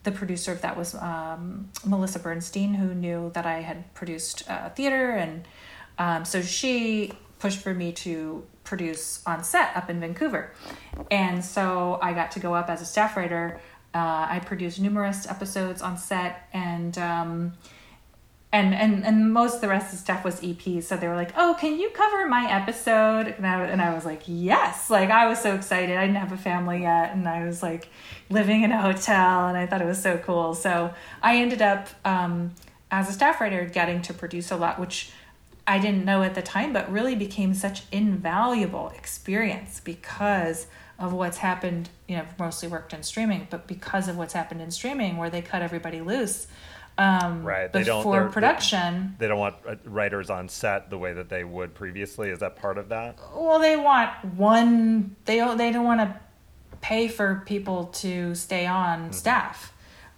the 0.04 0.12
producer 0.12 0.52
of 0.52 0.62
that 0.62 0.76
was 0.76 0.94
um, 0.94 1.68
Melissa 1.84 2.18
Bernstein, 2.18 2.74
who 2.74 2.94
knew 2.94 3.30
that 3.34 3.44
I 3.44 3.60
had 3.60 3.92
produced 3.94 4.48
uh, 4.48 4.70
theater, 4.70 5.10
and 5.10 5.46
um, 5.98 6.24
so 6.24 6.40
she 6.40 7.12
pushed 7.38 7.58
for 7.58 7.74
me 7.74 7.92
to 7.92 8.46
produce 8.64 9.22
on 9.26 9.44
set 9.44 9.76
up 9.76 9.90
in 9.90 10.00
Vancouver, 10.00 10.52
and 11.10 11.44
so 11.44 11.98
I 12.00 12.14
got 12.14 12.30
to 12.32 12.40
go 12.40 12.54
up 12.54 12.70
as 12.70 12.80
a 12.80 12.86
staff 12.86 13.16
writer. 13.16 13.60
Uh, 13.94 14.26
I 14.28 14.40
produced 14.44 14.78
numerous 14.80 15.26
episodes 15.26 15.82
on 15.82 15.96
set, 15.98 16.48
and 16.52 16.96
um, 16.98 17.52
and 18.56 18.74
and 18.74 19.04
and 19.04 19.32
most 19.32 19.56
of 19.56 19.60
the 19.60 19.68
rest 19.68 19.86
of 19.86 19.92
the 19.92 19.96
stuff 19.98 20.24
was 20.24 20.40
EPs. 20.40 20.84
So 20.84 20.96
they 20.96 21.08
were 21.08 21.14
like, 21.14 21.32
"Oh, 21.36 21.56
can 21.60 21.78
you 21.78 21.90
cover 21.90 22.26
my 22.26 22.50
episode?" 22.50 23.28
And 23.28 23.46
I 23.46 23.62
and 23.64 23.82
I 23.82 23.92
was 23.94 24.06
like, 24.06 24.22
"Yes!" 24.26 24.88
Like 24.88 25.10
I 25.10 25.26
was 25.26 25.40
so 25.40 25.54
excited. 25.54 25.96
I 25.96 26.06
didn't 26.06 26.20
have 26.20 26.32
a 26.32 26.38
family 26.38 26.82
yet, 26.82 27.12
and 27.12 27.28
I 27.28 27.44
was 27.44 27.62
like 27.62 27.88
living 28.30 28.62
in 28.62 28.72
a 28.72 28.80
hotel, 28.80 29.48
and 29.48 29.58
I 29.58 29.66
thought 29.66 29.82
it 29.82 29.86
was 29.86 30.00
so 30.00 30.16
cool. 30.18 30.54
So 30.54 30.94
I 31.22 31.36
ended 31.36 31.60
up 31.60 31.88
um, 32.04 32.54
as 32.90 33.10
a 33.10 33.12
staff 33.12 33.40
writer 33.40 33.66
getting 33.66 34.00
to 34.02 34.14
produce 34.14 34.50
a 34.50 34.56
lot, 34.56 34.80
which 34.80 35.10
I 35.66 35.78
didn't 35.78 36.06
know 36.06 36.22
at 36.22 36.34
the 36.34 36.42
time, 36.42 36.72
but 36.72 36.90
really 36.90 37.14
became 37.14 37.52
such 37.52 37.82
invaluable 37.92 38.88
experience 38.96 39.80
because 39.80 40.66
of 40.98 41.12
what's 41.12 41.38
happened. 41.38 41.90
You 42.08 42.16
know, 42.18 42.26
mostly 42.38 42.68
worked 42.68 42.94
in 42.94 43.02
streaming, 43.02 43.48
but 43.50 43.66
because 43.66 44.08
of 44.08 44.16
what's 44.16 44.32
happened 44.32 44.62
in 44.62 44.70
streaming, 44.70 45.18
where 45.18 45.28
they 45.28 45.42
cut 45.42 45.60
everybody 45.60 46.00
loose 46.00 46.46
um, 46.98 47.44
Right, 47.44 47.72
they 47.72 47.82
don't- 47.84 48.00
before 48.00 48.28
production. 48.28 49.16
They 49.18 49.28
don't 49.28 49.38
want 49.38 49.56
uh, 49.68 49.76
writers 49.84 50.30
on 50.30 50.48
set 50.48 50.88
the 50.90 50.98
way 50.98 51.12
that 51.12 51.28
they 51.28 51.44
would 51.44 51.74
previously. 51.74 52.30
Is 52.30 52.38
that 52.40 52.56
part 52.56 52.78
of 52.78 52.88
that? 52.88 53.18
Well, 53.34 53.58
they 53.58 53.76
want 53.76 54.10
one. 54.36 55.16
They 55.26 55.36
don't. 55.36 55.56
They 55.58 55.72
don't 55.72 55.84
want 55.84 56.00
to 56.00 56.16
pay 56.80 57.08
for 57.08 57.42
people 57.46 57.86
to 57.86 58.34
stay 58.34 58.66
on 58.66 59.12
staff. 59.12 59.72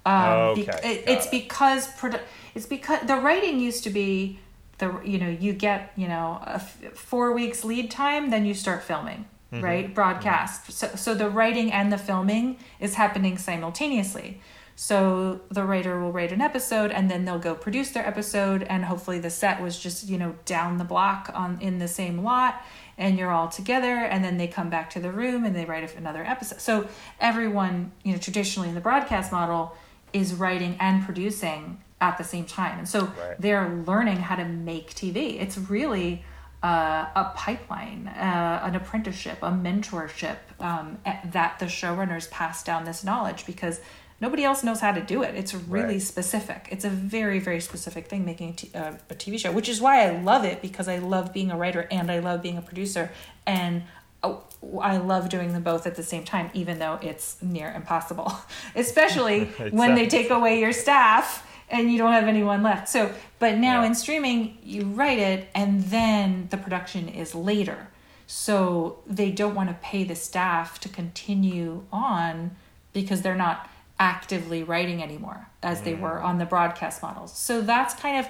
Um, 0.06 0.14
Okay, 0.56 0.62
it- 0.84 1.04
it's 1.06 1.26
it. 1.26 1.30
because 1.30 1.88
produ- 1.96 2.20
it's 2.54 2.66
because 2.66 3.00
the 3.06 3.16
writing 3.16 3.58
used 3.60 3.84
to 3.84 3.90
be 3.90 4.38
the 4.78 5.00
you 5.04 5.18
know 5.18 5.28
you 5.28 5.52
get 5.52 5.92
you 5.96 6.06
know 6.08 6.40
a 6.46 6.54
f- 6.54 6.78
four 6.94 7.32
weeks 7.32 7.64
lead 7.64 7.90
time, 7.90 8.30
then 8.30 8.46
you 8.46 8.54
start 8.54 8.82
filming, 8.84 9.26
Mm-hmm. 9.52 9.64
right? 9.64 9.94
Broadcast. 9.94 10.70
So 10.72 10.88
so 10.94 11.14
the 11.14 11.28
writing 11.28 11.72
and 11.72 11.92
the 11.92 11.98
filming 11.98 12.58
is 12.80 12.94
happening 12.94 13.36
simultaneously. 13.38 14.40
So 14.80 15.40
the 15.50 15.64
writer 15.64 15.98
will 15.98 16.12
write 16.12 16.30
an 16.30 16.40
episode 16.40 16.92
and 16.92 17.10
then 17.10 17.24
they'll 17.24 17.40
go 17.40 17.56
produce 17.56 17.90
their 17.90 18.06
episode 18.06 18.62
and 18.62 18.84
hopefully 18.84 19.18
the 19.18 19.28
set 19.28 19.60
was 19.60 19.76
just, 19.76 20.08
you 20.08 20.16
know, 20.16 20.36
down 20.44 20.78
the 20.78 20.84
block 20.84 21.32
on 21.34 21.58
in 21.60 21.80
the 21.80 21.88
same 21.88 22.22
lot 22.22 22.62
and 22.96 23.18
you're 23.18 23.32
all 23.32 23.48
together 23.48 23.96
and 23.96 24.22
then 24.22 24.38
they 24.38 24.46
come 24.46 24.70
back 24.70 24.88
to 24.90 25.00
the 25.00 25.10
room 25.10 25.44
and 25.44 25.56
they 25.56 25.64
write 25.64 25.92
another 25.96 26.22
episode. 26.24 26.60
So 26.60 26.86
everyone, 27.18 27.90
you 28.04 28.12
know, 28.12 28.18
traditionally 28.18 28.68
in 28.68 28.76
the 28.76 28.80
broadcast 28.80 29.32
model 29.32 29.76
is 30.12 30.32
writing 30.32 30.76
and 30.78 31.04
producing 31.04 31.82
at 32.00 32.16
the 32.16 32.22
same 32.22 32.44
time. 32.44 32.78
And 32.78 32.88
so 32.88 33.06
Right. 33.06 33.40
they're 33.40 33.82
learning 33.84 34.18
how 34.18 34.36
to 34.36 34.44
make 34.44 34.94
TV. 34.94 35.40
It's 35.40 35.58
really 35.58 36.24
uh, 36.62 37.06
a 37.16 37.32
pipeline, 37.34 38.06
uh, 38.06 38.60
an 38.62 38.76
apprenticeship, 38.76 39.38
a 39.42 39.50
mentorship 39.50 40.36
um, 40.60 40.98
that 41.24 41.58
the 41.58 41.66
showrunners 41.66 42.30
pass 42.30 42.62
down 42.62 42.84
this 42.84 43.02
knowledge 43.02 43.44
because 43.44 43.80
nobody 44.20 44.44
else 44.44 44.64
knows 44.64 44.80
how 44.80 44.92
to 44.92 45.00
do 45.00 45.22
it. 45.22 45.34
It's 45.34 45.54
really 45.54 45.94
Right. 45.94 46.02
specific. 46.02 46.68
It's 46.70 46.84
a 46.84 46.90
very, 46.90 47.38
very 47.38 47.60
specific 47.60 48.08
thing 48.08 48.24
making 48.24 48.50
a, 48.50 48.52
t- 48.52 48.70
uh, 48.74 48.92
a 49.10 49.14
TV 49.14 49.38
show, 49.38 49.52
which 49.52 49.68
is 49.68 49.80
why 49.80 50.04
I 50.06 50.10
love 50.20 50.44
it 50.44 50.60
because 50.60 50.88
I 50.88 50.98
love 50.98 51.32
being 51.32 51.50
a 51.50 51.56
writer 51.56 51.86
and 51.90 52.10
I 52.10 52.18
love 52.18 52.42
being 52.42 52.56
a 52.58 52.62
producer. 52.62 53.10
And 53.46 53.82
oh, 54.22 54.42
I 54.82 54.96
love 54.96 55.28
doing 55.28 55.52
them 55.52 55.62
both 55.62 55.86
at 55.86 55.94
the 55.94 56.02
same 56.02 56.24
time, 56.24 56.50
even 56.52 56.78
though 56.80 56.98
it's 57.00 57.40
near 57.40 57.70
impossible, 57.72 58.32
especially 58.74 59.44
when 59.70 59.94
they 59.94 60.06
take 60.08 60.30
away 60.30 60.58
your 60.60 60.72
staff 60.72 61.46
and 61.70 61.92
you 61.92 61.98
don't 61.98 62.12
have 62.12 62.26
anyone 62.26 62.62
left. 62.62 62.88
So, 62.88 63.12
but 63.38 63.58
now 63.58 63.82
Yeah. 63.82 63.88
in 63.88 63.94
streaming, 63.94 64.58
you 64.64 64.82
write 64.86 65.18
it 65.18 65.48
and 65.54 65.84
then 65.84 66.48
the 66.50 66.56
production 66.56 67.08
is 67.08 67.34
later. 67.34 67.88
So 68.26 68.98
they 69.06 69.30
don't 69.30 69.54
want 69.54 69.68
to 69.70 69.74
pay 69.80 70.02
the 70.04 70.14
staff 70.14 70.80
to 70.80 70.88
continue 70.88 71.84
on 71.92 72.56
because 72.92 73.22
they're 73.22 73.34
not 73.36 73.68
actively 73.98 74.62
writing 74.62 75.02
anymore 75.02 75.48
as 75.62 75.82
they 75.82 75.94
were 75.94 76.20
on 76.20 76.38
the 76.38 76.44
broadcast 76.44 77.02
models. 77.02 77.36
So 77.36 77.60
that's 77.60 77.94
kind 77.94 78.18
of 78.18 78.28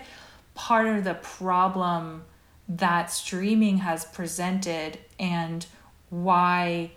part 0.55 0.87
of 0.87 1.05
the 1.05 1.15
problem 1.15 2.25
that 2.69 3.11
streaming 3.13 3.79
has 3.79 4.05
presented 4.05 4.99
and 5.19 5.67
why 6.11 6.93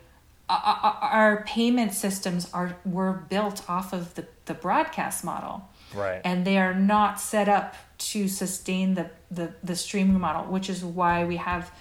our 0.49 1.43
payment 1.47 1.93
systems 1.93 2.49
are 2.53 2.75
were 2.85 3.13
built 3.29 3.69
off 3.69 3.93
of 3.93 4.13
the, 4.15 4.25
the 4.45 4.53
broadcast 4.53 5.23
model 5.23 5.67
Right. 5.93 6.21
and 6.23 6.45
they 6.45 6.57
are 6.57 6.73
not 6.73 7.19
set 7.19 7.49
up 7.49 7.75
to 7.97 8.27
sustain 8.27 8.93
the, 8.93 9.09
the, 9.29 9.53
the 9.61 9.75
streaming 9.75 10.19
model, 10.19 10.51
which 10.51 10.69
is 10.69 10.83
why 10.83 11.25
we 11.25 11.37
have 11.37 11.71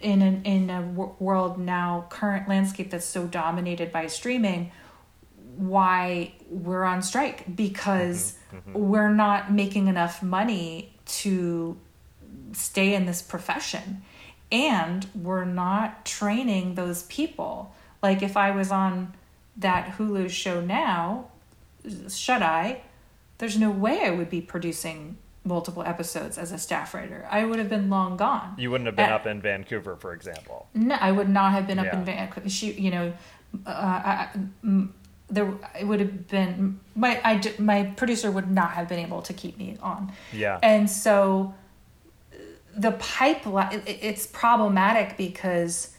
in 0.00 0.22
a, 0.22 0.48
in 0.48 0.70
a 0.70 0.82
world 1.18 1.58
now 1.58 2.06
current 2.08 2.48
landscape 2.48 2.90
that's 2.90 3.04
so 3.04 3.26
dominated 3.26 3.90
by 3.90 4.06
streaming 4.06 4.70
why 5.56 6.32
we're 6.50 6.84
on 6.84 7.02
strike 7.02 7.56
because 7.56 8.34
we're 8.72 9.08
not 9.12 9.52
making 9.52 9.88
enough 9.88 10.22
money 10.22 10.92
to 11.06 11.76
stay 12.52 12.94
in 12.94 13.06
this 13.06 13.22
profession. 13.22 14.02
And 14.52 15.06
we're 15.14 15.44
not 15.44 16.04
training 16.06 16.74
those 16.74 17.02
people. 17.04 17.74
Like 18.02 18.22
if 18.22 18.36
i 18.36 18.50
was 18.50 18.70
on 18.70 19.14
that 19.56 19.96
hulu 19.96 20.28
show 20.30 20.60
now 20.60 21.28
should 22.08 22.42
i 22.42 22.82
there's 23.38 23.56
no 23.58 23.70
way 23.70 24.04
i 24.04 24.10
would 24.10 24.28
be 24.28 24.40
producing 24.40 25.16
multiple 25.44 25.82
episodes 25.82 26.36
as 26.38 26.50
a 26.52 26.58
staff 26.58 26.92
writer. 26.92 27.26
I 27.30 27.44
would 27.44 27.58
have 27.60 27.68
been 27.68 27.88
long 27.88 28.16
gone. 28.16 28.54
You 28.58 28.70
wouldn't 28.70 28.86
have 28.86 28.96
been 28.96 29.10
Uh, 29.10 29.14
up 29.14 29.26
in 29.26 29.40
Vancouver, 29.40 29.94
for 29.96 30.12
example. 30.12 30.68
no, 30.74 30.96
I 30.96 31.12
would 31.12 31.28
not 31.28 31.52
have 31.52 31.66
been 31.68 31.78
up 31.78 31.92
in 31.94 32.04
Vancouver. 32.04 32.48
She, 32.48 32.72
you 32.72 32.90
know, 32.90 33.12
uh, 33.64 33.70
I, 33.70 34.28
there 35.28 35.52
it 35.78 35.86
would 35.86 36.00
have 36.00 36.28
been 36.28 36.80
my 36.94 37.20
I 37.24 37.40
my 37.58 37.84
producer 37.96 38.30
would 38.30 38.50
not 38.50 38.72
have 38.72 38.88
been 38.88 38.98
able 38.98 39.22
to 39.22 39.32
keep 39.32 39.58
me 39.58 39.76
on. 39.82 40.12
Yeah. 40.32 40.58
And 40.62 40.88
so 40.88 41.54
the 42.76 42.92
pipeline 42.92 43.82
it, 43.86 43.98
it's 44.02 44.26
problematic 44.26 45.16
because 45.16 45.92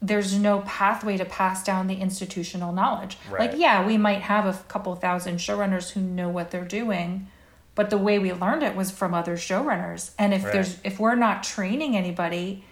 there's 0.00 0.36
no 0.36 0.60
pathway 0.60 1.16
to 1.16 1.24
pass 1.24 1.62
down 1.62 1.86
the 1.86 1.94
institutional 1.94 2.72
knowledge. 2.72 3.18
Right. 3.30 3.50
Like 3.50 3.60
yeah, 3.60 3.86
we 3.86 3.98
might 3.98 4.22
have 4.22 4.46
a 4.46 4.58
couple 4.68 4.94
thousand 4.96 5.36
showrunners 5.36 5.90
who 5.90 6.00
know 6.00 6.28
what 6.28 6.50
they're 6.50 6.64
doing, 6.64 7.28
but 7.74 7.90
the 7.90 7.98
way 7.98 8.18
we 8.18 8.32
learned 8.32 8.62
it 8.62 8.74
was 8.74 8.90
from 8.90 9.12
other 9.14 9.36
showrunners. 9.36 10.12
And 10.18 10.32
if 10.32 10.44
Right. 10.44 10.52
there's 10.54 10.78
if 10.82 10.98
we're 10.98 11.14
not 11.14 11.42
training 11.42 11.96
anybody, 11.96 12.64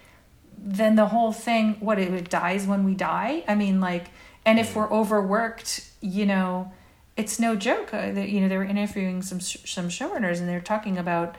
then 0.63 0.95
the 0.95 1.07
whole 1.07 1.31
thing 1.31 1.75
what 1.79 1.99
it, 1.99 2.13
it 2.13 2.29
dies 2.29 2.67
when 2.67 2.83
we 2.83 2.93
die 2.93 3.43
i 3.47 3.55
mean 3.55 3.79
like 3.79 4.07
and 4.45 4.59
if 4.59 4.73
mm. 4.73 4.75
we're 4.75 4.91
overworked 4.91 5.90
you 6.01 6.25
know 6.25 6.71
it's 7.17 7.39
no 7.39 7.55
joke 7.55 7.93
uh, 7.93 8.11
that, 8.11 8.29
you 8.29 8.41
know 8.41 8.47
they 8.47 8.57
were 8.57 8.63
interviewing 8.63 9.21
some 9.21 9.39
some 9.39 9.87
showrunners 9.89 10.39
and 10.39 10.49
they're 10.49 10.59
talking 10.59 10.97
about 10.97 11.35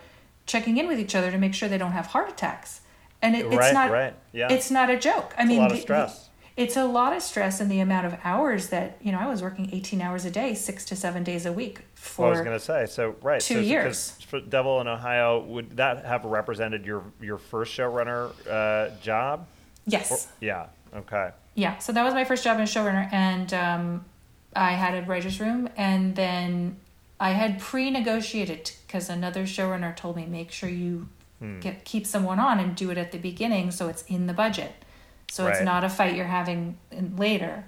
checking 0.46 0.76
in 0.76 0.86
with 0.88 0.98
each 0.98 1.14
other 1.14 1.30
to 1.30 1.38
make 1.38 1.54
sure 1.54 1.68
they 1.68 1.78
don't 1.78 1.92
have 1.92 2.06
heart 2.06 2.28
attacks 2.28 2.80
and 3.20 3.34
it, 3.36 3.46
it's 3.46 3.56
Right, 3.56 3.74
not 3.74 3.90
right, 3.90 4.14
yeah. 4.32 4.48
it's 4.50 4.70
not 4.70 4.90
a 4.90 4.96
joke 4.98 5.34
i 5.38 5.42
a 5.42 5.46
mean 5.46 5.58
a 5.58 5.62
lot 5.62 5.70
of 5.72 5.76
the- 5.78 5.82
stress. 5.82 6.28
it's 6.56 6.76
a 6.76 6.84
lot 6.84 7.16
of 7.16 7.22
stress 7.22 7.60
and 7.60 7.70
the 7.70 7.80
amount 7.80 8.06
of 8.06 8.16
hours 8.24 8.68
that 8.68 8.98
you 9.02 9.10
know 9.12 9.18
i 9.18 9.26
was 9.26 9.42
working 9.42 9.68
18 9.72 10.00
hours 10.00 10.24
a 10.24 10.30
day 10.30 10.54
six 10.54 10.84
to 10.86 10.96
seven 10.96 11.22
days 11.24 11.46
a 11.46 11.52
week 11.52 11.80
for 11.94 12.22
Well, 12.22 12.28
I 12.28 12.30
was 12.32 12.40
going 12.40 12.58
to 12.58 12.64
say, 12.64 12.86
so 12.86 13.14
right, 13.22 13.40
two 13.40 13.54
so, 13.54 13.60
years. 13.60 14.18
Devil 14.48 14.80
in 14.80 14.88
Ohio, 14.88 15.38
would 15.44 15.76
that 15.76 16.04
have 16.04 16.24
represented 16.24 16.84
your 16.84 17.04
your 17.20 17.38
first 17.38 17.76
showrunner 17.78 18.32
uh, 18.50 18.90
job? 19.00 19.46
yes 19.86 20.28
Yeah. 20.40 20.66
Okay. 20.94 21.30
Yeah, 21.54 21.78
so 21.78 21.92
that 21.92 22.02
was 22.04 22.12
my 22.14 22.24
first 22.24 22.42
job 22.44 22.58
as 22.58 22.74
a 22.74 22.78
showrunner, 22.78 23.10
and 23.12 23.54
um, 23.54 24.04
I 24.54 24.72
had 24.72 24.94
a 24.94 25.06
writer's 25.06 25.40
room, 25.40 25.68
and 25.76 26.14
then 26.16 26.76
I 27.18 27.30
had 27.30 27.58
pre-negotiated 27.58 28.72
because 28.86 29.08
another 29.08 29.44
showrunner 29.44 29.94
told 29.96 30.16
me 30.16 30.26
make 30.26 30.50
sure 30.50 30.68
you 30.68 31.08
get 31.60 31.84
keep 31.84 32.06
someone 32.06 32.38
on 32.38 32.60
and 32.60 32.76
do 32.76 32.90
it 32.90 32.98
at 32.98 33.10
the 33.10 33.18
beginning 33.18 33.72
so 33.72 33.88
it's 33.88 34.02
in 34.02 34.26
the 34.26 34.32
budget, 34.32 34.72
so 35.30 35.46
it's 35.46 35.62
not 35.62 35.82
a 35.84 35.88
fight 35.88 36.14
you're 36.14 36.24
having 36.24 36.78
in, 36.90 37.16
later. 37.16 37.64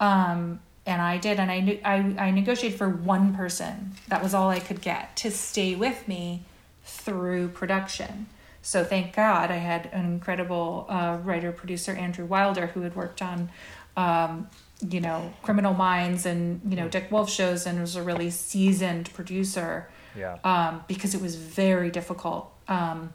Um, 0.00 0.60
and 0.84 1.00
I 1.00 1.18
did, 1.18 1.40
and 1.40 1.50
I 1.50 1.60
knew 1.60 1.78
I 1.84 2.14
I 2.18 2.30
negotiated 2.30 2.78
for 2.78 2.88
one 2.88 3.34
person. 3.34 3.92
That 4.08 4.22
was 4.22 4.34
all 4.34 4.50
I 4.50 4.60
could 4.60 4.80
get 4.80 5.16
to 5.16 5.30
stay 5.30 5.74
with 5.74 6.06
me 6.06 6.42
through 6.84 7.48
production. 7.48 8.26
So 8.62 8.82
thank 8.84 9.14
God 9.14 9.50
I 9.52 9.56
had 9.56 9.88
an 9.92 10.04
incredible 10.04 10.86
uh, 10.88 11.18
writer 11.22 11.52
producer 11.52 11.92
Andrew 11.92 12.24
Wilder 12.24 12.66
who 12.66 12.80
had 12.82 12.96
worked 12.96 13.22
on, 13.22 13.48
um, 13.96 14.48
you 14.88 15.00
know, 15.00 15.32
Criminal 15.42 15.74
Minds 15.74 16.26
and 16.26 16.60
you 16.68 16.76
know 16.76 16.88
Dick 16.88 17.10
Wolf 17.10 17.30
shows 17.30 17.66
and 17.66 17.80
was 17.80 17.96
a 17.96 18.02
really 18.02 18.30
seasoned 18.30 19.12
producer. 19.14 19.88
Yeah. 20.16 20.38
Um, 20.44 20.82
because 20.88 21.14
it 21.14 21.20
was 21.20 21.36
very 21.36 21.90
difficult 21.90 22.50
um, 22.68 23.12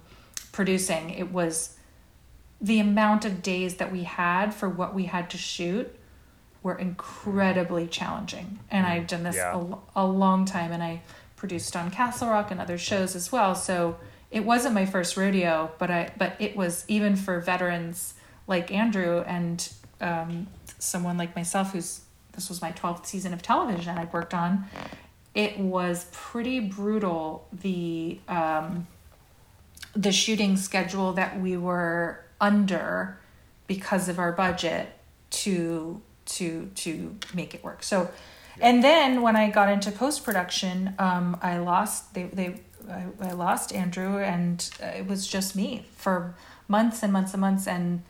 producing. 0.51 1.09
It 1.09 1.31
was 1.31 1.75
the 2.59 2.79
amount 2.79 3.25
of 3.25 3.41
days 3.41 3.77
that 3.77 3.91
we 3.91 4.03
had 4.03 4.53
for 4.53 4.69
what 4.69 4.93
we 4.93 5.05
had 5.05 5.29
to 5.31 5.37
shoot 5.37 5.95
were 6.61 6.77
incredibly 6.77 7.87
challenging. 7.87 8.59
And 8.69 8.85
I've 8.85 9.07
done 9.07 9.23
this 9.23 9.35
Yeah. 9.35 9.63
a, 9.95 10.03
a 10.03 10.05
long 10.05 10.45
time 10.45 10.71
and 10.71 10.83
I 10.83 11.01
produced 11.35 11.75
on 11.75 11.89
Castle 11.89 12.29
Rock 12.29 12.51
and 12.51 12.61
other 12.61 12.77
shows 12.77 13.15
as 13.15 13.31
well. 13.31 13.55
So 13.55 13.97
it 14.29 14.45
wasn't 14.45 14.75
my 14.75 14.85
first 14.85 15.17
rodeo, 15.17 15.71
but 15.79 15.89
I 15.89 16.11
but 16.17 16.35
it 16.39 16.55
was 16.55 16.85
even 16.87 17.15
for 17.15 17.39
veterans 17.39 18.13
like 18.45 18.71
Andrew 18.71 19.23
and 19.25 19.67
um, 19.99 20.45
someone 20.83 21.17
like 21.17 21.35
myself 21.35 21.73
who's 21.73 22.01
this 22.33 22.49
was 22.49 22.61
my 22.61 22.71
12th 22.71 23.05
season 23.05 23.33
of 23.33 23.41
television 23.41 23.97
I'd 23.97 24.11
worked 24.13 24.33
on. 24.33 24.65
It 25.35 25.59
was 25.59 26.07
pretty 26.11 26.59
brutal 26.59 27.47
the 27.51 28.19
um, 28.27 28.87
the 29.95 30.11
shooting 30.11 30.55
schedule 30.57 31.13
that 31.13 31.39
we 31.39 31.57
were 31.57 32.23
under 32.39 33.17
because 33.67 34.09
of 34.09 34.19
our 34.19 34.31
budget 34.31 34.89
to 35.29 36.01
to 36.25 36.69
to 36.75 37.15
make 37.33 37.53
it 37.53 37.63
work. 37.63 37.83
So, 37.83 38.09
and 38.59 38.83
then 38.83 39.21
when 39.21 39.35
I 39.35 39.49
got 39.49 39.69
into 39.69 39.91
post 39.91 40.23
production, 40.23 40.95
um, 40.99 41.37
I 41.41 41.57
lost 41.57 42.13
they 42.13 42.23
they 42.23 42.61
I, 42.89 43.05
I 43.21 43.31
lost 43.31 43.73
Andrew, 43.73 44.19
and 44.19 44.69
uh, 44.81 44.87
it 44.87 45.07
was 45.07 45.27
just 45.27 45.55
me 45.55 45.85
for 45.95 46.35
months 46.67 47.03
and 47.03 47.13
months 47.13 47.33
and 47.33 47.41
months. 47.41 47.67
And 47.67 48.03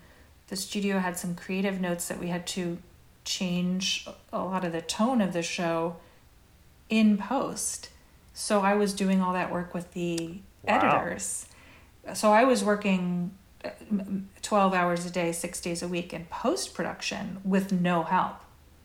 the 0.52 0.58
studio 0.58 1.00
had 1.00 1.18
some 1.18 1.34
creative 1.34 1.80
notes 1.80 2.10
that 2.10 2.20
we 2.20 2.28
had 2.28 2.46
to 2.46 2.78
change 3.24 4.06
a 4.34 4.38
lot 4.40 4.66
of 4.66 4.74
the 4.74 4.82
tone 4.82 5.22
of 5.22 5.32
the 5.32 5.42
show 5.42 5.96
in 6.90 7.18
post. 7.18 7.90
So 8.34 8.60
I 8.60 8.74
was 8.76 8.94
doing 8.94 9.22
all 9.22 9.32
that 9.32 9.50
work 9.52 9.74
with 9.74 9.94
the 9.94 10.40
Wow. 10.64 10.78
editors. 11.00 11.48
So 12.14 12.32
I 12.34 12.44
was 12.44 12.64
working 12.66 13.32
uh, 13.64 13.70
12 14.42 14.74
hours 14.74 15.06
a 15.06 15.10
day, 15.10 15.32
six 15.32 15.62
days 15.62 15.82
a 15.82 15.88
week 15.88 16.14
in 16.14 16.26
post 16.26 16.74
production 16.74 17.40
with 17.46 17.72
no 17.72 18.04
help. 18.04 18.36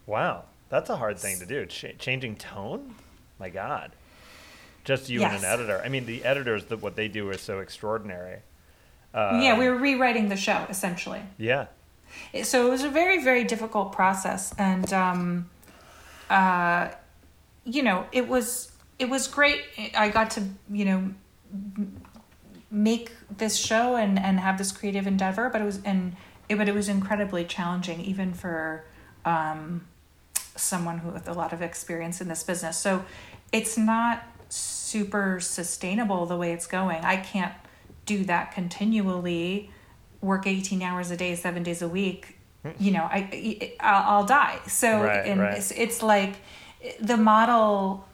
Wow. 0.07 0.45
That's 0.69 0.89
a 0.89 0.97
hard 0.97 1.19
thing 1.19 1.41
to 1.41 1.47
do. 1.47 1.67
Ch- 1.67 1.97
changing 1.99 2.37
tone. 2.37 2.95
My 3.41 3.51
God. 3.51 3.91
Just 4.85 5.09
you 5.09 5.19
Yes. 5.21 5.35
and 5.35 5.45
an 5.45 5.51
editor. 5.53 5.83
I 5.85 5.89
mean, 5.89 6.07
the 6.07 6.25
editors, 6.25 6.67
the, 6.67 6.77
what 6.77 6.95
they 6.95 7.09
do 7.09 7.29
is 7.31 7.41
so 7.41 7.59
extraordinary. 7.59 8.39
Yeah, 9.15 9.59
we 9.59 9.69
were 9.69 9.77
rewriting 9.77 10.29
the 10.29 10.37
show 10.37 10.67
essentially. 10.69 11.23
Yeah. 11.39 11.67
so 12.43 12.67
it 12.67 12.71
was 12.71 12.83
a 12.85 12.89
very 12.91 13.23
very 13.23 13.45
difficult 13.45 13.93
process 13.93 14.55
and 14.59 14.93
um 14.93 15.49
uh 16.31 16.89
you 17.65 17.83
know 17.83 18.07
it 18.13 18.27
was 18.29 18.73
it 18.99 19.09
was 19.09 19.27
great 19.29 19.63
i 19.97 20.09
got 20.09 20.31
to 20.31 20.43
you 20.71 20.85
know 20.85 21.11
make 22.71 23.13
this 23.37 23.57
show 23.57 23.97
and 23.97 24.19
and 24.19 24.41
have 24.41 24.59
this 24.59 24.73
creative 24.73 25.07
endeavor 25.07 25.49
but 25.51 25.61
it 25.61 25.65
was 25.65 25.81
and 25.85 26.17
it, 26.49 26.57
but 26.57 26.69
it 26.69 26.75
was 26.75 26.89
incredibly 26.89 27.45
challenging 27.45 28.01
even 28.01 28.33
for 28.33 28.85
um 29.25 29.87
someone 30.57 30.99
who 30.99 31.11
with 31.11 31.29
a 31.29 31.33
lot 31.33 31.53
of 31.53 31.61
experience 31.63 32.21
in 32.21 32.29
this 32.29 32.43
business 32.43 32.79
so 32.79 33.05
it's 33.53 33.77
not 33.77 34.23
super 34.49 35.39
sustainable 35.41 36.25
the 36.27 36.37
way 36.37 36.53
it's 36.53 36.67
going 36.67 37.05
i 37.05 37.17
can't 37.17 37.53
do 38.07 38.25
that 38.25 38.53
continually 38.53 39.71
work 40.21 40.47
18 40.47 40.83
hours 40.83 41.11
a 41.11 41.17
day 41.17 41.35
seven 41.35 41.63
days 41.63 41.83
a 41.83 41.89
week 41.89 42.39
you 42.79 42.91
know 42.91 43.05
i, 43.05 43.29
I 43.31 43.73
i'll 43.81 44.19
I'll 44.19 44.27
die 44.27 44.59
so 44.67 45.03
Right, 45.03 45.27
and 45.27 45.41
right. 45.41 45.59
It's, 45.59 45.71
it's 45.71 46.03
like 46.03 46.37
the 47.01 47.17
model 47.17 48.07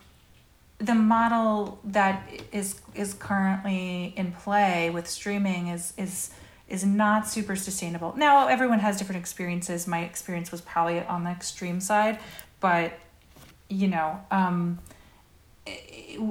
the 0.79 0.95
model 0.95 1.79
that 1.85 2.29
is 2.51 2.81
is 2.95 3.15
currently 3.15 4.13
in 4.17 4.33
play 4.33 4.91
with 4.91 5.09
streaming 5.09 5.69
is 5.69 5.93
is 5.97 6.31
is 6.69 6.85
not 6.85 7.29
super 7.29 7.55
sustainable. 7.55 8.15
Now 8.17 8.49
everyone 8.49 8.81
has 8.81 8.97
different 8.97 9.21
experiences. 9.21 9.87
My 9.87 10.01
experience 10.01 10.51
was 10.51 10.61
probably 10.63 11.01
on 11.01 11.25
the 11.25 11.31
extreme 11.31 11.81
side, 11.81 12.19
but 12.61 12.99
you 13.69 13.89
know, 13.89 14.21
um, 14.31 14.79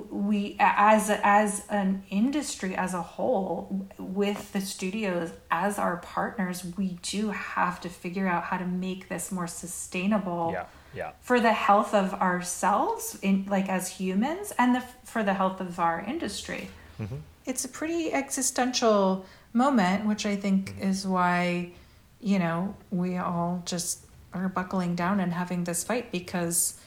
we 0.10 0.58
as 0.60 1.10
as 1.10 1.66
an 1.70 2.04
industry 2.10 2.76
as 2.76 2.94
a 2.94 3.02
whole 3.02 3.88
with 3.98 4.52
the 4.52 4.60
studios 4.60 5.32
as 5.50 5.80
our 5.80 5.98
partners 5.98 6.66
we 6.78 6.98
do 7.02 7.30
have 7.30 7.80
to 7.80 7.90
figure 7.90 8.28
out 8.28 8.44
how 8.44 8.58
to 8.58 8.66
make 8.66 9.08
this 9.08 9.32
more 9.32 9.48
sustainable 9.48 10.52
Yeah. 10.54 10.66
Yeah. 10.94 11.12
for 11.22 11.40
the 11.40 11.54
health 11.54 11.94
of 11.94 12.14
ourselves 12.14 13.18
in 13.22 13.46
like 13.50 13.70
as 13.70 13.88
humans 13.88 14.52
and 14.60 14.76
the 14.76 14.84
for 15.06 15.24
the 15.24 15.34
health 15.34 15.62
of 15.62 15.80
our 15.80 16.02
industry 16.02 16.70
mm-hmm. 17.00 17.16
it's 17.46 17.64
a 17.64 17.70
pretty 17.70 18.12
existential 18.12 19.26
moment 19.54 20.06
which 20.06 20.26
i 20.26 20.36
think 20.36 20.76
mm. 20.76 20.90
is 20.90 21.08
why 21.08 21.72
you 22.20 22.38
know 22.38 22.76
we 22.92 23.16
all 23.16 23.64
just 23.66 24.06
are 24.34 24.50
buckling 24.50 24.96
down 24.96 25.22
and 25.22 25.34
having 25.34 25.64
this 25.64 25.84
fight 25.86 26.12
because 26.12 26.78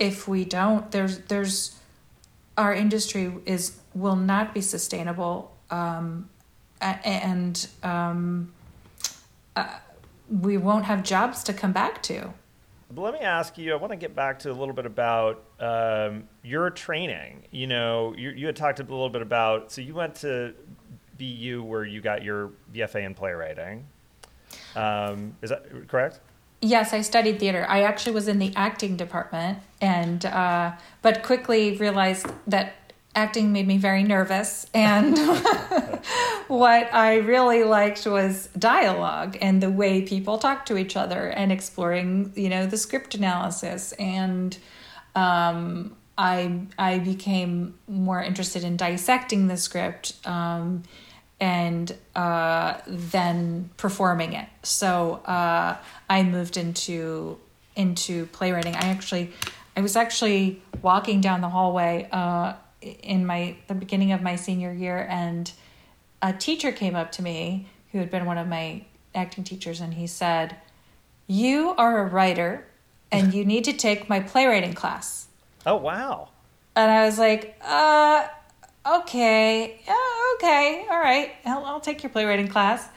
if 0.00 0.26
we 0.26 0.44
don't 0.44 0.90
there's 0.90 1.18
there's 1.20 1.76
our 2.56 2.74
industry 2.74 3.32
is 3.46 3.78
will 3.94 4.16
not 4.16 4.54
be 4.54 4.60
sustainable 4.60 5.54
um, 5.70 6.28
and 6.80 7.66
um, 7.82 8.52
uh, 9.56 9.78
we 10.28 10.56
won't 10.56 10.84
have 10.84 11.02
jobs 11.02 11.42
to 11.44 11.52
come 11.52 11.72
back 11.72 12.02
to 12.02 12.32
But 12.90 13.02
let 13.02 13.14
me 13.14 13.20
ask 13.20 13.56
you, 13.58 13.72
I 13.72 13.76
want 13.76 13.92
to 13.92 13.96
get 13.96 14.14
back 14.14 14.38
to 14.40 14.50
a 14.50 14.52
little 14.52 14.74
bit 14.74 14.86
about 14.86 15.42
um, 15.60 16.24
your 16.42 16.70
training. 16.70 17.44
You 17.50 17.66
know, 17.66 18.14
you, 18.16 18.30
you 18.30 18.46
had 18.46 18.56
talked 18.56 18.78
a 18.80 18.82
little 18.82 19.08
bit 19.08 19.22
about, 19.22 19.72
so 19.72 19.80
you 19.80 19.94
went 19.94 20.14
to 20.16 20.54
BU 21.18 21.62
where 21.64 21.84
you 21.84 22.00
got 22.00 22.22
your 22.22 22.50
BFA 22.72 23.04
in 23.04 23.14
playwriting. 23.14 23.86
Um, 24.76 25.36
is 25.42 25.50
that 25.50 25.88
correct? 25.88 26.20
Yes, 26.64 26.94
I 26.94 27.02
studied 27.02 27.40
theater. 27.40 27.66
I 27.68 27.82
actually 27.82 28.14
was 28.14 28.26
in 28.26 28.38
the 28.38 28.50
acting 28.56 28.96
department, 28.96 29.58
and 29.82 30.24
uh, 30.24 30.72
but 31.02 31.22
quickly 31.22 31.76
realized 31.76 32.26
that 32.46 32.94
acting 33.14 33.52
made 33.52 33.66
me 33.66 33.76
very 33.76 34.02
nervous. 34.02 34.66
And 34.72 35.18
what 36.48 36.94
I 36.94 37.16
really 37.16 37.64
liked 37.64 38.06
was 38.06 38.48
dialogue 38.58 39.36
and 39.42 39.62
the 39.62 39.68
way 39.68 40.00
people 40.00 40.38
talk 40.38 40.64
to 40.66 40.78
each 40.78 40.96
other, 40.96 41.28
and 41.28 41.52
exploring, 41.52 42.32
you 42.34 42.48
know, 42.48 42.64
the 42.64 42.78
script 42.78 43.14
analysis. 43.14 43.92
And 43.98 44.56
um, 45.14 45.94
I 46.16 46.62
I 46.78 46.98
became 46.98 47.74
more 47.86 48.22
interested 48.22 48.64
in 48.64 48.78
dissecting 48.78 49.48
the 49.48 49.58
script. 49.58 50.14
Um, 50.24 50.84
and 51.44 51.94
uh, 52.16 52.78
then 52.86 53.68
performing 53.76 54.32
it. 54.32 54.48
So 54.62 55.16
uh, 55.26 55.76
I 56.08 56.22
moved 56.22 56.56
into 56.56 57.38
into 57.76 58.24
playwriting. 58.26 58.74
I 58.74 58.86
actually, 58.86 59.30
I 59.76 59.82
was 59.82 59.94
actually 59.94 60.62
walking 60.80 61.20
down 61.20 61.42
the 61.42 61.50
hallway 61.50 62.08
uh, 62.10 62.54
in 62.80 63.26
my 63.26 63.56
the 63.66 63.74
beginning 63.74 64.12
of 64.12 64.22
my 64.22 64.36
senior 64.36 64.72
year, 64.72 65.06
and 65.10 65.52
a 66.22 66.32
teacher 66.32 66.72
came 66.72 66.96
up 66.96 67.12
to 67.12 67.22
me 67.22 67.68
who 67.92 67.98
had 67.98 68.10
been 68.10 68.24
one 68.24 68.38
of 68.38 68.48
my 68.48 68.86
acting 69.14 69.44
teachers, 69.44 69.82
and 69.82 69.92
he 69.92 70.06
said, 70.06 70.56
"You 71.26 71.74
are 71.76 72.06
a 72.06 72.06
writer, 72.06 72.64
and 73.12 73.34
you 73.34 73.44
need 73.44 73.64
to 73.64 73.74
take 73.74 74.08
my 74.08 74.20
playwriting 74.20 74.72
class." 74.72 75.26
Oh, 75.66 75.76
wow. 75.76 76.30
And 76.74 76.90
I 76.90 77.04
was 77.04 77.18
like, 77.18 77.56
uh, 77.62 78.28
okay, 78.86 79.80
yeah, 79.86 79.94
okay, 80.36 80.86
all 80.90 80.98
right, 80.98 81.32
I'll, 81.44 81.64
I'll 81.64 81.80
take 81.80 82.02
your 82.02 82.10
playwriting 82.10 82.48
class. 82.48 82.88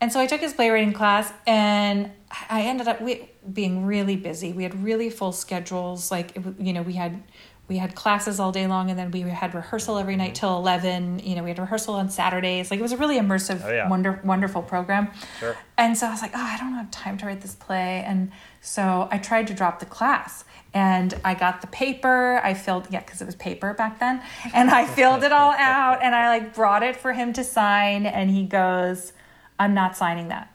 And 0.00 0.12
so 0.12 0.20
I 0.20 0.26
took 0.26 0.42
his 0.42 0.52
playwriting 0.52 0.92
class, 0.92 1.32
and 1.46 2.10
I 2.50 2.62
ended 2.62 2.86
up 2.86 3.00
we, 3.00 3.30
being 3.50 3.86
really 3.86 4.16
busy. 4.16 4.52
We 4.52 4.62
had 4.62 4.82
really 4.82 5.08
full 5.08 5.32
schedules. 5.32 6.10
Like, 6.10 6.36
it, 6.36 6.42
you 6.58 6.74
know, 6.74 6.82
we 6.82 6.92
had 6.92 7.22
we 7.68 7.78
had 7.78 7.94
classes 7.94 8.38
all 8.38 8.52
day 8.52 8.66
long, 8.66 8.90
and 8.90 8.98
then 8.98 9.10
we 9.10 9.22
had 9.22 9.54
rehearsal 9.54 9.96
every 9.96 10.14
night 10.16 10.34
mm-hmm. 10.34 10.46
till 10.46 10.58
eleven. 10.58 11.18
You 11.20 11.34
know, 11.34 11.42
we 11.42 11.48
had 11.48 11.58
rehearsal 11.58 11.94
on 11.94 12.10
Saturdays. 12.10 12.70
Like, 12.70 12.78
it 12.78 12.82
was 12.82 12.92
a 12.92 12.98
really 12.98 13.16
immersive, 13.16 13.64
Oh, 13.64 13.72
yeah. 13.72 13.88
wonder, 13.88 14.20
wonderful 14.22 14.60
program. 14.62 15.08
Sure. 15.40 15.56
And 15.78 15.96
so 15.96 16.06
I 16.06 16.10
was 16.10 16.20
like, 16.20 16.32
oh, 16.34 16.44
I 16.44 16.58
don't 16.58 16.74
have 16.74 16.90
time 16.90 17.16
to 17.18 17.26
write 17.26 17.40
this 17.40 17.54
play. 17.54 18.04
And 18.06 18.32
so 18.60 19.08
I 19.10 19.16
tried 19.16 19.46
to 19.46 19.54
drop 19.54 19.78
the 19.80 19.86
class. 19.86 20.44
And 20.76 21.18
I 21.24 21.32
got 21.32 21.62
the 21.62 21.68
paper. 21.68 22.38
I 22.44 22.52
filled, 22.52 22.88
yeah, 22.90 23.00
because 23.00 23.22
it 23.22 23.24
was 23.24 23.34
paper 23.34 23.72
back 23.72 23.98
then. 23.98 24.20
And 24.52 24.68
I 24.68 24.84
filled 24.84 25.24
it 25.24 25.32
all 25.32 25.52
out 25.52 26.02
and 26.02 26.14
I 26.14 26.28
like 26.28 26.54
brought 26.54 26.82
it 26.82 26.96
for 26.96 27.14
him 27.14 27.32
to 27.32 27.42
sign. 27.42 28.04
And 28.04 28.28
he 28.28 28.44
goes, 28.44 29.14
I'm 29.58 29.72
not 29.72 29.96
signing 29.96 30.28
that. 30.28 30.54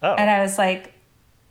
Oh, 0.00 0.14
And 0.14 0.30
I 0.30 0.42
was 0.42 0.58
like, 0.58 0.92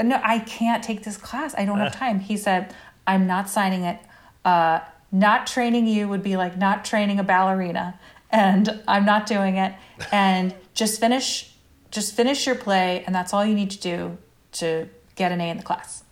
no, 0.02 0.22
I 0.24 0.40
can't 0.40 0.82
take 0.82 1.04
this 1.04 1.18
class. 1.18 1.54
I 1.58 1.66
don't 1.66 1.80
have 1.80 1.94
time. 1.94 2.22
He 2.22 2.38
said, 2.38 2.74
I'm 3.06 3.28
not 3.28 3.50
signing 3.50 3.84
it. 3.84 4.00
Uh, 4.46 4.80
not 5.12 5.46
training 5.46 5.86
you 5.86 6.08
would 6.08 6.24
be 6.24 6.38
like 6.38 6.58
not 6.58 6.86
training 6.86 7.20
a 7.20 7.26
ballerina. 7.26 8.00
And 8.32 8.82
I'm 8.88 9.04
not 9.04 9.26
doing 9.26 9.58
it. 9.58 9.74
And 10.14 10.56
just 10.74 11.02
finish, 11.02 11.54
just 11.92 12.16
finish 12.16 12.46
your 12.46 12.56
play. 12.56 13.04
And 13.06 13.14
that's 13.14 13.34
all 13.34 13.44
you 13.44 13.54
need 13.54 13.72
to 13.72 13.80
do 13.80 14.18
to 14.54 14.88
get 15.16 15.34
an 15.34 15.42
A 15.42 15.50
in 15.50 15.58
the 15.58 15.64
class. 15.64 16.06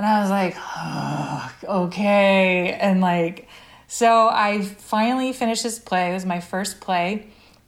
And 0.00 0.06
I 0.06 0.20
was 0.22 0.30
like, 0.30 0.56
"Ugh, 0.78 1.50
okay. 1.88 2.72
And 2.80 3.02
like, 3.02 3.48
so 3.86 4.28
I 4.28 4.62
finally 4.62 5.34
finished 5.34 5.62
this 5.62 5.78
play. 5.78 6.10
It 6.10 6.14
was 6.14 6.24
my 6.24 6.40
first 6.40 6.80
play. 6.80 7.26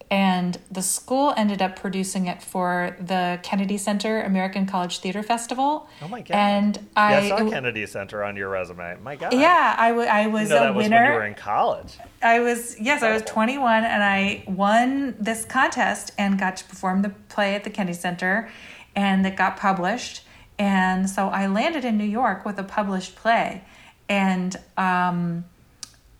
And 0.09 0.59
the 0.71 0.81
school 0.81 1.33
ended 1.37 1.61
up 1.61 1.75
producing 1.75 2.25
it 2.25 2.41
for 2.41 2.95
the 2.99 3.39
Kennedy 3.43 3.77
Center 3.77 4.21
American 4.21 4.65
College 4.65 4.97
Theater 4.99 5.21
Festival. 5.21 5.87
oh 6.01 6.07
my 6.07 6.21
God. 6.21 6.35
And 6.35 6.75
yeah, 6.77 6.81
I, 6.95 7.15
I 7.19 7.29
saw 7.29 7.49
Kennedy 7.49 7.85
Center 7.85 8.23
on 8.23 8.35
your 8.35 8.49
resume. 8.49 8.97
My 9.03 9.15
God. 9.15 9.33
yeah, 9.33 9.75
I, 9.77 9.89
w- 9.89 10.07
I 10.07 10.23
You 10.23 10.29
was 10.31 10.49
know, 10.49 10.57
a 10.57 10.59
that 10.61 10.75
was 10.75 10.83
winner. 10.85 11.01
when 11.03 11.11
you 11.13 11.17
were 11.19 11.25
in 11.25 11.33
college. 11.35 11.97
I 12.23 12.39
was 12.39 12.79
yes, 12.79 13.03
I 13.03 13.11
was 13.13 13.21
21 13.23 13.83
and 13.83 14.03
I 14.03 14.43
won 14.47 15.15
this 15.19 15.45
contest 15.45 16.11
and 16.17 16.39
got 16.39 16.57
to 16.57 16.65
perform 16.65 17.03
the 17.03 17.09
play 17.29 17.53
at 17.55 17.63
the 17.63 17.69
Kennedy 17.69 17.95
Center 17.97 18.49
and 18.95 19.23
it 19.25 19.35
got 19.35 19.57
published. 19.57 20.21
And 20.63 21.09
so 21.09 21.27
I 21.27 21.47
landed 21.47 21.83
in 21.83 21.97
New 21.97 22.05
York 22.05 22.45
with 22.45 22.57
a 22.57 22.63
published 22.63 23.15
play 23.17 23.63
and 24.07 24.55
um 24.77 25.43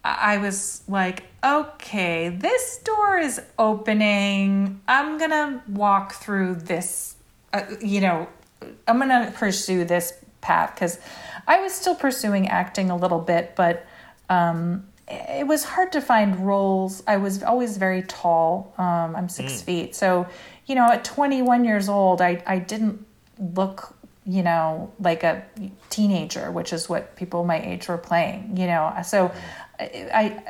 I 0.05 0.37
was 0.37 0.81
like, 0.85 1.23
okay, 1.45 2.27
this 2.27 2.79
door 2.79 3.19
is 3.19 3.41
opening. 3.57 4.81
I'm 4.85 5.17
going 5.17 5.29
to 5.29 5.61
walk 5.69 6.15
through 6.15 6.55
this 6.55 7.15
uh, 7.53 7.61
you 7.81 8.01
know, 8.01 8.27
I'm 8.85 8.97
going 8.99 9.07
to 9.09 9.31
pursue 9.31 9.85
this 9.85 10.11
path 10.41 10.75
cuz 10.75 10.99
I 11.47 11.61
was 11.61 11.71
still 11.73 11.95
pursuing 11.95 12.49
acting 12.49 12.89
a 12.89 12.97
little 12.97 13.19
bit, 13.19 13.55
but 13.55 13.85
um 14.29 14.87
it 15.07 15.47
was 15.47 15.63
hard 15.63 15.91
to 15.93 16.01
find 16.01 16.45
roles. 16.47 17.03
I 17.07 17.17
was 17.17 17.43
always 17.43 17.77
very 17.77 18.03
tall. 18.03 18.73
Um, 18.77 19.15
I'm 19.15 19.29
six 19.29 19.61
feet. 19.61 19.95
So, 19.95 20.25
you 20.65 20.75
know, 20.75 20.85
at 20.89 21.03
21 21.03 21.65
years 21.65 21.89
old, 21.89 22.21
I, 22.21 22.41
I 22.47 22.57
didn't 22.59 23.05
look, 23.37 23.95
you 24.25 24.41
know, 24.43 24.93
like 24.99 25.23
a 25.23 25.43
teenager, 25.89 26.51
which 26.51 26.71
is 26.71 26.87
what 26.87 27.15
people 27.15 27.43
my 27.43 27.59
age 27.59 27.87
were 27.87 27.97
playing, 27.97 28.55
you 28.55 28.67
know. 28.67 28.93
So 29.05 29.31
I, 29.79 30.41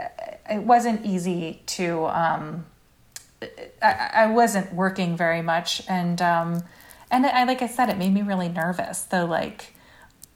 I, 0.47 0.53
it 0.55 0.63
wasn't 0.63 1.05
easy 1.05 1.63
to, 1.67 2.05
um, 2.05 2.65
I, 3.81 4.09
I 4.13 4.25
wasn't 4.27 4.73
working 4.73 5.17
very 5.17 5.41
much. 5.41 5.81
And, 5.89 6.21
um, 6.21 6.63
and 7.09 7.25
I, 7.25 7.43
like 7.45 7.61
I 7.61 7.67
said, 7.67 7.89
it 7.89 7.97
made 7.97 8.13
me 8.13 8.21
really 8.21 8.49
nervous. 8.49 9.01
The 9.03 9.25
like, 9.25 9.73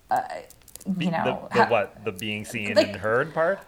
uh, 0.10 0.22
you 1.00 1.12
know, 1.12 1.48
the, 1.52 1.56
the 1.58 1.64
ha- 1.66 1.70
what 1.70 2.06
the 2.06 2.12
being 2.12 2.46
seen 2.46 2.74
like- 2.74 2.88
and 2.88 2.96
heard 2.98 3.34
part. 3.34 3.60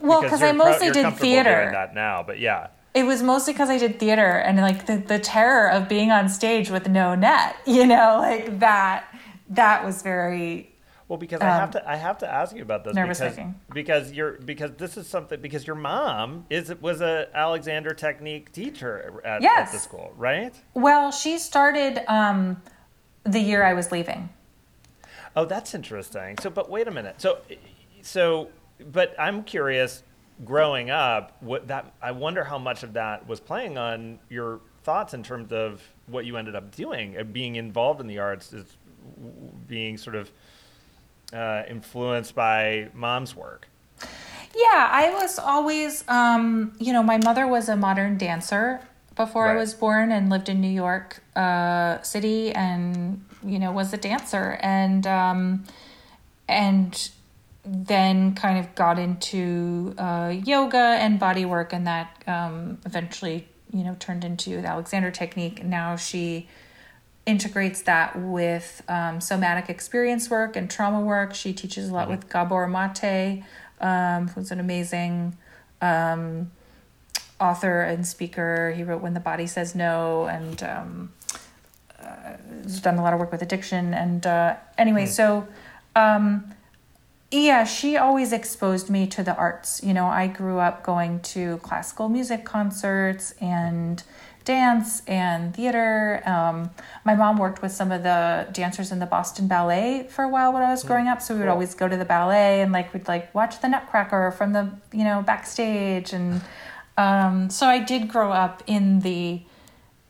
well, 0.00 0.22
because 0.22 0.42
I 0.42 0.46
you're 0.46 0.54
pro- 0.56 0.70
mostly 0.70 0.90
did 0.90 1.14
theater. 1.16 1.68
that 1.72 1.94
now, 1.94 2.22
but 2.26 2.40
yeah. 2.40 2.68
It 2.94 3.04
was 3.04 3.22
mostly 3.22 3.54
because 3.54 3.70
I 3.70 3.78
did 3.78 3.98
theater 3.98 4.36
and 4.36 4.58
like 4.58 4.84
the, 4.84 4.98
the 4.98 5.18
terror 5.18 5.70
of 5.70 5.88
being 5.88 6.10
on 6.10 6.28
stage 6.28 6.68
with 6.70 6.88
no 6.88 7.14
net, 7.14 7.56
you 7.66 7.86
know, 7.86 8.18
like 8.20 8.58
that. 8.58 9.06
That 9.54 9.84
was 9.84 10.02
very 10.02 10.74
Well, 11.08 11.18
because 11.18 11.40
I 11.40 11.46
have 11.46 11.70
to, 11.72 11.90
I 11.90 11.96
have 11.96 12.18
to 12.18 12.30
ask 12.32 12.56
you 12.56 12.62
about 12.62 12.84
this 12.84 12.96
Um, 12.96 13.02
nervous 13.02 13.18
because 13.18 13.38
because 13.72 14.12
you're 14.12 14.32
because 14.32 14.70
this 14.78 14.96
is 14.96 15.06
something 15.06 15.40
because 15.40 15.66
your 15.66 15.76
mom 15.76 16.46
is 16.48 16.74
was 16.80 17.00
a 17.00 17.28
Alexander 17.34 17.92
Technique 17.94 18.50
teacher 18.52 19.20
at, 19.24 19.44
at 19.44 19.72
the 19.72 19.78
school, 19.78 20.12
right? 20.16 20.54
well. 20.74 21.12
She 21.12 21.38
started 21.38 22.02
um, 22.08 22.62
the 23.24 23.40
year 23.40 23.62
I 23.62 23.74
was 23.74 23.92
leaving. 23.92 24.30
Oh, 25.36 25.44
that's 25.44 25.74
interesting. 25.74 26.38
So, 26.40 26.50
but 26.50 26.68
wait 26.70 26.88
a 26.88 26.90
minute. 26.90 27.20
So, 27.20 27.38
so, 28.02 28.48
but 28.90 29.14
I'm 29.18 29.44
curious. 29.44 30.02
Growing 30.46 30.90
up, 30.90 31.36
what 31.40 31.68
that 31.68 31.92
I 32.02 32.10
wonder 32.10 32.42
how 32.42 32.58
much 32.58 32.82
of 32.82 32.94
that 32.94 33.28
was 33.28 33.38
playing 33.38 33.78
on 33.78 34.18
your 34.28 34.60
thoughts 34.82 35.14
in 35.14 35.22
terms 35.22 35.52
of 35.52 35.80
what 36.06 36.24
you 36.24 36.36
ended 36.36 36.56
up 36.56 36.74
doing, 36.74 37.16
uh, 37.16 37.22
being 37.22 37.54
involved 37.56 38.00
in 38.00 38.08
the 38.08 38.18
arts, 38.18 38.52
is 38.52 38.76
being 39.66 39.96
sort 39.96 40.16
of 40.16 40.30
uh, 41.32 41.62
influenced 41.68 42.34
by 42.34 42.88
mom's 42.94 43.34
work. 43.34 43.68
Yeah, 44.54 44.88
I 44.90 45.10
was 45.14 45.38
always, 45.38 46.04
um, 46.08 46.72
you 46.78 46.92
know, 46.92 47.02
my 47.02 47.18
mother 47.18 47.46
was 47.46 47.68
a 47.68 47.76
modern 47.76 48.18
dancer 48.18 48.80
before 49.16 49.48
I 49.48 49.56
was 49.56 49.72
born 49.74 50.12
and 50.12 50.28
lived 50.28 50.48
in 50.48 50.60
New 50.60 50.70
York 50.70 51.22
uh, 51.36 52.02
City 52.02 52.52
and, 52.52 53.24
you 53.44 53.58
know, 53.58 53.72
was 53.72 53.92
a 53.92 53.96
dancer 53.96 54.58
and, 54.62 55.06
um, 55.06 55.64
and 56.48 57.10
then 57.64 58.34
kind 58.34 58.58
of 58.58 58.74
got 58.74 58.98
into 58.98 59.94
uh, 59.96 60.34
yoga 60.44 60.76
and 61.00 61.18
body 61.18 61.44
work 61.44 61.72
and 61.72 61.86
that 61.86 62.22
um, 62.26 62.78
eventually, 62.84 63.48
you 63.72 63.84
know, 63.84 63.96
turned 64.00 64.24
into 64.24 64.60
the 64.60 64.68
Alexander 64.68 65.10
technique. 65.10 65.64
Now 65.64 65.96
she 65.96 66.48
integrates 67.24 67.82
that 67.82 68.18
with 68.18 68.82
um, 68.88 69.20
somatic 69.20 69.68
experience 69.68 70.28
work 70.28 70.56
and 70.56 70.70
trauma 70.70 71.00
work. 71.00 71.34
She 71.34 71.52
teaches 71.52 71.88
a 71.88 71.94
lot 71.94 72.08
with 72.08 72.28
Gabor 72.28 72.66
Mate, 72.66 73.44
um, 73.80 74.28
who's 74.28 74.50
an 74.50 74.58
amazing 74.58 75.36
um, 75.80 76.50
author 77.40 77.82
and 77.82 78.06
speaker. 78.06 78.72
He 78.76 78.82
wrote 78.82 79.02
When 79.02 79.14
the 79.14 79.20
Body 79.20 79.46
Says 79.46 79.74
No 79.74 80.26
and 80.26 80.62
um, 80.62 81.12
uh, 82.00 82.36
has 82.62 82.80
done 82.80 82.98
a 82.98 83.02
lot 83.02 83.12
of 83.12 83.20
work 83.20 83.30
with 83.30 83.42
addiction. 83.42 83.94
And 83.94 84.26
uh, 84.26 84.56
anyway, 84.76 85.06
so 85.06 85.46
um, 85.94 86.52
yeah, 87.30 87.64
she 87.64 87.96
always 87.96 88.32
exposed 88.32 88.90
me 88.90 89.06
to 89.06 89.22
the 89.22 89.34
arts. 89.36 89.82
You 89.82 89.94
know, 89.94 90.06
I 90.06 90.26
grew 90.26 90.58
up 90.58 90.82
going 90.82 91.20
to 91.20 91.58
classical 91.58 92.08
music 92.08 92.44
concerts 92.44 93.32
and 93.40 94.02
dance 94.44 95.02
and 95.06 95.54
theater. 95.54 96.22
Um, 96.26 96.70
my 97.04 97.14
mom 97.14 97.36
worked 97.38 97.62
with 97.62 97.72
some 97.72 97.92
of 97.92 98.02
the 98.02 98.48
dancers 98.52 98.92
in 98.92 98.98
the 98.98 99.06
Boston 99.06 99.46
Ballet 99.46 100.06
for 100.08 100.24
a 100.24 100.28
while 100.28 100.52
when 100.52 100.62
I 100.62 100.70
was 100.70 100.82
growing 100.82 101.08
up, 101.08 101.22
so 101.22 101.34
we 101.34 101.40
would 101.40 101.48
always 101.48 101.74
go 101.74 101.88
to 101.88 101.96
the 101.96 102.04
ballet 102.04 102.60
and 102.60 102.72
like 102.72 102.92
we'd 102.92 103.08
like 103.08 103.34
watch 103.34 103.60
the 103.60 103.68
Nutcracker 103.68 104.30
from 104.32 104.52
the 104.52 104.70
you 104.92 105.04
know 105.04 105.22
backstage, 105.22 106.12
and 106.12 106.40
um, 106.96 107.50
so 107.50 107.66
I 107.66 107.78
did 107.78 108.08
grow 108.08 108.32
up 108.32 108.62
in 108.66 109.00
the 109.00 109.42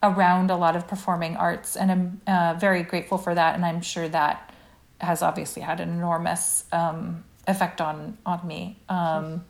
around 0.03 0.51
a 0.51 0.57
lot 0.57 0.75
of 0.75 0.89
performing 0.89 1.37
arts, 1.37 1.77
and 1.77 1.93
I'm 1.93 2.21
uh, 2.27 2.55
very 2.59 2.83
grateful 2.83 3.19
for 3.19 3.35
that, 3.35 3.55
and 3.55 3.65
I'm 3.65 3.83
sure 3.83 4.09
that 4.09 4.53
has 5.01 5.23
obviously 5.23 5.63
had 5.63 5.81
an 5.81 5.91
enormous 5.91 6.65
um, 6.73 7.25
effect 7.47 7.81
on 7.81 8.19
on 8.25 8.47
me. 8.47 8.79
Um, 8.89 9.45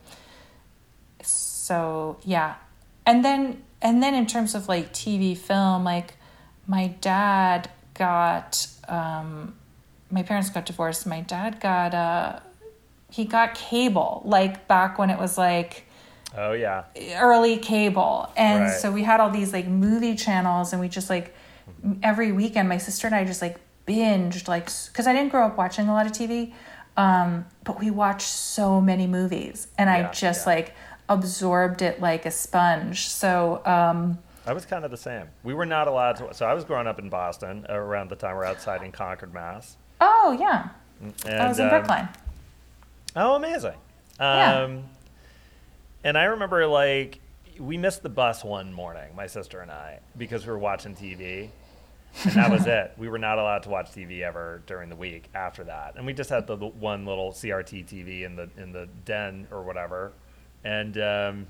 so 1.23 2.19
yeah, 2.25 2.57
and 3.07 3.25
then 3.25 3.63
and 3.83 4.03
then 4.03 4.15
in 4.15 4.27
terms 4.27 4.55
of 4.55 4.69
like 4.69 4.93
TV 4.93 5.37
film, 5.37 5.85
like 5.85 6.15
my 6.67 6.89
dad 7.01 7.69
got 7.95 8.67
um, 8.89 9.55
my 10.11 10.23
parents 10.23 10.49
got 10.51 10.65
divorced. 10.67 11.07
My 11.07 11.21
dad 11.21 11.61
got 11.61 11.93
uh, 11.95 12.41
he 13.11 13.25
got 13.25 13.55
cable 13.55 14.23
like 14.25 14.67
back 14.69 14.99
when 14.99 15.11
it 15.11 15.19
was 15.19 15.37
like 15.37 15.87
Oh 16.35 16.53
yeah, 16.53 16.85
early 17.17 17.59
cable 17.59 18.31
and 18.39 18.63
Right. 18.65 18.81
so 18.81 18.91
we 18.91 19.03
had 19.03 19.21
all 19.21 19.29
these 19.29 19.53
like 19.53 19.67
movie 19.67 20.17
channels 20.17 20.73
and 20.73 20.81
we 20.81 20.89
just 20.89 21.11
like 21.11 21.35
every 22.03 22.33
weekend 22.33 22.69
my 22.71 22.79
sister 22.79 23.07
and 23.07 23.15
i 23.15 23.23
just 23.25 23.43
like 23.43 23.59
binged 23.87 24.49
like 24.49 24.65
because 24.89 25.07
i 25.07 25.13
didn't 25.13 25.31
grow 25.31 25.45
up 25.47 25.59
watching 25.59 25.89
a 25.89 25.93
lot 25.93 26.07
of 26.07 26.13
tv 26.13 26.53
um, 26.97 27.45
but 27.65 27.79
we 27.81 27.91
watched 27.91 28.27
so 28.29 28.81
many 28.81 29.07
movies 29.07 29.67
and 29.77 29.91
i 29.91 30.11
just 30.11 30.47
yeah. 30.47 30.53
like 30.55 30.75
absorbed 31.13 31.83
it 31.83 32.01
like 32.01 32.27
a 32.27 32.31
sponge 32.31 33.07
so 33.09 33.63
um, 33.67 34.19
I 34.47 34.53
was 34.53 34.67
kind 34.67 34.85
of 34.85 34.91
the 34.91 34.97
same. 34.97 35.27
We 35.45 35.55
were 35.55 35.67
not 35.67 35.87
allowed 35.87 36.17
to. 36.17 36.35
So 36.35 36.47
I 36.47 36.53
was 36.55 36.65
growing 36.65 36.89
up 36.89 36.99
in 36.99 37.09
Boston 37.09 37.65
around 37.69 38.11
the 38.11 38.17
time 38.17 38.35
we're 38.35 38.45
outside 38.45 38.83
in 38.83 38.91
Concord, 38.91 39.33
Mass. 39.33 39.77
oh 40.01 40.37
yeah 40.39 40.71
And, 41.01 41.41
i 41.41 41.47
was 41.49 41.59
in 41.61 41.67
um, 41.67 41.71
brookline 41.71 42.09
Oh, 43.15 43.35
amazing. 43.35 43.75
Yeah. 44.19 44.63
Um, 44.63 44.85
and 46.05 46.17
I 46.17 46.25
remember 46.25 46.67
like 46.67 47.21
we 47.59 47.77
missed 47.77 48.03
the 48.03 48.09
bus 48.09 48.43
one 48.43 48.73
morning, 48.73 49.15
my 49.15 49.27
sister 49.27 49.61
and 49.61 49.71
I, 49.71 50.01
because 50.17 50.47
we 50.47 50.53
were 50.53 50.59
watching 50.59 50.95
TV. 50.97 51.51
And 52.25 52.33
that 52.35 52.51
was 52.51 52.67
it. 52.79 52.93
We 52.97 53.09
were 53.09 53.19
not 53.19 53.39
allowed 53.39 53.63
to 53.65 53.69
watch 53.71 53.91
TV 53.93 54.23
ever 54.23 54.63
during 54.67 54.89
the 54.89 54.97
week 54.97 55.29
after 55.35 55.65
that. 55.65 55.95
And 55.97 56.05
we 56.07 56.13
just 56.15 56.31
had 56.31 56.47
the 56.47 56.57
l- 56.57 56.73
one 56.73 57.05
little 57.07 57.33
CRT 57.33 57.87
TV 57.87 58.23
in 58.25 58.35
the 58.37 58.49
in 58.57 58.73
the 58.73 58.89
den 59.05 59.47
or 59.51 59.63
whatever. 59.63 60.13
And 60.65 60.97
um, 60.99 61.47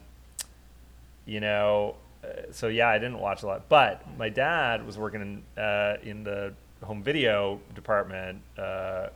you 1.27 1.41
know, 1.41 1.97
uh, 2.25 2.29
so 2.51 2.69
yeah, 2.69 2.89
I 2.89 2.99
didn't 2.99 3.19
watch 3.19 3.43
a 3.43 3.47
lot. 3.47 3.69
But 3.69 4.03
my 4.19 4.29
dad 4.29 4.85
was 4.87 4.99
working 4.99 5.21
in 5.57 5.63
uh, 5.63 5.97
in 6.03 6.25
the 6.25 6.55
home 6.83 7.03
video 7.03 7.61
department 7.75 8.41
uh, 8.59 9.09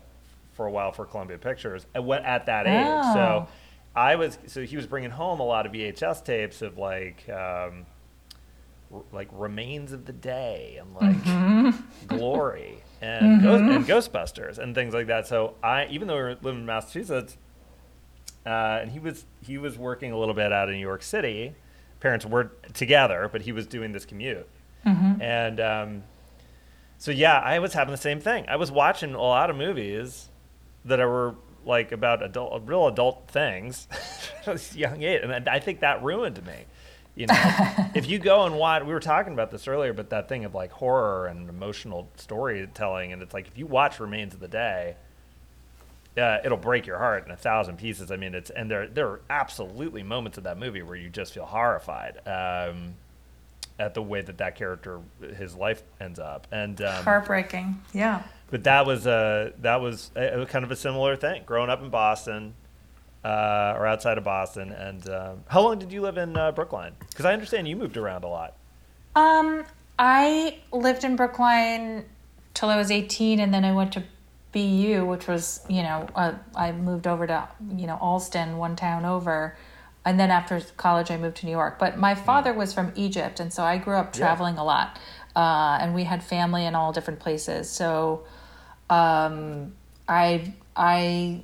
for 0.53 0.67
a 0.67 0.71
while 0.71 0.93
for 0.93 1.05
Columbia 1.05 1.39
Pictures 1.39 1.87
at, 1.95 2.05
what- 2.05 2.25
at 2.25 2.47
that 2.47 2.67
age. 2.67 2.87
Oh. 2.87 3.15
So 3.15 3.49
I 3.95 4.17
was 4.17 4.39
so 4.47 4.63
he 4.63 4.77
was 4.77 4.87
bringing 4.87 5.11
home 5.11 5.41
a 5.41 5.45
lot 5.47 5.67
of 5.67 5.73
VHS 5.73 6.25
tapes 6.25 6.63
of 6.63 6.79
like. 6.79 7.29
Um, 7.29 7.87
r- 8.93 9.03
like 9.13 9.29
remains 9.33 9.91
of 9.93 10.05
the 10.05 10.13
day 10.13 10.79
and 10.81 10.95
like 10.95 11.75
glory 12.07 12.83
and, 13.03 13.43
Ghost, 13.43 13.63
and 13.63 13.85
ghostbusters 13.85 14.59
and 14.59 14.75
things 14.77 14.95
like 14.95 15.09
that 15.09 15.27
so 15.27 15.55
i 15.63 15.87
even 15.91 16.07
though 16.09 16.15
we 16.15 16.21
were 16.23 16.37
living 16.41 16.61
in 16.61 16.67
massachusetts 16.67 17.37
uh, 18.47 18.79
and 18.83 18.91
he 18.91 18.99
was 18.99 19.27
he 19.43 19.59
was 19.59 19.77
working 19.77 20.13
a 20.13 20.19
little 20.19 20.35
bit 20.35 20.53
out 20.53 20.69
of 20.69 20.75
new 20.75 20.81
york 20.81 21.03
city. 21.03 21.55
Parents 22.01 22.25
were 22.25 22.53
together 22.75 23.29
but 23.33 23.43
he 23.43 23.53
was 23.53 23.67
doing 23.67 23.93
this 23.93 24.05
commute. 24.07 24.49
And 25.21 25.61
um, 25.61 26.03
so 26.99 27.11
yeah 27.11 27.39
i 27.41 27.59
was 27.59 27.73
having 27.75 27.93
the 27.93 27.99
same 28.01 28.21
thing. 28.21 28.45
I 28.49 28.57
was 28.57 28.71
watching 28.71 29.15
a 29.15 29.21
lot 29.21 29.51
of 29.51 29.57
movies 29.57 30.29
that 30.85 31.01
were 31.01 31.35
like 31.65 31.91
about 31.91 32.23
adult 32.23 32.63
real 32.67 32.87
adult 32.87 33.29
things 33.29 33.89
I 34.47 34.53
was 34.53 34.77
young 34.77 35.03
age. 35.03 35.21
And 35.25 35.33
I- 35.49 35.55
i 35.57 35.59
think 35.59 35.81
that 35.81 36.03
ruined 36.05 36.45
me 36.47 36.65
you 37.17 37.27
know? 37.27 37.35
If 37.95 38.07
you 38.09 38.19
go 38.19 38.45
and 38.45 38.57
watch 38.59 38.85
we 38.85 38.93
were 38.93 39.01
talking 39.01 39.33
about 39.33 39.51
this 39.51 39.67
earlier 39.67 39.93
but 39.93 40.11
that 40.11 40.29
thing 40.29 40.45
of 40.45 40.55
like 40.55 40.71
horror 40.71 41.27
and 41.27 41.49
emotional 41.49 42.09
storytelling 42.17 43.13
and 43.13 43.21
it's 43.23 43.35
like 43.35 43.49
if 43.49 43.59
you 43.59 43.67
watch 43.67 43.99
remains 43.99 44.35
of 44.35 44.41
the 44.41 44.49
day 44.49 44.97
uh, 46.17 46.39
it'll 46.45 46.57
break 46.59 46.87
your 46.87 46.99
heart 46.99 47.27
in 47.27 47.33
a 47.33 47.37
thousand 47.37 47.79
pieces. 47.79 48.11
I 48.11 48.17
mean 48.17 48.35
it's 48.35 48.51
and 48.51 48.71
there 48.71 48.87
there 48.87 49.07
are 49.09 49.21
absolutely 49.31 50.03
moments 50.03 50.39
of 50.39 50.45
that 50.45 50.59
movie 50.59 50.83
where 50.83 50.97
you 50.97 51.09
just 51.09 51.35
feel 51.35 51.47
horrified 51.47 52.19
um, 52.27 52.95
at 53.79 53.95
the 53.95 54.03
way 54.03 54.23
that 54.23 54.39
that 54.39 54.57
character 54.57 55.01
his 55.37 55.55
life 55.55 55.83
ends 56.01 56.19
up. 56.19 56.47
And 56.51 56.81
um, 56.81 57.05
heartbreaking. 57.05 57.81
Yeah. 57.93 58.23
but 58.51 58.65
that 58.65 58.87
was 58.87 59.07
a 59.07 59.53
that 59.61 59.81
was 59.81 60.11
a, 60.17 60.43
a 60.43 60.47
kind 60.47 60.65
of 60.65 60.71
a 60.71 60.77
similar 60.77 61.17
thing 61.17 61.43
growing 61.45 61.71
up 61.71 61.83
in 61.83 61.91
boston 61.91 62.55
uh, 63.25 63.75
or 63.77 63.87
outside 63.87 64.19
of 64.19 64.25
boston. 64.25 64.73
And 64.73 65.09
um, 65.11 65.45
how 65.49 65.63
long 65.63 65.79
did 65.79 65.93
you 65.93 66.01
live 66.01 66.17
in 66.17 66.37
uh, 66.37 66.53
brookline? 66.53 66.93
Because 67.09 67.25
i 67.25 67.33
understand 67.33 67.67
you 67.69 67.77
moved 67.77 67.97
around 67.97 68.25
a 68.25 68.29
lot. 68.29 68.57
Um, 69.17 69.65
I 69.99 70.59
lived 70.73 71.05
in 71.05 71.17
Brookline 71.17 72.05
till 72.53 72.69
I 72.69 72.77
was 72.77 72.91
18, 72.91 73.41
and 73.41 73.53
then 73.53 73.65
I 73.65 73.73
went 73.73 73.93
to 73.93 74.05
BU, 74.57 75.05
which 75.05 75.27
was, 75.27 75.61
you 75.69 75.83
know, 75.83 76.09
uh, 76.15 76.33
I 76.55 76.73
moved 76.73 77.07
over 77.07 77.27
to, 77.27 77.47
you 77.77 77.87
know, 77.87 77.99
Allston, 78.01 78.57
one 78.57 78.75
town 78.75 79.05
over. 79.05 79.55
And 80.07 80.19
then 80.19 80.31
after 80.31 80.63
college, 80.79 81.11
I 81.11 81.19
moved 81.19 81.37
to 81.39 81.47
New 81.47 81.53
York. 81.53 81.79
But 81.79 81.99
my 81.99 82.15
father 82.15 82.55
was 82.55 82.73
from 82.73 82.91
Egypt, 82.95 83.39
and 83.39 83.53
so 83.53 83.63
I 83.65 83.77
grew 83.77 83.97
up 83.97 84.15
traveling 84.15 84.57
a 84.57 84.65
lot. 84.65 84.99
Uh, 85.35 85.77
and 85.81 85.95
we 85.95 86.05
had 86.05 86.23
family 86.25 86.65
in 86.65 86.75
all 86.75 86.91
different 86.93 87.21
places. 87.21 87.69
So 87.69 88.25
um, 88.89 89.75
I, 90.09 90.55
I, 90.75 91.43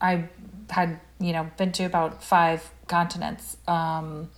I 0.00 0.28
had, 0.70 1.00
you 1.18 1.32
know, 1.32 1.50
been 1.56 1.72
to 1.72 1.84
about 1.84 2.22
five 2.22 2.70
continents. 2.86 3.56
Um, 3.66 4.30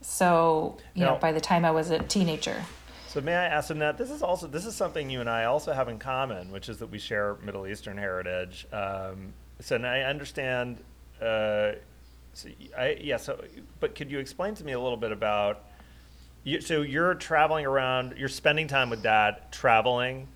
so, 0.00 0.76
you 0.94 1.04
Now- 1.04 1.14
know, 1.14 1.18
by 1.18 1.32
the 1.32 1.40
time 1.40 1.64
I 1.64 1.72
was 1.72 1.90
a 1.90 1.98
teenager. 1.98 2.62
So 3.08 3.22
may 3.22 3.34
I 3.34 3.46
ask 3.46 3.70
him 3.70 3.78
that 3.78 3.96
this 3.96 4.10
is 4.10 4.22
also 4.22 4.46
this 4.46 4.66
is 4.66 4.74
something 4.74 5.08
you 5.08 5.20
and 5.20 5.30
I 5.30 5.44
also 5.44 5.72
have 5.72 5.88
in 5.88 5.98
common, 5.98 6.52
which 6.52 6.68
is 6.68 6.76
that 6.78 6.88
we 6.88 6.98
share 6.98 7.36
Middle 7.42 7.66
Eastern 7.66 7.96
heritage. 7.96 8.66
Um, 8.70 9.32
so 9.60 9.78
now 9.78 9.90
I 9.90 10.00
understand. 10.02 10.76
Uh, 11.20 11.72
so 12.34 12.50
I, 12.76 12.98
yeah. 13.00 13.16
So, 13.16 13.42
but 13.80 13.94
could 13.94 14.10
you 14.10 14.18
explain 14.18 14.54
to 14.56 14.64
me 14.64 14.72
a 14.72 14.80
little 14.80 14.98
bit 14.98 15.10
about? 15.10 15.64
You, 16.44 16.60
so 16.60 16.82
you're 16.82 17.14
traveling 17.14 17.64
around. 17.64 18.14
You're 18.18 18.28
spending 18.28 18.68
time 18.68 18.90
with 18.90 19.02
dad, 19.02 19.40
traveling 19.50 20.28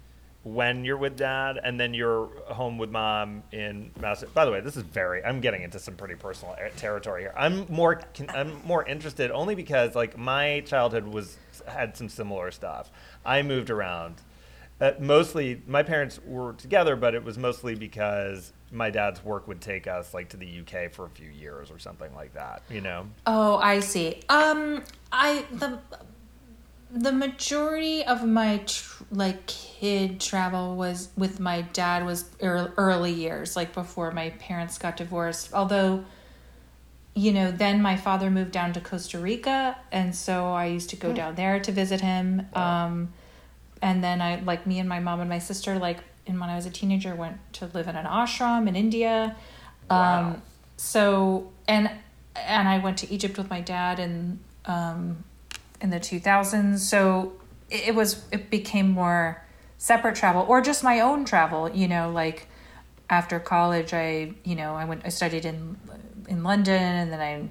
when 0.42 0.82
you're 0.82 0.96
with 0.96 1.16
dad, 1.16 1.60
and 1.62 1.78
then 1.78 1.92
you're 1.92 2.26
home 2.46 2.78
with 2.78 2.90
mom 2.90 3.42
in 3.52 3.90
Mass. 4.00 4.24
By 4.32 4.46
the 4.46 4.50
way, 4.50 4.60
this 4.60 4.78
is 4.78 4.82
very. 4.82 5.22
I'm 5.22 5.42
getting 5.42 5.62
into 5.62 5.78
some 5.78 5.94
pretty 5.94 6.14
personal 6.14 6.56
territory 6.78 7.20
here. 7.20 7.34
I'm 7.36 7.66
more. 7.68 8.00
I'm 8.30 8.64
more 8.64 8.82
interested 8.86 9.30
only 9.30 9.54
because 9.54 9.94
like 9.94 10.16
my 10.16 10.60
childhood 10.60 11.06
was 11.06 11.36
had 11.66 11.96
some 11.96 12.08
similar 12.08 12.50
stuff. 12.50 12.90
I 13.24 13.42
moved 13.42 13.70
around. 13.70 14.16
Uh, 14.80 14.92
mostly, 14.98 15.62
my 15.66 15.82
parents 15.82 16.18
were 16.26 16.54
together, 16.54 16.96
but 16.96 17.14
it 17.14 17.22
was 17.22 17.38
mostly 17.38 17.74
because 17.74 18.52
my 18.72 18.90
dad's 18.90 19.24
work 19.24 19.46
would 19.46 19.60
take 19.60 19.86
us 19.86 20.12
like 20.14 20.30
to 20.30 20.36
the 20.36 20.60
UK 20.60 20.90
for 20.90 21.04
a 21.04 21.10
few 21.10 21.28
years 21.28 21.70
or 21.70 21.78
something 21.78 22.12
like 22.14 22.34
that. 22.34 22.62
You 22.68 22.80
know. 22.80 23.06
Oh, 23.26 23.58
I 23.58 23.80
see. 23.80 24.20
Um, 24.28 24.82
I 25.12 25.44
the 25.52 25.78
the 26.94 27.12
majority 27.12 28.04
of 28.04 28.24
my 28.26 28.58
tr- 28.66 29.04
like 29.10 29.46
kid 29.46 30.20
travel 30.20 30.76
was 30.76 31.08
with 31.16 31.40
my 31.40 31.62
dad 31.62 32.04
was 32.04 32.28
early 32.42 33.12
years 33.12 33.56
like 33.56 33.72
before 33.72 34.10
my 34.10 34.28
parents 34.30 34.76
got 34.76 34.98
divorced 34.98 35.54
although 35.54 36.04
you 37.14 37.32
know 37.32 37.50
then 37.50 37.82
my 37.82 37.96
father 37.96 38.30
moved 38.30 38.52
down 38.52 38.72
to 38.72 38.80
costa 38.80 39.18
rica 39.18 39.76
and 39.90 40.14
so 40.14 40.46
i 40.46 40.66
used 40.66 40.90
to 40.90 40.96
go 40.96 41.08
hmm. 41.08 41.14
down 41.14 41.34
there 41.34 41.60
to 41.60 41.70
visit 41.72 42.00
him 42.00 42.46
wow. 42.54 42.86
um, 42.86 43.12
and 43.80 44.02
then 44.02 44.20
i 44.20 44.40
like 44.40 44.66
me 44.66 44.78
and 44.78 44.88
my 44.88 45.00
mom 45.00 45.20
and 45.20 45.28
my 45.28 45.38
sister 45.38 45.78
like 45.78 45.98
and 46.26 46.40
when 46.40 46.48
i 46.48 46.56
was 46.56 46.66
a 46.66 46.70
teenager 46.70 47.14
went 47.14 47.36
to 47.52 47.66
live 47.74 47.86
in 47.86 47.96
an 47.96 48.06
ashram 48.06 48.66
in 48.66 48.76
india 48.76 49.36
wow. 49.90 50.20
um, 50.20 50.42
so 50.76 51.50
and 51.68 51.90
and 52.34 52.68
i 52.68 52.78
went 52.78 52.96
to 52.96 53.10
egypt 53.12 53.36
with 53.36 53.50
my 53.50 53.60
dad 53.60 53.98
and 53.98 54.38
um, 54.64 55.24
in 55.82 55.90
the 55.90 56.00
2000s. 56.00 56.78
So 56.78 57.32
it 57.68 57.94
was 57.94 58.24
it 58.30 58.48
became 58.50 58.90
more 58.90 59.44
separate 59.76 60.14
travel 60.14 60.46
or 60.48 60.60
just 60.62 60.82
my 60.84 61.00
own 61.00 61.24
travel, 61.24 61.68
you 61.68 61.88
know, 61.88 62.10
like 62.10 62.46
after 63.10 63.38
college 63.40 63.92
I, 63.92 64.32
you 64.44 64.54
know, 64.54 64.74
I 64.74 64.84
went 64.84 65.02
I 65.04 65.08
studied 65.08 65.44
in 65.44 65.76
in 66.28 66.42
London 66.42 66.80
and 66.80 67.12
then 67.12 67.20
I 67.20 67.48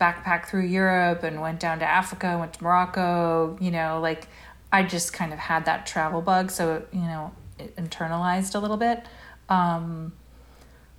backpacked 0.00 0.46
through 0.48 0.66
Europe 0.66 1.22
and 1.22 1.40
went 1.40 1.60
down 1.60 1.80
to 1.80 1.84
Africa, 1.84 2.36
went 2.38 2.54
to 2.54 2.64
Morocco, 2.64 3.56
you 3.60 3.70
know, 3.70 4.00
like 4.00 4.28
I 4.72 4.82
just 4.82 5.12
kind 5.12 5.32
of 5.32 5.38
had 5.38 5.64
that 5.64 5.86
travel 5.86 6.20
bug, 6.20 6.50
so 6.50 6.84
you 6.92 7.00
know, 7.00 7.32
it 7.58 7.74
internalized 7.76 8.54
a 8.54 8.58
little 8.58 8.76
bit. 8.76 9.06
Um, 9.48 10.12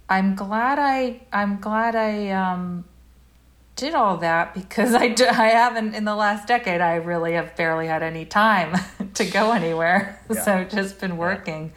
I'm 0.10 0.36
glad 0.36 0.80
I 0.80 1.22
I'm 1.32 1.60
glad 1.60 1.96
I 1.96 2.30
um, 2.30 2.86
did 3.76 3.94
all 3.94 4.18
that 4.18 4.54
because 4.54 4.94
I, 4.94 5.08
do, 5.10 5.26
I 5.26 5.50
haven't 5.50 5.96
in 5.96 6.04
the 6.04 6.16
last 6.16 6.48
decade 6.48 6.82
I 6.82 6.96
really 6.96 7.34
have 7.34 7.56
barely 7.56 7.88
had 7.88 8.04
any 8.04 8.26
time 8.26 8.78
to 9.14 9.26
go 9.26 9.54
anywhere 9.54 10.20
yeah. 10.30 10.42
so 10.44 10.64
just 10.66 11.00
been 11.00 11.16
working 11.16 11.72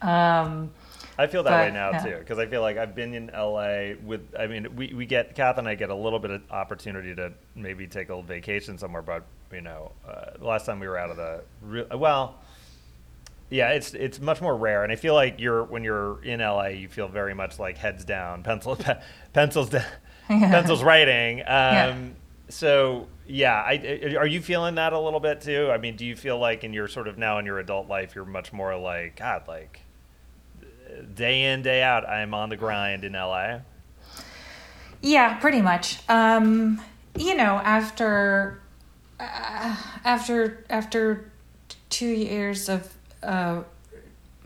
um, 0.00 0.70
I 1.18 1.26
feel 1.26 1.42
that 1.42 1.50
but, 1.50 1.66
way 1.66 1.70
now 1.72 1.90
yeah. 1.90 2.04
too 2.04 2.18
because 2.18 2.38
I 2.38 2.46
feel 2.46 2.62
like 2.62 2.78
I've 2.78 2.94
been 2.94 3.14
in 3.14 3.30
LA 3.34 3.94
with 4.02 4.22
I 4.38 4.46
mean 4.46 4.74
we, 4.76 4.92
we 4.94 5.06
get 5.06 5.34
Kath 5.34 5.58
and 5.58 5.68
I 5.68 5.74
get 5.74 5.90
a 5.90 5.94
little 5.94 6.18
bit 6.18 6.30
of 6.30 6.42
opportunity 6.50 7.14
to 7.14 7.32
maybe 7.54 7.86
take 7.86 8.08
a 8.08 8.12
little 8.12 8.22
vacation 8.22 8.78
somewhere 8.78 9.02
but 9.02 9.24
you 9.52 9.60
know 9.60 9.92
uh, 10.08 10.38
the 10.38 10.46
last 10.46 10.66
time 10.66 10.80
we 10.80 10.88
were 10.88 10.96
out 10.96 11.10
of 11.10 11.16
the 11.16 11.96
well 11.96 12.38
yeah, 13.52 13.68
it's 13.72 13.92
it's 13.92 14.18
much 14.18 14.40
more 14.40 14.56
rare, 14.56 14.82
and 14.82 14.90
I 14.90 14.96
feel 14.96 15.12
like 15.12 15.38
you're 15.38 15.64
when 15.64 15.84
you're 15.84 16.24
in 16.24 16.40
LA, 16.40 16.68
you 16.68 16.88
feel 16.88 17.06
very 17.06 17.34
much 17.34 17.58
like 17.58 17.76
heads 17.76 18.02
down, 18.02 18.42
pencil 18.42 18.78
pencils 19.34 19.68
down, 19.68 19.84
yeah. 20.30 20.50
pencils 20.50 20.82
writing. 20.82 21.40
Um, 21.40 21.44
yeah. 21.46 21.94
So 22.48 23.08
yeah, 23.26 23.62
I, 23.62 24.14
are 24.18 24.26
you 24.26 24.40
feeling 24.40 24.76
that 24.76 24.94
a 24.94 24.98
little 24.98 25.20
bit 25.20 25.42
too? 25.42 25.70
I 25.70 25.76
mean, 25.76 25.96
do 25.96 26.06
you 26.06 26.16
feel 26.16 26.38
like 26.38 26.64
in 26.64 26.72
your 26.72 26.88
sort 26.88 27.08
of 27.08 27.18
now 27.18 27.38
in 27.38 27.44
your 27.44 27.58
adult 27.58 27.88
life, 27.88 28.14
you're 28.14 28.24
much 28.24 28.54
more 28.54 28.74
like 28.76 29.16
God, 29.16 29.46
like 29.46 29.81
day 31.14 31.52
in 31.52 31.62
day 31.62 31.82
out, 31.82 32.08
I'm 32.08 32.34
on 32.34 32.48
the 32.48 32.56
grind 32.56 33.04
in 33.04 33.12
LA. 33.12 33.60
Yeah, 35.00 35.38
pretty 35.38 35.62
much. 35.62 35.98
Um, 36.08 36.80
you 37.16 37.36
know, 37.36 37.60
after 37.64 38.60
uh, 39.18 39.76
after 40.04 40.64
after 40.70 41.30
two 41.90 42.08
years 42.08 42.68
of 42.68 42.92
uh, 43.22 43.62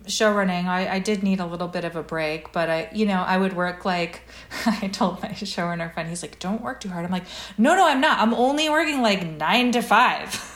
show 0.06 0.32
running, 0.32 0.66
I, 0.66 0.94
I 0.94 0.98
did 0.98 1.22
need 1.22 1.40
a 1.40 1.46
little 1.46 1.68
bit 1.68 1.84
of 1.84 1.96
a 1.96 2.02
break, 2.02 2.52
but 2.52 2.70
I, 2.70 2.88
you 2.92 3.06
know, 3.06 3.22
I 3.22 3.36
would 3.38 3.54
work 3.54 3.84
like, 3.84 4.22
I 4.66 4.88
told 4.88 5.22
my 5.22 5.30
showrunner 5.30 5.92
friend, 5.92 6.08
he's 6.08 6.22
like, 6.22 6.38
don't 6.38 6.60
work 6.60 6.80
too 6.80 6.88
hard. 6.88 7.04
I'm 7.04 7.10
like, 7.10 7.26
no, 7.58 7.74
no, 7.74 7.86
I'm 7.86 8.00
not. 8.00 8.18
I'm 8.20 8.34
only 8.34 8.68
working 8.68 9.02
like 9.02 9.26
nine 9.26 9.72
to 9.72 9.82
five. 9.82 10.52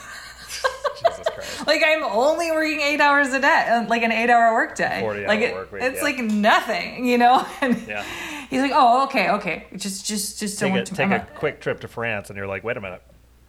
like 1.67 1.81
I'm 1.85 2.03
only 2.03 2.51
working 2.51 2.81
eight 2.81 3.01
hours 3.01 3.33
a 3.33 3.39
day, 3.39 3.67
uh, 3.69 3.87
like 3.87 4.03
an 4.03 4.11
eight 4.11 4.29
hour 4.29 4.53
work 4.53 4.75
day. 4.75 4.99
40 5.01 5.25
like 5.25 5.39
it, 5.41 5.53
work 5.53 5.71
week, 5.71 5.83
it's 5.83 5.97
yeah. 5.97 6.03
like 6.03 6.17
nothing, 6.19 7.05
you 7.05 7.17
know? 7.17 7.45
And 7.61 7.81
yeah. 7.87 8.03
he's 8.49 8.61
like, 8.61 8.71
oh, 8.73 9.03
okay, 9.05 9.29
okay. 9.31 9.67
Just, 9.75 10.05
just, 10.05 10.39
just 10.39 10.59
take 10.59 10.73
don't 10.73 10.91
a, 10.91 10.95
take 10.95 11.11
a 11.11 11.27
quick 11.35 11.61
trip 11.61 11.79
to 11.81 11.87
France 11.87 12.29
and 12.29 12.37
you're 12.37 12.47
like, 12.47 12.63
wait 12.63 12.77
a 12.77 12.81
minute. 12.81 13.03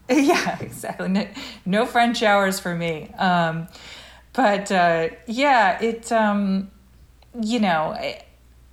Yeah, 0.11 0.59
exactly. 0.61 1.09
No, 1.09 1.27
no 1.65 1.87
French 1.87 2.23
hours 2.23 2.59
for 2.59 2.75
me. 2.75 3.09
Um, 3.19 3.69
but 4.33 4.71
uh, 4.71 5.11
yeah, 5.27 5.81
it 5.83 6.11
um, 6.13 6.71
you 7.41 7.61
know, 7.61 7.97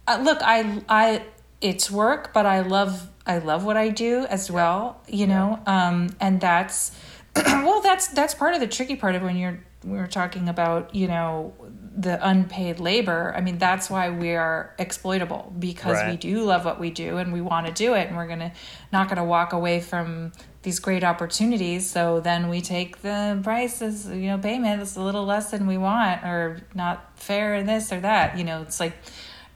uh, 0.08 0.22
look, 0.22 0.40
I 0.42 0.82
I 0.90 1.24
it's 1.62 1.92
work, 1.92 2.34
but 2.34 2.46
I 2.46 2.62
love 2.62 3.10
I 3.26 3.40
love 3.40 3.64
what 3.66 3.78
I 3.78 3.90
do 3.90 4.26
as 4.26 4.50
well. 4.50 5.02
You 5.08 5.28
know, 5.28 5.60
um, 5.66 6.10
and 6.20 6.40
that's 6.40 6.92
well, 7.36 7.82
that's 7.82 8.08
that's 8.08 8.34
part 8.34 8.54
of 8.54 8.60
the 8.60 8.68
tricky 8.68 8.96
part 8.96 9.16
of 9.16 9.22
when 9.22 9.38
you're 9.38 9.60
we 9.84 9.98
were 9.98 10.08
talking 10.08 10.50
about 10.50 10.94
you 10.94 11.08
know 11.08 11.54
the 11.96 12.20
unpaid 12.28 12.82
labor 12.82 13.34
i 13.38 13.40
mean 13.40 13.58
that's 13.58 13.90
why 13.90 14.10
we 14.10 14.36
are 14.36 14.76
exploitable 14.78 15.54
because 15.58 15.94
right. 15.94 16.12
we 16.12 16.18
do 16.18 16.44
love 16.44 16.66
what 16.66 16.82
we 16.82 16.92
do 16.92 17.16
and 17.16 17.32
we 17.32 17.40
want 17.40 17.66
to 17.66 17.72
do 17.72 17.94
it 17.94 18.08
and 18.08 18.18
we're 18.18 18.28
gonna 18.28 18.52
not 18.92 19.08
gonna 19.08 19.24
walk 19.24 19.54
away 19.54 19.80
from 19.80 20.34
these 20.62 20.80
great 20.80 21.04
opportunities. 21.04 21.90
So 21.90 22.20
then 22.20 22.50
we 22.50 22.62
take 22.62 23.02
the 23.02 23.40
prices, 23.44 24.08
you 24.08 24.28
know, 24.28 24.38
payment 24.38 24.80
that's 24.80 24.98
a 24.98 25.02
little 25.02 25.26
less 25.26 25.52
than 25.52 25.68
we 25.68 25.78
want 25.78 26.24
or 26.24 26.62
not 26.74 27.18
fair 27.18 27.56
in 27.56 27.66
this 27.66 27.92
or 27.92 28.00
that. 28.02 28.38
You 28.38 28.44
know, 28.44 28.62
it's 28.62 28.80
like 28.80 28.94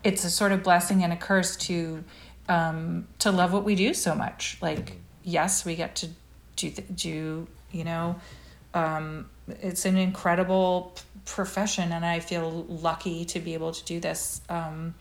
it's 0.03 0.23
a 0.23 0.29
sort 0.29 0.51
of 0.51 0.63
blessing 0.63 1.03
and 1.03 1.11
a 1.11 1.17
curse 1.17 1.55
to 1.57 2.03
um, 2.47 3.07
to 3.19 3.31
love 3.31 3.53
what 3.53 3.63
we 3.63 3.75
do 3.75 3.93
so 3.93 4.15
much. 4.15 4.57
Like, 4.61 4.97
yes, 5.23 5.65
we 5.65 5.75
get 5.75 5.95
to 5.97 6.09
do 6.55 6.71
do 6.71 7.47
you 7.73 7.83
know, 7.83 8.15
um, 8.73 9.29
it's 9.47 9.85
an 9.85 9.97
incredible 9.97 10.95
profession, 11.25 11.91
and 11.91 12.05
I 12.05 12.19
feel 12.21 12.65
lucky 12.69 13.25
to 13.25 13.39
be 13.39 13.53
able 13.53 13.73
to 13.73 13.83
do 13.83 13.99
this 13.99 14.41
um, 14.49 14.95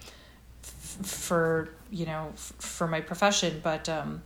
f- 0.64 1.06
for 1.06 1.68
you 1.90 2.06
know 2.06 2.30
f- 2.32 2.54
for 2.58 2.88
my 2.88 3.00
profession. 3.00 3.60
But 3.62 3.88
um, 3.88 4.22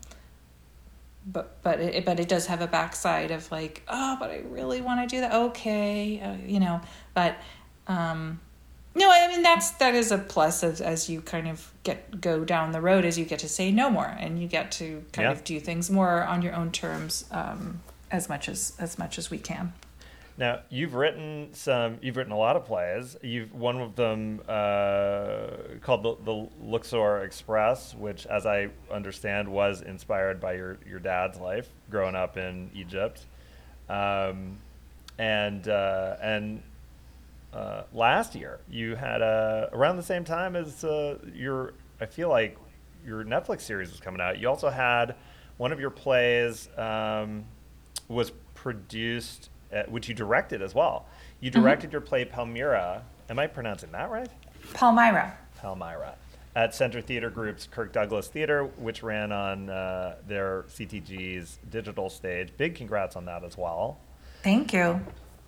but 1.27 1.61
but 1.63 1.81
it 1.81 2.05
but 2.05 2.21
it 2.21 2.29
does 2.29 2.47
have 2.47 2.61
a 2.61 2.67
backside 2.67 3.31
of 3.31 3.51
like 3.51 3.83
oh 3.89 4.17
but 4.19 4.31
I 4.31 4.43
really 4.49 4.81
want 4.81 5.09
to 5.09 5.17
do 5.17 5.21
that 5.21 5.35
okay 5.35 6.21
uh, 6.21 6.37
you 6.47 6.61
know 6.61 6.81
but 7.15 7.37
um 7.89 8.41
no 8.95 9.11
I 9.11 9.29
mean 9.29 9.43
that's 9.43 9.73
that 9.73 9.95
is 9.95 10.13
a 10.13 10.19
plus 10.19 10.63
as 10.63 10.81
as 10.81 11.11
you 11.11 11.21
kind 11.21 11.49
of 11.49 11.73
get 11.83 12.21
go 12.21 12.45
down 12.45 12.71
the 12.71 12.81
road 12.81 13.05
as 13.05 13.19
you 13.19 13.25
get 13.25 13.41
to 13.41 13.49
say 13.49 13.73
no 13.73 13.91
more 13.91 14.07
and 14.07 14.41
you 14.41 14.47
get 14.47 14.71
to 14.73 15.05
kind 15.13 15.27
yeah. 15.27 15.33
of 15.33 15.43
do 15.43 15.59
things 15.59 15.91
more 15.91 16.23
on 16.23 16.43
your 16.43 16.55
own 16.55 16.71
terms 16.71 17.25
um 17.33 17.81
as 18.11 18.29
much 18.29 18.49
as 18.49 18.75
as 18.79 18.99
much 18.99 19.19
as 19.19 19.31
we 19.31 19.39
can 19.39 19.73
now 20.39 20.61
you've 20.69 20.95
written 20.95 21.49
some. 21.53 21.99
You've 22.03 22.17
written 22.17 22.33
a 22.33 22.37
lot 22.37 22.57
of 22.57 22.67
plays. 22.67 23.17
You've 23.23 23.55
one 23.55 23.81
of 23.81 23.97
them 23.97 24.43
uh, 24.47 25.49
called 25.81 26.03
the, 26.03 26.17
the 26.25 26.49
Luxor 26.63 27.25
Express, 27.25 27.95
which, 27.95 28.27
as 28.27 28.45
I 28.45 28.69
understand, 28.91 29.49
was 29.49 29.81
inspired 29.81 30.41
by 30.41 30.55
your 30.55 30.79
your 30.87 30.99
dad's 30.99 31.39
life 31.39 31.69
growing 31.91 32.15
up 32.15 32.37
in 32.37 32.71
Egypt, 32.75 33.25
um, 33.89 34.59
and 35.19 35.67
uh, 35.69 36.17
and 36.21 36.63
uh, 37.55 37.85
last 37.95 38.35
year 38.35 38.59
you 38.69 38.95
had 38.95 39.23
a 39.23 39.71
around 39.73 39.97
the 39.97 40.03
same 40.03 40.25
time 40.25 40.55
as 40.55 40.85
uh, 40.85 41.19
your. 41.35 41.73
I 41.99 42.05
feel 42.05 42.29
like 42.29 42.59
your 43.07 43.25
Netflix 43.25 43.63
series 43.63 43.91
was 43.91 44.01
coming 44.01 44.21
out. 44.21 44.39
You 44.39 44.51
also 44.51 44.69
had 44.69 45.15
one 45.57 45.73
of 45.73 45.81
your 45.81 45.89
plays 45.89 46.69
um, 46.77 47.47
was 48.09 48.33
produced 48.55 49.51
uh, 49.73 49.83
which 49.89 50.09
you 50.09 50.15
directed 50.15 50.63
as 50.63 50.75
well. 50.75 51.07
You 51.41 51.51
mm-hmm. 51.51 51.61
directed 51.61 51.87
mm-hmm. 51.89 51.93
your 51.93 52.01
play 52.01 52.25
Palmyra. 52.25 53.03
Am 53.29 53.39
I 53.39 53.47
pronouncing 53.47 53.93
that 53.93 54.11
right? 54.11 54.29
Palmyra. 54.75 55.37
Palmyra. 55.59 56.15
At 56.55 56.75
Center 56.75 57.03
Theater 57.03 57.29
Group's 57.29 57.69
Kirk 57.71 57.93
Douglas 57.93 58.29
Theater, 58.29 58.65
which 58.65 59.03
ran 59.03 59.31
on 59.31 59.69
uh, 59.69 60.17
their 60.27 60.65
CTG's 60.71 61.59
digital 61.71 62.09
stage. 62.09 62.51
Big 62.57 62.75
congrats 62.75 63.15
on 63.17 63.27
that 63.27 63.45
as 63.45 63.59
well. 63.59 63.99
Thank 64.43 64.73
you. 64.73 65.01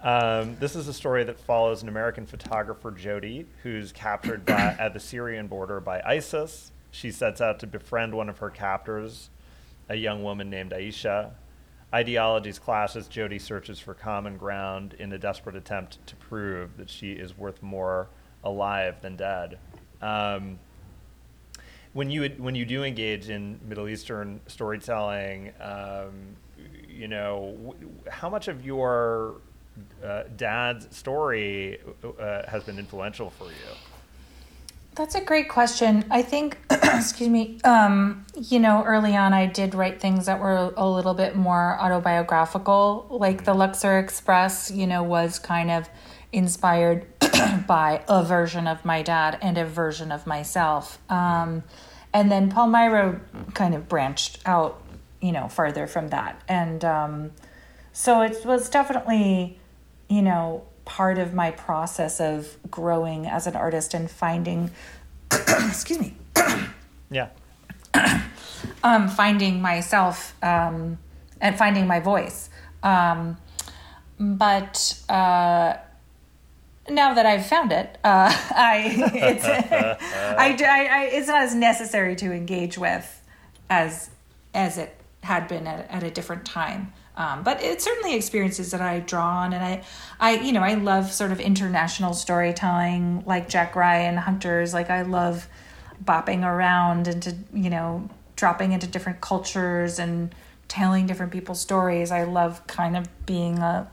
Um, 0.02 0.56
this 0.60 0.76
is 0.76 0.86
a 0.86 0.92
story 0.92 1.24
that 1.24 1.40
follows 1.40 1.82
an 1.82 1.88
American 1.88 2.26
photographer, 2.26 2.90
Jody, 2.90 3.46
who's 3.62 3.90
captured 3.90 4.44
by, 4.44 4.52
at 4.78 4.92
the 4.92 5.00
Syrian 5.00 5.46
border 5.46 5.80
by 5.80 6.02
ISIS. 6.04 6.72
She 6.90 7.10
sets 7.10 7.40
out 7.40 7.58
to 7.60 7.66
befriend 7.66 8.14
one 8.14 8.28
of 8.28 8.38
her 8.38 8.50
captors, 8.50 9.30
a 9.88 9.94
young 9.94 10.22
woman 10.22 10.50
named 10.50 10.72
Aisha. 10.72 11.30
Ideologies 11.94 12.58
clash 12.58 12.96
as 12.96 13.08
Jody 13.08 13.38
searches 13.38 13.78
for 13.80 13.94
common 13.94 14.36
ground 14.36 14.94
in 14.98 15.12
a 15.12 15.18
desperate 15.18 15.56
attempt 15.56 16.06
to 16.06 16.16
prove 16.16 16.76
that 16.76 16.90
she 16.90 17.12
is 17.12 17.36
worth 17.38 17.62
more 17.62 18.08
alive 18.44 19.00
than 19.00 19.16
dead. 19.16 19.58
Um, 20.02 20.58
when 21.94 22.10
you 22.10 22.28
when 22.36 22.54
you 22.54 22.66
do 22.66 22.84
engage 22.84 23.30
in 23.30 23.58
Middle 23.66 23.88
Eastern 23.88 24.40
storytelling, 24.46 25.52
um, 25.60 26.36
you 26.86 27.08
know 27.08 27.74
how 28.10 28.28
much 28.28 28.48
of 28.48 28.66
your 28.66 29.36
uh, 30.04 30.24
dad's 30.36 30.94
story 30.94 31.80
uh, 32.20 32.46
has 32.46 32.64
been 32.64 32.78
influential 32.78 33.30
for 33.30 33.44
you? 33.44 33.74
That's 34.98 35.14
a 35.14 35.20
great 35.20 35.48
question. 35.48 36.04
I 36.10 36.22
think, 36.22 36.58
excuse 36.70 37.28
me, 37.28 37.60
um, 37.62 38.26
you 38.34 38.58
know, 38.58 38.82
early 38.82 39.14
on 39.14 39.32
I 39.32 39.46
did 39.46 39.76
write 39.76 40.00
things 40.00 40.26
that 40.26 40.40
were 40.40 40.74
a 40.76 40.90
little 40.90 41.14
bit 41.14 41.36
more 41.36 41.78
autobiographical. 41.80 43.06
Like 43.08 43.44
the 43.44 43.54
Luxor 43.54 44.00
Express, 44.00 44.72
you 44.72 44.88
know, 44.88 45.04
was 45.04 45.38
kind 45.38 45.70
of 45.70 45.88
inspired 46.32 47.06
by 47.68 48.02
a 48.08 48.24
version 48.24 48.66
of 48.66 48.84
my 48.84 49.02
dad 49.02 49.38
and 49.40 49.56
a 49.56 49.64
version 49.64 50.10
of 50.10 50.26
myself. 50.26 50.98
Um, 51.08 51.62
and 52.12 52.28
then 52.28 52.50
Palmyra 52.50 53.20
kind 53.54 53.76
of 53.76 53.88
branched 53.88 54.40
out, 54.46 54.82
you 55.20 55.30
know, 55.30 55.46
farther 55.46 55.86
from 55.86 56.08
that. 56.08 56.42
And 56.48 56.84
um, 56.84 57.30
so 57.92 58.22
it 58.22 58.44
was 58.44 58.68
definitely, 58.68 59.60
you 60.08 60.22
know, 60.22 60.64
part 60.88 61.18
of 61.18 61.34
my 61.34 61.50
process 61.50 62.18
of 62.18 62.56
growing 62.70 63.26
as 63.26 63.46
an 63.46 63.54
artist 63.54 63.92
and 63.92 64.10
finding, 64.10 64.70
excuse 65.30 66.00
me, 66.00 66.16
Yeah. 67.10 67.28
um, 68.82 69.08
finding 69.08 69.60
myself 69.60 70.34
um, 70.42 70.98
and 71.42 71.56
finding 71.58 71.86
my 71.86 72.00
voice. 72.00 72.48
Um, 72.82 73.36
but 74.18 74.98
uh, 75.10 75.74
now 76.88 77.12
that 77.14 77.26
I've 77.26 77.46
found 77.46 77.70
it, 77.70 77.98
uh, 78.02 78.32
I 78.50 79.10
it's 79.14 79.44
I, 80.38 80.56
I, 80.58 80.88
I 81.00 81.04
it's 81.12 81.28
not 81.28 81.42
as 81.42 81.54
necessary 81.54 82.16
to 82.16 82.32
engage 82.32 82.78
with 82.78 83.22
as 83.68 84.08
as 84.54 84.78
it 84.78 84.96
had 85.22 85.48
been 85.48 85.66
at, 85.66 85.90
at 85.90 86.02
a 86.02 86.10
different 86.10 86.46
time. 86.46 86.92
Um, 87.18 87.42
but 87.42 87.60
it's 87.60 87.84
certainly 87.84 88.14
experiences 88.14 88.70
that 88.70 88.80
I 88.80 89.00
draw 89.00 89.40
on, 89.40 89.52
and 89.52 89.62
I, 89.62 89.82
I, 90.20 90.36
you 90.36 90.52
know, 90.52 90.62
I 90.62 90.74
love 90.74 91.12
sort 91.12 91.32
of 91.32 91.40
international 91.40 92.14
storytelling, 92.14 93.24
like 93.26 93.48
Jack 93.48 93.74
Ryan 93.74 94.16
Hunters. 94.16 94.72
Like 94.72 94.88
I 94.88 95.02
love 95.02 95.48
bopping 96.02 96.44
around 96.44 97.08
into, 97.08 97.34
you 97.52 97.70
know, 97.70 98.08
dropping 98.36 98.70
into 98.70 98.86
different 98.86 99.20
cultures 99.20 99.98
and 99.98 100.32
telling 100.68 101.08
different 101.08 101.32
people's 101.32 101.60
stories. 101.60 102.12
I 102.12 102.22
love 102.22 102.64
kind 102.68 102.96
of 102.96 103.08
being 103.26 103.58
a, 103.58 103.90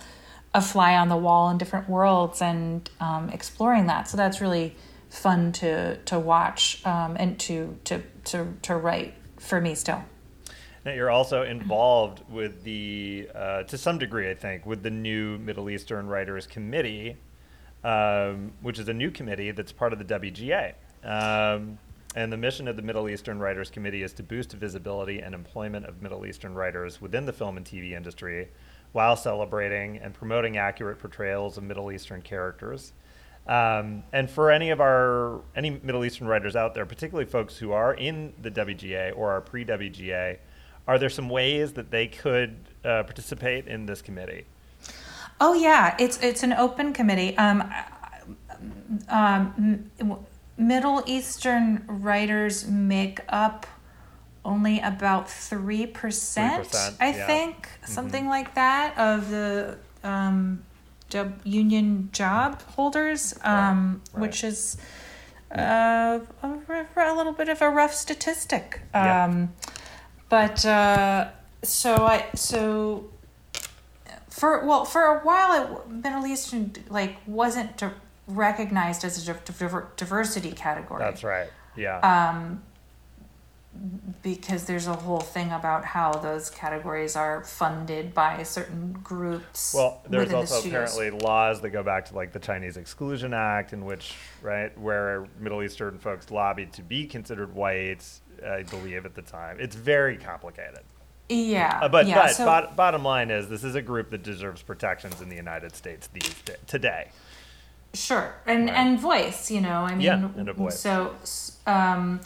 a 0.53 0.61
fly 0.61 0.95
on 0.95 1.09
the 1.09 1.17
wall 1.17 1.49
in 1.49 1.57
different 1.57 1.89
worlds 1.89 2.43
and 2.43 2.87
um, 2.99 3.31
exploring 3.31 3.87
that. 3.87 4.07
So 4.07 4.17
that's 4.17 4.39
really 4.39 4.75
fun 5.09 5.51
to 5.53 5.97
to 5.97 6.19
watch 6.19 6.85
um, 6.85 7.15
and 7.17 7.39
to 7.39 7.75
to 7.85 8.03
to 8.25 8.53
to 8.61 8.75
write 8.75 9.15
for 9.39 9.59
me 9.59 9.73
still. 9.73 10.03
You're 10.85 11.09
also 11.09 11.41
involved 11.41 12.21
with 12.29 12.63
the, 12.63 13.27
uh, 13.33 13.63
to 13.63 13.77
some 13.77 13.97
degree, 13.97 14.29
I 14.29 14.35
think, 14.35 14.67
with 14.67 14.83
the 14.83 14.91
new 14.91 15.39
Middle 15.39 15.71
Eastern 15.71 16.05
Writers 16.07 16.45
Committee, 16.45 17.17
um, 17.83 18.51
which 18.61 18.77
is 18.77 18.87
a 18.87 18.93
new 18.93 19.09
committee 19.09 19.49
that's 19.49 19.71
part 19.71 19.93
of 19.93 19.99
the 19.99 20.05
WGA. 20.05 20.73
Um, 21.03 21.79
and 22.15 22.31
the 22.31 22.37
mission 22.37 22.67
of 22.67 22.75
the 22.75 22.83
Middle 22.83 23.09
Eastern 23.09 23.39
Writers 23.39 23.71
Committee 23.71 24.03
is 24.03 24.13
to 24.13 24.23
boost 24.23 24.53
visibility 24.53 25.19
and 25.19 25.33
employment 25.33 25.87
of 25.87 26.03
Middle 26.03 26.23
Eastern 26.25 26.53
writers 26.53 27.01
within 27.01 27.25
the 27.25 27.33
film 27.33 27.57
and 27.57 27.65
TV 27.65 27.93
industry 27.93 28.47
while 28.91 29.15
celebrating 29.15 29.97
and 29.97 30.13
promoting 30.13 30.55
accurate 30.57 30.99
portrayals 30.99 31.57
of 31.57 31.63
Middle 31.63 31.91
Eastern 31.91 32.21
characters. 32.21 32.93
Um, 33.47 34.03
and 34.13 34.29
for 34.29 34.51
any 34.51 34.69
of 34.69 34.79
our 34.79 35.41
any 35.55 35.71
Middle 35.71 36.05
Eastern 36.05 36.27
writers 36.27 36.55
out 36.55 36.73
there, 36.75 36.85
particularly 36.85 37.29
folks 37.29 37.57
who 37.57 37.71
are 37.71 37.95
in 37.95 38.33
the 38.41 38.51
WGA 38.51 39.15
or 39.17 39.31
are 39.31 39.41
pre-WGA, 39.41 40.37
are 40.87 40.99
there 40.99 41.09
some 41.09 41.29
ways 41.29 41.73
that 41.73 41.91
they 41.91 42.07
could 42.07 42.55
uh, 42.83 43.03
participate 43.03 43.67
in 43.67 43.85
this 43.85 44.01
committee? 44.01 44.45
Oh 45.41 45.53
yeah, 45.53 45.95
it's 45.99 46.17
it's 46.21 46.43
an 46.43 46.53
open 46.53 46.93
committee. 46.93 47.37
Um, 47.37 47.71
um, 49.09 49.91
Middle 50.57 51.03
Eastern 51.05 51.83
writers 51.87 52.67
make 52.67 53.19
up 53.27 53.65
only 54.45 54.79
about 54.79 55.29
three 55.29 55.85
percent, 55.87 56.73
I 56.99 57.09
yeah. 57.09 57.27
think, 57.27 57.55
Mm-hmm. 57.67 57.91
something 57.91 58.27
like 58.27 58.55
that, 58.55 58.97
of 58.97 59.29
the 59.29 59.77
um, 60.03 60.63
job, 61.09 61.39
union 61.43 62.09
job 62.13 62.61
holders, 62.75 63.33
um, 63.43 64.01
right. 64.13 64.21
which 64.21 64.43
is 64.43 64.77
uh, 65.51 66.19
a, 66.43 66.85
a 66.95 67.13
little 67.15 67.33
bit 67.33 67.49
of 67.49 67.61
a 67.61 67.69
rough 67.69 67.93
statistic. 67.93 68.81
Yeah. 68.93 69.47
But 70.35 70.65
uh, 70.65 71.29
so 71.63 71.95
I 71.95 72.25
so 72.35 73.05
for 74.29 74.65
well 74.65 74.83
for 74.83 75.01
a 75.01 75.19
while 75.19 75.63
it, 75.63 75.89
Middle 75.89 76.27
Eastern 76.27 76.73
like 76.89 77.15
wasn't 77.25 77.77
di- 77.77 77.91
recognized 78.27 79.05
as 79.05 79.29
a 79.29 79.33
diver- 79.33 79.87
diversity 79.95 80.51
category. 80.51 80.99
That's 80.99 81.23
right. 81.23 81.47
Yeah. 81.77 81.99
Um, 81.99 82.63
because 84.23 84.65
there's 84.65 84.87
a 84.87 84.93
whole 84.93 85.21
thing 85.21 85.51
about 85.51 85.85
how 85.85 86.11
those 86.11 86.49
categories 86.49 87.15
are 87.15 87.45
funded 87.45 88.13
by 88.13 88.43
certain 88.43 88.91
groups. 88.91 89.73
well, 89.73 90.01
there's 90.09 90.27
within 90.27 90.45
the 90.45 90.53
also 90.53 90.67
apparently 90.67 91.11
laws 91.11 91.61
that 91.61 91.69
go 91.69 91.81
back 91.81 92.07
to 92.07 92.15
like 92.15 92.33
the 92.33 92.39
Chinese 92.39 92.75
Exclusion 92.75 93.33
Act, 93.33 93.71
in 93.71 93.85
which 93.85 94.15
right 94.41 94.77
where 94.77 95.27
Middle 95.39 95.63
Eastern 95.63 95.97
folks 95.97 96.29
lobbied 96.29 96.73
to 96.73 96.81
be 96.81 97.05
considered 97.05 97.55
whites. 97.55 98.19
I 98.43 98.63
believe 98.63 99.05
at 99.05 99.15
the 99.15 99.21
time, 99.21 99.57
it's 99.59 99.75
very 99.75 100.17
complicated. 100.17 100.79
yeah, 101.29 101.79
Uh, 101.81 101.89
but 101.89 102.07
yeah. 102.07 102.15
but 102.15 102.31
so, 102.31 102.45
bot- 102.45 102.75
bottom 102.75 103.03
line 103.03 103.29
is, 103.31 103.49
this 103.49 103.63
is 103.63 103.75
a 103.75 103.81
group 103.81 104.09
that 104.11 104.23
deserves 104.23 104.61
protections 104.61 105.21
in 105.21 105.29
the 105.29 105.35
United 105.35 105.75
States 105.75 106.07
these 106.13 106.33
da- 106.45 106.53
today. 106.67 107.09
Sure, 107.93 108.33
and 108.45 108.67
Right. 108.69 108.77
and 108.77 108.99
voice, 108.99 109.49
you 109.49 109.61
know, 109.61 109.81
I 109.83 109.91
mean, 109.91 110.01
Yeah, 110.01 110.29
and 110.37 110.49
a 110.49 110.53
voice. 110.53 110.79
So, 110.79 111.15
um, 111.65 112.19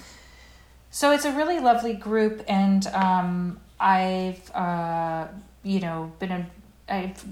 so 0.90 1.12
it's 1.12 1.26
a 1.26 1.32
really 1.32 1.60
lovely 1.60 1.94
group, 1.94 2.44
and 2.48 2.88
um, 2.88 3.60
I've 3.80 4.50
uh, 4.56 5.28
you 5.64 5.80
know 5.80 6.12
been 6.20 6.32
a, 6.32 6.50
I've 6.90 7.24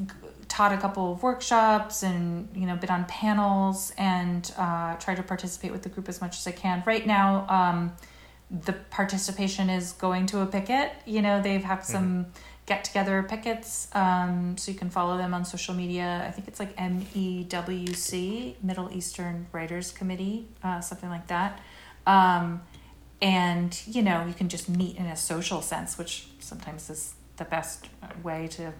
taught 0.47 0.71
a 0.71 0.77
couple 0.77 1.11
of 1.11 1.23
workshops, 1.23 2.03
and 2.03 2.47
you 2.53 2.67
know 2.67 2.75
been 2.75 2.91
on 2.91 3.05
panels, 3.05 3.91
and 3.97 4.49
uh, 4.57 4.95
try 4.97 5.15
to 5.15 5.23
participate 5.23 5.71
with 5.71 5.81
the 5.81 5.89
group 5.89 6.07
as 6.07 6.21
much 6.21 6.37
as 6.37 6.45
I 6.47 6.51
can. 6.51 6.83
Right 6.85 7.07
now, 7.07 7.45
um, 7.49 7.93
the 8.49 8.73
participation 8.73 9.69
is 9.69 9.93
going 9.93 10.25
to 10.27 10.41
a 10.41 10.45
picket. 10.45 10.91
You 11.05 11.21
know, 11.21 11.41
they've 11.41 11.63
had 11.63 11.81
some 11.85 12.27
get 12.65 12.83
together 12.83 13.23
pickets. 13.23 13.87
Um, 13.93 14.57
so 14.57 14.71
you 14.71 14.77
can 14.77 14.89
follow 14.89 15.17
them 15.17 15.33
on 15.33 15.45
social 15.45 15.73
media. 15.73 16.23
I 16.27 16.31
think 16.31 16.47
it's 16.47 16.59
like 16.59 16.75
MEWC, 16.75 18.55
Middle 18.61 18.91
Eastern 18.93 19.47
Writers 19.51 19.91
Committee, 19.91 20.47
uh, 20.63 20.81
something 20.81 21.09
like 21.09 21.27
that. 21.27 21.59
Um, 22.05 22.61
and, 23.21 23.81
you 23.87 24.01
know, 24.01 24.25
you 24.25 24.33
can 24.33 24.49
just 24.49 24.69
meet 24.69 24.97
in 24.97 25.05
a 25.05 25.15
social 25.15 25.61
sense, 25.61 25.97
which 25.97 26.27
sometimes 26.39 26.89
is 26.89 27.15
the 27.37 27.45
best 27.45 27.87
way 28.21 28.47
to 28.47 28.73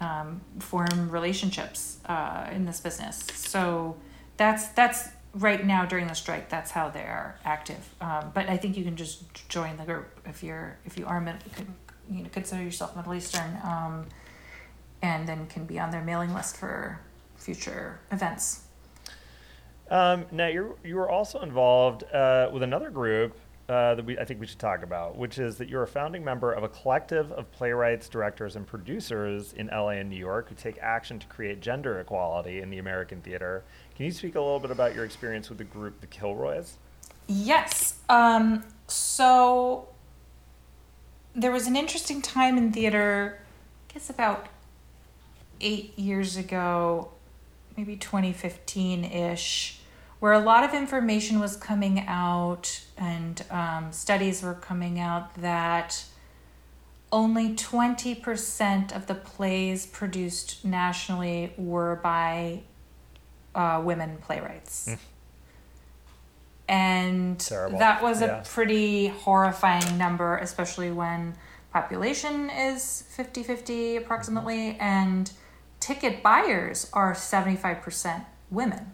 um, 0.00 0.40
form 0.58 1.10
relationships 1.10 1.98
uh, 2.06 2.48
in 2.52 2.64
this 2.64 2.80
business. 2.80 3.26
So 3.34 3.96
that's 4.36 4.68
that's 4.68 5.08
right 5.34 5.64
now 5.64 5.84
during 5.84 6.06
the 6.06 6.14
strike. 6.14 6.48
That's 6.48 6.70
how 6.70 6.90
they're 6.90 7.38
active. 7.44 7.94
Um, 8.00 8.30
but 8.34 8.48
I 8.48 8.56
think 8.56 8.76
you 8.76 8.84
can 8.84 8.96
just 8.96 9.48
join 9.48 9.76
the 9.76 9.84
group 9.84 10.20
if 10.26 10.42
you're 10.42 10.76
if 10.84 10.98
you 10.98 11.06
are 11.06 11.38
you 12.10 12.22
know 12.22 12.28
consider 12.30 12.62
yourself 12.62 12.96
Middle 12.96 13.14
Eastern, 13.14 13.58
um, 13.64 14.06
and 15.02 15.26
then 15.26 15.46
can 15.46 15.64
be 15.64 15.78
on 15.78 15.90
their 15.90 16.02
mailing 16.02 16.34
list 16.34 16.56
for 16.56 17.00
future 17.36 18.00
events. 18.10 18.66
Um, 19.90 20.26
now 20.30 20.46
you're 20.46 20.76
you 20.84 20.96
were 20.96 21.10
also 21.10 21.40
involved 21.40 22.04
uh, 22.12 22.50
with 22.52 22.62
another 22.62 22.90
group 22.90 23.36
uh, 23.68 23.94
that 23.94 24.04
we 24.04 24.18
I 24.18 24.24
think 24.24 24.40
we 24.40 24.46
should 24.46 24.58
talk 24.58 24.82
about, 24.82 25.16
which 25.16 25.38
is 25.38 25.56
that 25.58 25.68
you're 25.68 25.82
a 25.82 25.88
founding 25.88 26.24
member 26.24 26.52
of 26.52 26.62
a 26.62 26.68
collective 26.68 27.30
of 27.32 27.50
playwrights, 27.52 28.08
directors, 28.08 28.56
and 28.56 28.66
producers 28.66 29.52
in 29.52 29.68
LA 29.68 29.90
and 29.90 30.10
New 30.10 30.16
York 30.16 30.48
who 30.48 30.54
take 30.54 30.78
action 30.78 31.18
to 31.18 31.26
create 31.26 31.60
gender 31.60 32.00
equality 32.00 32.60
in 32.60 32.70
the 32.70 32.78
American 32.78 33.20
theater. 33.20 33.64
Can 33.96 34.06
you 34.06 34.12
speak 34.12 34.34
a 34.34 34.40
little 34.40 34.60
bit 34.60 34.70
about 34.70 34.94
your 34.94 35.04
experience 35.04 35.48
with 35.48 35.58
the 35.58 35.64
group, 35.64 36.00
the 36.00 36.06
Kilroys? 36.06 36.76
Yes. 37.26 37.98
Um, 38.08 38.64
so 38.88 39.88
there 41.34 41.52
was 41.52 41.66
an 41.66 41.76
interesting 41.76 42.22
time 42.22 42.58
in 42.58 42.72
theater, 42.72 43.38
I 43.88 43.94
guess 43.94 44.10
about 44.10 44.48
eight 45.60 45.98
years 45.98 46.36
ago, 46.36 47.10
maybe 47.76 47.96
2015 47.96 49.04
ish, 49.04 49.80
where 50.20 50.32
a 50.32 50.40
lot 50.40 50.64
of 50.64 50.74
information 50.74 51.40
was 51.40 51.56
coming 51.56 52.00
out 52.06 52.84
and 52.96 53.44
um, 53.50 53.92
studies 53.92 54.42
were 54.42 54.54
coming 54.54 55.00
out 55.00 55.34
that 55.34 56.04
only 57.10 57.54
20% 57.54 58.96
of 58.96 59.06
the 59.06 59.14
plays 59.14 59.86
produced 59.86 60.64
nationally 60.64 61.52
were 61.58 61.96
by 61.96 62.62
uh, 63.54 63.80
women 63.84 64.18
playwrights. 64.22 64.88
Mm. 64.88 64.98
And 66.68 67.40
Terrible. 67.40 67.78
that 67.78 68.02
was 68.02 68.20
Yeah. 68.20 68.40
a 68.40 68.44
pretty 68.44 69.08
horrifying 69.08 69.98
number, 69.98 70.36
especially 70.38 70.90
when 70.90 71.34
population 71.72 72.48
is 72.50 73.02
50 73.10 73.42
50 73.42 73.96
approximately, 73.96 74.76
and 74.78 75.30
ticket 75.80 76.22
buyers 76.22 76.88
are 76.92 77.14
75% 77.14 78.24
women. 78.50 78.92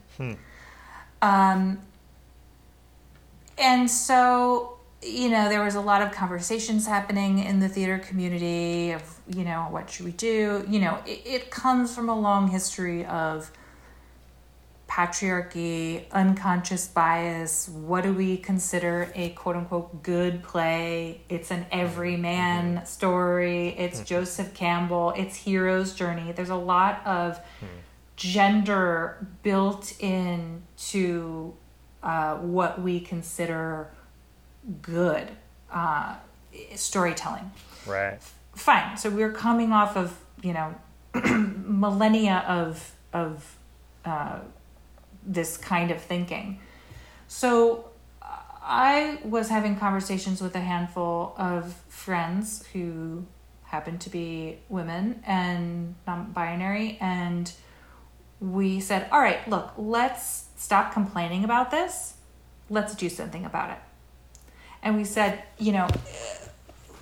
Um, 1.20 1.80
and 3.56 3.90
so, 3.90 4.78
you 5.02 5.28
know, 5.28 5.48
there 5.48 5.62
was 5.62 5.74
a 5.74 5.80
lot 5.80 6.00
of 6.02 6.12
conversations 6.12 6.86
happening 6.86 7.38
in 7.40 7.58
the 7.60 7.68
theater 7.68 7.98
community 7.98 8.92
of, 8.92 9.02
you 9.28 9.44
know, 9.44 9.66
what 9.70 9.90
should 9.90 10.06
we 10.06 10.12
do? 10.12 10.64
You 10.68 10.80
know, 10.80 10.98
it, 11.06 11.22
it 11.24 11.50
comes 11.50 11.94
from 11.94 12.08
a 12.08 12.18
long 12.18 12.48
history 12.48 13.04
of 13.04 13.50
patriarchy, 14.88 16.10
unconscious 16.10 16.88
bias. 16.88 17.68
What 17.68 18.04
do 18.04 18.12
we 18.12 18.36
consider 18.38 19.12
a 19.14 19.30
quote 19.30 19.56
unquote 19.56 20.02
good 20.02 20.42
play? 20.42 21.20
It's 21.28 21.50
an 21.50 21.66
everyman 21.70 22.84
story. 22.86 23.68
It's 23.68 24.00
Joseph 24.00 24.54
Campbell. 24.54 25.12
It's 25.16 25.36
hero's 25.36 25.94
journey. 25.94 26.32
There's 26.32 26.48
a 26.50 26.56
lot 26.56 27.06
of 27.06 27.38
gender 28.16 29.26
built 29.42 29.94
into 30.00 31.54
uh, 32.02 32.36
what 32.36 32.80
we 32.80 32.98
consider 33.00 33.90
good 34.82 35.30
uh, 35.72 36.16
storytelling 36.74 37.50
Right. 37.86 38.18
fine. 38.54 38.96
So 38.96 39.10
we're 39.10 39.32
coming 39.32 39.72
off 39.72 39.96
of 39.96 40.16
you 40.42 40.52
know 40.52 40.74
millennia 41.14 42.44
of 42.48 42.92
of 43.12 43.56
uh, 44.04 44.40
this 45.28 45.56
kind 45.56 45.90
of 45.90 46.00
thinking. 46.00 46.60
So 47.28 47.90
I 48.20 49.18
was 49.22 49.48
having 49.48 49.76
conversations 49.76 50.40
with 50.40 50.56
a 50.56 50.60
handful 50.60 51.34
of 51.36 51.74
friends 51.88 52.66
who 52.72 53.26
happened 53.64 54.00
to 54.00 54.10
be 54.10 54.58
women 54.68 55.22
and 55.26 55.94
non-binary, 56.06 56.98
and 57.00 57.52
we 58.40 58.80
said, 58.80 59.08
"All 59.12 59.20
right, 59.20 59.46
look, 59.48 59.72
let's 59.76 60.46
stop 60.56 60.92
complaining 60.92 61.44
about 61.44 61.70
this. 61.70 62.14
Let's 62.70 62.94
do 62.94 63.08
something 63.08 63.44
about 63.44 63.70
it." 63.70 63.78
And 64.82 64.96
we 64.96 65.04
said, 65.04 65.42
you 65.58 65.72
know, 65.72 65.88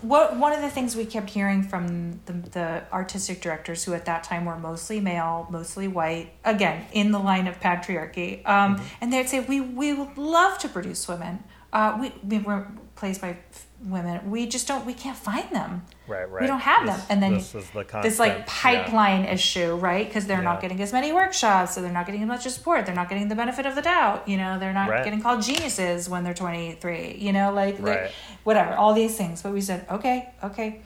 what 0.02 0.36
one 0.36 0.52
of 0.52 0.60
the 0.60 0.70
things 0.70 0.94
we 0.94 1.04
kept 1.04 1.30
hearing 1.30 1.62
from 1.62 2.20
the, 2.26 2.32
the 2.32 2.82
artistic 2.92 3.40
directors 3.40 3.84
who 3.84 3.94
at 3.94 4.04
that 4.04 4.24
time 4.24 4.44
were 4.44 4.58
mostly 4.58 5.00
male 5.00 5.46
mostly 5.50 5.88
white 5.88 6.32
again 6.44 6.84
in 6.92 7.12
the 7.12 7.18
line 7.18 7.46
of 7.46 7.58
patriarchy 7.60 8.46
um, 8.46 8.80
and 9.00 9.12
they'd 9.12 9.28
say 9.28 9.40
we 9.40 9.60
we 9.60 9.92
would 9.92 10.16
love 10.16 10.58
to 10.58 10.68
produce 10.68 11.08
women 11.08 11.42
uh, 11.76 11.96
we, 12.00 12.12
we 12.30 12.38
were 12.48 12.66
placed 13.00 13.20
by 13.20 13.30
f- 13.30 13.66
women 13.84 14.14
we 14.30 14.40
just 14.54 14.66
don't 14.66 14.84
we 14.86 14.94
can't 15.04 15.18
find 15.30 15.48
them 15.58 15.70
Right. 16.08 16.24
Right. 16.30 16.40
we 16.42 16.46
don't 16.46 16.60
have 16.72 16.86
This- 16.86 16.96
them 16.96 17.06
and 17.10 17.18
then 17.22 17.34
this 17.34 17.54
is 17.54 17.68
the 17.70 17.84
this 18.06 18.18
like 18.18 18.34
constant- 18.46 18.64
yeah. 18.64 18.82
pipeline 18.84 19.24
issue 19.36 19.70
right 19.88 20.06
because 20.08 20.24
they're 20.26 20.38
Yeah. 20.38 20.50
not 20.52 20.60
getting 20.62 20.80
as 20.80 20.92
many 20.98 21.12
workshops 21.12 21.74
so 21.74 21.82
they're 21.82 21.92
not 22.00 22.06
getting 22.06 22.22
as 22.22 22.28
much 22.34 22.42
support 22.58 22.86
they're 22.86 22.94
not 23.02 23.10
getting 23.10 23.28
the 23.28 23.34
benefit 23.34 23.66
of 23.66 23.74
the 23.74 23.82
doubt 23.82 24.26
you 24.26 24.38
know 24.38 24.58
they're 24.58 24.72
not 24.72 24.88
Right. 24.88 25.04
getting 25.04 25.20
called 25.20 25.42
geniuses 25.42 26.08
when 26.08 26.24
they're 26.24 26.32
23 26.32 27.16
you 27.26 27.32
know 27.34 27.52
like 27.52 27.76
Right. 27.80 28.10
whatever 28.44 28.72
all 28.74 28.94
these 28.94 29.14
things 29.20 29.42
but 29.42 29.52
we 29.52 29.60
said 29.60 29.84
okay 29.90 30.30
okay 30.42 30.80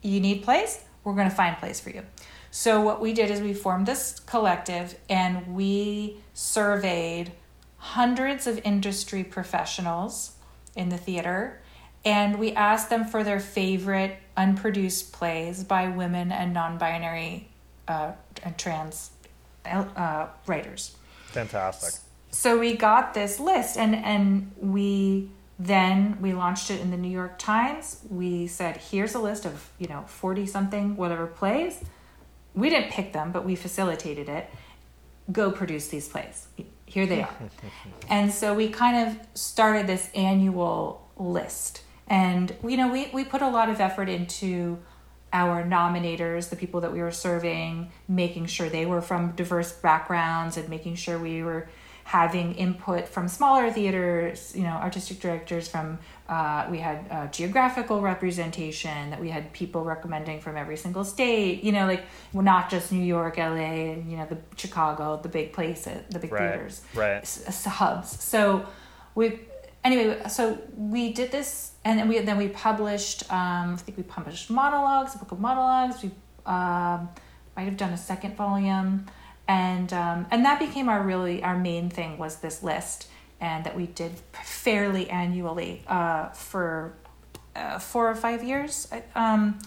you 0.00 0.18
need 0.20 0.42
place 0.42 0.72
we're 1.04 1.14
going 1.20 1.28
to 1.28 1.36
find 1.42 1.54
place 1.58 1.78
for 1.78 1.90
you 1.90 2.02
so 2.50 2.80
what 2.80 3.02
we 3.04 3.12
did 3.12 3.30
is 3.30 3.38
we 3.42 3.52
formed 3.52 3.86
this 3.86 4.18
collective 4.20 4.96
and 5.10 5.54
we 5.54 6.16
surveyed 6.32 7.32
hundreds 7.80 8.46
of 8.46 8.60
industry 8.62 9.24
professionals 9.24 10.32
in 10.76 10.90
the 10.90 10.98
theater 10.98 11.60
and 12.04 12.38
we 12.38 12.52
asked 12.52 12.90
them 12.90 13.04
for 13.04 13.24
their 13.24 13.40
favorite 13.40 14.16
unproduced 14.36 15.12
plays 15.12 15.64
by 15.64 15.88
women 15.88 16.30
and 16.30 16.52
non-binary 16.52 17.48
uh, 17.88 18.12
and 18.42 18.56
trans 18.56 19.10
uh, 19.64 20.26
writers. 20.46 20.96
Fantastic. 21.28 22.00
so 22.30 22.58
we 22.58 22.76
got 22.76 23.14
this 23.14 23.40
list 23.40 23.76
and 23.76 23.94
and 23.94 24.50
we 24.58 25.30
then 25.58 26.16
we 26.20 26.32
launched 26.32 26.70
it 26.70 26.80
in 26.80 26.90
the 26.90 26.96
new 26.96 27.10
york 27.10 27.38
times. 27.38 28.00
We 28.10 28.46
said 28.46 28.76
here's 28.76 29.14
a 29.14 29.18
list 29.18 29.46
of 29.46 29.70
you 29.78 29.88
know 29.88 30.02
40 30.06 30.46
something 30.46 30.96
whatever 30.96 31.26
plays. 31.26 31.82
We 32.54 32.68
didn't 32.68 32.90
pick 32.90 33.14
them 33.14 33.32
but 33.32 33.44
we 33.44 33.56
facilitated 33.56 34.28
it. 34.28 34.50
Go 35.32 35.50
produce 35.50 35.88
these 35.88 36.08
plays 36.08 36.46
here 36.90 37.06
they 37.06 37.22
are. 37.22 37.34
And 38.08 38.32
so 38.32 38.54
we 38.54 38.68
kind 38.68 39.08
of 39.08 39.26
started 39.34 39.86
this 39.86 40.10
annual 40.14 41.08
list. 41.16 41.82
And 42.08 42.54
you 42.66 42.76
know 42.76 42.88
we, 42.88 43.08
we 43.12 43.24
put 43.24 43.40
a 43.42 43.48
lot 43.48 43.68
of 43.68 43.80
effort 43.80 44.08
into 44.08 44.78
our 45.32 45.62
nominators 45.62 46.50
the 46.50 46.56
people 46.56 46.80
that 46.80 46.92
we 46.92 47.00
were 47.00 47.12
serving 47.12 47.88
making 48.08 48.46
sure 48.46 48.68
they 48.68 48.84
were 48.84 49.00
from 49.00 49.30
diverse 49.36 49.70
backgrounds 49.70 50.56
and 50.56 50.68
making 50.68 50.96
sure 50.96 51.20
we 51.20 51.40
were 51.40 51.68
having 52.10 52.54
input 52.56 53.06
from 53.14 53.28
smaller 53.28 53.70
theaters 53.76 54.38
you 54.58 54.64
know 54.68 54.76
artistic 54.86 55.16
directors 55.20 55.68
from 55.68 55.86
uh, 56.28 56.66
we 56.72 56.78
had 56.88 56.98
uh, 57.10 57.26
geographical 57.38 58.00
representation 58.00 59.10
that 59.10 59.20
we 59.24 59.28
had 59.36 59.44
people 59.52 59.82
recommending 59.84 60.40
from 60.40 60.56
every 60.56 60.76
single 60.84 61.04
state 61.04 61.62
you 61.66 61.72
know 61.76 61.86
like 61.92 62.02
well, 62.32 62.42
not 62.54 62.64
just 62.74 62.90
new 62.90 63.04
york 63.18 63.36
la 63.36 63.54
and 63.94 64.10
you 64.10 64.16
know 64.18 64.26
the 64.34 64.38
chicago 64.56 65.04
the 65.22 65.28
big 65.38 65.52
places 65.52 65.98
the 66.10 66.18
big 66.24 66.32
Right. 66.32 66.50
theaters 66.50 66.74
Right. 66.94 67.22
s- 67.22 67.64
hubs. 67.80 68.08
So 68.32 68.38
we 69.14 69.24
anyway. 69.84 70.08
So 70.28 70.42
we 70.94 71.02
did 71.20 71.28
this, 71.38 71.50
and 71.86 71.94
then 71.98 72.06
we 72.10 72.14
then 72.28 72.38
we 72.44 72.48
published. 72.68 73.18
Um, 73.38 73.66
I 73.74 73.80
think 73.84 73.96
we 74.02 74.04
published 74.18 74.44
monologues, 74.62 75.10
a 75.14 75.18
book 75.22 75.32
of 75.36 75.40
monologues. 75.50 75.96
We 76.04 76.10
um, 76.56 76.98
might 77.56 77.66
have 77.70 77.78
done 77.84 77.92
a 78.00 78.02
second 78.12 78.32
volume, 78.44 78.90
and 79.50 79.92
um, 79.92 80.26
and 80.30 80.44
that 80.44 80.60
became 80.60 80.88
our 80.88 81.02
really 81.02 81.42
our 81.42 81.58
main 81.58 81.90
thing 81.90 82.18
was 82.18 82.36
this 82.36 82.62
list, 82.62 83.08
and 83.40 83.64
that 83.64 83.76
we 83.76 83.86
did 83.86 84.12
fairly 84.44 85.10
annually 85.10 85.82
uh, 85.88 86.28
for 86.28 86.92
uh, 87.56 87.80
four 87.80 88.08
or 88.08 88.14
five 88.14 88.44
years. 88.44 88.88
Um, 89.16 89.58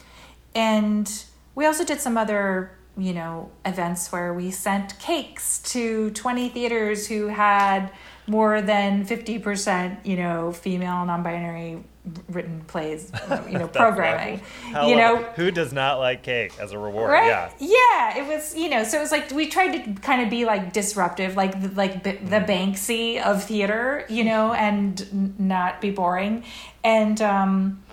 and 0.56 1.26
we 1.54 1.66
also 1.66 1.84
did 1.84 2.00
some 2.00 2.18
other 2.18 2.72
you 2.98 3.12
know 3.14 3.52
events 3.66 4.10
where 4.10 4.34
we 4.34 4.52
sent 4.52 4.98
cakes 5.00 5.60
to 5.74 6.12
20 6.12 6.48
theaters 6.50 7.08
who 7.08 7.28
had 7.28 7.92
more 8.26 8.62
than 8.62 9.06
50% 9.06 10.06
you 10.06 10.16
know 10.16 10.54
female 10.54 11.04
non-binary 11.04 11.84
written 12.28 12.62
plays 12.68 13.12
you 13.50 13.58
know 13.58 13.68
programming 13.68 14.42
you 14.86 14.96
know? 14.96 15.24
who 15.36 15.52
does 15.52 15.72
not 15.72 16.00
like 16.00 16.22
cake 16.22 16.52
as 16.60 16.74
a 16.74 16.78
reward? 16.78 17.10
right? 17.10 17.28
Yeah. 17.28 17.52
yeah 17.60 18.18
it 18.18 18.28
was 18.28 18.56
you 18.56 18.70
know 18.70 18.84
so 18.84 18.98
it 18.98 19.02
was 19.02 19.12
like 19.12 19.32
we 19.32 19.48
tried 19.48 19.72
to 19.72 20.02
kind 20.02 20.22
of 20.22 20.30
be 20.30 20.44
like 20.44 20.74
disruptive 20.74 21.38
like 21.38 21.62
the, 21.62 21.70
like 21.70 22.04
the, 22.04 22.12
the 22.18 22.40
banksy 22.42 23.22
of 23.22 23.44
theater 23.44 24.06
you 24.10 24.24
know 24.26 24.54
and 24.54 25.08
n- 25.14 25.36
not 25.38 25.80
be 25.80 25.92
boring. 25.92 26.44
And 26.84 27.22
um 27.22 27.84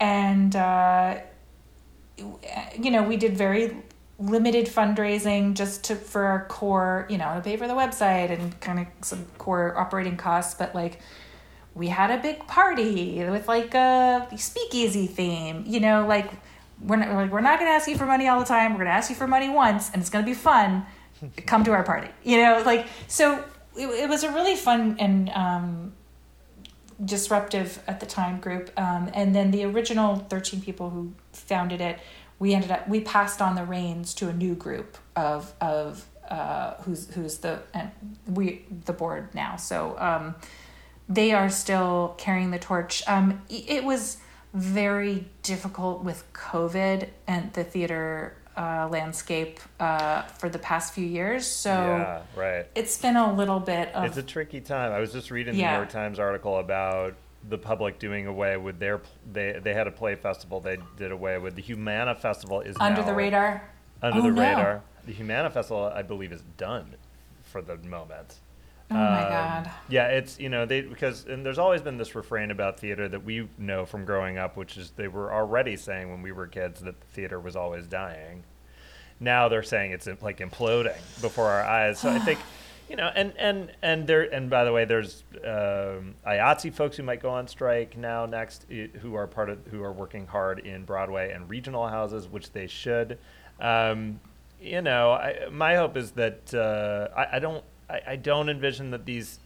and 0.00 0.54
uh 0.54 1.18
you 2.78 2.90
know 2.90 3.02
we 3.02 3.16
did 3.16 3.36
very 3.36 3.76
limited 4.18 4.66
fundraising 4.66 5.54
just 5.54 5.84
to 5.84 5.94
for 5.94 6.24
our 6.24 6.46
core 6.46 7.06
you 7.08 7.18
know 7.18 7.34
to 7.34 7.40
pay 7.40 7.56
for 7.56 7.68
the 7.68 7.74
website 7.74 8.30
and 8.30 8.58
kind 8.60 8.80
of 8.80 8.86
some 9.02 9.24
core 9.38 9.76
operating 9.78 10.16
costs 10.16 10.54
but 10.54 10.74
like 10.74 11.00
we 11.78 11.88
had 11.88 12.10
a 12.10 12.20
big 12.20 12.46
party 12.46 13.24
with 13.24 13.48
like 13.48 13.74
a 13.74 14.28
speakeasy 14.36 15.06
theme 15.06 15.64
you 15.66 15.80
know 15.80 16.06
like 16.06 16.30
we're 16.80 16.96
not, 16.96 17.12
like, 17.12 17.30
we're 17.32 17.40
not 17.40 17.58
going 17.58 17.70
to 17.70 17.74
ask 17.74 17.88
you 17.88 17.96
for 17.96 18.06
money 18.06 18.28
all 18.28 18.38
the 18.38 18.46
time 18.46 18.72
we're 18.72 18.78
going 18.78 18.86
to 18.86 18.92
ask 18.92 19.08
you 19.08 19.16
for 19.16 19.26
money 19.26 19.48
once 19.48 19.90
and 19.90 20.00
it's 20.00 20.10
going 20.10 20.24
to 20.24 20.28
be 20.28 20.34
fun 20.34 20.84
come 21.46 21.64
to 21.64 21.70
our 21.70 21.84
party 21.84 22.08
you 22.24 22.36
know 22.36 22.62
like 22.66 22.86
so 23.06 23.42
it, 23.76 23.86
it 23.86 24.08
was 24.08 24.24
a 24.24 24.32
really 24.32 24.56
fun 24.56 24.96
and 24.98 25.30
um, 25.30 25.92
disruptive 27.04 27.82
at 27.86 28.00
the 28.00 28.06
time 28.06 28.40
group 28.40 28.70
um, 28.76 29.10
and 29.14 29.34
then 29.34 29.50
the 29.52 29.64
original 29.64 30.16
13 30.16 30.60
people 30.60 30.90
who 30.90 31.12
founded 31.32 31.80
it 31.80 31.98
we 32.40 32.54
ended 32.54 32.70
up 32.70 32.88
we 32.88 33.00
passed 33.00 33.40
on 33.40 33.54
the 33.54 33.64
reins 33.64 34.14
to 34.14 34.28
a 34.28 34.32
new 34.32 34.54
group 34.54 34.98
of 35.14 35.54
of 35.60 36.04
uh, 36.28 36.74
who's 36.82 37.12
who's 37.14 37.38
the 37.38 37.60
and 37.72 37.90
we 38.26 38.64
the 38.84 38.92
board 38.92 39.34
now 39.34 39.56
so 39.56 39.96
um, 39.98 40.34
they 41.08 41.32
are 41.32 41.48
still 41.48 42.14
carrying 42.18 42.50
the 42.50 42.58
torch 42.58 43.02
um, 43.06 43.42
it 43.48 43.84
was 43.84 44.18
very 44.54 45.26
difficult 45.42 46.02
with 46.02 46.24
covid 46.32 47.08
and 47.26 47.52
the 47.52 47.64
theater 47.64 48.34
uh, 48.58 48.88
landscape 48.90 49.60
uh, 49.78 50.22
for 50.22 50.48
the 50.48 50.58
past 50.58 50.92
few 50.92 51.06
years. 51.06 51.46
So 51.46 51.70
yeah, 51.70 52.22
right. 52.34 52.66
it's 52.74 52.98
been 52.98 53.16
a 53.16 53.32
little 53.32 53.60
bit 53.60 53.94
of 53.94 54.04
It's 54.04 54.16
a 54.16 54.22
tricky 54.22 54.60
time. 54.60 54.90
I 54.92 54.98
was 54.98 55.12
just 55.12 55.30
reading 55.30 55.54
the 55.56 55.62
New 55.62 55.68
York 55.70 55.90
Times 55.90 56.18
article 56.18 56.58
about 56.58 57.14
the 57.48 57.56
public 57.56 58.00
doing 58.00 58.26
away 58.26 58.56
with 58.56 58.80
their 58.80 59.00
they 59.32 59.60
they 59.62 59.72
had 59.72 59.86
a 59.86 59.92
play 59.92 60.16
festival 60.16 60.58
they 60.58 60.76
did 60.96 61.12
away 61.12 61.38
with 61.38 61.54
the 61.54 61.62
Humana 61.62 62.16
festival 62.16 62.60
is 62.60 62.76
under 62.80 63.02
the 63.02 63.14
radar. 63.14 63.62
under 64.02 64.18
Oh, 64.18 64.22
the 64.22 64.30
no. 64.32 64.42
radar. 64.42 64.82
The 65.06 65.12
Humana 65.12 65.50
festival 65.50 65.84
I 65.94 66.02
believe 66.02 66.32
is 66.32 66.42
done 66.56 66.96
for 67.44 67.62
the 67.62 67.76
moment. 67.76 68.40
Oh 68.90 68.94
my 68.94 69.22
Um, 69.24 69.28
god. 69.30 69.70
Yeah, 69.88 70.08
it's 70.08 70.38
you 70.40 70.48
know 70.48 70.64
they 70.64 70.80
because 70.80 71.26
and 71.26 71.44
there's 71.44 71.58
always 71.58 71.82
been 71.82 71.98
this 71.98 72.14
refrain 72.14 72.50
about 72.50 72.80
theater 72.80 73.08
that 73.08 73.22
we 73.24 73.48
know 73.58 73.84
from 73.84 74.04
growing 74.04 74.38
up, 74.38 74.56
which 74.56 74.76
is 74.76 74.92
they 74.92 75.08
were 75.08 75.32
already 75.32 75.76
saying 75.76 76.10
when 76.10 76.22
we 76.22 76.32
were 76.32 76.46
kids 76.46 76.80
that 76.80 76.98
the 77.00 77.06
theater 77.08 77.38
was 77.38 77.54
always 77.56 77.86
dying. 77.86 78.44
Now 79.20 79.48
they're 79.48 79.62
saying 79.62 79.92
it's 79.92 80.08
like 80.22 80.38
imploding 80.38 80.96
before 81.20 81.46
our 81.46 81.62
eyes. 81.62 81.98
So 81.98 82.08
I 82.08 82.18
think, 82.20 82.38
you 82.88 82.96
know, 82.96 83.10
and 83.14 83.34
and 83.36 83.72
and 83.82 84.06
there 84.06 84.22
and 84.22 84.48
by 84.48 84.64
the 84.64 84.72
way, 84.72 84.84
there's 84.86 85.24
um, 85.44 86.14
IATSE 86.26 86.72
folks 86.72 86.96
who 86.96 87.02
might 87.02 87.20
go 87.20 87.30
on 87.30 87.46
strike 87.46 87.96
now 87.96 88.24
next, 88.26 88.64
who 89.02 89.14
are 89.16 89.26
part 89.26 89.50
of 89.50 89.58
who 89.70 89.82
are 89.82 89.92
working 89.92 90.26
hard 90.26 90.60
in 90.60 90.84
Broadway 90.84 91.32
and 91.32 91.50
regional 91.50 91.88
houses, 91.88 92.26
which 92.28 92.52
they 92.52 92.66
should. 92.66 93.18
Um, 93.60 94.20
you 94.62 94.80
know, 94.80 95.12
I, 95.12 95.48
my 95.50 95.76
hope 95.76 95.96
is 95.96 96.12
that 96.12 96.54
uh, 96.54 97.08
I, 97.14 97.36
I 97.36 97.38
don't 97.38 97.64
I, 97.88 98.00
I 98.06 98.16
don't 98.16 98.48
envision 98.48 98.90
that 98.90 99.04
these 99.04 99.38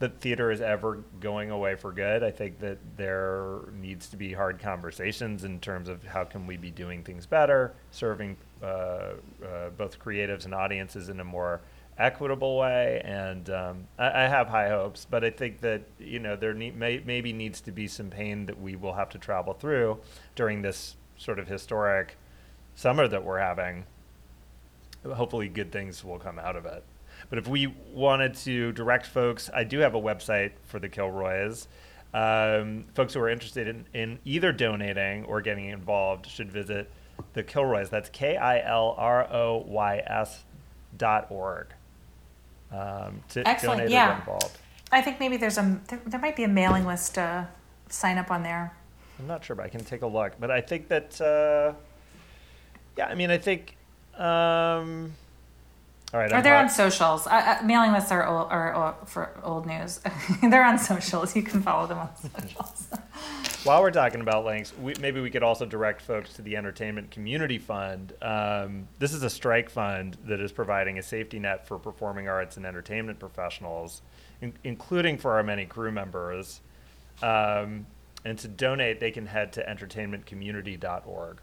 that 0.00 0.18
theater 0.20 0.50
is 0.50 0.62
ever 0.62 1.04
going 1.20 1.50
away 1.50 1.74
for 1.74 1.92
good. 1.92 2.22
I 2.22 2.30
think 2.30 2.58
that 2.60 2.78
there 2.96 3.58
needs 3.78 4.08
to 4.08 4.16
be 4.16 4.32
hard 4.32 4.58
conversations 4.58 5.44
in 5.44 5.60
terms 5.60 5.90
of 5.90 6.02
how 6.04 6.24
can 6.24 6.46
we 6.46 6.56
be 6.56 6.70
doing 6.70 7.04
things 7.04 7.26
better, 7.26 7.74
serving 7.90 8.38
uh, 8.62 8.66
uh, 8.66 9.70
both 9.76 9.98
creatives 9.98 10.46
and 10.46 10.54
audiences 10.54 11.10
in 11.10 11.20
a 11.20 11.24
more 11.24 11.60
equitable 11.98 12.56
way. 12.56 13.02
And 13.04 13.50
um, 13.50 13.88
I, 13.98 14.24
I 14.24 14.28
have 14.28 14.48
high 14.48 14.70
hopes, 14.70 15.06
but 15.08 15.22
I 15.22 15.30
think 15.30 15.60
that 15.60 15.82
you 15.98 16.18
know 16.18 16.34
there 16.34 16.54
need, 16.54 16.76
may, 16.76 17.02
maybe 17.04 17.32
needs 17.34 17.60
to 17.62 17.70
be 17.70 17.86
some 17.86 18.08
pain 18.08 18.46
that 18.46 18.58
we 18.58 18.76
will 18.76 18.94
have 18.94 19.10
to 19.10 19.18
travel 19.18 19.52
through 19.52 19.98
during 20.34 20.62
this 20.62 20.96
sort 21.18 21.38
of 21.38 21.46
historic 21.46 22.16
summer 22.74 23.06
that 23.06 23.22
we're 23.22 23.38
having. 23.38 23.84
Hopefully, 25.04 25.48
good 25.48 25.70
things 25.70 26.02
will 26.02 26.18
come 26.18 26.38
out 26.38 26.56
of 26.56 26.64
it. 26.64 26.84
But 27.28 27.38
if 27.38 27.46
we 27.46 27.66
wanted 27.92 28.34
to 28.34 28.72
direct 28.72 29.06
folks, 29.06 29.50
I 29.52 29.64
do 29.64 29.78
have 29.80 29.94
a 29.94 30.00
website 30.00 30.52
for 30.64 30.78
the 30.78 30.88
Kilroys. 30.88 31.68
Um, 32.12 32.86
folks 32.94 33.14
who 33.14 33.20
are 33.20 33.28
interested 33.28 33.68
in, 33.68 33.86
in 33.92 34.18
either 34.24 34.50
donating 34.52 35.24
or 35.26 35.40
getting 35.40 35.66
involved 35.66 36.26
should 36.26 36.50
visit 36.50 36.90
the 37.34 37.42
Kilroys. 37.42 37.90
That's 37.90 38.08
K 38.08 38.36
I 38.36 38.60
L 38.60 38.94
R 38.98 39.32
O 39.32 39.64
Y 39.66 40.02
S 40.06 40.44
dot 40.96 41.26
org. 41.30 41.68
Um, 42.72 43.22
to 43.30 43.46
Excellent, 43.46 43.78
donate 43.78 43.88
or 43.88 43.92
yeah. 43.92 44.08
get 44.08 44.18
involved. 44.20 44.58
I 44.90 45.02
think 45.02 45.20
maybe 45.20 45.36
there's 45.36 45.58
a 45.58 45.80
there, 45.88 46.00
there 46.06 46.20
might 46.20 46.36
be 46.36 46.44
a 46.44 46.48
mailing 46.48 46.86
list 46.86 47.14
to 47.14 47.48
sign 47.88 48.18
up 48.18 48.30
on 48.30 48.42
there. 48.42 48.74
I'm 49.18 49.26
not 49.26 49.44
sure, 49.44 49.54
but 49.54 49.66
I 49.66 49.68
can 49.68 49.84
take 49.84 50.02
a 50.02 50.06
look. 50.06 50.32
But 50.40 50.50
I 50.50 50.60
think 50.60 50.88
that, 50.88 51.20
uh, 51.20 51.74
yeah, 52.96 53.06
I 53.06 53.14
mean, 53.14 53.30
I 53.30 53.38
think. 53.38 53.76
Um, 54.18 55.14
all 56.12 56.20
right, 56.20 56.32
Or 56.32 56.36
I'm 56.36 56.42
they're 56.42 56.54
hot- 56.54 56.64
on 56.64 56.70
socials. 56.70 57.26
Uh, 57.26 57.30
uh, 57.60 57.64
mailing 57.64 57.92
lists 57.92 58.10
are, 58.10 58.26
old, 58.26 58.50
are 58.50 58.74
old, 58.74 59.08
for 59.08 59.30
old 59.42 59.66
news. 59.66 60.00
they're 60.42 60.64
on 60.64 60.78
socials. 60.78 61.36
You 61.36 61.42
can 61.42 61.62
follow 61.62 61.86
them 61.86 61.98
on 61.98 62.08
socials. 62.16 62.88
While 63.62 63.82
we're 63.82 63.90
talking 63.90 64.20
about 64.22 64.44
links, 64.46 64.72
we, 64.76 64.94
maybe 65.00 65.20
we 65.20 65.30
could 65.30 65.42
also 65.42 65.66
direct 65.66 66.00
folks 66.00 66.32
to 66.34 66.42
the 66.42 66.56
Entertainment 66.56 67.10
Community 67.10 67.58
Fund. 67.58 68.14
Um, 68.22 68.88
this 68.98 69.12
is 69.12 69.22
a 69.22 69.28
strike 69.30 69.68
fund 69.68 70.16
that 70.26 70.40
is 70.40 70.50
providing 70.50 70.98
a 70.98 71.02
safety 71.02 71.38
net 71.38 71.66
for 71.68 71.78
performing 71.78 72.26
arts 72.26 72.56
and 72.56 72.64
entertainment 72.64 73.18
professionals, 73.18 74.00
in, 74.40 74.54
including 74.64 75.18
for 75.18 75.32
our 75.32 75.42
many 75.42 75.66
crew 75.66 75.92
members. 75.92 76.60
Um, 77.22 77.86
and 78.24 78.38
to 78.38 78.48
donate, 78.48 78.98
they 78.98 79.10
can 79.10 79.26
head 79.26 79.52
to 79.54 79.64
entertainmentcommunity.org. 79.64 81.38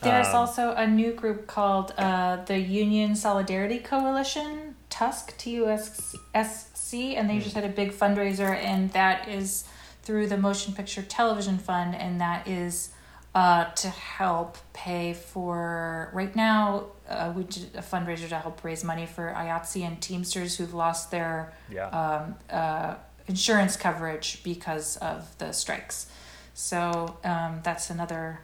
There's 0.00 0.28
Um, 0.28 0.36
also 0.36 0.72
a 0.72 0.86
new 0.86 1.12
group 1.12 1.46
called 1.46 1.92
uh, 1.98 2.36
the 2.44 2.58
Union 2.58 3.16
Solidarity 3.16 3.78
Coalition, 3.78 4.76
TUSC, 4.90 5.36
T 5.36 5.50
U 5.52 5.68
S 5.68 6.14
S 6.34 6.68
C, 6.74 7.16
and 7.16 7.28
they 7.28 7.38
just 7.40 7.54
had 7.54 7.64
a 7.64 7.68
big 7.68 7.92
fundraiser, 7.92 8.54
and 8.56 8.92
that 8.92 9.28
is 9.28 9.64
through 10.02 10.26
the 10.28 10.36
Motion 10.38 10.72
Picture 10.72 11.02
Television 11.02 11.58
Fund, 11.58 11.94
and 11.94 12.20
that 12.20 12.46
is 12.46 12.90
uh, 13.34 13.64
to 13.74 13.88
help 13.88 14.56
pay 14.72 15.14
for. 15.14 16.10
Right 16.12 16.34
now, 16.34 16.86
uh, 17.08 17.32
we 17.36 17.44
did 17.44 17.74
a 17.76 17.82
fundraiser 17.82 18.28
to 18.28 18.38
help 18.38 18.64
raise 18.64 18.82
money 18.84 19.04
for 19.06 19.34
IATSE 19.36 19.84
and 19.86 20.00
Teamsters 20.00 20.56
who've 20.56 20.74
lost 20.74 21.10
their 21.10 21.52
Yeah. 21.68 21.88
um, 21.88 22.36
uh, 22.50 22.94
insurance 23.26 23.76
coverage 23.76 24.42
because 24.42 24.96
of 24.98 25.36
the 25.38 25.52
strikes. 25.52 26.06
So 26.54 27.18
um, 27.24 27.60
that's 27.62 27.90
another 27.90 28.40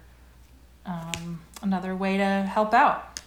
um, 0.87 1.41
another 1.63 1.95
way 1.97 2.17
to 2.17 2.25
help 2.25 2.75
out. 2.75 3.21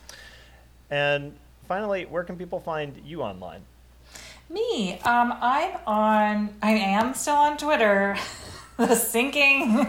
And 0.90 1.34
finally, 1.68 2.06
where 2.06 2.24
can 2.24 2.38
people 2.38 2.60
find 2.60 3.02
you 3.06 3.22
online? 3.22 3.61
Me, 4.50 4.94
um, 5.00 5.34
I'm 5.42 5.77
on. 5.86 6.56
I 6.61 6.72
am 6.72 7.14
still 7.14 7.36
on 7.36 7.58
Twitter. 7.58 8.18
the 8.77 8.95
sinking, 8.95 9.76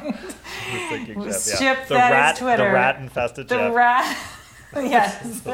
The 0.73 0.79
thinking 0.89 1.23
Ship 1.25 1.59
ship, 1.59 1.61
yeah. 1.61 1.85
the 1.85 1.95
that 1.95 2.11
is 2.11 2.13
rat, 2.13 2.37
Twitter. 2.37 2.65
The 2.65 2.73
rat 2.73 3.01
infested 3.01 3.49
the 3.49 3.67
ship. 3.67 3.75
rat. 3.75 4.17
yes. 4.77 5.47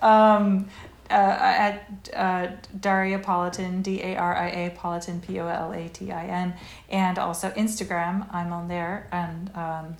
um, 0.00 0.68
uh, 1.10 1.14
at 1.14 2.10
uh, 2.14 2.48
Daria 2.78 3.18
Polatin, 3.18 3.82
D 3.82 4.02
A 4.02 4.16
R 4.16 4.36
I 4.36 4.48
A 4.48 4.70
Polatin, 4.70 5.20
P 5.20 5.40
O 5.40 5.46
L 5.46 5.72
A 5.72 5.88
T 5.88 6.10
I 6.12 6.26
N, 6.26 6.54
and 6.88 7.18
also 7.18 7.50
Instagram. 7.50 8.26
I'm 8.32 8.52
on 8.52 8.68
there, 8.68 9.08
and 9.10 9.50
um, 9.54 9.96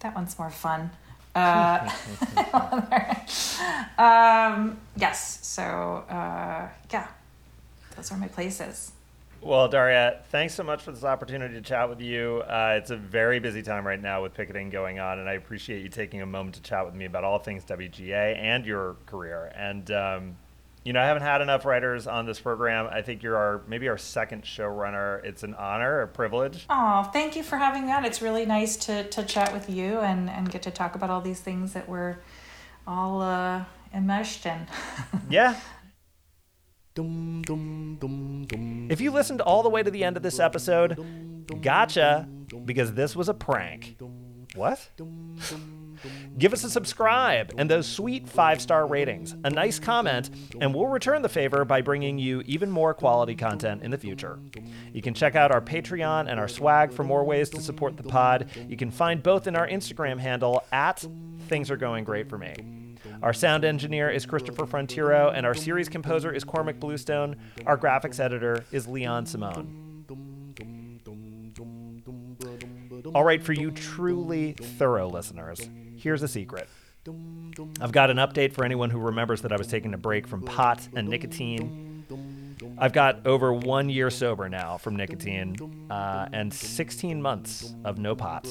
that 0.00 0.14
one's 0.14 0.38
more 0.38 0.50
fun. 0.50 0.90
Uh, 1.34 1.88
um, 3.98 4.78
yes. 4.96 5.38
So 5.46 5.62
uh, 5.62 6.68
yeah, 6.92 7.06
those 7.96 8.10
are 8.10 8.18
my 8.18 8.28
places. 8.28 8.92
Well, 9.42 9.68
Daria, 9.68 10.20
thanks 10.30 10.52
so 10.52 10.62
much 10.62 10.82
for 10.82 10.92
this 10.92 11.02
opportunity 11.02 11.54
to 11.54 11.62
chat 11.62 11.88
with 11.88 12.02
you. 12.02 12.42
Uh, 12.46 12.74
it's 12.76 12.90
a 12.90 12.96
very 12.96 13.38
busy 13.38 13.62
time 13.62 13.86
right 13.86 14.00
now 14.00 14.22
with 14.22 14.34
picketing 14.34 14.68
going 14.68 14.98
on, 14.98 15.18
and 15.18 15.30
I 15.30 15.32
appreciate 15.32 15.82
you 15.82 15.88
taking 15.88 16.20
a 16.20 16.26
moment 16.26 16.56
to 16.56 16.62
chat 16.62 16.84
with 16.84 16.94
me 16.94 17.06
about 17.06 17.24
all 17.24 17.38
things 17.38 17.64
WGA 17.64 18.36
and 18.36 18.66
your 18.66 18.96
career. 19.06 19.50
And 19.56 19.90
um, 19.92 20.36
you 20.84 20.92
know, 20.94 21.00
I 21.00 21.04
haven't 21.06 21.22
had 21.22 21.42
enough 21.42 21.64
writers 21.64 22.06
on 22.06 22.24
this 22.24 22.40
program. 22.40 22.88
I 22.90 23.02
think 23.02 23.22
you're 23.22 23.36
our 23.36 23.62
maybe 23.66 23.88
our 23.88 23.98
second 23.98 24.44
showrunner. 24.44 25.22
It's 25.24 25.42
an 25.42 25.54
honor, 25.54 26.02
a 26.02 26.08
privilege. 26.08 26.64
Oh, 26.70 27.02
thank 27.12 27.36
you 27.36 27.42
for 27.42 27.58
having 27.58 27.86
me 27.86 27.92
on. 27.92 28.04
It's 28.04 28.22
really 28.22 28.46
nice 28.46 28.76
to, 28.86 29.04
to 29.10 29.22
chat 29.24 29.52
with 29.52 29.68
you 29.68 29.98
and, 29.98 30.30
and 30.30 30.50
get 30.50 30.62
to 30.62 30.70
talk 30.70 30.94
about 30.94 31.10
all 31.10 31.20
these 31.20 31.40
things 31.40 31.74
that 31.74 31.88
we're 31.88 32.18
all 32.86 33.20
uh, 33.20 33.64
immersed 33.92 34.46
in. 34.46 34.66
Yeah. 35.28 35.60
Dum, 36.96 37.42
dum, 37.42 37.98
dum, 38.00 38.46
dum. 38.46 38.88
If 38.90 39.00
you 39.00 39.12
listened 39.12 39.40
all 39.40 39.62
the 39.62 39.68
way 39.68 39.80
to 39.80 39.92
the 39.92 40.02
end 40.02 40.16
of 40.16 40.24
this 40.24 40.40
episode, 40.40 41.46
gotcha, 41.62 42.28
because 42.64 42.94
this 42.94 43.14
was 43.14 43.28
a 43.28 43.34
prank. 43.34 43.96
What? 44.56 44.88
Give 46.38 46.52
us 46.52 46.64
a 46.64 46.70
subscribe 46.70 47.52
and 47.56 47.70
those 47.70 47.86
sweet 47.86 48.28
five 48.28 48.60
star 48.60 48.86
ratings, 48.86 49.34
a 49.44 49.50
nice 49.50 49.78
comment, 49.78 50.30
and 50.60 50.74
we'll 50.74 50.86
return 50.86 51.22
the 51.22 51.28
favor 51.28 51.64
by 51.64 51.80
bringing 51.80 52.18
you 52.18 52.42
even 52.46 52.70
more 52.70 52.94
quality 52.94 53.34
content 53.34 53.82
in 53.82 53.90
the 53.90 53.98
future. 53.98 54.38
You 54.92 55.02
can 55.02 55.14
check 55.14 55.34
out 55.34 55.52
our 55.52 55.60
Patreon 55.60 56.30
and 56.30 56.40
our 56.40 56.48
swag 56.48 56.92
for 56.92 57.04
more 57.04 57.24
ways 57.24 57.50
to 57.50 57.60
support 57.60 57.96
the 57.96 58.02
pod. 58.02 58.48
You 58.68 58.76
can 58.76 58.90
find 58.90 59.22
both 59.22 59.46
in 59.46 59.56
our 59.56 59.68
Instagram 59.68 60.18
handle 60.18 60.62
at 60.72 61.04
Things 61.48 61.70
Are 61.70 61.76
Going 61.76 62.04
Great 62.04 62.28
For 62.28 62.38
Me. 62.38 62.54
Our 63.22 63.32
sound 63.32 63.64
engineer 63.64 64.08
is 64.08 64.24
Christopher 64.24 64.64
Frontiero, 64.66 65.30
and 65.34 65.44
our 65.44 65.54
series 65.54 65.88
composer 65.88 66.32
is 66.32 66.42
Cormac 66.42 66.80
Bluestone. 66.80 67.36
Our 67.66 67.76
graphics 67.76 68.18
editor 68.18 68.64
is 68.72 68.86
Leon 68.86 69.26
Simone. 69.26 70.04
All 73.14 73.24
right, 73.24 73.42
for 73.42 73.52
you 73.52 73.70
truly 73.70 74.52
thorough 74.52 75.08
listeners, 75.08 75.68
here's 76.00 76.22
a 76.22 76.28
secret. 76.28 76.68
I've 77.80 77.92
got 77.92 78.10
an 78.10 78.18
update 78.18 78.52
for 78.52 78.64
anyone 78.64 78.90
who 78.90 78.98
remembers 78.98 79.42
that 79.42 79.52
I 79.52 79.56
was 79.56 79.66
taking 79.66 79.94
a 79.94 79.98
break 79.98 80.26
from 80.26 80.42
pot 80.42 80.86
and 80.94 81.08
nicotine. 81.08 82.04
I've 82.78 82.92
got 82.92 83.26
over 83.26 83.52
one 83.52 83.88
year 83.88 84.10
sober 84.10 84.48
now 84.48 84.76
from 84.76 84.96
nicotine 84.96 85.56
uh, 85.90 86.28
and 86.32 86.52
16 86.52 87.20
months 87.22 87.74
of 87.84 87.98
no 87.98 88.14
pot. 88.14 88.46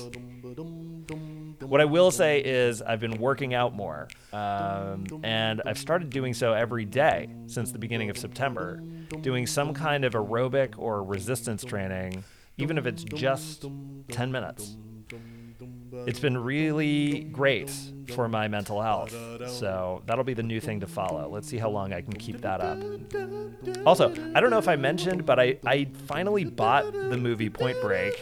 What 1.62 1.82
I 1.82 1.86
will 1.86 2.10
say 2.10 2.40
is, 2.44 2.82
I've 2.82 3.00
been 3.00 3.20
working 3.20 3.54
out 3.54 3.76
more, 3.76 4.08
um, 4.34 5.06
and 5.24 5.62
I've 5.66 5.78
started 5.78 6.10
doing 6.10 6.34
so 6.34 6.54
every 6.54 6.86
day 6.86 7.30
since 7.48 7.72
the 7.72 7.78
beginning 7.78 8.10
of 8.10 8.18
September, 8.18 8.82
doing 9.22 9.46
some 9.46 9.74
kind 9.74 10.06
of 10.06 10.14
aerobic 10.14 10.74
or 10.78 11.04
resistance 11.04 11.64
training, 11.64 12.24
even 12.58 12.78
if 12.78 12.88
it's 12.88 13.04
just 13.04 13.66
10 14.10 14.32
minutes. 14.32 14.78
It's 15.92 16.20
been 16.20 16.38
really 16.38 17.22
great 17.32 17.72
for 18.14 18.28
my 18.28 18.48
mental 18.48 18.82
health. 18.82 19.16
So 19.48 20.02
that'll 20.06 20.24
be 20.24 20.34
the 20.34 20.44
new 20.44 20.60
thing 20.60 20.80
to 20.82 20.88
follow. 20.88 21.30
Let's 21.30 21.48
see 21.48 21.58
how 21.58 21.70
long 21.70 21.94
I 21.94 22.02
can 22.02 22.14
keep 22.14 22.42
that 22.42 22.62
up. 22.62 22.78
Also, 23.86 24.12
I 24.36 24.40
don't 24.40 24.50
know 24.50 24.58
if 24.58 24.68
I 24.68 24.76
mentioned, 24.76 25.26
but 25.26 25.40
I, 25.40 25.58
I 25.66 25.88
finally 26.08 26.46
bought 26.46 26.92
the 26.92 27.18
movie 27.18 27.50
Point 27.50 27.80
Break. 27.82 28.14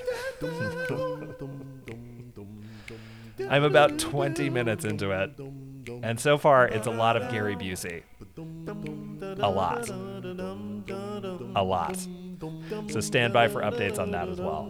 I'm 3.50 3.64
about 3.64 4.00
20 4.00 4.50
minutes 4.50 4.84
into 4.84 5.12
it. 5.12 5.32
And 6.04 6.20
so 6.20 6.38
far, 6.38 6.68
it's 6.68 6.88
a 6.88 6.92
lot 6.92 7.16
of 7.16 7.32
Gary 7.32 7.56
Busey. 7.56 8.04
A 9.40 9.50
lot. 9.50 9.90
A 11.56 11.64
lot. 11.64 11.98
So 12.90 13.00
stand 13.00 13.34
by 13.34 13.48
for 13.48 13.62
updates 13.62 14.00
on 14.00 14.12
that 14.12 14.30
as 14.30 14.40
well. 14.40 14.66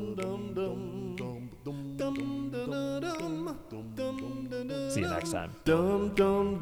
See 4.98 5.04
you 5.04 5.10
next 5.10 5.32
time. 5.32 5.52
Dum 5.64 6.10
dum 6.16 6.58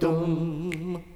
dum. 0.00 1.11